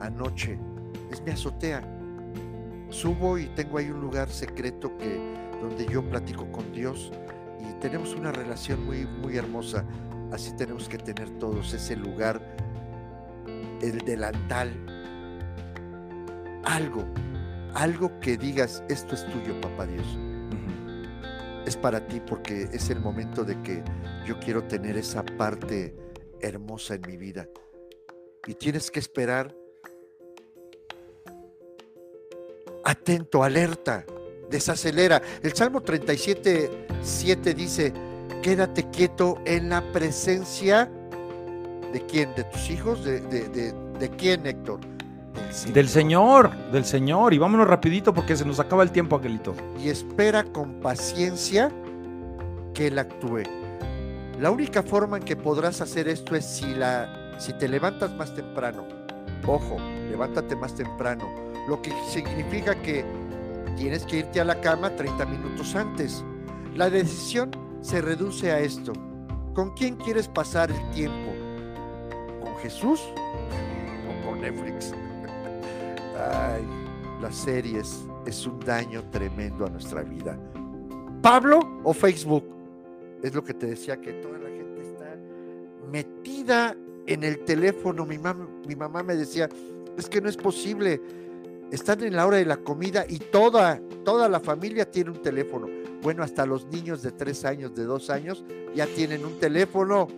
anoche. 0.00 0.58
Es 1.10 1.22
mi 1.22 1.32
azotea. 1.32 1.82
Subo 2.88 3.38
y 3.38 3.46
tengo 3.46 3.78
ahí 3.78 3.90
un 3.90 4.00
lugar 4.00 4.28
secreto 4.30 4.96
que 4.98 5.20
donde 5.60 5.86
yo 5.86 6.02
platico 6.02 6.50
con 6.50 6.72
Dios 6.72 7.12
y 7.60 7.72
tenemos 7.80 8.14
una 8.14 8.32
relación 8.32 8.84
muy 8.84 9.06
muy 9.06 9.36
hermosa. 9.36 9.84
Así 10.32 10.56
tenemos 10.56 10.88
que 10.88 10.98
tener 10.98 11.30
todos 11.38 11.74
ese 11.74 11.94
lugar, 11.94 12.40
el 13.80 13.98
delantal, 13.98 14.72
algo, 16.64 17.04
algo 17.74 18.18
que 18.20 18.36
digas, 18.36 18.82
esto 18.88 19.14
es 19.14 19.26
tuyo, 19.26 19.60
papá 19.60 19.86
Dios 19.86 20.06
es 21.66 21.76
para 21.76 22.06
ti 22.06 22.20
porque 22.20 22.68
es 22.72 22.90
el 22.90 23.00
momento 23.00 23.44
de 23.44 23.60
que 23.62 23.82
yo 24.26 24.38
quiero 24.40 24.64
tener 24.64 24.96
esa 24.96 25.24
parte 25.24 25.94
hermosa 26.40 26.94
en 26.94 27.02
mi 27.06 27.16
vida. 27.16 27.48
Y 28.46 28.54
tienes 28.54 28.90
que 28.90 28.98
esperar 28.98 29.54
atento, 32.84 33.44
alerta, 33.44 34.04
desacelera. 34.50 35.22
El 35.42 35.54
Salmo 35.54 35.80
37, 35.80 36.86
7 37.02 37.54
dice, 37.54 37.92
quédate 38.42 38.84
quieto 38.90 39.38
en 39.44 39.68
la 39.70 39.80
presencia 39.92 40.90
de 41.92 42.00
quién, 42.06 42.34
de 42.34 42.44
tus 42.44 42.70
hijos, 42.70 43.04
de, 43.04 43.20
de, 43.20 43.48
de- 43.48 43.72
de 43.98 44.10
quién, 44.10 44.46
Héctor. 44.46 44.80
Del 45.72 45.88
Señor, 45.88 46.50
del 46.72 46.84
Señor. 46.84 47.32
Y 47.34 47.38
vámonos 47.38 47.66
rapidito 47.68 48.12
porque 48.12 48.36
se 48.36 48.44
nos 48.44 48.58
acaba 48.58 48.82
el 48.82 48.90
tiempo, 48.90 49.16
Aquelito. 49.16 49.54
y 49.82 49.88
espera 49.90 50.42
con 50.44 50.80
paciencia 50.80 51.70
que 52.74 52.88
Él 52.88 52.98
actúe. 52.98 53.42
La 54.40 54.50
única 54.50 54.82
forma 54.82 55.18
en 55.18 55.22
que 55.22 55.36
podrás 55.36 55.80
hacer 55.80 56.08
esto 56.08 56.34
es 56.34 56.44
si, 56.44 56.74
la, 56.74 57.34
si 57.38 57.52
te 57.52 57.68
levantas 57.68 58.12
más 58.16 58.34
temprano. 58.34 58.84
Ojo, 59.46 59.76
levántate 60.10 60.56
más 60.56 60.74
temprano. 60.74 61.28
Lo 61.68 61.80
que 61.80 61.92
significa 62.10 62.74
que 62.82 63.04
tienes 63.76 64.04
que 64.04 64.18
irte 64.18 64.40
a 64.40 64.44
la 64.44 64.60
cama 64.60 64.90
30 64.96 65.26
minutos 65.26 65.74
antes. 65.76 66.24
La 66.74 66.90
decisión 66.90 67.50
se 67.82 68.00
reduce 68.00 68.50
a 68.50 68.60
esto. 68.60 68.92
¿Con 69.54 69.74
quién 69.74 69.96
quieres 69.96 70.28
pasar 70.28 70.70
el 70.70 70.90
tiempo? 70.90 71.30
¿Con 72.42 72.54
Jesús 72.56 73.00
o 74.08 74.26
con 74.26 74.40
Netflix? 74.40 74.94
Ay, 76.16 76.64
las 77.20 77.34
series 77.36 78.04
es 78.26 78.46
un 78.46 78.58
daño 78.60 79.02
tremendo 79.10 79.66
a 79.66 79.68
nuestra 79.68 80.02
vida. 80.02 80.38
¿Pablo 81.20 81.60
o 81.84 81.92
Facebook? 81.92 82.44
Es 83.22 83.34
lo 83.34 83.44
que 83.44 83.54
te 83.54 83.66
decía 83.66 84.00
que 84.00 84.12
toda 84.14 84.38
la 84.38 84.48
gente 84.48 84.80
está 84.82 85.16
metida 85.90 86.74
en 87.06 87.24
el 87.24 87.40
teléfono. 87.44 88.06
Mi, 88.06 88.16
mam- 88.16 88.66
mi 88.66 88.74
mamá 88.74 89.02
me 89.02 89.14
decía, 89.16 89.48
es 89.96 90.08
que 90.08 90.20
no 90.20 90.28
es 90.28 90.36
posible. 90.36 91.00
Están 91.70 92.02
en 92.02 92.16
la 92.16 92.26
hora 92.26 92.36
de 92.38 92.44
la 92.44 92.56
comida 92.58 93.04
y 93.08 93.18
toda, 93.18 93.80
toda 94.04 94.28
la 94.28 94.40
familia 94.40 94.90
tiene 94.90 95.10
un 95.10 95.22
teléfono. 95.22 95.66
Bueno, 96.02 96.24
hasta 96.24 96.44
los 96.46 96.66
niños 96.66 97.00
de 97.02 97.12
tres 97.12 97.44
años, 97.44 97.76
de 97.76 97.84
dos 97.84 98.10
años, 98.10 98.44
ya 98.74 98.86
tienen 98.86 99.24
un 99.24 99.38
teléfono. 99.38 100.08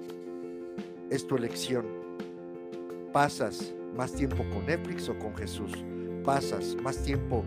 Es 1.11 1.27
tu 1.27 1.37
elección. 1.37 1.85
Pasas 3.13 3.75
más 3.95 4.13
tiempo 4.13 4.39
con 4.53 4.65
Netflix 4.65 5.11
o 5.11 5.19
con 5.19 5.37
Jesús. 5.37 5.73
Pasas 6.25 6.75
más 6.83 7.03
tiempo 7.03 7.45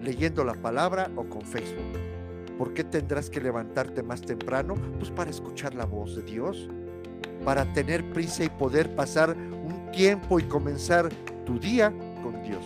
leyendo 0.00 0.44
la 0.44 0.54
palabra 0.54 1.10
o 1.16 1.24
con 1.24 1.42
Facebook. 1.42 1.98
¿Por 2.56 2.72
qué 2.72 2.84
tendrás 2.84 3.28
que 3.28 3.40
levantarte 3.40 4.04
más 4.04 4.22
temprano? 4.22 4.74
Pues 4.98 5.10
para 5.10 5.30
escuchar 5.30 5.74
la 5.74 5.84
voz 5.84 6.14
de 6.14 6.22
Dios, 6.22 6.68
para 7.44 7.64
tener 7.72 8.08
prisa 8.12 8.44
y 8.44 8.48
poder 8.48 8.94
pasar 8.94 9.36
un 9.36 9.90
tiempo 9.90 10.38
y 10.38 10.44
comenzar 10.44 11.08
tu 11.44 11.58
día 11.58 11.92
con 12.22 12.40
Dios. 12.42 12.64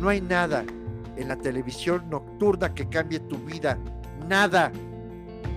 No 0.00 0.08
hay 0.08 0.22
nada 0.22 0.64
en 1.16 1.28
la 1.28 1.36
televisión 1.36 2.08
nocturna 2.08 2.72
que 2.72 2.88
cambie 2.88 3.20
tu 3.20 3.36
vida, 3.36 3.78
nada. 4.30 4.70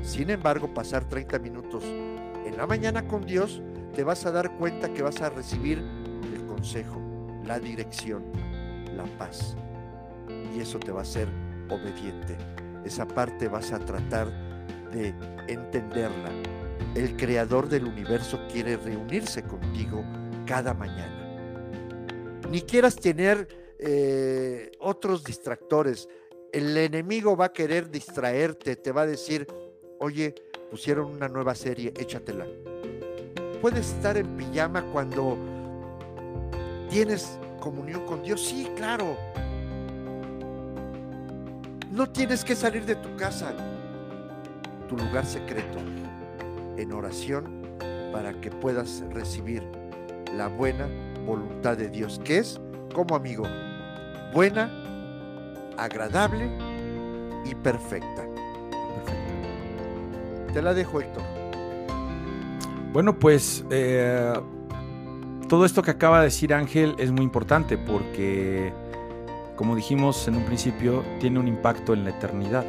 Sin 0.01 0.31
embargo, 0.31 0.73
pasar 0.73 1.07
30 1.07 1.39
minutos 1.39 1.83
en 1.85 2.57
la 2.57 2.65
mañana 2.65 3.07
con 3.07 3.25
Dios, 3.25 3.61
te 3.95 4.03
vas 4.03 4.25
a 4.25 4.31
dar 4.31 4.57
cuenta 4.57 4.91
que 4.91 5.03
vas 5.03 5.21
a 5.21 5.29
recibir 5.29 5.77
el 5.77 6.45
consejo, 6.47 6.99
la 7.45 7.59
dirección, 7.59 8.23
la 8.97 9.05
paz. 9.17 9.55
Y 10.53 10.59
eso 10.59 10.79
te 10.79 10.91
va 10.91 10.99
a 10.99 11.03
hacer 11.03 11.29
obediente. 11.69 12.35
Esa 12.83 13.07
parte 13.07 13.47
vas 13.47 13.71
a 13.71 13.79
tratar 13.79 14.27
de 14.91 15.13
entenderla. 15.47 16.31
El 16.95 17.15
creador 17.15 17.69
del 17.69 17.85
universo 17.85 18.39
quiere 18.51 18.75
reunirse 18.75 19.43
contigo 19.43 20.03
cada 20.47 20.73
mañana. 20.73 21.19
Ni 22.49 22.61
quieras 22.61 22.95
tener 22.95 23.47
eh, 23.79 24.71
otros 24.79 25.23
distractores. 25.23 26.09
El 26.53 26.77
enemigo 26.77 27.35
va 27.35 27.45
a 27.45 27.51
querer 27.51 27.89
distraerte, 27.89 28.75
te 28.75 28.91
va 28.91 29.01
a 29.01 29.05
decir, 29.07 29.47
oye, 29.99 30.35
pusieron 30.69 31.07
una 31.07 31.27
nueva 31.27 31.55
serie, 31.55 31.91
échatela. 31.97 32.45
Puedes 33.59 33.89
estar 33.89 34.17
en 34.17 34.37
pijama 34.37 34.83
cuando 34.93 35.35
tienes 36.91 37.39
comunión 37.59 38.05
con 38.05 38.21
Dios. 38.21 38.39
Sí, 38.39 38.69
claro. 38.75 39.17
No 41.89 42.11
tienes 42.11 42.45
que 42.45 42.55
salir 42.55 42.85
de 42.85 42.97
tu 42.97 43.15
casa, 43.15 43.51
tu 44.87 44.95
lugar 44.95 45.25
secreto, 45.25 45.79
en 46.77 46.91
oración 46.91 47.63
para 48.11 48.39
que 48.39 48.51
puedas 48.51 49.03
recibir 49.09 49.63
la 50.35 50.49
buena 50.49 50.87
voluntad 51.25 51.77
de 51.77 51.89
Dios, 51.89 52.21
que 52.23 52.37
es, 52.37 52.61
como 52.93 53.15
amigo, 53.15 53.45
buena, 54.31 54.82
agradable 55.77 56.49
y 57.45 57.55
perfecta. 57.55 58.25
Te 60.53 60.61
la 60.61 60.73
dejo, 60.73 61.01
Héctor. 61.01 61.23
Bueno, 62.93 63.17
pues 63.17 63.65
eh, 63.71 64.33
todo 65.49 65.65
esto 65.65 65.81
que 65.81 65.91
acaba 65.91 66.19
de 66.19 66.25
decir 66.25 66.53
Ángel 66.53 66.95
es 66.99 67.11
muy 67.11 67.23
importante 67.23 67.77
porque, 67.77 68.71
como 69.55 69.75
dijimos 69.75 70.27
en 70.27 70.35
un 70.35 70.45
principio, 70.45 71.03
tiene 71.19 71.39
un 71.39 71.47
impacto 71.47 71.93
en 71.93 72.03
la 72.03 72.11
eternidad. 72.11 72.65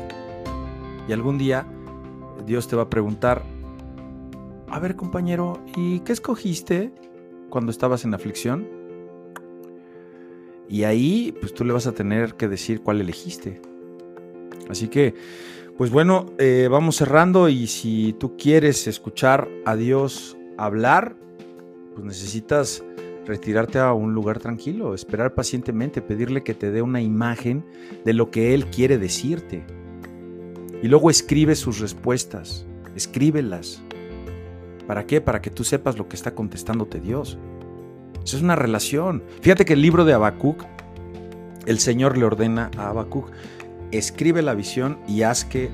Y 1.06 1.12
algún 1.12 1.36
día 1.36 1.66
Dios 2.47 2.68
te 2.68 2.76
va 2.76 2.85
a 2.85 2.90
preguntar, 2.90 3.43
a 4.68 4.78
ver 4.78 4.97
compañero, 4.97 5.60
¿y 5.76 6.01
qué 6.01 6.12
escogiste 6.12 6.93
cuando 7.51 7.70
estabas 7.70 8.05
en 8.05 8.14
aflicción? 8.14 8.73
Y 10.69 10.85
ahí, 10.85 11.35
pues 11.41 11.55
tú 11.55 11.65
le 11.65 11.73
vas 11.73 11.86
a 11.86 11.93
tener 11.93 12.35
que 12.35 12.49
decir 12.49 12.81
cuál 12.81 13.01
elegiste. 13.01 13.61
Así 14.69 14.89
que, 14.89 15.15
pues 15.77 15.91
bueno, 15.91 16.27
eh, 16.39 16.69
vamos 16.70 16.97
cerrando 16.97 17.49
y 17.49 17.66
si 17.66 18.15
tú 18.19 18.36
quieres 18.36 18.86
escuchar 18.86 19.49
a 19.66 19.77
Dios 19.77 20.36
hablar, 20.57 21.16
pues 21.95 22.07
necesitas 22.07 22.82
retirarte 23.27 23.78
a 23.78 23.93
un 23.93 24.15
lugar 24.15 24.39
tranquilo, 24.39 24.95
esperar 24.95 25.35
pacientemente, 25.35 26.03
pedirle 26.03 26.43
que 26.43 26.55
te 26.55 26.70
dé 26.70 26.82
una 26.82 27.01
imagen 27.01 27.65
de 28.05 28.12
lo 28.12 28.31
que 28.31 28.55
Él 28.55 28.66
quiere 28.66 28.99
decirte. 28.99 29.65
Y 30.82 30.89
luego 30.89 31.11
escribe 31.11 31.55
sus 31.57 31.81
respuestas, 31.81 32.66
escríbelas. 32.95 33.82
¿Para 34.86 35.07
qué? 35.07 35.20
Para 35.20 35.41
que 35.41 35.51
tú 35.51 35.65
sepas 35.65 35.97
lo 35.97 36.09
que 36.09 36.16
está 36.16 36.35
contestándote 36.35 37.01
Dios. 37.01 37.39
Eso 38.24 38.36
es 38.38 38.42
una 38.42 38.56
relación. 38.56 39.22
Fíjate 39.42 39.64
que 39.64 39.74
el 39.74 39.82
libro 39.82 40.05
de 40.05 40.14
Habacuc, 40.14 40.64
el 41.66 41.78
Señor 41.78 42.16
le 42.16 42.24
ordena 42.24 42.70
a 42.78 42.88
Habacuc, 42.88 43.30
escribe 43.90 44.40
la 44.42 44.55
visión 44.55 44.98
y 45.06 45.22
haz 45.22 45.44
que, 45.44 45.70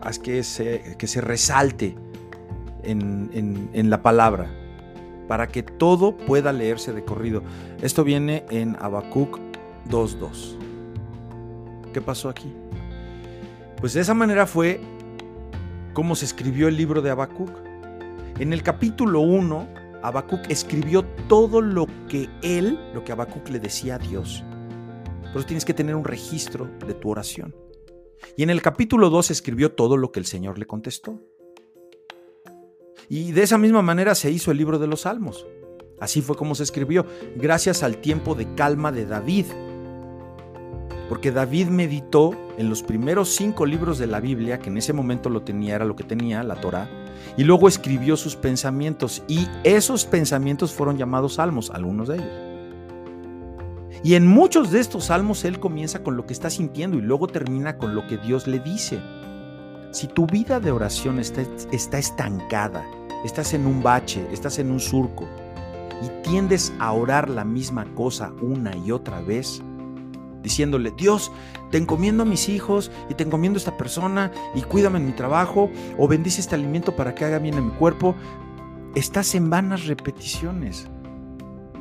haz 0.00 0.18
que, 0.18 0.42
se, 0.42 0.96
que 0.98 1.06
se 1.06 1.20
resalte 1.20 1.96
en, 2.82 3.70
en 3.72 3.90
la 3.90 4.02
palabra, 4.02 4.50
para 5.28 5.46
que 5.46 5.62
todo 5.62 6.16
pueda 6.16 6.52
leerse 6.52 6.92
de 6.92 7.04
corrido. 7.04 7.42
Esto 7.80 8.02
viene 8.02 8.44
en 8.50 8.76
Habacuc 8.80 9.38
2.2. 9.88 10.56
¿Qué 11.92 12.00
pasó 12.00 12.28
aquí? 12.28 12.52
Pues 13.80 13.94
de 13.94 14.00
esa 14.00 14.14
manera 14.14 14.46
fue 14.46 14.80
como 15.92 16.16
se 16.16 16.24
escribió 16.24 16.68
el 16.68 16.76
libro 16.76 17.02
de 17.02 17.10
Habacuc. 17.10 17.50
En 18.38 18.52
el 18.52 18.62
capítulo 18.62 19.20
1, 19.20 19.79
Habacuc 20.02 20.50
escribió 20.50 21.04
todo 21.28 21.60
lo 21.60 21.86
que 22.08 22.28
él, 22.42 22.78
lo 22.94 23.04
que 23.04 23.12
Habacuc 23.12 23.48
le 23.48 23.60
decía 23.60 23.96
a 23.96 23.98
Dios. 23.98 24.44
Pero 25.32 25.44
tienes 25.44 25.64
que 25.64 25.74
tener 25.74 25.94
un 25.94 26.04
registro 26.04 26.68
de 26.86 26.94
tu 26.94 27.10
oración. 27.10 27.54
Y 28.36 28.42
en 28.42 28.50
el 28.50 28.62
capítulo 28.62 29.10
2 29.10 29.30
escribió 29.30 29.72
todo 29.72 29.96
lo 29.96 30.12
que 30.12 30.20
el 30.20 30.26
Señor 30.26 30.58
le 30.58 30.66
contestó. 30.66 31.20
Y 33.08 33.32
de 33.32 33.42
esa 33.42 33.58
misma 33.58 33.82
manera 33.82 34.14
se 34.14 34.30
hizo 34.30 34.50
el 34.50 34.56
libro 34.56 34.78
de 34.78 34.86
los 34.86 35.02
Salmos. 35.02 35.46
Así 36.00 36.22
fue 36.22 36.36
como 36.36 36.54
se 36.54 36.62
escribió, 36.62 37.06
gracias 37.36 37.82
al 37.82 37.98
tiempo 37.98 38.34
de 38.34 38.54
calma 38.54 38.92
de 38.92 39.04
David. 39.04 39.46
Porque 41.10 41.32
David 41.32 41.70
meditó 41.70 42.36
en 42.56 42.70
los 42.70 42.84
primeros 42.84 43.34
cinco 43.34 43.66
libros 43.66 43.98
de 43.98 44.06
la 44.06 44.20
Biblia, 44.20 44.60
que 44.60 44.70
en 44.70 44.78
ese 44.78 44.92
momento 44.92 45.28
lo 45.28 45.42
tenía, 45.42 45.74
era 45.74 45.84
lo 45.84 45.96
que 45.96 46.04
tenía, 46.04 46.44
la 46.44 46.54
Torah, 46.54 46.88
y 47.36 47.42
luego 47.42 47.66
escribió 47.66 48.16
sus 48.16 48.36
pensamientos. 48.36 49.24
Y 49.26 49.48
esos 49.64 50.04
pensamientos 50.04 50.72
fueron 50.72 50.98
llamados 50.98 51.34
salmos, 51.34 51.70
algunos 51.70 52.06
de 52.06 52.14
ellos. 52.14 52.50
Y 54.04 54.14
en 54.14 54.24
muchos 54.24 54.70
de 54.70 54.78
estos 54.78 55.06
salmos 55.06 55.44
él 55.44 55.58
comienza 55.58 56.04
con 56.04 56.16
lo 56.16 56.26
que 56.26 56.32
está 56.32 56.48
sintiendo 56.48 56.96
y 56.96 57.00
luego 57.00 57.26
termina 57.26 57.76
con 57.76 57.96
lo 57.96 58.06
que 58.06 58.16
Dios 58.16 58.46
le 58.46 58.60
dice. 58.60 59.00
Si 59.90 60.06
tu 60.06 60.28
vida 60.28 60.60
de 60.60 60.70
oración 60.70 61.18
está, 61.18 61.42
está 61.72 61.98
estancada, 61.98 62.86
estás 63.24 63.52
en 63.52 63.66
un 63.66 63.82
bache, 63.82 64.24
estás 64.30 64.60
en 64.60 64.70
un 64.70 64.78
surco 64.78 65.26
y 66.04 66.22
tiendes 66.22 66.72
a 66.78 66.92
orar 66.92 67.28
la 67.28 67.44
misma 67.44 67.84
cosa 67.96 68.32
una 68.40 68.76
y 68.76 68.92
otra 68.92 69.20
vez, 69.22 69.60
diciéndole, 70.42 70.92
Dios, 70.96 71.32
te 71.70 71.78
encomiendo 71.78 72.22
a 72.22 72.26
mis 72.26 72.48
hijos 72.48 72.90
y 73.08 73.14
te 73.14 73.24
encomiendo 73.24 73.56
a 73.56 73.60
esta 73.60 73.76
persona 73.76 74.30
y 74.54 74.62
cuídame 74.62 74.98
en 74.98 75.06
mi 75.06 75.12
trabajo 75.12 75.70
o 75.98 76.08
bendice 76.08 76.40
este 76.40 76.54
alimento 76.54 76.96
para 76.96 77.14
que 77.14 77.24
haga 77.24 77.38
bien 77.38 77.54
en 77.54 77.66
mi 77.66 77.72
cuerpo, 77.72 78.14
estás 78.94 79.34
en 79.34 79.50
vanas 79.50 79.86
repeticiones. 79.86 80.88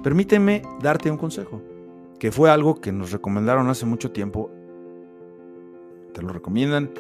Permíteme 0.04 0.62
darte 0.82 1.12
un 1.12 1.18
consejo, 1.18 1.62
que 2.20 2.32
fue 2.32 2.50
algo 2.50 2.80
que 2.80 2.92
nos 2.92 3.12
recomendaron 3.12 3.70
hace 3.70 3.86
mucho 3.86 4.12
tiempo. 4.12 4.52
Te 6.14 6.22
lo 6.22 6.30
recomiendan 6.30 6.92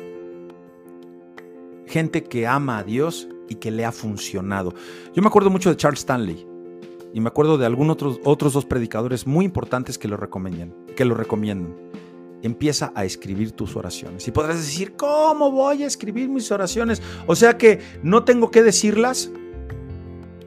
gente 1.87 2.23
que 2.23 2.45
ama 2.45 2.77
a 2.77 2.83
Dios 2.83 3.27
y 3.47 3.55
que 3.55 3.71
le 3.71 3.83
ha 3.83 3.91
funcionado. 3.91 4.73
Yo 5.13 5.21
me 5.21 5.27
acuerdo 5.27 5.49
mucho 5.49 5.69
de 5.69 5.77
Charles 5.77 6.01
Stanley 6.01 6.48
y 7.13 7.21
me 7.21 7.27
acuerdo 7.29 7.57
de 7.57 7.65
algunos 7.65 7.93
otros, 7.93 8.19
otros 8.23 8.53
dos 8.53 8.65
predicadores 8.65 9.25
muy 9.25 9.45
importantes 9.45 9.97
que 9.97 10.07
lo 10.07 10.17
recomiendan, 10.17 10.73
que 10.95 11.05
lo 11.05 11.15
recomiendan. 11.15 11.75
Empieza 12.41 12.93
a 12.95 13.03
escribir 13.03 13.51
tus 13.51 13.75
oraciones. 13.75 14.27
Y 14.27 14.31
podrás 14.31 14.57
decir, 14.57 14.93
¿cómo 14.95 15.51
voy 15.51 15.83
a 15.83 15.87
escribir 15.87 16.29
mis 16.29 16.51
oraciones? 16.51 17.01
O 17.27 17.35
sea 17.35 17.57
que 17.57 17.79
no 18.03 18.23
tengo 18.23 18.51
que 18.51 18.63
decirlas. 18.63 19.29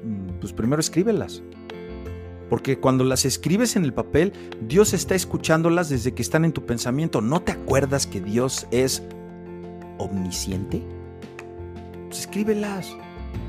Mm, 0.05 0.39
pues 0.40 0.52
primero 0.52 0.80
escríbelas. 0.80 1.43
Porque 2.48 2.78
cuando 2.78 3.05
las 3.05 3.24
escribes 3.24 3.76
en 3.76 3.84
el 3.84 3.93
papel, 3.93 4.32
Dios 4.60 4.94
está 4.94 5.14
escuchándolas 5.14 5.89
desde 5.89 6.14
que 6.14 6.22
están 6.22 6.44
en 6.44 6.52
tu 6.52 6.64
pensamiento. 6.64 7.20
¿No 7.20 7.43
te 7.43 7.52
acuerdas 7.52 8.06
que 8.06 8.20
Dios 8.20 8.66
es 8.70 9.02
omnisciente? 9.98 10.82
Pues 12.09 12.20
escríbelas. 12.20 12.97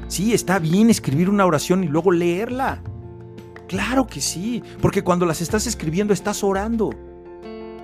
Sí, 0.07 0.33
está 0.33 0.59
bien 0.59 0.89
escribir 0.89 1.29
una 1.29 1.45
oración 1.45 1.83
y 1.83 1.87
luego 1.87 2.11
leerla. 2.11 2.81
Claro 3.73 4.05
que 4.05 4.21
sí, 4.21 4.61
porque 4.83 5.03
cuando 5.03 5.25
las 5.25 5.41
estás 5.41 5.65
escribiendo 5.65 6.13
estás 6.13 6.43
orando. 6.43 6.91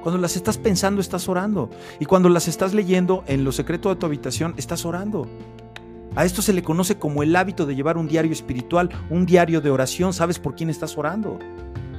Cuando 0.03 0.21
las 0.21 0.35
estás 0.35 0.59
pensando 0.59 1.01
estás 1.01 1.27
orando. 1.27 1.71
Y 1.99 2.05
cuando 2.05 2.29
las 2.29 2.47
estás 2.47 2.75
leyendo 2.75 3.23
en 3.25 3.43
lo 3.43 3.51
secreto 3.51 3.89
de 3.89 3.95
tu 3.95 4.05
habitación 4.05 4.53
estás 4.55 4.85
orando. 4.85 5.27
A 6.15 6.25
esto 6.25 6.43
se 6.43 6.53
le 6.53 6.61
conoce 6.61 6.99
como 6.99 7.23
el 7.23 7.35
hábito 7.35 7.65
de 7.65 7.73
llevar 7.73 7.97
un 7.97 8.07
diario 8.07 8.31
espiritual, 8.31 8.91
un 9.09 9.25
diario 9.25 9.61
de 9.61 9.71
oración. 9.71 10.13
¿Sabes 10.13 10.37
por 10.37 10.53
quién 10.53 10.69
estás 10.69 10.95
orando? 10.95 11.39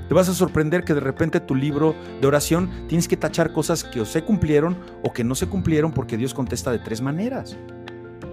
Te 0.09 0.15
vas 0.15 0.29
a 0.29 0.35
sorprender 0.35 0.85
que 0.85 0.95
de 0.95 1.01
repente 1.01 1.41
tu 1.41 1.57
libro 1.57 1.97
de 2.21 2.29
oración 2.29 2.71
tienes 2.87 3.09
que 3.09 3.17
tachar 3.17 3.53
cosas 3.53 3.83
que 3.83 4.01
o 4.01 4.05
se 4.05 4.23
cumplieron 4.23 4.79
o 5.03 5.13
que 5.13 5.25
no 5.25 5.35
se 5.35 5.49
cumplieron 5.49 5.91
porque 5.91 6.17
Dios 6.17 6.33
contesta 6.33 6.71
de 6.71 6.79
tres 6.79 7.01
maneras. 7.01 7.57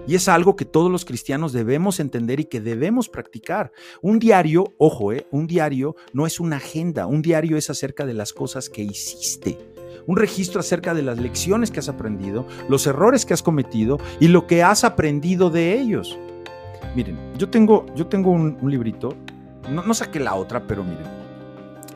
Y 0.08 0.14
es 0.14 0.26
algo 0.26 0.56
que 0.56 0.64
todos 0.64 0.90
los 0.90 1.04
cristianos 1.04 1.52
debemos 1.52 2.00
entender 2.00 2.40
y 2.40 2.46
que 2.46 2.62
debemos 2.62 3.10
practicar. 3.10 3.72
Un 4.00 4.18
diario, 4.18 4.72
ojo, 4.78 5.12
eh, 5.12 5.26
un 5.30 5.46
diario 5.46 5.96
no 6.14 6.26
es 6.26 6.40
una 6.40 6.56
agenda, 6.56 7.06
un 7.06 7.20
diario 7.20 7.58
es 7.58 7.68
acerca 7.68 8.06
de 8.06 8.14
las 8.14 8.32
cosas 8.32 8.70
que 8.70 8.82
hiciste. 8.82 9.58
Un 10.06 10.16
registro 10.16 10.60
acerca 10.60 10.94
de 10.94 11.02
las 11.02 11.18
lecciones 11.18 11.70
que 11.70 11.80
has 11.80 11.90
aprendido, 11.90 12.46
los 12.70 12.86
errores 12.86 13.26
que 13.26 13.34
has 13.34 13.42
cometido 13.42 13.98
y 14.18 14.28
lo 14.28 14.46
que 14.46 14.62
has 14.62 14.82
aprendido 14.82 15.50
de 15.50 15.78
ellos. 15.78 16.18
Miren, 16.96 17.18
yo 17.36 17.50
tengo, 17.50 17.84
yo 17.94 18.06
tengo 18.06 18.30
un, 18.30 18.56
librito, 18.62 19.14
no, 19.70 19.92
saqué 19.92 20.20
la 20.20 20.36
otra, 20.36 20.66
pero 20.66 20.84
miren, 20.84 21.04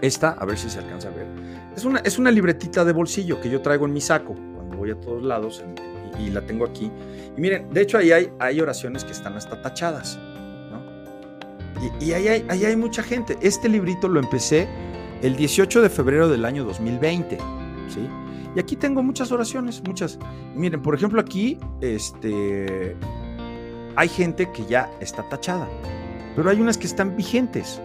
esta, 0.02 0.32
a 0.32 0.44
ver 0.44 0.59
si 0.59 0.68
se 0.68 0.80
alcanza 0.80 1.09
a 1.09 1.12
ver, 1.12 1.28
es 1.74 1.86
una, 1.86 2.01
es 2.01 2.18
una 2.18 2.30
libretita 2.30 2.84
de 2.84 2.93
bolsillo 2.93 3.40
que 3.40 3.48
yo 3.48 3.62
traigo 3.62 3.86
en 3.86 3.94
mi 3.94 4.02
saco 4.02 4.34
cuando 4.34 4.76
voy 4.76 4.90
a 4.90 5.01
todos 5.01 5.22
lados 5.22 5.64
y 6.18 6.30
la 6.30 6.43
tengo 6.43 6.66
aquí. 6.66 6.90
Y 7.37 7.41
miren, 7.41 7.71
de 7.71 7.81
hecho 7.83 7.99
ahí 7.99 8.11
hay, 8.13 8.61
oraciones 8.61 9.05
que 9.05 9.13
están 9.13 9.35
hasta 9.37 9.61
tachadas. 9.63 10.19
Y, 12.01 12.13
ahí, 12.13 12.29
hay, 12.29 12.45
ahí 12.49 12.65
hay 12.65 12.77
mucha 12.77 13.03
gente. 13.03 13.37
Este 13.41 13.69
librito 13.69 14.09
lo 14.09 14.21
empecé 14.21 14.69
el 15.23 15.37
18 15.37 15.83
de 15.83 15.89
febrero 15.89 16.29
del 16.29 16.45
año 16.45 16.65
2020. 16.65 17.39
¿sí? 17.89 18.09
Y 18.55 18.61
aquí 18.61 18.77
tengo 18.77 19.03
muchas 19.03 19.33
oraciones, 19.33 19.83
muchas. 19.87 20.19
Miren, 20.55 20.83
por 20.83 20.95
ejemplo, 20.95 21.21
aquí 21.21 21.59
este, 21.81 22.97
hay 23.97 24.09
gente 24.09 24.51
que 24.53 24.67
ya 24.67 24.91
está 25.01 25.27
tachada, 25.29 25.69
pero 26.37 26.51
hay 26.51 26.61
unas 26.61 26.77
que 26.77 26.87
están 26.87 27.17
vigentes. 27.17 27.81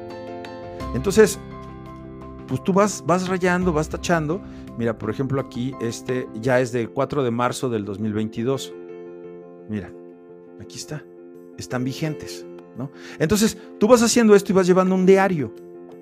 Entonces, 0.94 1.40
pues 2.48 2.64
tú 2.64 2.74
vas, 2.74 3.04
vas 3.06 3.28
rayando, 3.28 3.72
vas 3.72 3.90
tachando. 3.90 4.42
Mira, 4.78 4.98
por 4.98 5.10
ejemplo, 5.10 5.40
aquí 5.40 5.74
este 5.80 6.28
ya 6.36 6.60
es 6.60 6.72
del 6.72 6.90
4 6.90 7.24
de 7.24 7.32
marzo 7.32 7.70
del 7.70 7.86
2022. 7.86 8.74
Mira, 9.70 9.92
aquí 10.60 10.78
está. 10.78 11.04
Están 11.58 11.84
vigentes, 11.84 12.46
¿no? 12.78 12.92
Entonces, 13.20 13.58
tú 13.80 13.88
vas 13.88 14.02
haciendo 14.02 14.36
esto 14.36 14.52
y 14.52 14.56
vas 14.56 14.68
llevando 14.68 14.96
un 14.96 15.06
diario. 15.06 15.54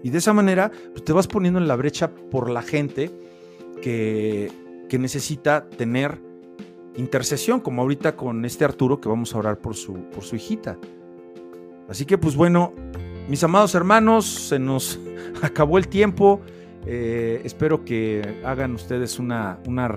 Y 0.04 0.10
de 0.10 0.18
esa 0.18 0.34
manera, 0.34 0.72
pues, 0.92 1.04
te 1.04 1.14
vas 1.14 1.28
poniendo 1.28 1.60
en 1.60 1.68
la 1.68 1.76
brecha 1.76 2.10
por 2.10 2.50
la 2.50 2.62
gente 2.62 3.12
que, 3.82 4.52
que 4.90 5.00
necesita 5.00 5.70
tener 5.70 6.20
intercesión, 6.98 7.60
como 7.60 7.82
ahorita 7.82 8.16
con 8.16 8.46
este 8.46 8.66
Arturo 8.66 9.00
que 9.02 9.10
vamos 9.10 9.34
a 9.36 9.40
orar 9.40 9.60
por 9.60 9.76
su, 9.76 9.94
por 10.12 10.24
su 10.24 10.36
hijita. 10.36 10.78
Así 11.90 12.06
que 12.06 12.18
pues 12.18 12.36
bueno, 12.36 12.74
mis 13.28 13.44
amados 13.44 13.76
hermanos, 13.76 14.26
se 14.26 14.60
nos 14.60 15.00
acabó 15.42 15.78
el 15.78 15.88
tiempo. 15.88 16.42
Eh, 16.86 17.42
espero 17.44 17.84
que 17.84 18.42
hagan 18.46 18.74
ustedes 18.76 19.18
una, 19.18 19.60
una, 19.68 19.94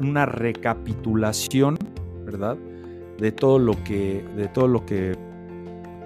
una, 0.00 0.26
recapitulación, 0.26 1.78
¿verdad? 2.24 2.58
De 3.18 3.32
todo 3.32 3.58
lo 3.58 3.82
que, 3.84 4.24
de 4.36 4.48
todo 4.48 4.68
lo 4.68 4.84
que 4.84 5.16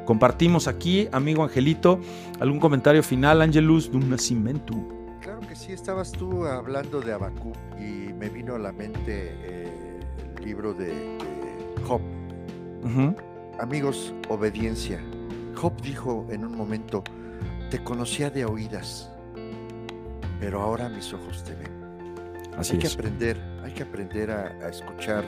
compartimos 0.04 0.68
aquí, 0.68 1.08
amigo 1.12 1.42
Angelito. 1.42 2.00
¿Algún 2.40 2.60
comentario 2.60 3.02
final, 3.02 3.42
Angelus, 3.42 3.90
de 3.90 3.96
un 3.96 4.10
nacimiento? 4.10 4.74
Claro 5.20 5.40
que 5.40 5.56
sí, 5.56 5.72
estabas 5.72 6.12
tú 6.12 6.44
hablando 6.46 7.00
de 7.00 7.12
Abacú 7.12 7.52
y 7.78 8.12
me 8.12 8.28
vino 8.28 8.54
a 8.54 8.58
la 8.58 8.72
mente 8.72 9.34
eh, 9.42 10.00
el 10.36 10.44
libro 10.44 10.74
de, 10.74 11.18
Job. 11.86 12.00
Amigos, 13.58 14.14
obediencia. 14.28 15.00
Job 15.54 15.72
dijo 15.82 16.26
en 16.30 16.44
un 16.44 16.56
momento, 16.56 17.02
te 17.70 17.82
conocía 17.82 18.30
de 18.30 18.44
oídas, 18.44 19.10
pero 20.40 20.60
ahora 20.60 20.88
mis 20.88 21.12
ojos 21.12 21.42
te 21.44 21.54
ven. 21.54 21.78
Así 22.56 22.74
hay 22.74 22.78
que 22.78 22.88
aprender, 22.88 23.40
hay 23.62 23.72
que 23.72 23.82
aprender 23.82 24.30
a, 24.30 24.68
escuchar 24.68 25.24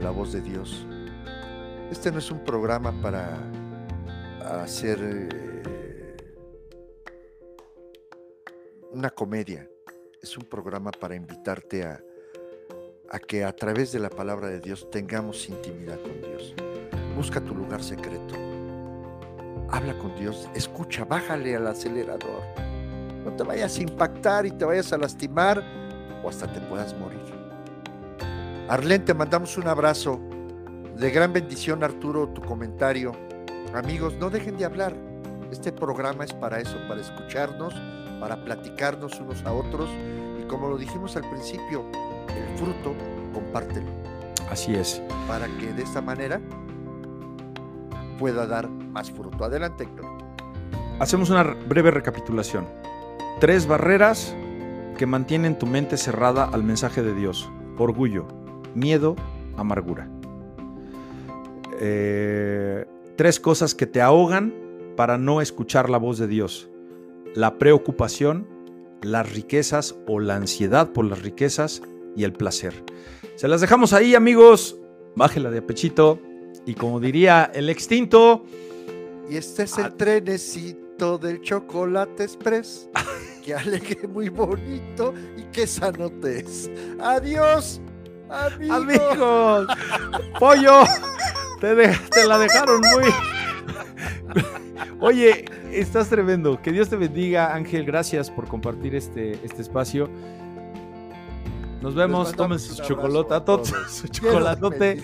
la 0.00 0.10
voz 0.10 0.32
de 0.32 0.40
Dios. 0.42 0.86
Este 1.92 2.10
no 2.10 2.20
es 2.20 2.30
un 2.30 2.42
programa 2.42 2.90
para 3.02 3.38
hacer 4.62 4.98
eh, 5.02 6.14
una 8.90 9.10
comedia, 9.10 9.68
es 10.22 10.38
un 10.38 10.44
programa 10.44 10.90
para 10.90 11.14
invitarte 11.14 11.84
a, 11.84 12.02
a 13.10 13.18
que 13.18 13.44
a 13.44 13.54
través 13.54 13.92
de 13.92 13.98
la 13.98 14.08
palabra 14.08 14.48
de 14.48 14.60
Dios 14.60 14.90
tengamos 14.90 15.50
intimidad 15.50 16.00
con 16.00 16.18
Dios. 16.22 16.54
Busca 17.14 17.42
tu 17.42 17.54
lugar 17.54 17.82
secreto. 17.82 18.36
Habla 19.68 19.98
con 19.98 20.16
Dios, 20.16 20.48
escucha, 20.54 21.04
bájale 21.04 21.54
al 21.56 21.66
acelerador 21.66 22.42
no 23.22 23.32
te 23.36 23.44
vayas 23.44 23.76
a 23.78 23.82
impactar 23.82 24.46
y 24.46 24.50
te 24.50 24.64
vayas 24.64 24.92
a 24.94 24.98
lastimar 24.98 25.62
o 26.24 26.28
hasta 26.30 26.50
te 26.50 26.60
puedas 26.62 26.98
morir. 26.98 27.20
Arlen, 28.68 29.04
te 29.04 29.12
mandamos 29.12 29.58
un 29.58 29.68
abrazo. 29.68 30.31
De 31.02 31.10
gran 31.10 31.32
bendición, 31.32 31.82
Arturo, 31.82 32.28
tu 32.28 32.40
comentario. 32.42 33.10
Amigos, 33.74 34.14
no 34.20 34.30
dejen 34.30 34.56
de 34.56 34.64
hablar. 34.64 34.94
Este 35.50 35.72
programa 35.72 36.22
es 36.22 36.32
para 36.32 36.60
eso, 36.60 36.76
para 36.86 37.00
escucharnos, 37.00 37.74
para 38.20 38.44
platicarnos 38.44 39.18
unos 39.18 39.44
a 39.44 39.52
otros. 39.52 39.90
Y 40.40 40.46
como 40.46 40.68
lo 40.68 40.78
dijimos 40.78 41.16
al 41.16 41.28
principio, 41.28 41.84
el 42.28 42.56
fruto, 42.56 42.94
compártelo. 43.34 43.88
Así 44.48 44.76
es. 44.76 45.02
Para 45.26 45.48
que 45.58 45.72
de 45.72 45.82
esta 45.82 46.00
manera 46.00 46.40
pueda 48.20 48.46
dar 48.46 48.68
más 48.68 49.10
fruto. 49.10 49.44
Adelante, 49.44 49.82
Héctor. 49.82 50.06
Hacemos 51.00 51.30
una 51.30 51.42
breve 51.42 51.90
recapitulación. 51.90 52.64
Tres 53.40 53.66
barreras 53.66 54.36
que 54.96 55.06
mantienen 55.06 55.58
tu 55.58 55.66
mente 55.66 55.96
cerrada 55.96 56.44
al 56.44 56.62
mensaje 56.62 57.02
de 57.02 57.12
Dios. 57.12 57.50
Orgullo, 57.76 58.28
miedo, 58.76 59.16
amargura. 59.56 60.08
Eh, 61.84 62.84
tres 63.16 63.40
cosas 63.40 63.74
que 63.74 63.86
te 63.86 64.00
ahogan 64.00 64.54
para 64.96 65.18
no 65.18 65.40
escuchar 65.40 65.90
la 65.90 65.98
voz 65.98 66.16
de 66.16 66.28
Dios. 66.28 66.70
La 67.34 67.58
preocupación, 67.58 68.46
las 69.02 69.32
riquezas 69.32 69.96
o 70.06 70.20
la 70.20 70.36
ansiedad 70.36 70.92
por 70.92 71.04
las 71.04 71.22
riquezas 71.22 71.82
y 72.14 72.22
el 72.22 72.32
placer. 72.32 72.72
Se 73.34 73.48
las 73.48 73.60
dejamos 73.60 73.92
ahí, 73.92 74.14
amigos. 74.14 74.78
Bájela 75.16 75.50
de 75.50 75.58
apechito. 75.58 76.20
Y 76.66 76.74
como 76.74 77.00
diría 77.00 77.50
el 77.52 77.68
extinto. 77.68 78.44
Y 79.28 79.36
este 79.36 79.64
es 79.64 79.76
el 79.76 79.92
trenecito 79.94 81.18
del 81.18 81.40
chocolate 81.40 82.22
express. 82.22 82.88
que 83.44 83.54
alegre, 83.54 84.06
muy 84.06 84.28
bonito 84.28 85.12
y 85.36 85.42
que 85.50 85.66
sanotes. 85.66 86.70
Adiós, 87.00 87.80
amigos. 88.30 88.76
Amigos, 88.76 89.66
pollo, 90.38 90.84
te, 91.62 91.98
te 92.10 92.26
la 92.26 92.38
dejaron 92.38 92.80
muy. 92.80 93.04
Oye, 95.00 95.44
estás 95.70 96.08
tremendo. 96.08 96.60
Que 96.60 96.72
Dios 96.72 96.88
te 96.88 96.96
bendiga, 96.96 97.54
Ángel. 97.54 97.84
Gracias 97.84 98.30
por 98.30 98.48
compartir 98.48 98.94
este, 98.94 99.38
este 99.44 99.62
espacio. 99.62 100.10
Nos 101.80 101.94
vemos, 101.94 102.32
tomen 102.32 102.58
su 102.58 102.82
chocolate, 102.82 103.42
su 103.88 104.08
chocolatote. 104.08 105.02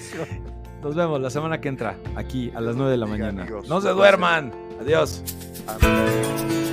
Nos 0.83 0.95
vemos 0.95 1.21
la 1.21 1.31
semana 1.31 1.61
que 1.61 1.69
entra, 1.69 1.97
aquí 2.15 2.53
a 2.55 2.61
las 2.61 2.77
9 2.77 2.93
de 2.93 2.97
la 2.97 3.07
mañana. 3.07 3.47
No 3.69 3.81
se 3.81 3.89
duerman. 3.91 4.53
Adiós. 4.81 5.23
Amén. 5.67 6.68